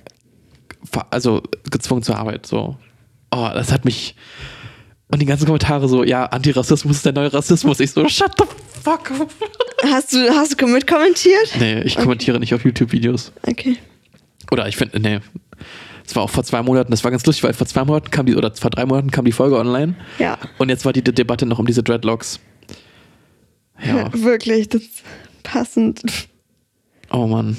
also 1.10 1.42
gezwungen 1.70 2.04
zur 2.04 2.18
Arbeit. 2.18 2.46
So. 2.46 2.78
Oh, 3.32 3.50
das 3.54 3.72
hat 3.72 3.86
mich. 3.86 4.16
Und 5.10 5.22
die 5.22 5.26
ganzen 5.26 5.46
Kommentare 5.46 5.88
so, 5.88 6.04
ja, 6.04 6.26
Antirassismus 6.26 6.98
ist 6.98 7.06
der 7.06 7.14
neue 7.14 7.34
Rassismus. 7.34 7.80
Ich 7.80 7.92
so, 7.92 8.08
shut 8.10 8.32
the 8.38 8.46
fuck 8.84 9.12
up. 9.12 9.32
Hast 9.84 10.14
du, 10.14 10.30
hast 10.30 10.60
du 10.60 10.68
mitkommentiert? 10.68 11.56
Nee, 11.60 11.82
ich 11.82 11.96
kommentiere 11.96 12.40
nicht 12.40 12.54
auf 12.54 12.66
YouTube-Videos. 12.66 13.32
Okay. 13.44 13.78
Oder 14.52 14.68
ich 14.68 14.76
finde, 14.76 15.00
nee. 15.00 15.20
Es 16.06 16.16
war 16.16 16.24
auch 16.24 16.30
vor 16.30 16.44
zwei 16.44 16.62
Monaten, 16.62 16.92
das 16.92 17.04
war 17.04 17.12
ganz 17.12 17.26
lustig, 17.26 17.44
weil 17.44 17.54
vor 17.54 17.68
zwei 17.68 17.84
Monaten 17.84 18.10
kam 18.12 18.26
die, 18.26 18.36
oder 18.36 18.54
vor 18.56 18.70
drei 18.70 18.86
Monaten 18.86 19.12
kam 19.12 19.26
die 19.26 19.34
Folge 19.34 19.58
online. 19.58 19.96
Ja. 20.20 20.38
Und 20.58 20.70
jetzt 20.70 20.86
war 20.86 20.94
die 20.94 21.02
De 21.02 21.14
Debatte 21.14 21.46
noch 21.46 21.60
um 21.60 21.66
diese 21.66 21.84
Dreadlocks. 21.84 22.40
Ja. 23.86 24.12
Wirklich, 24.24 24.70
das 24.70 24.82
ist 24.82 25.04
passend. 25.44 26.02
Oh 27.12 27.28
Mann. 27.28 27.58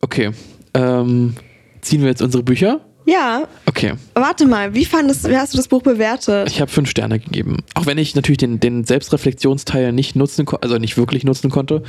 Okay. 0.00 0.30
Ähm, 0.74 1.34
ziehen 1.80 2.02
wir 2.02 2.08
jetzt 2.08 2.22
unsere 2.22 2.42
Bücher? 2.42 2.80
Ja, 3.10 3.48
Okay. 3.66 3.94
warte 4.14 4.46
mal, 4.46 4.74
wie 4.74 4.84
fandest, 4.84 5.28
wie 5.28 5.36
hast 5.36 5.52
du 5.52 5.56
das 5.56 5.66
Buch 5.68 5.82
bewertet? 5.82 6.48
Ich 6.48 6.60
habe 6.60 6.70
fünf 6.70 6.88
Sterne 6.90 7.18
gegeben. 7.18 7.58
Auch 7.74 7.86
wenn 7.86 7.98
ich 7.98 8.14
natürlich 8.14 8.38
den, 8.38 8.60
den 8.60 8.84
Selbstreflexionsteil 8.84 9.92
nicht 9.92 10.14
nutzen 10.16 10.44
konnte, 10.44 10.62
also 10.62 10.78
nicht 10.78 10.96
wirklich 10.96 11.24
nutzen 11.24 11.50
konnte, 11.50 11.82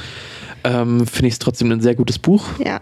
ähm, 0.64 1.06
finde 1.06 1.28
ich 1.28 1.34
es 1.34 1.40
trotzdem 1.40 1.72
ein 1.72 1.82
sehr 1.82 1.96
gutes 1.96 2.18
Buch. 2.18 2.46
Ja. 2.64 2.82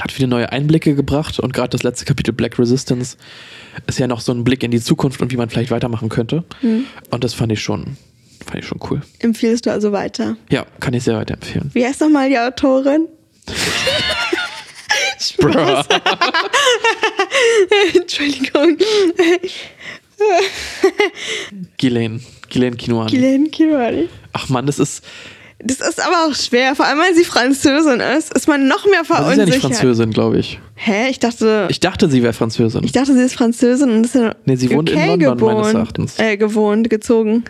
Hat 0.00 0.12
viele 0.12 0.28
neue 0.28 0.52
Einblicke 0.52 0.94
gebracht 0.94 1.40
und 1.40 1.52
gerade 1.52 1.70
das 1.70 1.82
letzte 1.82 2.04
Kapitel 2.04 2.32
Black 2.32 2.58
Resistance 2.58 3.16
ist 3.86 3.98
ja 3.98 4.06
noch 4.06 4.20
so 4.20 4.32
ein 4.32 4.44
Blick 4.44 4.62
in 4.62 4.70
die 4.70 4.80
Zukunft 4.80 5.20
und 5.20 5.32
wie 5.32 5.36
man 5.36 5.50
vielleicht 5.50 5.70
weitermachen 5.70 6.08
könnte. 6.08 6.44
Und 7.10 7.24
das 7.24 7.34
fand 7.34 7.52
ich 7.52 7.60
schon, 7.60 7.96
fand 8.46 8.60
ich 8.60 8.66
schon 8.66 8.78
cool. 8.90 9.02
Empfiehlst 9.18 9.66
du 9.66 9.70
also 9.70 9.92
weiter? 9.92 10.36
Ja, 10.50 10.64
kann 10.80 10.94
ich 10.94 11.02
sehr 11.02 11.16
weiterempfehlen. 11.16 11.70
Wie 11.74 11.84
heißt 11.84 12.00
nochmal 12.00 12.28
die 12.30 12.38
Autorin? 12.38 13.08
Spaß. 15.18 15.86
Ghislaine, 21.82 22.20
Ghislaine 22.48 22.76
Kinoan. 22.76 23.06
Ghislaine 23.08 23.48
Kirari. 23.50 24.08
Ach 24.32 24.48
man, 24.48 24.66
das 24.66 24.78
ist, 24.78 25.02
Das 25.58 25.80
ist 25.80 26.00
aber 26.00 26.26
auch 26.28 26.34
schwer, 26.34 26.74
vor 26.76 26.86
allem 26.86 26.98
weil 26.98 27.14
sie 27.14 27.24
Französin 27.24 28.00
ist, 28.00 28.32
ist 28.34 28.46
man 28.48 28.68
noch 28.68 28.84
mehr 28.86 29.00
das 29.00 29.10
ist 29.10 29.10
ja 29.10 29.16
verunsichert. 29.16 29.48
nicht 29.48 29.60
Französin, 29.60 30.10
glaube 30.12 30.38
ich. 30.38 30.60
Hä? 30.74 31.08
Ich 31.10 31.18
dachte, 31.18 31.66
ich, 31.68 31.76
Ich 31.76 31.80
dachte, 31.80 32.08
sie 32.10 32.22
wäre 32.22 32.32
Französin. 32.32 32.82
dachte, 32.92 33.14
sie 33.14 33.22
ist 33.22 33.34
Französin 33.34 33.90
und 33.90 34.04
ist 34.04 34.14
in 34.16 34.32
Nee, 34.44 34.56
sie 34.56 34.70
wohnt 34.70 34.90
in 34.90 34.96
UK 34.98 35.06
London, 35.06 35.28
meines 35.28 35.38
gewohnt, 35.40 35.74
Erachtens. 35.74 36.18
Äh, 36.18 36.36
gewohnt, 36.36 36.88
gezogen. 36.90 37.44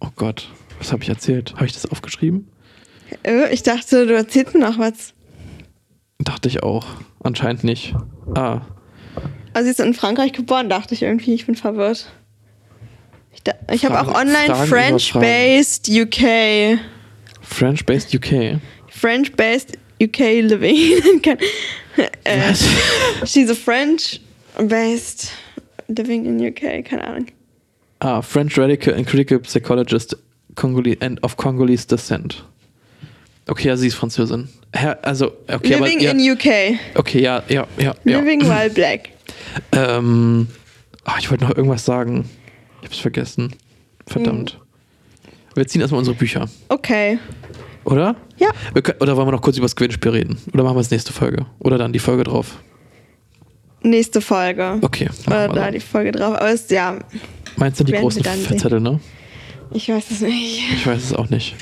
Oh 0.00 0.08
Gott, 0.16 0.48
was 0.78 0.92
habe 0.92 1.02
ich 1.02 1.08
erzählt? 1.08 1.52
Habe 1.54 1.66
ich 1.66 1.72
das 1.72 1.86
aufgeschrieben? 1.86 2.48
Äh, 3.22 3.52
Ich 3.52 3.62
dachte, 3.62 4.06
du 4.06 4.14
erzählst 4.14 4.54
mir 4.54 4.60
noch 4.60 4.78
was. 4.78 5.14
Dachte 6.18 6.48
ich 6.48 6.62
auch. 6.62 6.86
Anscheinend 7.22 7.64
nicht. 7.64 7.94
Ah, 8.34 8.60
Also 9.52 9.64
sie 9.66 9.70
ist 9.70 9.80
in 9.80 9.94
Frankreich 9.94 10.32
geboren, 10.32 10.68
dachte 10.68 10.94
ich 10.94 11.02
irgendwie. 11.02 11.34
Ich 11.34 11.46
bin 11.46 11.54
verwirrt. 11.54 12.12
Ich, 13.34 13.42
da- 13.42 13.54
ich 13.72 13.84
habe 13.84 14.00
auch 14.00 14.14
online 14.14 14.54
French-based 14.66 15.88
UK. 15.90 16.78
French-based 17.42 18.14
UK. 18.14 18.60
French-based 18.88 19.76
UK 20.02 20.18
living. 20.42 21.20
Äh, 22.24 22.50
Was? 22.50 22.64
she's 23.32 23.48
a 23.48 23.54
French-based 23.54 25.30
living 25.86 26.26
in 26.26 26.44
UK. 26.44 26.84
Keine 26.84 27.06
Ahnung. 27.06 27.26
Ah, 28.00 28.20
French 28.20 28.58
radical 28.58 28.92
and 28.94 29.06
critical 29.06 29.38
psychologist 29.44 30.16
Congolese 30.56 30.96
and 31.00 31.22
of 31.22 31.36
Congolese 31.36 31.86
descent. 31.86 32.42
Okay, 33.46 33.68
ja, 33.68 33.76
sie 33.76 33.86
ist 33.86 33.94
Französin. 33.94 34.48
Also, 35.02 35.26
okay, 35.46 35.74
living 35.78 35.98
aber, 35.98 36.00
ja, 36.00 36.10
in 36.10 36.30
UK. 36.32 36.78
okay, 36.96 37.20
ja, 37.20 37.44
ja, 37.48 37.66
ja, 37.78 37.94
ja. 38.04 38.18
Living 38.18 38.40
while 38.42 38.70
black. 38.70 39.10
Ähm, 39.70 40.48
ah, 41.04 41.14
ich 41.20 41.30
wollte 41.30 41.44
noch 41.44 41.56
irgendwas 41.56 41.84
sagen. 41.84 42.28
Ich 42.84 42.90
hab's 42.90 42.98
vergessen. 42.98 43.54
Verdammt. 44.06 44.52
Hm. 44.52 44.60
Wir 45.54 45.66
ziehen 45.66 45.80
erstmal 45.80 46.00
unsere 46.00 46.16
Bücher, 46.16 46.48
Okay. 46.68 47.18
oder? 47.84 48.14
Ja. 48.36 48.48
Können, 48.82 48.98
oder 49.00 49.16
wollen 49.16 49.28
wir 49.28 49.32
noch 49.32 49.40
kurz 49.40 49.56
über 49.56 49.64
das 49.64 49.74
Gewinnspiel 49.74 50.10
reden? 50.10 50.38
Oder 50.52 50.64
machen 50.64 50.76
wir 50.76 50.80
es 50.80 50.90
nächste 50.90 51.12
Folge? 51.12 51.46
Oder 51.60 51.78
dann 51.78 51.92
die 51.92 51.98
Folge 51.98 52.24
drauf? 52.24 52.58
Nächste 53.82 54.20
Folge. 54.20 54.78
Okay. 54.82 55.08
Oder 55.26 55.48
da 55.48 55.70
die 55.70 55.80
Folge 55.80 56.12
drauf. 56.12 56.36
Aber 56.36 56.50
ist, 56.50 56.70
ja, 56.70 56.98
Meinst 57.56 57.80
du 57.80 57.84
die 57.84 57.92
großen. 57.92 58.22
Fettzettel, 58.22 58.80
ne? 58.80 59.00
ich 59.72 59.88
weiß 59.88 60.10
es 60.10 60.20
nicht. 60.20 60.62
Ich 60.74 60.86
weiß 60.86 61.02
es 61.02 61.12
auch 61.14 61.30
nicht. 61.30 61.54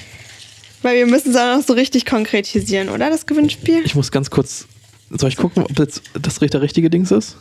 Weil 0.83 0.97
wir 0.97 1.07
müssen 1.07 1.31
es 1.31 1.37
auch 1.37 1.57
noch 1.59 1.63
so 1.65 1.75
richtig 1.75 2.05
konkretisieren, 2.07 2.89
oder? 2.89 3.11
Das 3.11 3.27
Gewinnspiel? 3.27 3.83
Ich 3.85 3.95
muss 3.95 4.11
ganz 4.11 4.31
kurz. 4.31 4.67
Soll 5.11 5.29
ich 5.29 5.37
gucken, 5.37 5.63
ob 5.63 5.79
jetzt 5.79 6.03
das 6.21 6.39
der 6.39 6.63
richtige 6.63 6.91
Dings 6.91 7.11
ist? 7.11 7.37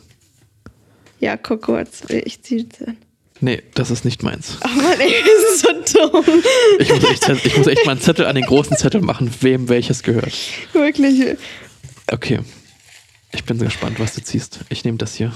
Ja, 1.18 1.36
guck 1.36 1.62
kurz. 1.62 2.02
Ich 2.10 2.42
ziehe 2.42 2.66
es 2.70 2.86
an. 2.86 2.96
Nee, 3.42 3.60
das 3.74 3.90
ist 3.90 4.04
nicht 4.04 4.22
meins. 4.22 4.56
Oh 4.64 4.68
Mann, 4.68 5.00
ey, 5.00 5.12
das 5.20 5.54
ist 5.54 5.94
so 5.94 6.10
dumm. 6.10 6.24
Ich 6.78 6.88
muss 6.88 7.04
echt, 7.04 7.28
ich 7.44 7.56
muss 7.56 7.66
echt 7.66 7.84
mal 7.84 7.92
einen 7.92 8.00
Zettel 8.00 8.26
an 8.26 8.36
den 8.36 8.44
großen 8.44 8.76
Zettel 8.76 9.00
machen, 9.00 9.30
wem 9.40 9.68
welches 9.68 10.04
gehört. 10.04 10.32
Wirklich. 10.72 11.36
Okay. 12.06 12.38
Ich 13.32 13.42
bin 13.44 13.58
gespannt, 13.58 13.98
was 13.98 14.14
du 14.14 14.22
ziehst. 14.22 14.60
Ich 14.68 14.84
nehme 14.84 14.96
das 14.96 15.16
hier. 15.16 15.32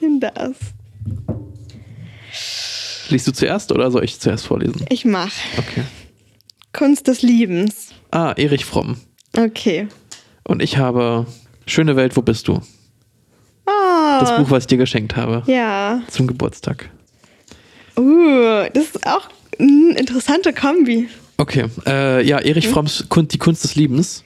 Nimm 0.00 0.20
das. 0.20 0.56
Liest 3.10 3.26
du 3.26 3.32
zuerst 3.32 3.72
oder 3.72 3.90
soll 3.90 4.02
ich 4.02 4.18
zuerst 4.18 4.46
vorlesen? 4.46 4.86
Ich 4.88 5.04
mach. 5.04 5.32
Okay. 5.58 5.82
Kunst 6.72 7.08
des 7.08 7.20
Liebens. 7.20 7.88
Ah, 8.10 8.32
Erich 8.36 8.64
Fromm. 8.64 8.98
Okay. 9.36 9.88
Und 10.44 10.62
ich 10.62 10.78
habe 10.78 11.26
Schöne 11.66 11.96
Welt, 11.96 12.16
wo 12.16 12.22
bist 12.22 12.46
du? 12.46 12.60
Oh. 13.66 14.20
Das 14.20 14.36
Buch, 14.36 14.50
was 14.50 14.64
ich 14.64 14.66
dir 14.68 14.78
geschenkt 14.78 15.16
habe. 15.16 15.42
Ja. 15.46 16.00
Zum 16.08 16.26
Geburtstag. 16.26 16.88
Uh, 17.98 18.64
das 18.72 18.84
ist 18.84 19.06
auch 19.06 19.28
eine 19.58 19.96
interessante 19.98 20.52
Kombi. 20.52 21.08
Okay. 21.38 21.64
Äh, 21.86 22.26
ja, 22.26 22.38
Erich 22.38 22.68
Fromms 22.68 23.06
Kun 23.08 23.28
Die 23.28 23.38
Kunst 23.38 23.64
des 23.64 23.74
Liebens 23.74 24.24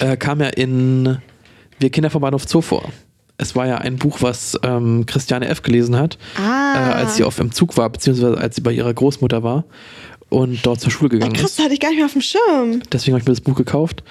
äh, 0.00 0.16
kam 0.16 0.40
ja 0.40 0.48
in 0.48 1.18
Wir 1.78 1.90
Kinder 1.90 2.10
vom 2.10 2.22
Bahnhof 2.22 2.44
Zoo 2.48 2.60
vor. 2.60 2.84
Es 3.38 3.56
war 3.56 3.66
ja 3.66 3.78
ein 3.78 3.96
Buch, 3.96 4.18
was 4.20 4.58
ähm, 4.62 5.04
Christiane 5.06 5.48
F. 5.48 5.62
gelesen 5.62 5.96
hat, 5.96 6.18
Ah. 6.36 6.74
äh, 6.74 6.92
als 6.94 7.16
sie 7.16 7.24
auf 7.24 7.38
im 7.40 7.50
Zug 7.50 7.76
war, 7.76 7.88
beziehungsweise 7.90 8.38
als 8.38 8.54
sie 8.56 8.60
bei 8.60 8.72
ihrer 8.72 8.92
Großmutter 8.92 9.42
war 9.42 9.64
und 10.28 10.64
dort 10.64 10.80
zur 10.80 10.92
Schule 10.92 11.10
gegangen 11.10 11.32
Krass, 11.32 11.50
ist. 11.50 11.58
das 11.58 11.64
hatte 11.64 11.74
ich 11.74 11.80
gar 11.80 11.88
nicht 11.88 11.98
mehr 11.98 12.06
auf 12.06 12.12
dem 12.12 12.22
Schirm. 12.22 12.82
Deswegen 12.92 13.14
habe 13.14 13.22
ich 13.22 13.26
mir 13.26 13.32
das 13.34 13.40
Buch 13.40 13.56
gekauft. 13.56 14.04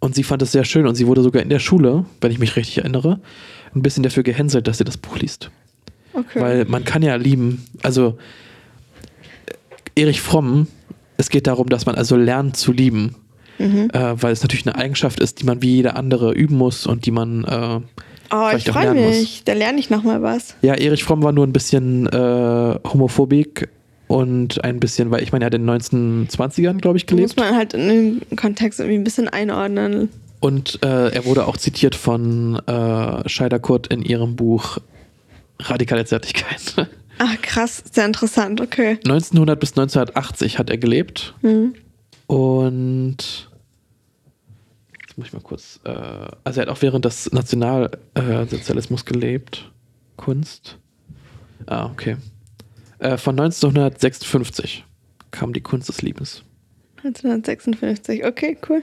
Und 0.00 0.16
sie 0.16 0.24
fand 0.24 0.42
es 0.42 0.50
sehr 0.50 0.64
schön 0.64 0.86
und 0.88 0.96
sie 0.96 1.06
wurde 1.06 1.22
sogar 1.22 1.42
in 1.42 1.48
der 1.48 1.60
Schule, 1.60 2.04
wenn 2.20 2.32
ich 2.32 2.40
mich 2.40 2.56
richtig 2.56 2.78
erinnere, 2.78 3.20
ein 3.74 3.82
bisschen 3.82 4.02
dafür 4.02 4.22
gehänselt, 4.22 4.66
dass 4.68 4.78
sie 4.78 4.84
das 4.84 4.96
Buch 4.96 5.18
liest. 5.18 5.50
Okay. 6.12 6.40
Weil 6.40 6.64
man 6.66 6.84
kann 6.84 7.02
ja 7.02 7.16
lieben, 7.16 7.64
also 7.82 8.18
äh, 9.96 10.00
Erich 10.02 10.20
Fromm, 10.20 10.66
es 11.16 11.30
geht 11.30 11.46
darum, 11.46 11.68
dass 11.68 11.86
man 11.86 11.94
also 11.94 12.16
lernt 12.16 12.56
zu 12.56 12.72
lieben. 12.72 13.16
Mhm. 13.58 13.90
Äh, 13.92 14.20
weil 14.22 14.32
es 14.32 14.42
natürlich 14.42 14.66
eine 14.66 14.76
Eigenschaft 14.76 15.20
ist, 15.20 15.40
die 15.40 15.44
man 15.44 15.62
wie 15.62 15.76
jeder 15.76 15.96
andere 15.96 16.32
üben 16.32 16.56
muss 16.56 16.86
und 16.86 17.06
die 17.06 17.10
man 17.10 17.44
äh, 17.44 17.46
oh, 17.48 17.80
ich 17.80 18.48
vielleicht 18.48 18.70
auch 18.70 18.74
freue 18.74 18.84
lernen 18.84 19.04
muss. 19.04 19.16
mich. 19.18 19.44
Da 19.44 19.52
lerne 19.52 19.78
ich 19.78 19.88
nochmal 19.90 20.22
was. 20.22 20.56
Ja, 20.62 20.74
Erich 20.74 21.04
Fromm 21.04 21.22
war 21.22 21.32
nur 21.32 21.46
ein 21.46 21.52
bisschen 21.52 22.06
äh, 22.08 22.74
homophobik 22.88 23.68
und 24.08 24.64
ein 24.64 24.80
bisschen, 24.80 25.10
weil 25.10 25.22
ich 25.22 25.32
meine, 25.32 25.44
er 25.44 25.46
hat 25.46 25.54
in 25.54 25.66
den 25.66 25.80
1920ern, 25.80 26.78
glaube 26.78 26.96
ich, 26.98 27.06
Da 27.06 27.14
muss 27.14 27.34
gelebt. 27.34 27.36
man 27.36 27.56
halt 27.56 27.74
in 27.74 27.88
den 28.28 28.36
Kontext 28.36 28.80
irgendwie 28.80 28.98
ein 28.98 29.04
bisschen 29.04 29.28
einordnen. 29.28 30.08
Und 30.42 30.82
äh, 30.82 31.10
er 31.10 31.24
wurde 31.24 31.46
auch 31.46 31.56
zitiert 31.56 31.94
von 31.94 32.56
äh, 32.66 33.28
Scheider 33.28 33.60
Kurt 33.60 33.86
in 33.86 34.02
ihrem 34.02 34.34
Buch 34.34 34.78
Radikale 35.60 36.04
Zärtlichkeit. 36.04 36.88
Ach, 37.18 37.36
krass, 37.42 37.84
sehr 37.92 38.06
interessant, 38.06 38.60
okay. 38.60 38.98
1900 39.04 39.60
bis 39.60 39.70
1980 39.70 40.58
hat 40.58 40.68
er 40.68 40.78
gelebt. 40.78 41.34
Mhm. 41.42 41.76
Und 42.26 43.48
jetzt 45.06 45.16
muss 45.16 45.28
ich 45.28 45.32
mal 45.32 45.42
kurz. 45.42 45.78
Äh, 45.84 45.90
also 46.42 46.60
er 46.60 46.66
hat 46.66 46.68
auch 46.70 46.82
während 46.82 47.04
des 47.04 47.30
Nationalsozialismus 47.30 49.04
gelebt. 49.04 49.70
Kunst. 50.16 50.76
Ah, 51.66 51.86
okay. 51.86 52.16
Äh, 52.98 53.16
von 53.16 53.38
1956 53.38 54.84
kam 55.30 55.52
die 55.52 55.60
Kunst 55.60 55.88
des 55.88 56.02
Liebens. 56.02 56.42
1956, 57.04 58.24
okay, 58.24 58.58
cool. 58.68 58.82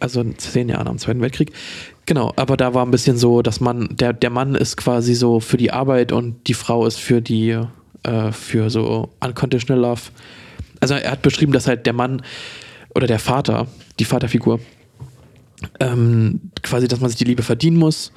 Also 0.00 0.20
in 0.20 0.38
zehn 0.38 0.68
Jahre 0.68 0.84
nach 0.84 0.92
dem 0.92 0.98
Zweiten 0.98 1.20
Weltkrieg. 1.20 1.52
Genau, 2.06 2.32
aber 2.36 2.56
da 2.56 2.74
war 2.74 2.84
ein 2.84 2.90
bisschen 2.90 3.16
so, 3.16 3.40
dass 3.40 3.60
man, 3.60 3.88
der, 3.90 4.12
der 4.12 4.30
Mann 4.30 4.54
ist 4.54 4.76
quasi 4.76 5.14
so 5.14 5.40
für 5.40 5.56
die 5.56 5.72
Arbeit 5.72 6.12
und 6.12 6.48
die 6.48 6.54
Frau 6.54 6.86
ist 6.86 6.98
für 6.98 7.22
die, 7.22 7.58
äh, 8.02 8.32
für 8.32 8.68
so 8.68 9.10
unconditional 9.20 9.80
love. 9.80 10.02
Also 10.80 10.94
er 10.94 11.12
hat 11.12 11.22
beschrieben, 11.22 11.52
dass 11.52 11.66
halt 11.66 11.86
der 11.86 11.94
Mann 11.94 12.22
oder 12.94 13.06
der 13.06 13.18
Vater, 13.18 13.66
die 13.98 14.04
Vaterfigur, 14.04 14.60
ähm, 15.80 16.40
quasi, 16.62 16.88
dass 16.88 17.00
man 17.00 17.08
sich 17.08 17.18
die 17.18 17.24
Liebe 17.24 17.42
verdienen 17.42 17.78
muss 17.78 18.12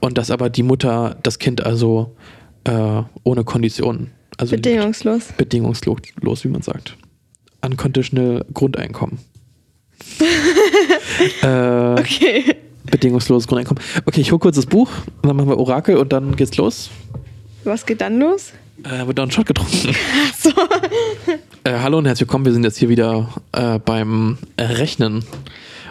und 0.00 0.18
dass 0.18 0.30
aber 0.30 0.50
die 0.50 0.62
Mutter 0.62 1.16
das 1.22 1.38
Kind 1.38 1.64
also 1.64 2.14
äh, 2.64 3.02
ohne 3.22 3.44
Konditionen, 3.44 4.10
also 4.36 4.54
liebt. 4.54 4.64
Bedingungslos. 4.64 5.32
bedingungslos, 5.36 6.44
wie 6.44 6.48
man 6.48 6.62
sagt. 6.62 6.96
Unconditional 7.62 8.44
Grundeinkommen. 8.52 9.18
äh, 11.42 12.00
Okay. 12.00 12.56
bedingungsloses 12.90 13.46
Grundeinkommen. 13.46 13.82
Okay, 14.06 14.20
ich 14.20 14.30
hole 14.32 14.38
kurz 14.38 14.56
das 14.56 14.66
Buch 14.66 14.90
und 15.22 15.26
dann 15.28 15.36
machen 15.36 15.48
wir 15.48 15.58
Orakel 15.58 15.96
und 15.96 16.12
dann 16.12 16.36
geht's 16.36 16.56
los. 16.56 16.90
Was 17.64 17.84
geht 17.86 18.00
dann 18.00 18.18
los? 18.18 18.52
Äh, 18.84 19.06
wird 19.06 19.16
noch 19.18 19.24
einen 19.24 19.30
Shot 19.32 19.46
getrunken. 19.46 19.94
So. 20.38 20.50
Äh, 21.62 21.78
hallo 21.80 21.98
und 21.98 22.06
herzlich 22.06 22.26
willkommen. 22.26 22.46
Wir 22.46 22.54
sind 22.54 22.64
jetzt 22.64 22.78
hier 22.78 22.88
wieder 22.88 23.28
äh, 23.52 23.78
beim 23.78 24.38
Rechnen 24.58 25.22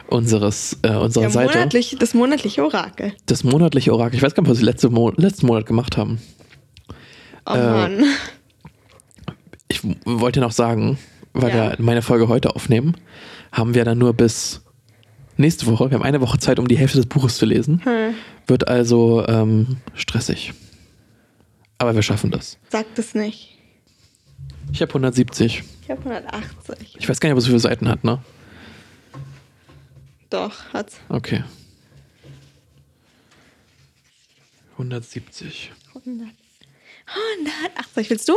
unseres, 0.07 0.80
äh, 0.81 0.95
unserer 0.95 1.26
Ja, 1.26 1.30
Seite. 1.30 1.57
monatlich, 1.60 1.95
das 1.99 2.15
monatliche 2.15 2.64
Orakel. 2.65 3.14
Das 3.27 3.44
monatliche 3.44 3.94
Orakel. 3.94 4.15
Ich 4.18 4.23
weiß 4.23 4.34
gar 4.34 4.41
nicht, 4.41 4.49
was 4.49 4.57
wir 4.57 4.65
letzte 4.65 4.90
Mo 4.90 5.11
letzten 5.15 5.45
Monat 5.45 5.68
gemacht 5.68 5.95
haben. 5.95 6.19
Oh 7.45 7.53
Äh, 7.53 7.57
Mann. 7.72 8.03
Ich 9.68 9.81
wollte 10.06 10.40
noch 10.40 10.52
sagen, 10.53 10.98
weil 11.34 11.49
Ja. 11.52 11.56
wir 11.56 11.76
meine 11.77 12.02
Folge 12.02 12.27
heute 12.30 12.56
aufnehmen, 12.56 12.95
haben 13.52 13.74
wir 13.74 13.86
dann 13.86 13.98
nur 13.98 14.14
bis 14.14 14.62
nächste 15.38 15.66
Woche, 15.68 15.90
wir 15.90 15.96
haben 15.98 16.04
eine 16.04 16.22
Woche 16.22 16.38
Zeit, 16.40 16.60
um 16.60 16.68
die 16.68 16.78
Hälfte 16.78 16.98
des 16.98 17.08
Buches 17.08 17.38
zu 17.38 17.46
lesen, 17.46 17.82
Hm. 17.84 18.14
Wird 18.48 18.68
also 18.68 19.26
ähm, 19.28 19.78
stressig. 19.94 20.54
Aber 21.78 21.94
wir 21.94 22.02
schaffen 22.02 22.32
das. 22.32 22.58
Sag 22.70 22.88
das 22.96 23.14
nicht. 23.14 23.58
Ich 24.72 24.82
habe 24.82 24.90
170. 24.90 25.64
Ich 25.84 25.90
habe 25.92 26.02
180. 26.02 26.98
Ich 27.00 27.08
weiß 27.08 27.20
gar 27.20 27.30
nicht, 27.30 27.34
ob 27.34 27.38
es 27.38 27.44
so 27.46 27.50
viele 27.50 27.60
Seiten 27.60 27.88
hat, 27.88 28.04
ne? 28.04 28.20
Doch, 30.32 30.54
hat's. 30.74 30.98
Okay. 31.10 31.44
170. 34.74 35.72
100. 35.96 36.28
180. 37.76 38.10
Willst 38.10 38.30
du? 38.30 38.34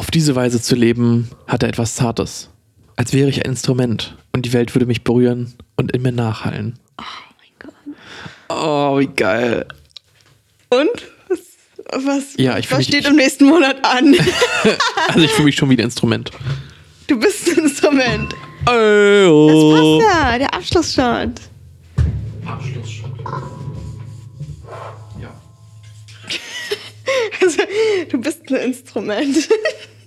Auf 0.00 0.10
diese 0.10 0.34
Weise 0.34 0.62
zu 0.62 0.74
leben, 0.76 1.28
hatte 1.46 1.68
etwas 1.68 1.94
Zartes. 1.94 2.48
Als 2.96 3.12
wäre 3.12 3.28
ich 3.28 3.44
ein 3.44 3.50
Instrument 3.50 4.16
und 4.32 4.46
die 4.46 4.54
Welt 4.54 4.74
würde 4.74 4.86
mich 4.86 5.04
berühren 5.04 5.52
und 5.76 5.92
in 5.92 6.00
mir 6.00 6.10
nachhallen. 6.10 6.78
Oh 6.98 7.02
mein 7.38 7.52
Gott. 7.58 7.94
Oh, 8.48 8.98
wie 8.98 9.08
geil. 9.08 9.66
Und? 10.70 10.88
Was, 11.28 12.06
was, 12.06 12.24
Ja, 12.38 12.56
ich 12.56 12.70
was 12.70 12.78
mich- 12.78 12.86
steht 12.86 13.04
im 13.06 13.16
nächsten 13.16 13.44
Monat 13.44 13.76
an? 13.84 14.14
Also 15.08 15.20
ich 15.20 15.32
fühle 15.32 15.44
mich 15.44 15.56
schon 15.56 15.68
wie 15.68 15.74
ein 15.74 15.80
Instrument. 15.80 16.30
du 17.06 17.18
bist 17.20 17.46
ein 17.50 17.58
Instrument. 17.64 18.34
Oh. 18.66 20.00
Passt 20.00 20.14
ja, 20.18 20.38
der 20.38 20.54
Abschlussshot. 20.54 21.40
Abschlussshot. 22.46 23.10
Also, 27.40 27.62
du 28.08 28.18
bist 28.18 28.50
ein 28.50 28.56
Instrument. 28.56 29.48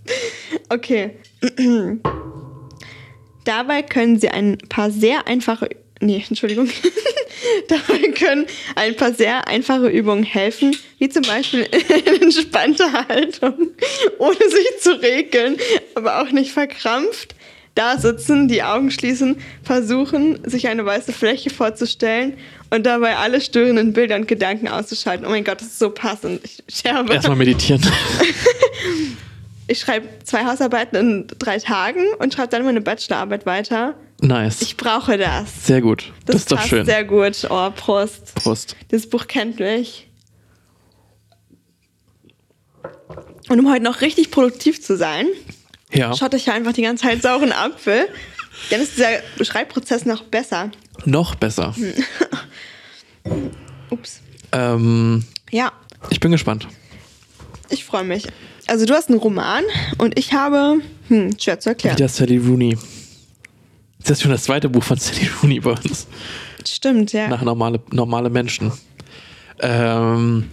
okay. 0.69 1.17
Dabei 3.43 3.83
können 3.83 4.19
sie 4.19 4.29
ein 4.29 4.57
paar 4.69 4.89
sehr 4.89 5.27
einfache. 5.27 5.69
Nee, 5.99 6.23
Entschuldigung. 6.27 6.69
Dabei 7.67 8.11
können 8.11 8.45
ein 8.75 8.95
paar 8.95 9.13
sehr 9.13 9.47
einfache 9.47 9.89
Übungen 9.89 10.23
helfen, 10.23 10.75
wie 10.97 11.09
zum 11.09 11.23
Beispiel 11.23 11.67
entspannte 12.21 12.91
Haltung, 12.91 13.71
ohne 14.17 14.49
sich 14.49 14.79
zu 14.79 15.01
regeln, 15.01 15.57
aber 15.95 16.21
auch 16.21 16.31
nicht 16.31 16.51
verkrampft. 16.51 17.35
Da 17.75 17.97
sitzen, 17.97 18.47
die 18.47 18.61
Augen 18.61 18.91
schließen, 18.91 19.37
versuchen, 19.63 20.37
sich 20.47 20.67
eine 20.67 20.85
weiße 20.85 21.11
Fläche 21.11 21.49
vorzustellen 21.49 22.37
und 22.69 22.85
dabei 22.85 23.17
alle 23.17 23.41
störenden 23.41 23.93
Bilder 23.93 24.15
und 24.15 24.27
Gedanken 24.27 24.67
auszuschalten. 24.67 25.25
Oh 25.25 25.29
mein 25.29 25.43
Gott, 25.43 25.59
das 25.61 25.69
ist 25.69 25.79
so 25.79 25.89
passend. 25.89 26.41
Ich 26.43 26.63
sterbe. 26.69 27.13
Erstmal 27.13 27.37
meditieren. 27.37 27.81
Ich 29.65 29.79
schreibe 29.79 30.09
zwei 30.25 30.43
Hausarbeiten 30.45 30.97
in 30.99 31.27
drei 31.39 31.57
Tagen 31.57 32.01
und 32.19 32.33
schreibe 32.33 32.49
dann 32.49 32.65
meine 32.65 32.81
Bachelorarbeit 32.81 33.45
weiter. 33.45 33.95
Nice. 34.19 34.61
Ich 34.61 34.75
brauche 34.75 35.17
das. 35.17 35.65
sehr 35.65 35.79
gut. 35.79 36.11
Das, 36.25 36.33
Das, 36.33 36.35
ist 36.35 36.51
doch 36.51 36.61
schön. 36.61 36.85
sehr 36.85 37.05
gut. 37.05 37.47
Oh, 37.49 37.69
Prost. 37.73 38.35
Prost. 38.35 38.75
Das 38.89 39.07
Buch 39.07 39.25
kennt 39.25 39.59
mich. 39.61 40.09
Und 43.49 43.59
um 43.59 43.71
heute 43.71 43.83
noch 43.83 44.01
richtig 44.01 44.31
produktiv 44.31 44.81
zu 44.81 44.97
sein, 44.97 45.27
Ja. 45.93 46.13
schotte 46.15 46.37
ich 46.37 46.45
ja 46.47 46.53
einfach 46.53 46.73
die 46.73 46.81
ganze 46.81 47.03
Zeit 47.05 47.21
sauren 47.21 47.51
Apfel. 47.51 48.07
Dann 48.69 48.81
ist 48.81 48.97
dieser 48.97 49.09
Schreibprozess 49.43 50.05
noch 50.05 50.23
besser. 50.23 50.71
Noch 51.05 51.35
besser. 51.35 51.75
Ups. 53.89 54.21
Ähm, 54.51 55.23
Ja, 55.51 55.71
ich 56.09 56.19
bin 56.19 56.31
gespannt. 56.31 56.67
ich 57.69 57.83
freue 57.85 58.03
mich. 58.03 58.27
Also 58.67 58.85
du 58.85 58.93
hast 58.93 59.09
einen 59.09 59.19
Roman 59.19 59.63
und 59.97 60.17
ich 60.17 60.33
habe, 60.33 60.79
hm, 61.09 61.37
schwer 61.39 61.59
zu 61.59 61.69
erklären. 61.69 61.97
Wieder 61.97 62.07
Sally 62.07 62.37
Rooney. 62.37 62.77
Das 64.03 64.11
ist 64.11 64.21
schon 64.21 64.31
das 64.31 64.43
zweite 64.43 64.69
Buch 64.69 64.83
von 64.83 64.97
Sally 64.97 65.29
Rooney 65.41 65.59
bei 65.59 65.71
uns. 65.71 66.07
Stimmt, 66.65 67.11
ja. 67.13 67.27
Nach 67.27 67.41
normale, 67.41 67.81
normale 67.91 68.29
Menschen. 68.29 68.71
Ähm, 69.59 70.49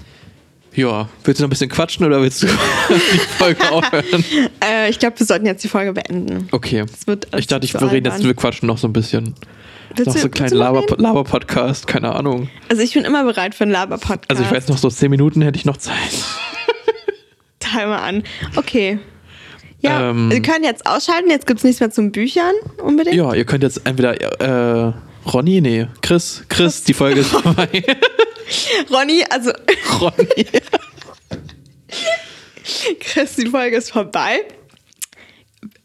ja, 0.75 1.09
willst 1.25 1.41
du 1.41 1.43
noch 1.45 1.49
ein 1.49 1.51
bisschen 1.51 1.69
quatschen 1.71 2.07
oder 2.07 2.21
willst 2.23 2.43
du 2.43 2.47
die 2.89 3.19
Folge 3.39 3.71
aufhören? 3.71 4.25
Äh, 4.65 4.91
ich 4.91 4.99
glaube, 4.99 5.19
wir 5.19 5.27
sollten 5.27 5.47
jetzt 5.47 5.65
die 5.65 5.69
Folge 5.69 5.93
beenden. 5.93 6.49
Okay. 6.53 6.85
ich 7.37 7.47
dachte, 7.47 7.65
ich, 7.65 7.75
reden 7.75 8.11
jetzt, 8.11 8.23
wir 8.23 8.35
quatschen 8.35 8.67
noch 8.67 8.79
so 8.79 8.87
ein 8.89 8.93
bisschen. 8.93 9.35
Willst 9.97 10.07
noch 10.07 10.15
du- 10.15 10.21
so 10.21 10.25
einen 10.27 10.31
kleinen 10.33 10.53
Laber- 10.55 10.83
reden? 10.83 11.03
Laber-Podcast, 11.03 11.87
keine 11.87 12.15
Ahnung. 12.15 12.49
Also 12.69 12.83
ich 12.83 12.93
bin 12.95 13.05
immer 13.05 13.25
bereit 13.25 13.55
für 13.55 13.65
einen 13.65 13.73
Laber-Podcast. 13.73 14.31
Also 14.31 14.43
ich 14.45 14.51
weiß 14.51 14.69
noch, 14.69 14.79
so 14.79 14.89
zehn 14.91 15.11
Minuten 15.11 15.43
hätte 15.43 15.59
ich 15.59 15.65
noch 15.65 15.77
Zeit. 15.79 15.95
Timer 17.59 18.03
an. 18.03 18.23
Okay. 18.57 18.99
Ja, 19.81 20.11
Ähm. 20.11 20.31
wir 20.31 20.43
können 20.43 20.65
jetzt 20.65 20.87
ausschalten. 20.87 21.31
Jetzt 21.31 21.47
gibt 21.47 21.59
es 21.61 21.65
nichts 21.65 21.81
mehr 21.81 21.91
zum 21.91 22.13
Büchern 22.13 22.53
unbedingt. 22.83 23.17
Ja, 23.17 23.33
ihr 23.35 23.45
könnt 23.45 23.63
jetzt 23.63 23.81
entweder 23.85 24.15
äh, 24.41 24.93
Ronny, 25.27 25.61
nee, 25.61 25.87
Chris, 26.03 26.45
Chris, 26.49 26.85
die 26.85 26.95
Folge 26.95 27.21
ist 27.21 27.31
vorbei. 27.31 27.69
Ronny, 28.91 29.25
also 29.29 29.51
Ronny. 30.01 30.47
Chris, 33.01 33.37
die 33.37 33.47
Folge 33.47 33.77
ist 33.77 33.91
vorbei. 33.93 34.43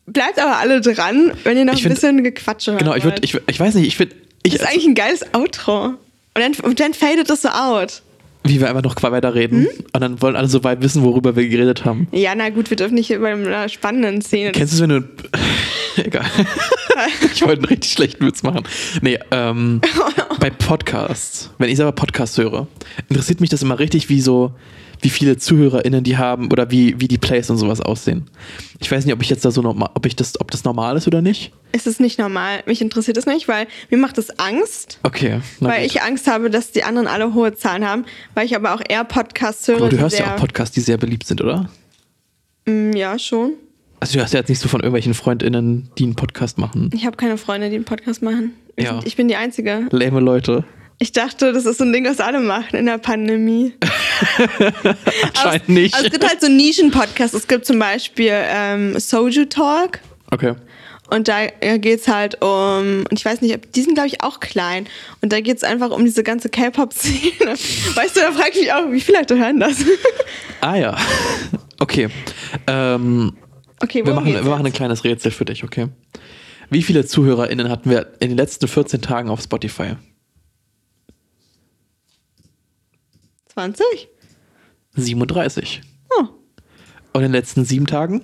Bleibt 0.06 0.40
aber 0.40 0.58
alle 0.58 0.82
dran, 0.82 1.32
wenn 1.44 1.58
ihr 1.58 1.66
noch 1.66 1.74
Ich 1.74 1.80
ein 1.80 1.84
find- 1.84 1.96
bisschen 1.96 2.24
Gequatsche 2.24 2.72
hören 2.72 2.80
Genau, 2.80 2.96
ich 2.96 3.04
würde, 3.04 3.18
wollt. 3.22 3.26
ich, 3.26 3.40
ich 3.48 3.60
weiß 3.60 3.76
nicht, 3.76 3.88
ich 3.88 3.98
finde, 3.98 4.16
Das 4.44 4.54
ist 4.56 4.64
eigentlich 4.64 4.86
ein 4.86 4.96
geiles 4.96 5.26
Outro. 5.34 5.86
Und 5.88 5.98
dann, 6.36 6.54
und 6.64 6.80
dann 6.80 6.94
fadet 6.94 7.30
das 7.30 7.42
so 7.42 7.50
out. 7.50 8.02
Wie 8.46 8.60
wir 8.60 8.70
einfach 8.70 8.84
noch 8.84 8.96
weiter 9.02 9.36
reden 9.36 9.64
Hm? 9.64 9.68
und 9.94 10.02
dann 10.02 10.22
wollen 10.22 10.36
alle 10.36 10.48
so 10.48 10.64
weit 10.64 10.82
wissen, 10.82 11.04
worüber 11.04 11.36
wir 11.36 11.48
geredet 11.48 11.86
haben. 11.86 12.08
Ja, 12.12 12.34
na 12.36 12.50
gut, 12.50 12.70
wir 12.70 12.78
dürfen 12.78 12.96
nicht 12.96 13.12
über 13.12 13.28
einer 13.30 13.68
spannenden 13.70 14.22
Szene. 14.22 14.52
Kennst 14.52 14.74
du 14.74 14.78
es, 14.78 14.82
wenn 14.82 14.90
du. 15.02 15.10
Egal. 16.04 16.26
ich 17.34 17.42
wollte 17.42 17.62
einen 17.62 17.66
richtig 17.66 17.92
schlechten 17.94 18.26
Witz 18.26 18.44
machen. 18.44 18.64
Nee, 19.02 19.18
ähm, 19.32 19.82
bei 20.40 20.50
Podcasts, 20.50 21.52
wenn 21.58 21.70
ich 21.70 21.78
selber 21.78 21.92
Podcasts 21.94 22.38
höre, 22.38 22.68
interessiert 23.10 23.42
mich 23.42 23.50
das 23.50 23.62
immer 23.64 23.80
richtig, 23.80 24.10
wie 24.10 24.22
so, 24.22 24.52
wie 25.06 25.10
viele 25.12 25.38
ZuhörerInnen 25.38 26.04
die 26.04 26.18
haben 26.18 26.52
oder 26.52 26.72
wie, 26.72 27.00
wie 27.00 27.08
die 27.08 27.20
Plays 27.20 27.52
und 27.52 27.58
sowas 27.58 27.80
aussehen. 27.80 28.26
Ich 28.80 28.92
weiß 28.92 29.06
nicht, 29.06 29.14
ob 29.14 29.22
ich 29.22 29.30
jetzt 29.30 29.46
da 29.46 29.52
so 29.52 29.62
normal, 29.62 29.92
ob 29.94 30.08
ich 30.08 30.16
das, 30.16 30.42
ob 30.42 30.50
das 30.50 30.64
normal 30.64 30.98
ist 30.98 31.06
oder 31.06 31.22
nicht. 31.22 31.54
Es 31.74 31.86
ist 31.86 32.00
nicht 32.00 32.18
normal. 32.18 32.64
Mich 32.66 32.82
interessiert 32.82 33.16
es 33.16 33.28
nicht, 33.28 33.48
weil 33.48 33.68
mir 33.92 33.98
macht 33.98 34.18
es 34.18 34.40
Angst. 34.40 35.00
Okay. 35.04 35.42
weil 35.60 35.84
gut. 35.84 35.92
ich 35.92 36.02
Angst 36.02 36.26
habe, 36.28 36.50
dass 36.50 36.72
die 36.72 36.84
anderen 36.84 37.08
alle 37.08 37.36
hohe 37.36 37.54
Zahlen 37.54 37.86
haben, 37.88 38.06
weil 38.34 38.48
ich 38.48 38.56
aber 38.56 38.74
auch 38.74 38.82
eher 38.90 39.04
Podcasts 39.04 39.68
höre. 39.68 39.78
Aber 39.78 39.90
du 39.90 40.00
hörst 40.00 40.18
ja 40.18 40.34
auch 40.34 40.38
Podcasts, 40.38 40.74
die 40.74 40.82
sehr 40.82 40.98
beliebt 40.98 41.28
sind, 41.28 41.40
oder? 41.40 41.70
Mm, 42.66 42.92
Ja, 42.94 43.20
schon. 43.20 43.54
Also 44.00 44.14
du 44.14 44.20
hörst 44.22 44.34
ja 44.34 44.40
jetzt 44.40 44.50
nicht 44.50 44.60
so 44.60 44.68
von 44.68 44.80
irgendwelchen 44.82 45.14
FreundInnen, 45.14 45.90
die 46.00 46.04
einen 46.06 46.16
Podcast 46.16 46.58
machen. 46.58 46.90
Ich 46.96 47.06
habe 47.06 47.16
keine 47.16 47.38
Freunde, 47.38 47.70
die 47.70 47.76
einen 47.76 47.86
Podcast 47.86 48.24
machen. 48.24 48.54
Ich, 48.76 48.86
Ja. 48.86 49.00
ich 49.06 49.16
bin 49.16 49.28
die 49.28 49.36
Einzige. 49.36 49.88
Lame 49.92 50.20
Leute. 50.20 50.64
Ich 50.98 51.12
dachte, 51.12 51.52
das 51.52 51.66
ist 51.66 51.80
so 51.80 51.84
ein 51.84 51.92
Ding, 51.92 52.06
was 52.06 52.20
alle 52.20 52.40
machen 52.40 52.78
in 52.78 52.86
der 52.86 52.98
Pandemie. 52.98 53.74
Anscheinend 55.24 55.70
nicht. 55.70 55.94
Also 55.94 56.08
es 56.08 56.12
gibt 56.12 56.28
halt 56.28 56.42
so 56.42 56.48
Nischen-Podcasts. 56.48 57.36
Es 57.36 57.48
gibt 57.48 57.66
zum 57.66 57.80
Beispiel 57.80 58.32
ähm, 58.34 58.98
Soju 58.98 59.46
Talk. 59.46 60.00
Okay. 60.32 60.56
Und 61.10 61.28
da 61.28 61.48
geht 61.78 62.00
es 62.00 62.08
halt 62.08 62.42
um, 62.42 63.04
und 63.10 63.14
ich 63.14 63.26
weiß 63.26 63.42
nicht, 63.42 63.54
ob, 63.54 63.72
die 63.74 63.82
sind 63.82 63.94
glaube 63.94 64.08
ich 64.08 64.24
auch 64.24 64.40
klein. 64.40 64.88
Und 65.22 65.32
da 65.34 65.42
geht 65.42 65.58
es 65.58 65.64
einfach 65.64 65.92
um 65.92 66.04
diese 66.04 66.24
ganze 66.24 66.50
K-Pop-Szene. 66.50 67.52
Weißt 67.96 68.16
du, 68.16 68.22
da 68.22 68.32
frage 68.32 68.52
ich 68.54 68.62
mich 68.62 68.74
auch, 68.74 68.92
wie 68.92 69.02
viele 69.02 69.20
Leute 69.20 69.38
hören 69.38 69.60
das? 69.60 69.78
Ah 70.62 70.78
ja. 70.78 70.98
Okay. 71.80 72.08
Ähm, 72.66 73.34
Okay, 73.82 74.06
wir 74.06 74.14
machen, 74.14 74.34
wir 74.34 74.42
machen 74.42 74.66
ein 74.66 74.74
kleines 74.74 75.04
Rätsel 75.04 75.32
für 75.32 75.46
dich, 75.46 75.64
okay? 75.64 75.90
Wie 76.70 76.82
viele 76.82 77.06
ZuhörerInnen 77.06 77.70
hatten 77.70 77.90
wir 77.90 78.14
in 78.20 78.30
den 78.30 78.38
letzten 78.38 78.68
14 78.68 79.02
Tagen 79.02 79.30
auf 79.30 79.42
Spotify? 79.42 79.96
20? 83.56 83.86
37. 84.96 85.82
Oh, 86.18 86.24
Und 87.14 87.16
in 87.16 87.22
den 87.24 87.32
letzten 87.32 87.66
sieben 87.66 87.88
Tagen? 87.88 88.22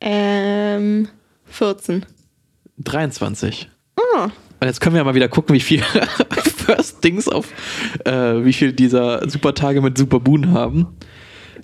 ähm, 0.00 1.08
14. 1.46 2.04
23. 2.78 3.70
Oh, 3.96 4.22
Und 4.24 4.32
jetzt 4.60 4.80
können 4.80 4.94
wir 4.94 4.98
ja 5.00 5.04
mal 5.04 5.14
wieder 5.14 5.28
gucken, 5.28 5.54
wie 5.54 5.60
viel 5.60 5.80
First 6.56 7.02
Dings 7.04 7.28
auf, 7.28 7.48
äh, 8.04 8.44
wie 8.44 8.52
viel 8.52 8.72
dieser 8.72 9.28
Supertage 9.28 9.80
mit 9.80 9.96
Superboon 9.96 10.52
haben. 10.52 10.96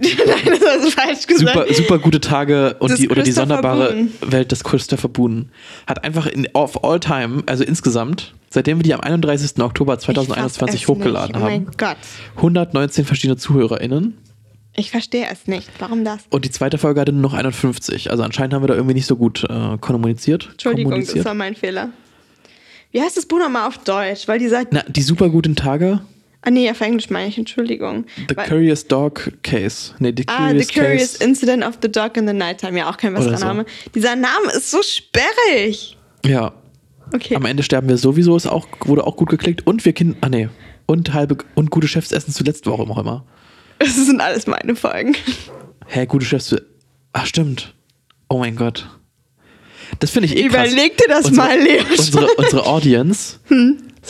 nein, 0.26 0.58
das 0.58 0.60
hast 0.60 0.86
du 0.86 0.90
falsch 0.90 1.26
gesagt. 1.26 1.56
Super, 1.56 1.74
super 1.74 1.98
gute 1.98 2.20
Tage 2.20 2.76
und 2.78 2.90
Das 2.90 2.98
die, 2.98 3.08
oder 3.10 3.22
die 3.22 3.32
sonderbare 3.32 3.92
Boone. 3.92 4.08
Welt 4.22 4.50
des 4.50 4.64
Christopher 4.64 5.08
Boone. 5.08 5.46
Hat 5.86 6.04
einfach 6.04 6.26
in, 6.26 6.48
auf 6.54 6.82
all 6.84 7.00
time, 7.00 7.42
also 7.46 7.64
insgesamt, 7.64 8.34
seitdem 8.48 8.78
wir 8.78 8.82
die 8.82 8.94
am 8.94 9.00
31. 9.00 9.60
Oktober 9.60 9.94
Ich 9.94 10.06
fass 10.06 10.14
2021 10.14 10.82
es 10.82 10.88
hochgeladen 10.88 11.34
nicht. 11.34 11.36
Oh 11.36 11.44
haben, 11.44 11.64
mein 11.64 11.70
Gott. 11.76 11.98
119 12.36 13.04
verschiedene 13.04 13.36
ZuhörerInnen. 13.36 14.16
Ich 14.76 14.90
verstehe 14.90 15.26
es 15.30 15.46
nicht. 15.46 15.68
Warum 15.78 16.04
das? 16.04 16.20
Und 16.30 16.44
die 16.44 16.50
zweite 16.50 16.78
Folge 16.78 17.00
hatte 17.00 17.12
nur 17.12 17.22
noch 17.22 17.34
51. 17.34 18.10
Also 18.10 18.22
anscheinend 18.22 18.54
haben 18.54 18.62
wir 18.62 18.68
da 18.68 18.74
irgendwie 18.74 18.94
nicht 18.94 19.06
so 19.06 19.16
gut 19.16 19.44
äh, 19.44 19.76
kommuniziert. 19.78 20.48
Entschuldigung, 20.52 20.92
das 20.92 21.00
kommuniziert. 21.00 21.24
war 21.26 21.34
mein 21.34 21.54
Fehler. 21.56 21.90
Wie 22.92 23.00
heißt 23.00 23.16
das 23.16 23.26
Buch 23.26 23.38
nochmal 23.38 23.68
auf 23.68 23.78
Deutsch? 23.78 24.26
Weil 24.26 24.38
dieser. 24.38 24.64
Na, 24.70 24.82
die 24.88 25.02
super 25.02 25.28
guten 25.28 25.56
Tage. 25.56 26.00
Ah, 26.42 26.50
nee, 26.50 26.70
auf 26.70 26.80
Englisch 26.80 27.10
meine 27.10 27.28
ich, 27.28 27.36
Entschuldigung. 27.36 28.06
The 28.28 28.36
Weil, 28.36 28.48
Curious 28.48 28.86
Dog 28.86 29.32
Case. 29.42 29.92
Nee, 29.98 30.14
The 30.16 30.24
ah, 30.26 30.48
Curious, 30.48 30.66
The 30.66 30.72
Curious 30.72 31.12
Case. 31.12 31.24
Incident 31.24 31.64
of 31.64 31.78
the 31.82 31.90
Dog 31.90 32.16
in 32.16 32.26
the 32.26 32.32
Nighttime. 32.32 32.78
Ja, 32.78 32.90
auch 32.90 32.96
kein 32.96 33.12
besserer 33.12 33.36
so. 33.36 33.44
Name. 33.44 33.66
Dieser 33.94 34.16
Name 34.16 34.50
ist 34.56 34.70
so 34.70 34.82
sperrig. 34.82 35.98
Ja. 36.24 36.52
Okay. 37.12 37.36
Am 37.36 37.44
Ende 37.44 37.62
sterben 37.62 37.88
wir 37.88 37.98
sowieso, 37.98 38.36
ist 38.36 38.46
auch, 38.46 38.66
wurde 38.84 39.06
auch 39.06 39.16
gut 39.16 39.28
geklickt. 39.28 39.66
Und 39.66 39.84
wir 39.84 39.92
Kinder. 39.92 40.16
Ah, 40.22 40.28
nee. 40.28 40.48
Und 40.86 41.12
halbe 41.12 41.36
und 41.54 41.70
gute 41.70 41.88
Chefs 41.88 42.10
essen 42.10 42.32
zuletzt, 42.32 42.66
warum 42.66 42.90
auch 42.92 42.98
immer. 42.98 43.24
Das 43.78 43.96
sind 43.96 44.20
alles 44.20 44.46
meine 44.46 44.76
Folgen. 44.76 45.16
Hä, 45.86 46.04
gute 46.04 46.26
Chefs. 46.26 46.54
Ach, 47.14 47.24
stimmt. 47.24 47.74
Oh 48.28 48.38
mein 48.38 48.54
Gott. 48.54 48.86
Das 50.00 50.10
finde 50.10 50.26
ich 50.26 50.36
eh 50.36 50.48
krass. 50.48 50.70
Überleg 50.70 50.98
dir 50.98 51.08
das 51.08 51.24
unsere, 51.26 51.46
mal, 51.46 51.58
Leo. 51.58 51.82
Unsere, 51.90 52.26
unsere 52.36 52.66
Audience 52.66 53.38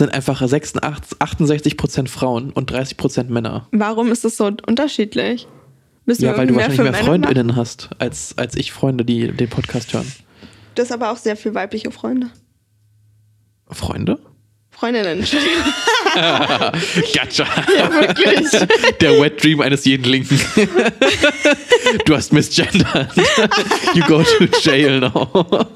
sind 0.00 0.12
einfach 0.12 0.40
86, 0.46 1.18
68% 1.18 2.08
Frauen 2.08 2.50
und 2.50 2.72
30% 2.72 3.24
Männer. 3.24 3.68
Warum 3.70 4.10
ist 4.10 4.24
das 4.24 4.36
so 4.36 4.50
unterschiedlich? 4.66 5.46
Müssen 6.06 6.24
Ja, 6.24 6.36
weil 6.36 6.46
du 6.46 6.54
mehr 6.54 6.68
wahrscheinlich 6.68 6.78
mehr 6.78 6.92
Männer 6.92 7.10
machen? 7.10 7.22
FreundInnen 7.22 7.56
hast, 7.56 7.90
als, 7.98 8.36
als 8.36 8.56
ich 8.56 8.72
Freunde, 8.72 9.04
die 9.04 9.30
den 9.30 9.48
Podcast 9.48 9.92
hören. 9.92 10.10
Du 10.74 10.82
hast 10.82 10.90
aber 10.90 11.10
auch 11.12 11.18
sehr 11.18 11.36
viel 11.36 11.54
weibliche 11.54 11.90
Freunde. 11.90 12.30
Freunde? 13.68 14.18
Freundinnen, 14.70 15.18
Entschuldigung. 15.18 15.62
Gotcha. 16.14 17.46
Ja, 17.76 17.92
wirklich. 17.92 18.68
Der 19.00 19.20
Wet 19.20 19.44
Dream 19.44 19.60
eines 19.60 19.84
jeden 19.84 20.04
Linken. 20.04 20.40
du 22.06 22.16
hast 22.16 22.32
misgendert. 22.32 23.14
You 23.94 24.02
go 24.06 24.22
to 24.22 24.46
jail 24.62 25.00
now. 25.00 25.66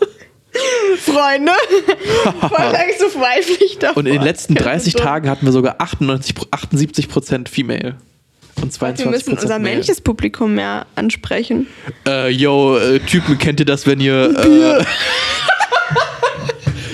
Freunde. 0.98 1.52
Längst 2.72 3.00
so 3.00 3.20
weiblich 3.20 3.78
davon. 3.78 4.02
Und 4.02 4.06
in 4.06 4.14
den 4.14 4.22
letzten 4.22 4.54
30 4.54 4.92
Ja, 4.94 4.98
so. 4.98 5.04
Tagen 5.04 5.28
hatten 5.30 5.44
wir 5.46 5.52
sogar 5.52 5.76
98, 5.78 6.34
78% 6.36 7.48
Female. 7.48 7.96
Und 8.62 8.72
22% 8.72 8.98
Wir 8.98 9.06
müssen 9.06 9.32
unser 9.34 9.48
Male. 9.48 9.60
männliches 9.60 10.00
Publikum 10.00 10.54
mehr 10.54 10.86
ansprechen. 10.94 11.66
Äh, 12.06 12.30
yo, 12.30 12.78
äh, 12.78 13.00
Typen, 13.00 13.36
kennt 13.38 13.58
ihr 13.60 13.66
das, 13.66 13.86
wenn 13.86 14.00
ihr. 14.00 14.78
Äh, 14.80 14.84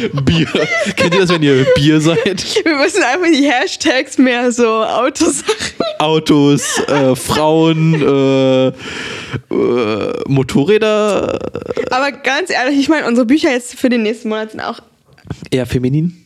Bier. 0.08 0.46
kennt 0.96 1.14
ihr 1.14 1.20
das, 1.20 1.30
wenn 1.30 1.42
ihr 1.42 1.64
Bier 1.74 2.00
seid? 2.00 2.24
Wir 2.64 2.76
müssen 2.76 3.02
einfach 3.02 3.26
die 3.32 3.50
Hashtags 3.50 4.18
mehr 4.18 4.50
so 4.52 4.66
Autosachen. 4.84 5.74
Autos, 5.98 6.78
äh, 6.88 7.14
Frauen, 7.14 7.94
äh, 8.00 8.68
äh, 8.68 8.72
Motorräder, 10.28 11.38
Aber 11.90 12.12
ganz 12.12 12.50
ehrlich, 12.50 12.78
ich 12.80 12.88
meine, 12.88 13.06
unsere 13.06 13.26
Bücher 13.26 13.50
jetzt 13.50 13.74
für 13.78 13.88
den 13.90 14.02
nächsten 14.02 14.28
Monat 14.30 14.52
sind 14.52 14.60
auch 14.60 14.80
eher 15.50 15.66
feminin. 15.66 16.16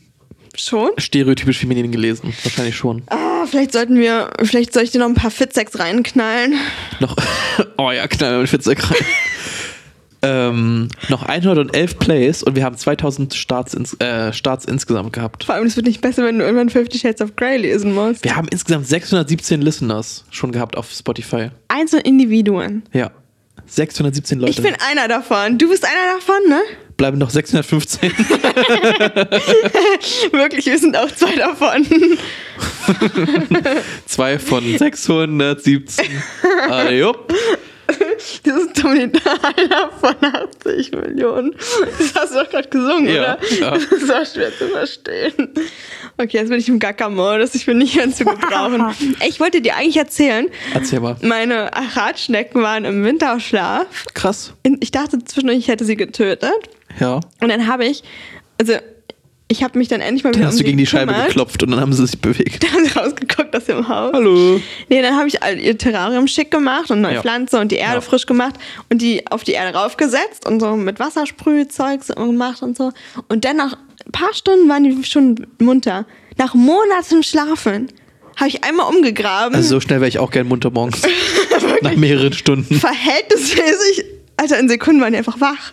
schon. 0.55 0.91
Stereotypisch 0.97 1.57
feminin 1.59 1.91
gelesen. 1.91 2.33
Wahrscheinlich 2.43 2.75
schon. 2.77 3.03
Ah, 3.07 3.45
vielleicht 3.49 3.73
sollten 3.73 3.99
wir, 3.99 4.29
vielleicht 4.43 4.73
soll 4.73 4.83
ich 4.83 4.91
dir 4.91 4.99
noch 4.99 5.07
ein 5.07 5.13
paar 5.15 5.31
Fitsex 5.31 5.77
reinknallen. 5.79 6.55
Noch. 6.99 7.15
Oh 7.77 7.89
ja, 7.91 8.05
knall 8.07 8.39
mit 8.39 8.49
Fitzek 8.49 8.89
rein. 8.89 8.97
Ähm, 10.25 10.87
noch 11.09 11.23
111 11.23 11.99
Plays 11.99 12.43
und 12.43 12.55
wir 12.55 12.63
haben 12.63 12.77
2000 12.77 13.33
Starts, 13.33 13.73
ins, 13.73 13.99
äh, 13.99 14.33
Starts 14.33 14.65
insgesamt 14.65 15.13
gehabt. 15.13 15.43
Vor 15.43 15.55
allem, 15.55 15.67
es 15.67 15.75
wird 15.75 15.85
nicht 15.85 16.01
besser, 16.01 16.25
wenn 16.25 16.39
du 16.39 16.45
irgendwann 16.45 16.69
50 16.69 17.01
Shades 17.01 17.21
of 17.21 17.35
Grey 17.35 17.57
lesen 17.57 17.93
musst. 17.93 18.23
Wir 18.23 18.35
haben 18.35 18.47
insgesamt 18.49 18.87
617 18.87 19.61
Listeners 19.61 20.25
schon 20.31 20.51
gehabt 20.51 20.77
auf 20.77 20.91
Spotify. 20.91 21.49
Einzelne 21.67 22.01
Individuen. 22.03 22.83
Ja. 22.91 23.11
617 23.67 24.39
Leute. 24.39 24.51
Ich 24.51 24.61
bin 24.61 24.75
einer 24.91 25.07
davon. 25.07 25.57
Du 25.57 25.69
bist 25.69 25.85
einer 25.85 26.15
davon, 26.15 26.35
ne? 26.49 26.59
Bleiben 26.97 27.17
noch 27.17 27.29
615. 27.29 28.11
Wirklich, 30.31 30.65
wir 30.65 30.79
sind 30.79 30.95
auch 30.95 31.11
zwei 31.11 31.35
davon. 31.35 31.85
Zwei 34.05 34.39
von 34.39 34.77
617. 34.77 36.05
Ah, 36.69 36.89
jupp. 36.89 37.33
Dieses 38.45 38.73
Dominital 38.73 39.39
von 39.99 40.15
80 40.21 40.91
Millionen. 40.93 41.55
Das 41.97 42.13
hast 42.15 42.33
du 42.35 42.39
doch 42.43 42.49
gerade 42.49 42.69
gesungen, 42.69 43.07
Ja, 43.07 43.37
oder? 43.37 43.37
ja. 43.59 43.71
Das 43.71 44.07
war 44.07 44.25
schwer 44.25 44.51
zu 44.57 44.67
verstehen. 44.69 45.49
Okay, 46.17 46.37
jetzt 46.37 46.49
bin 46.49 46.59
ich 46.59 46.69
im 46.69 46.79
Gacker-Modus. 46.79 47.55
Ich 47.55 47.65
bin 47.65 47.77
nicht 47.79 47.95
mehr 47.95 48.09
zu 48.11 48.25
gebrauchen. 48.25 48.85
Ich 49.27 49.39
wollte 49.39 49.61
dir 49.61 49.75
eigentlich 49.75 49.97
erzählen, 49.97 50.47
Erzähl 50.73 50.99
mal. 50.99 51.15
meine 51.21 51.69
Radschnecken 51.95 52.61
waren 52.61 52.85
im 52.85 53.03
Winterschlaf. 53.03 53.85
Krass. 54.13 54.53
Ich 54.79 54.91
dachte 54.91 55.19
zwischendurch, 55.23 55.59
ich 55.59 55.67
hätte 55.67 55.83
sie 55.85 55.95
getötet. 55.95 56.51
Ja. 56.99 57.15
Und 57.41 57.49
dann 57.49 57.67
habe 57.67 57.85
ich, 57.85 58.03
also 58.59 58.73
ich 59.47 59.63
habe 59.63 59.77
mich 59.77 59.87
dann 59.87 60.01
endlich 60.01 60.23
mal 60.23 60.31
Dann 60.31 60.39
wieder 60.39 60.47
hast 60.47 60.55
um 60.55 60.59
du 60.59 60.63
gegen 60.65 60.77
die 60.79 60.85
Scheibe 60.87 61.13
geklopft 61.13 61.61
und 61.61 61.71
dann 61.71 61.79
haben 61.79 61.93
sie 61.93 62.05
sich 62.05 62.19
bewegt. 62.19 62.63
Dann 62.63 62.71
haben 62.73 62.85
sie 62.85 62.91
rausgeguckt 62.97 63.55
aus 63.55 63.65
dem 63.65 63.87
Haus. 63.87 64.11
Hallo. 64.13 64.59
Nee, 64.89 65.01
dann 65.01 65.15
habe 65.15 65.27
ich 65.27 65.37
ihr 65.63 65.77
Terrarium 65.77 66.27
schick 66.27 66.49
gemacht 66.49 66.89
und 66.89 67.01
neue 67.01 67.15
Ja. 67.15 67.21
Pflanze 67.21 67.59
und 67.59 67.71
die 67.71 67.75
Erde 67.75 67.95
Ja. 67.95 68.01
frisch 68.01 68.25
gemacht 68.25 68.55
und 68.89 69.01
die 69.01 69.25
auf 69.31 69.43
die 69.43 69.51
Erde 69.51 69.77
raufgesetzt 69.77 70.47
und 70.47 70.59
so 70.59 70.75
mit 70.75 70.99
Wassersprühzeug 70.99 72.03
so 72.03 72.15
gemacht 72.15 72.63
und 72.63 72.75
so. 72.75 72.91
Und 73.29 73.45
dann 73.45 73.57
nach 73.57 73.73
ein 74.05 74.11
paar 74.11 74.33
Stunden 74.33 74.67
waren 74.67 74.83
die 74.83 75.03
schon 75.03 75.45
munter. 75.59 76.05
Nach 76.37 76.53
Monaten 76.55 77.21
Schlafen 77.23 77.89
habe 78.37 78.49
ich 78.49 78.63
einmal 78.63 78.87
umgegraben. 78.93 79.55
Also 79.55 79.69
so 79.75 79.79
schnell 79.79 79.99
wäre 80.01 80.09
ich 80.09 80.19
auch 80.19 80.31
gern 80.31 80.47
munter 80.47 80.69
morgens. 80.71 81.01
Nach 81.81 81.95
mehreren 81.95 82.33
Stunden. 82.33 82.75
verhältnismäßig, 82.79 84.03
Alter, 84.37 84.59
in 84.59 84.67
Sekunden 84.67 84.99
waren 85.01 85.13
die 85.13 85.17
einfach 85.19 85.39
wach. 85.39 85.71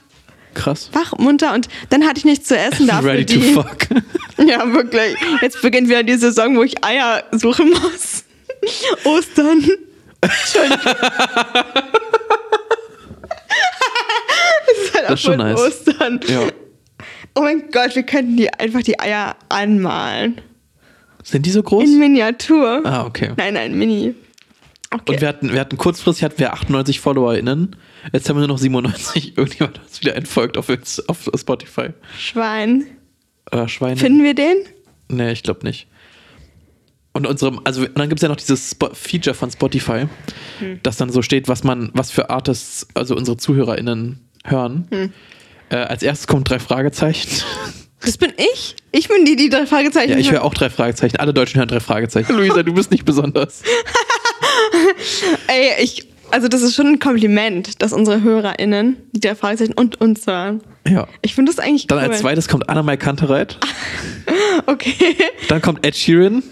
Krass. 0.54 0.90
Wach, 0.92 1.14
munter 1.18 1.54
und 1.54 1.68
dann 1.90 2.04
hatte 2.06 2.18
ich 2.18 2.24
nichts 2.24 2.48
zu 2.48 2.56
essen 2.56 2.86
dafür. 2.86 3.12
Ready 3.12 3.24
die, 3.26 3.54
to 3.54 3.62
fuck. 3.62 3.86
Ja, 4.46 4.72
wirklich. 4.72 5.14
Jetzt 5.40 5.62
beginnt 5.62 5.88
wieder 5.88 6.02
die 6.02 6.16
Saison, 6.16 6.56
wo 6.56 6.62
ich 6.62 6.84
Eier 6.84 7.22
suchen 7.32 7.70
muss. 7.70 8.24
Ostern. 9.04 9.64
Entschuldigung. 10.20 10.78
es 14.66 14.82
ist 14.84 14.94
halt 14.94 15.04
Das 15.04 15.10
auch 15.10 15.14
ist 15.14 15.22
schon 15.22 15.38
nice. 15.38 15.60
Ostern. 15.60 16.20
Ja. 16.26 16.40
Oh 17.34 17.40
mein 17.42 17.70
Gott, 17.70 17.94
wir 17.94 18.02
könnten 18.02 18.36
die 18.36 18.52
einfach 18.52 18.82
die 18.82 18.98
Eier 19.00 19.36
anmalen. 19.48 20.40
Sind 21.22 21.46
die 21.46 21.50
so 21.50 21.62
groß? 21.62 21.84
In 21.84 21.98
Miniatur. 21.98 22.82
Ah, 22.84 23.04
okay. 23.06 23.30
Nein, 23.36 23.54
nein, 23.54 23.78
Mini. 23.78 24.14
Okay. 24.92 25.14
Und 25.14 25.20
wir 25.22 25.28
hatten, 25.28 25.52
wir 25.52 25.60
hatten 25.60 25.78
kurzfristig 25.78 26.22
hatten 26.24 26.38
wir 26.38 26.52
98 26.52 27.00
FollowerInnen. 27.00 27.76
Jetzt 28.12 28.28
haben 28.28 28.36
wir 28.36 28.40
nur 28.40 28.48
noch 28.48 28.58
97. 28.58 29.36
Irgendjemand 29.38 29.78
hat 29.78 29.86
uns 29.86 30.00
wieder 30.00 30.14
entfolgt 30.16 30.58
auf, 30.58 30.68
auf 31.06 31.30
Spotify. 31.34 31.90
Schwein. 32.18 32.84
Äh, 33.50 33.68
Schweine. 33.68 33.96
Finden 33.96 34.22
wir 34.22 34.34
den? 34.34 34.56
Nee, 35.08 35.32
ich 35.32 35.42
glaube 35.42 35.64
nicht. 35.64 35.86
Und 37.14 37.26
unserem, 37.26 37.60
also 37.64 37.82
und 37.82 37.98
dann 37.98 38.08
gibt 38.08 38.20
es 38.20 38.22
ja 38.22 38.28
noch 38.28 38.36
dieses 38.36 38.70
Spo 38.70 38.90
Feature 38.92 39.34
von 39.34 39.50
Spotify, 39.50 40.06
Hm. 40.58 40.80
das 40.82 40.96
dann 40.96 41.10
so 41.10 41.20
steht, 41.20 41.48
was 41.48 41.62
man, 41.64 41.90
was 41.94 42.10
für 42.10 42.30
Artists, 42.30 42.86
also 42.94 43.14
unsere 43.16 43.36
ZuhörerInnen 43.36 44.20
hören. 44.44 44.86
Hm. 44.90 45.12
Äh, 45.68 45.76
als 45.76 46.02
erstes 46.02 46.26
kommt 46.26 46.48
drei 46.50 46.58
Fragezeichen. 46.58 47.30
Das 48.04 48.16
bin 48.16 48.32
ich. 48.36 48.74
Ich 48.90 49.06
bin 49.06 49.24
die, 49.24 49.36
die 49.36 49.48
drei 49.48 49.64
Fragezeichen 49.64 50.10
ja, 50.10 50.18
ich 50.18 50.32
höre 50.32 50.42
auch 50.42 50.54
drei 50.54 50.70
Fragezeichen. 50.70 51.18
Alle 51.18 51.32
Deutschen 51.32 51.58
hören 51.58 51.68
drei 51.68 51.78
Fragezeichen. 51.78 52.34
Luisa, 52.34 52.64
du 52.64 52.74
bist 52.74 52.90
nicht 52.90 53.04
besonders. 53.04 53.62
Ey, 55.48 55.82
ich, 55.82 56.06
also 56.30 56.48
das 56.48 56.62
ist 56.62 56.74
schon 56.74 56.86
ein 56.86 56.98
Kompliment, 56.98 57.82
dass 57.82 57.92
unsere 57.92 58.22
HörerInnen 58.22 58.96
die 59.12 59.20
drei 59.20 59.34
Fragezeichen 59.34 59.74
und 59.74 60.00
uns 60.00 60.26
hören. 60.26 60.62
Ja. 60.88 61.06
Ich 61.22 61.34
finde 61.34 61.52
das 61.52 61.58
eigentlich 61.64 61.86
Dann 61.86 61.98
cool. 61.98 62.04
als 62.10 62.20
zweites 62.20 62.48
kommt 62.48 62.68
Anna-Mai 62.68 62.96
Kantereit. 62.96 63.58
Okay. 64.66 64.94
Dann 65.48 65.60
kommt 65.62 65.84
Ed 65.84 65.96
Sheeran. 65.96 66.42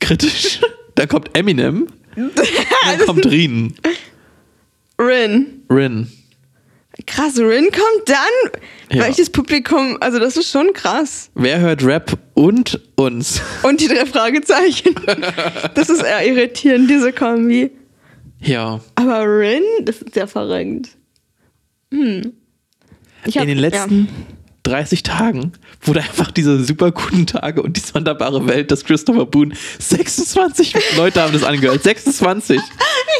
Kritisch. 0.00 0.60
Dann 0.94 1.08
kommt 1.08 1.36
Eminem. 1.36 1.88
Dann 2.16 2.98
kommt 3.04 3.26
Rin. 3.26 3.74
Rin. 4.98 5.62
Rin. 5.68 6.06
Krass, 7.06 7.38
Rin 7.38 7.64
kommt 7.72 8.06
dann? 8.08 8.60
Ja. 8.92 9.04
Welches 9.04 9.30
Publikum? 9.30 9.96
Also 10.00 10.18
das 10.18 10.36
ist 10.36 10.50
schon 10.50 10.72
krass. 10.74 11.30
Wer 11.34 11.60
hört 11.60 11.84
Rap 11.84 12.18
und 12.34 12.80
uns? 12.96 13.40
Und 13.62 13.80
die 13.80 13.88
drei 13.88 14.04
Fragezeichen. 14.06 14.94
Das 15.74 15.88
ist 15.88 16.02
eher 16.02 16.24
irritierend, 16.26 16.90
diese 16.90 17.12
Kombi. 17.12 17.70
Ja. 18.40 18.80
Aber 18.96 19.22
Rin, 19.24 19.62
das 19.82 20.02
ist 20.02 20.14
sehr 20.14 20.26
verrückt. 20.28 20.88
Hm. 21.92 22.32
Ich 23.24 23.36
hab- 23.36 23.44
In 23.44 23.48
den 23.48 23.58
letzten 23.58 24.08
30 24.64 25.02
Tagen 25.02 25.52
wurde 25.82 26.00
einfach 26.00 26.30
diese 26.30 26.62
super 26.64 26.92
guten 26.92 27.26
Tage 27.26 27.62
und 27.62 27.76
die 27.76 27.80
sonderbare 27.80 28.46
Welt 28.46 28.70
des 28.70 28.84
Christopher 28.84 29.26
Boone 29.26 29.54
26 29.80 30.96
Leute 30.96 31.20
haben 31.20 31.32
das 31.32 31.42
angehört. 31.44 31.82
26. 31.82 32.56
Ja. 32.56 32.62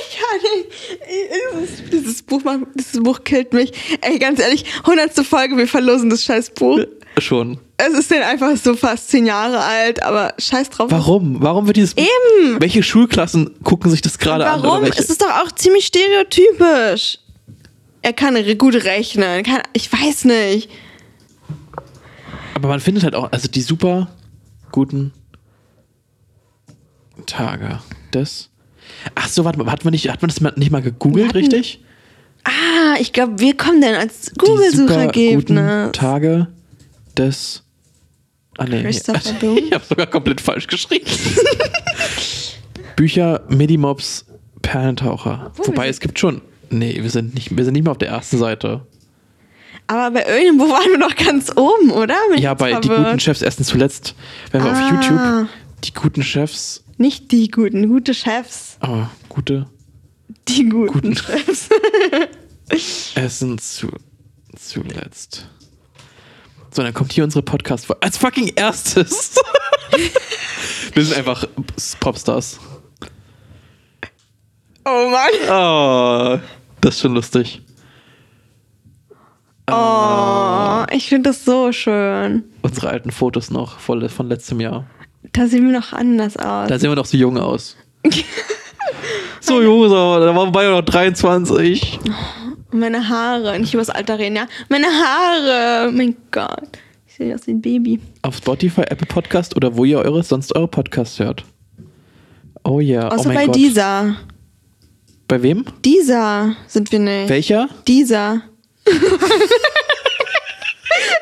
Ich 0.09 0.19
kann 0.19 0.51
nicht. 0.56 1.73
Dieses, 1.81 1.90
dieses, 1.90 2.23
Buch, 2.23 2.43
macht- 2.44 2.60
dieses 2.74 3.02
Buch 3.02 3.24
killt 3.24 3.52
mich. 3.52 3.73
Ey, 4.01 4.19
ganz 4.19 4.40
ehrlich, 4.40 4.64
hundertste 4.86 5.24
Folge, 5.24 5.56
wir 5.56 5.66
verlosen 5.66 6.10
das 6.10 6.23
scheiß 6.24 6.51
Buch. 6.51 6.81
Schon. 7.19 7.59
Es 7.77 7.93
ist 7.93 8.10
denn 8.10 8.23
einfach 8.23 8.56
so 8.56 8.74
fast 8.77 9.10
zehn 9.10 9.27
Jahre 9.27 9.59
alt, 9.60 10.02
aber 10.02 10.35
scheiß 10.39 10.70
drauf. 10.70 10.90
Warum? 10.90 11.39
Warum 11.43 11.66
wird 11.66 11.77
dieses 11.77 11.97
Eben. 11.97 12.60
Welche 12.60 12.82
Schulklassen 12.82 13.62
gucken 13.64 13.90
sich 13.90 14.01
das 14.01 14.19
gerade 14.19 14.47
an? 14.48 14.62
Warum? 14.62 14.85
Es 14.85 15.10
ist 15.10 15.20
doch 15.20 15.31
auch 15.43 15.52
ziemlich 15.52 15.86
stereotypisch. 15.86 17.19
Er 18.02 18.12
kann 18.12 18.36
gut 18.59 18.74
rechnen. 18.85 19.43
Kann, 19.44 19.62
ich 19.73 19.93
weiß 19.93 20.24
nicht. 20.24 20.70
Aber 22.62 22.68
man 22.68 22.80
findet 22.80 23.02
halt 23.02 23.16
auch, 23.16 23.32
also 23.32 23.48
die 23.48 23.60
super 23.60 24.06
guten 24.70 25.12
Tage 27.26 27.80
des. 28.14 28.51
Ach 29.16 29.26
so, 29.28 29.44
warte 29.44 29.59
mal, 29.59 29.70
hat 29.70 29.84
man, 29.84 29.90
nicht, 29.90 30.09
hat 30.09 30.22
man 30.22 30.28
das 30.28 30.40
mal- 30.40 30.52
nicht 30.55 30.70
mal 30.70 30.80
gegoogelt, 30.80 31.28
hatten- 31.30 31.39
richtig? 31.39 31.82
Ah, 32.44 32.94
ich 33.01 33.12
glaube, 33.12 33.40
wir 33.40 33.56
kommen 33.56 33.80
denn 33.80 33.97
als 33.97 34.20
Die 34.22 34.28
super 34.30 34.47
Google-Suchergebnis. 34.47 35.44
guten 35.47 35.93
Tage 35.93 36.47
des. 37.16 37.64
Ah, 38.59 38.64
nee. 38.64 38.82
Christopher 38.82 39.32
Boom. 39.40 39.59
Ich 39.59 39.72
habe 39.72 39.84
sogar 39.84 40.06
komplett 40.06 40.40
falsch 40.40 40.66
geschrieben. 40.68 41.06
Bücher 42.97 43.43
Medimobs 43.48 44.26
Perlentaucher. 44.62 45.51
Wo 45.56 45.66
Wobei 45.68 45.89
es 45.89 45.98
gibt 46.01 46.18
schon. 46.18 46.43
Nee, 46.70 47.02
wir 47.02 47.10
sind 47.10 47.34
nicht, 47.34 47.56
wir 47.56 47.64
sind 47.64 47.72
nicht 47.74 47.82
mehr 47.84 47.90
auf 47.93 47.98
der 47.98 48.09
ersten 48.09 48.39
Seite. 48.39 48.86
Aber 49.93 50.10
bei 50.10 50.24
irgendwo 50.43 50.70
waren 50.70 50.89
wir 50.90 50.98
doch 51.06 51.14
ganz 51.14 51.51
oben, 51.55 51.90
oder? 51.90 52.14
Bin 52.31 52.40
Ja, 52.40 52.55
bei 52.55 52.81
Die 52.81 52.89
guten 52.89 53.20
Chefs 53.20 53.43
essen 53.43 53.62
zuletzt. 53.62 54.14
Wenn 54.51 54.64
wir 54.64 54.70
Ah. 54.70 54.73
auf 54.73 54.90
YouTube 54.90 55.48
die 55.85 55.93
guten 55.93 56.23
Chefs. 56.23 56.82
Nicht 56.97 57.31
die 57.31 57.51
guten, 57.51 57.86
gute 57.89 58.14
Chefs. 58.14 58.78
Aber 58.81 59.10
gute 59.28 59.66
Die 60.48 60.66
guten, 60.69 60.93
Guten. 60.93 61.16
Chefs. 61.16 61.69
essen 63.16 63.59
zu, 63.59 63.89
zuletzt. 64.59 65.47
So, 66.70 66.82
dann 66.82 66.94
kommt 66.94 67.12
hier 67.12 67.24
unsere 67.24 67.43
podcast 67.43 67.85
-Folge. 67.85 68.01
Als 68.01 68.16
fucking 68.16 68.48
erstes. 68.56 69.35
wir 70.94 71.05
sind 71.05 71.19
einfach 71.19 71.47
Popstars. 72.01 72.59
Oh 74.86 75.10
Mann. 75.10 75.51
Oh, 75.51 76.40
das 76.81 76.94
ist 76.94 77.01
schon 77.02 77.12
lustig. 77.14 77.60
Oh, 79.72 80.84
ich 80.94 81.08
finde 81.08 81.30
das 81.30 81.44
so 81.44 81.72
schön. 81.72 82.44
Unsere 82.62 82.90
alten 82.90 83.10
Fotos 83.10 83.50
noch 83.50 83.78
von, 83.78 84.08
von 84.08 84.28
letztem 84.28 84.60
Jahr. 84.60 84.86
Da 85.32 85.46
sehen 85.46 85.64
wir 85.66 85.78
noch 85.78 85.92
anders 85.92 86.36
aus. 86.36 86.68
Da 86.68 86.78
sehen 86.78 86.90
wir 86.90 86.96
doch 86.96 87.06
so 87.06 87.16
jung 87.16 87.38
aus. 87.38 87.76
so 89.40 89.62
jung, 89.62 89.88
so, 89.88 90.18
da 90.18 90.34
waren 90.34 90.48
wir 90.48 90.52
beide 90.52 90.70
noch 90.70 90.82
23. 90.82 91.98
Meine 92.72 93.08
Haare. 93.08 93.58
Nicht 93.58 93.72
über 93.74 93.80
das 93.80 93.90
Alter 93.90 94.18
reden, 94.18 94.36
ja? 94.36 94.46
Meine 94.68 94.86
Haare. 94.86 95.90
Mein 95.92 96.16
Gott. 96.30 96.78
Ich 97.06 97.14
sehe 97.14 97.34
aus 97.34 97.46
wie 97.46 97.52
ein 97.52 97.62
Baby. 97.62 98.00
Auf 98.22 98.36
Spotify, 98.36 98.82
Apple 98.82 99.06
Podcast 99.06 99.56
oder 99.56 99.76
wo 99.76 99.84
ihr 99.84 99.98
eure, 99.98 100.22
sonst 100.22 100.54
eure 100.56 100.68
Podcasts 100.68 101.18
hört. 101.18 101.44
Oh 102.64 102.80
ja, 102.80 103.08
oh 103.08 103.14
Außer 103.14 103.28
mein 103.28 103.36
bei 103.36 103.46
Gott. 103.46 103.56
dieser. 103.56 104.16
Bei 105.28 105.42
wem? 105.42 105.64
Dieser 105.84 106.56
sind 106.66 106.90
wir 106.92 106.98
nicht. 106.98 107.28
Welcher? 107.28 107.68
Dieser. 107.86 108.42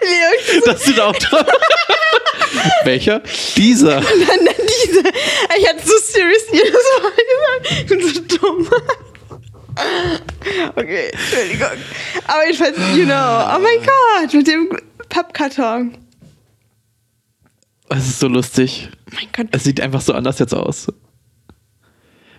Leo, 0.02 0.60
Das 0.64 0.82
sind 0.84 1.00
auch 1.00 1.12
dran. 1.16 1.46
Welcher? 2.84 3.22
Dieser. 3.56 4.00
Nein, 4.00 4.38
nein, 4.44 4.54
diese. 4.86 5.00
Ich 5.58 5.68
hatte 5.68 5.86
so 5.86 5.94
serious 6.02 6.42
jedes 6.52 6.72
Mal 6.72 7.12
gesagt. 7.12 7.80
Ich 7.80 7.86
bin 7.86 8.00
so 8.14 8.20
dumm. 8.38 8.68
Okay, 10.74 11.10
Entschuldigung. 11.12 11.68
Aber 12.26 12.44
jedenfalls, 12.46 12.76
you 12.96 13.04
know. 13.04 13.14
Oh 13.14 13.58
mein 13.60 13.78
Gott, 13.86 14.34
mit 14.34 14.46
dem 14.46 14.68
Pappkarton. 15.08 15.96
Es 17.90 18.06
ist 18.08 18.20
so 18.20 18.28
lustig. 18.28 18.88
Oh 19.10 19.14
mein 19.16 19.28
Gott. 19.34 19.46
Es 19.52 19.64
sieht 19.64 19.80
einfach 19.80 20.00
so 20.00 20.12
anders 20.12 20.38
jetzt 20.38 20.54
aus. 20.54 20.88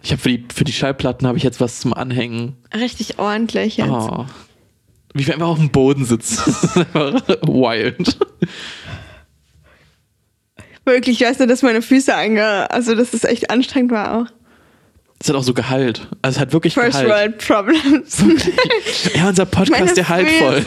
Ich 0.03 0.11
habe 0.11 0.21
für 0.21 0.29
die, 0.29 0.45
für 0.53 0.63
die 0.63 0.73
Schallplatten 0.73 1.27
habe 1.27 1.37
ich 1.37 1.43
jetzt 1.43 1.59
was 1.61 1.79
zum 1.79 1.93
Anhängen. 1.93 2.57
Richtig 2.73 3.19
ordentlich 3.19 3.77
jetzt. 3.77 3.89
Oh. 3.89 4.25
Wie 5.13 5.27
wir 5.27 5.33
einfach 5.33 5.47
auf 5.47 5.57
dem 5.57 5.69
Boden 5.69 6.05
sitzen. 6.05 6.37
Das 6.45 6.63
ist 6.63 6.77
einfach 6.77 7.13
wild. 7.43 8.17
Wirklich, 10.85 11.21
ich 11.21 11.27
weiß 11.27 11.39
nur, 11.39 11.47
dass 11.47 11.61
meine 11.61 11.81
Füße 11.81 12.15
ange... 12.15 12.71
Also, 12.71 12.95
dass 12.95 13.13
es 13.13 13.23
echt 13.23 13.51
anstrengend 13.51 13.91
war 13.91 14.21
auch. 14.21 14.27
Es 15.21 15.29
hat 15.29 15.35
auch 15.35 15.43
so 15.43 15.53
Gehalt. 15.53 16.07
Also 16.23 16.37
es 16.37 16.41
hat 16.41 16.51
wirklich 16.51 16.73
First 16.73 17.01
Gehalt. 17.01 17.09
World 17.09 17.37
Problems. 17.37 18.23
Ja, 19.13 19.29
unser 19.29 19.45
Podcast, 19.45 19.95
der 19.95 20.09
halt 20.09 20.27
voll. 20.27 20.65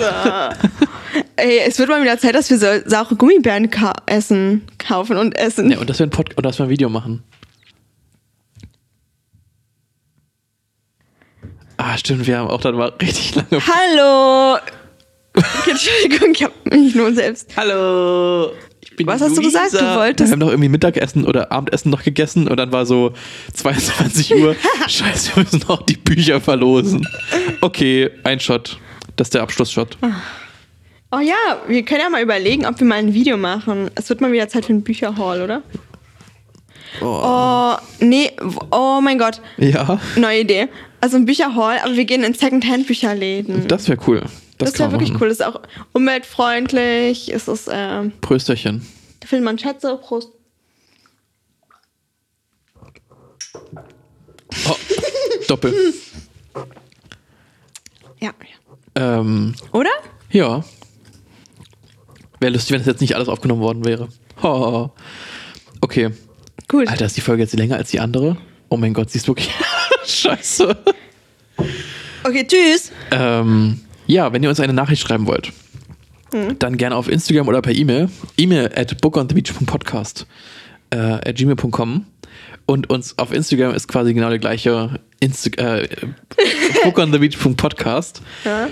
Ey, 1.34 1.60
es 1.66 1.78
wird 1.80 1.88
mal 1.88 2.00
wieder 2.00 2.18
Zeit, 2.18 2.36
dass 2.36 2.50
wir 2.50 2.58
so 2.58 2.66
saure 2.84 3.16
Gummibären 3.16 3.70
ka 3.70 3.94
essen, 4.06 4.62
kaufen 4.78 5.16
und 5.16 5.36
essen. 5.36 5.70
Ja, 5.70 5.78
und 5.78 5.90
dass 5.90 5.98
wir 5.98 6.06
ein, 6.06 6.10
Pod 6.10 6.36
und 6.36 6.46
dass 6.46 6.58
wir 6.58 6.66
ein 6.66 6.70
Video 6.70 6.88
machen. 6.88 7.24
Ah, 11.86 11.98
stimmt, 11.98 12.26
wir 12.26 12.38
haben 12.38 12.48
auch 12.48 12.62
dann 12.62 12.76
mal 12.76 12.92
richtig 13.02 13.34
lange. 13.34 13.62
Hallo! 13.66 14.56
Entschuldigung, 15.68 16.30
ich 16.32 16.42
hab 16.44 16.52
mich 16.72 16.94
nur 16.94 17.12
selbst. 17.12 17.50
Hallo! 17.58 18.52
Ich 18.80 18.96
bin 18.96 19.06
Was 19.06 19.20
hast 19.20 19.36
du 19.36 19.42
gesagt? 19.42 19.74
Du 19.74 19.80
wolltest- 19.94 20.30
Wir 20.30 20.32
haben 20.32 20.40
doch 20.40 20.48
irgendwie 20.48 20.70
Mittagessen 20.70 21.26
oder 21.26 21.52
Abendessen 21.52 21.90
noch 21.90 22.02
gegessen 22.02 22.48
und 22.48 22.56
dann 22.56 22.72
war 22.72 22.86
so 22.86 23.12
22 23.52 24.34
Uhr. 24.36 24.56
Scheiße, 24.88 25.36
wir 25.36 25.42
müssen 25.42 25.60
noch 25.68 25.82
die 25.82 25.98
Bücher 25.98 26.40
verlosen. 26.40 27.06
Okay, 27.60 28.10
ein 28.22 28.40
Shot. 28.40 28.78
Das 29.16 29.26
ist 29.26 29.34
der 29.34 29.42
Abschlussshot. 29.42 29.98
Oh 31.12 31.18
ja, 31.20 31.34
wir 31.68 31.84
können 31.84 32.00
ja 32.00 32.08
mal 32.08 32.22
überlegen, 32.22 32.64
ob 32.64 32.80
wir 32.80 32.86
mal 32.86 32.94
ein 32.98 33.12
Video 33.12 33.36
machen. 33.36 33.90
Es 33.94 34.08
wird 34.08 34.22
mal 34.22 34.32
wieder 34.32 34.48
Zeit 34.48 34.64
für 34.64 34.72
einen 34.72 34.84
Bücherhaul, 34.84 35.42
oder? 35.42 35.62
Oh, 37.02 37.74
nee, 37.98 38.30
oh 38.70 39.00
mein 39.02 39.18
Gott, 39.18 39.40
Ja, 39.58 40.00
neue 40.16 40.40
Idee. 40.40 40.68
Also 41.04 41.18
ein 41.18 41.26
Bücherhaul, 41.26 41.74
aber 41.84 41.96
wir 41.96 42.06
gehen 42.06 42.24
in 42.24 42.32
Secondhand-Bücherläden. 42.32 43.68
das 43.68 43.90
wäre 43.90 43.98
cool. 44.06 44.22
Das, 44.56 44.70
Das 44.70 44.78
wäre 44.78 44.90
wirklich 44.92 45.10
machen. 45.12 45.20
cool. 45.22 45.28
Das 45.28 45.38
ist 45.40 45.44
auch 45.44 45.60
umweltfreundlich. 45.92 47.30
Es 47.30 47.46
ist, 47.46 47.68
ähm, 47.70 48.12
Prösterchen. 48.22 48.80
da 49.20 49.28
findet 49.28 49.44
man 49.44 49.58
Schätze. 49.58 49.98
Prost. 49.98 50.30
Oh, 54.66 54.76
Doppel. 55.46 55.74
Ja. 58.20 58.32
ähm, 58.94 59.54
Oder? 59.72 59.90
ja. 60.30 60.64
Wäre 62.40 62.52
lustig, 62.54 62.70
wenn 62.72 62.78
das 62.78 62.86
jetzt 62.86 63.02
nicht 63.02 63.14
alles 63.14 63.28
aufgenommen 63.28 63.60
worden 63.60 63.84
wäre. 63.84 64.08
Oh. 64.42 64.88
Okay. 65.82 66.12
Gut. 66.66 66.88
Alter, 66.88 67.04
ist 67.04 67.18
die 67.18 67.20
Folge 67.20 67.42
jetzt 67.42 67.52
länger 67.52 67.76
als 67.76 67.90
die 67.90 68.00
andere? 68.00 68.38
Oh 68.74 68.76
mein 68.76 68.92
Gott, 68.92 69.08
sie 69.08 69.18
ist 69.18 69.28
wirklich. 69.28 69.50
Scheiße. 70.04 70.76
Okay, 72.24 72.44
tschüss. 72.44 72.90
Ähm, 73.12 73.78
ja, 74.08 74.32
wenn 74.32 74.42
ihr 74.42 74.48
uns 74.48 74.58
eine 74.58 74.72
Nachricht 74.72 75.00
schreiben 75.00 75.28
wollt, 75.28 75.52
dann 76.58 76.76
gerne 76.76 76.96
auf 76.96 77.08
Instagram 77.08 77.46
oder 77.46 77.62
per 77.62 77.72
E-Mail. 77.72 78.08
E-Mail 78.36 78.72
at 78.74 79.00
bookonthebeach.podcast 79.00 80.26
äh, 80.90 80.96
at 80.96 81.36
gmail.com 81.36 82.04
und 82.66 82.90
uns 82.90 83.16
auf 83.16 83.32
Instagram 83.32 83.76
ist 83.76 83.86
quasi 83.86 84.12
genau 84.12 84.28
der 84.28 84.40
gleiche 84.40 84.98
Insta 85.20 85.76
äh, 85.76 85.88
bookonthebeach.podcast. 86.82 88.22
Ja. 88.44 88.70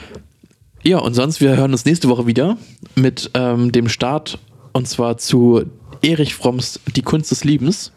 Ja, 0.82 0.98
und 0.98 1.14
sonst, 1.14 1.40
wir 1.40 1.56
hören 1.56 1.70
uns 1.70 1.84
nächste 1.84 2.08
Woche 2.08 2.26
wieder 2.26 2.56
mit 2.96 3.30
ähm, 3.34 3.70
dem 3.70 3.88
Start 3.88 4.40
und 4.72 4.88
zwar 4.88 5.16
zu 5.18 5.62
Erich 6.02 6.34
Fromms 6.34 6.80
Die 6.96 7.02
Kunst 7.02 7.30
des 7.30 7.44
Liebens. 7.44 7.92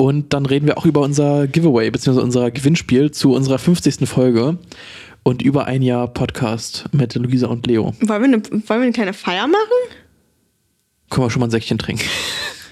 Und 0.00 0.32
dann 0.32 0.46
reden 0.46 0.66
wir 0.66 0.78
auch 0.78 0.86
über 0.86 1.02
unser 1.02 1.46
Giveaway, 1.46 1.90
beziehungsweise 1.90 2.24
unser 2.24 2.50
Gewinnspiel 2.50 3.10
zu 3.10 3.34
unserer 3.34 3.58
50. 3.58 4.08
Folge 4.08 4.56
und 5.24 5.42
über 5.42 5.66
ein 5.66 5.82
Jahr 5.82 6.08
Podcast 6.08 6.86
mit 6.92 7.14
Luisa 7.16 7.48
und 7.48 7.66
Leo. 7.66 7.92
Wollen 8.00 8.22
wir, 8.22 8.24
eine, 8.24 8.42
wollen 8.50 8.62
wir 8.66 8.76
eine 8.76 8.92
kleine 8.92 9.12
Feier 9.12 9.46
machen? 9.46 9.60
Können 11.10 11.26
wir 11.26 11.30
schon 11.30 11.40
mal 11.40 11.48
ein 11.48 11.50
Säckchen 11.50 11.76
trinken. 11.76 12.04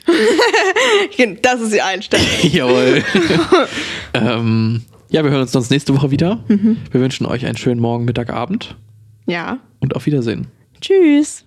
Das 1.43 1.61
ist 1.61 1.75
die 1.75 1.83
Einstellung. 1.83 2.25
Jawohl. 2.51 3.05
ähm, 4.15 4.83
ja, 5.11 5.23
wir 5.23 5.31
hören 5.31 5.43
uns 5.43 5.53
sonst 5.53 5.71
nächste 5.71 5.95
Woche 5.95 6.11
wieder. 6.11 6.43
Wir 6.49 7.01
wünschen 7.03 7.27
euch 7.27 7.45
einen 7.45 7.59
schönen 7.59 7.79
Morgen, 7.79 8.07
Mittag, 8.07 8.31
Abend 8.31 8.75
Ja. 9.27 9.59
und 9.81 9.95
auf 9.95 10.07
Wiedersehen. 10.07 10.47
Tschüss. 10.81 11.45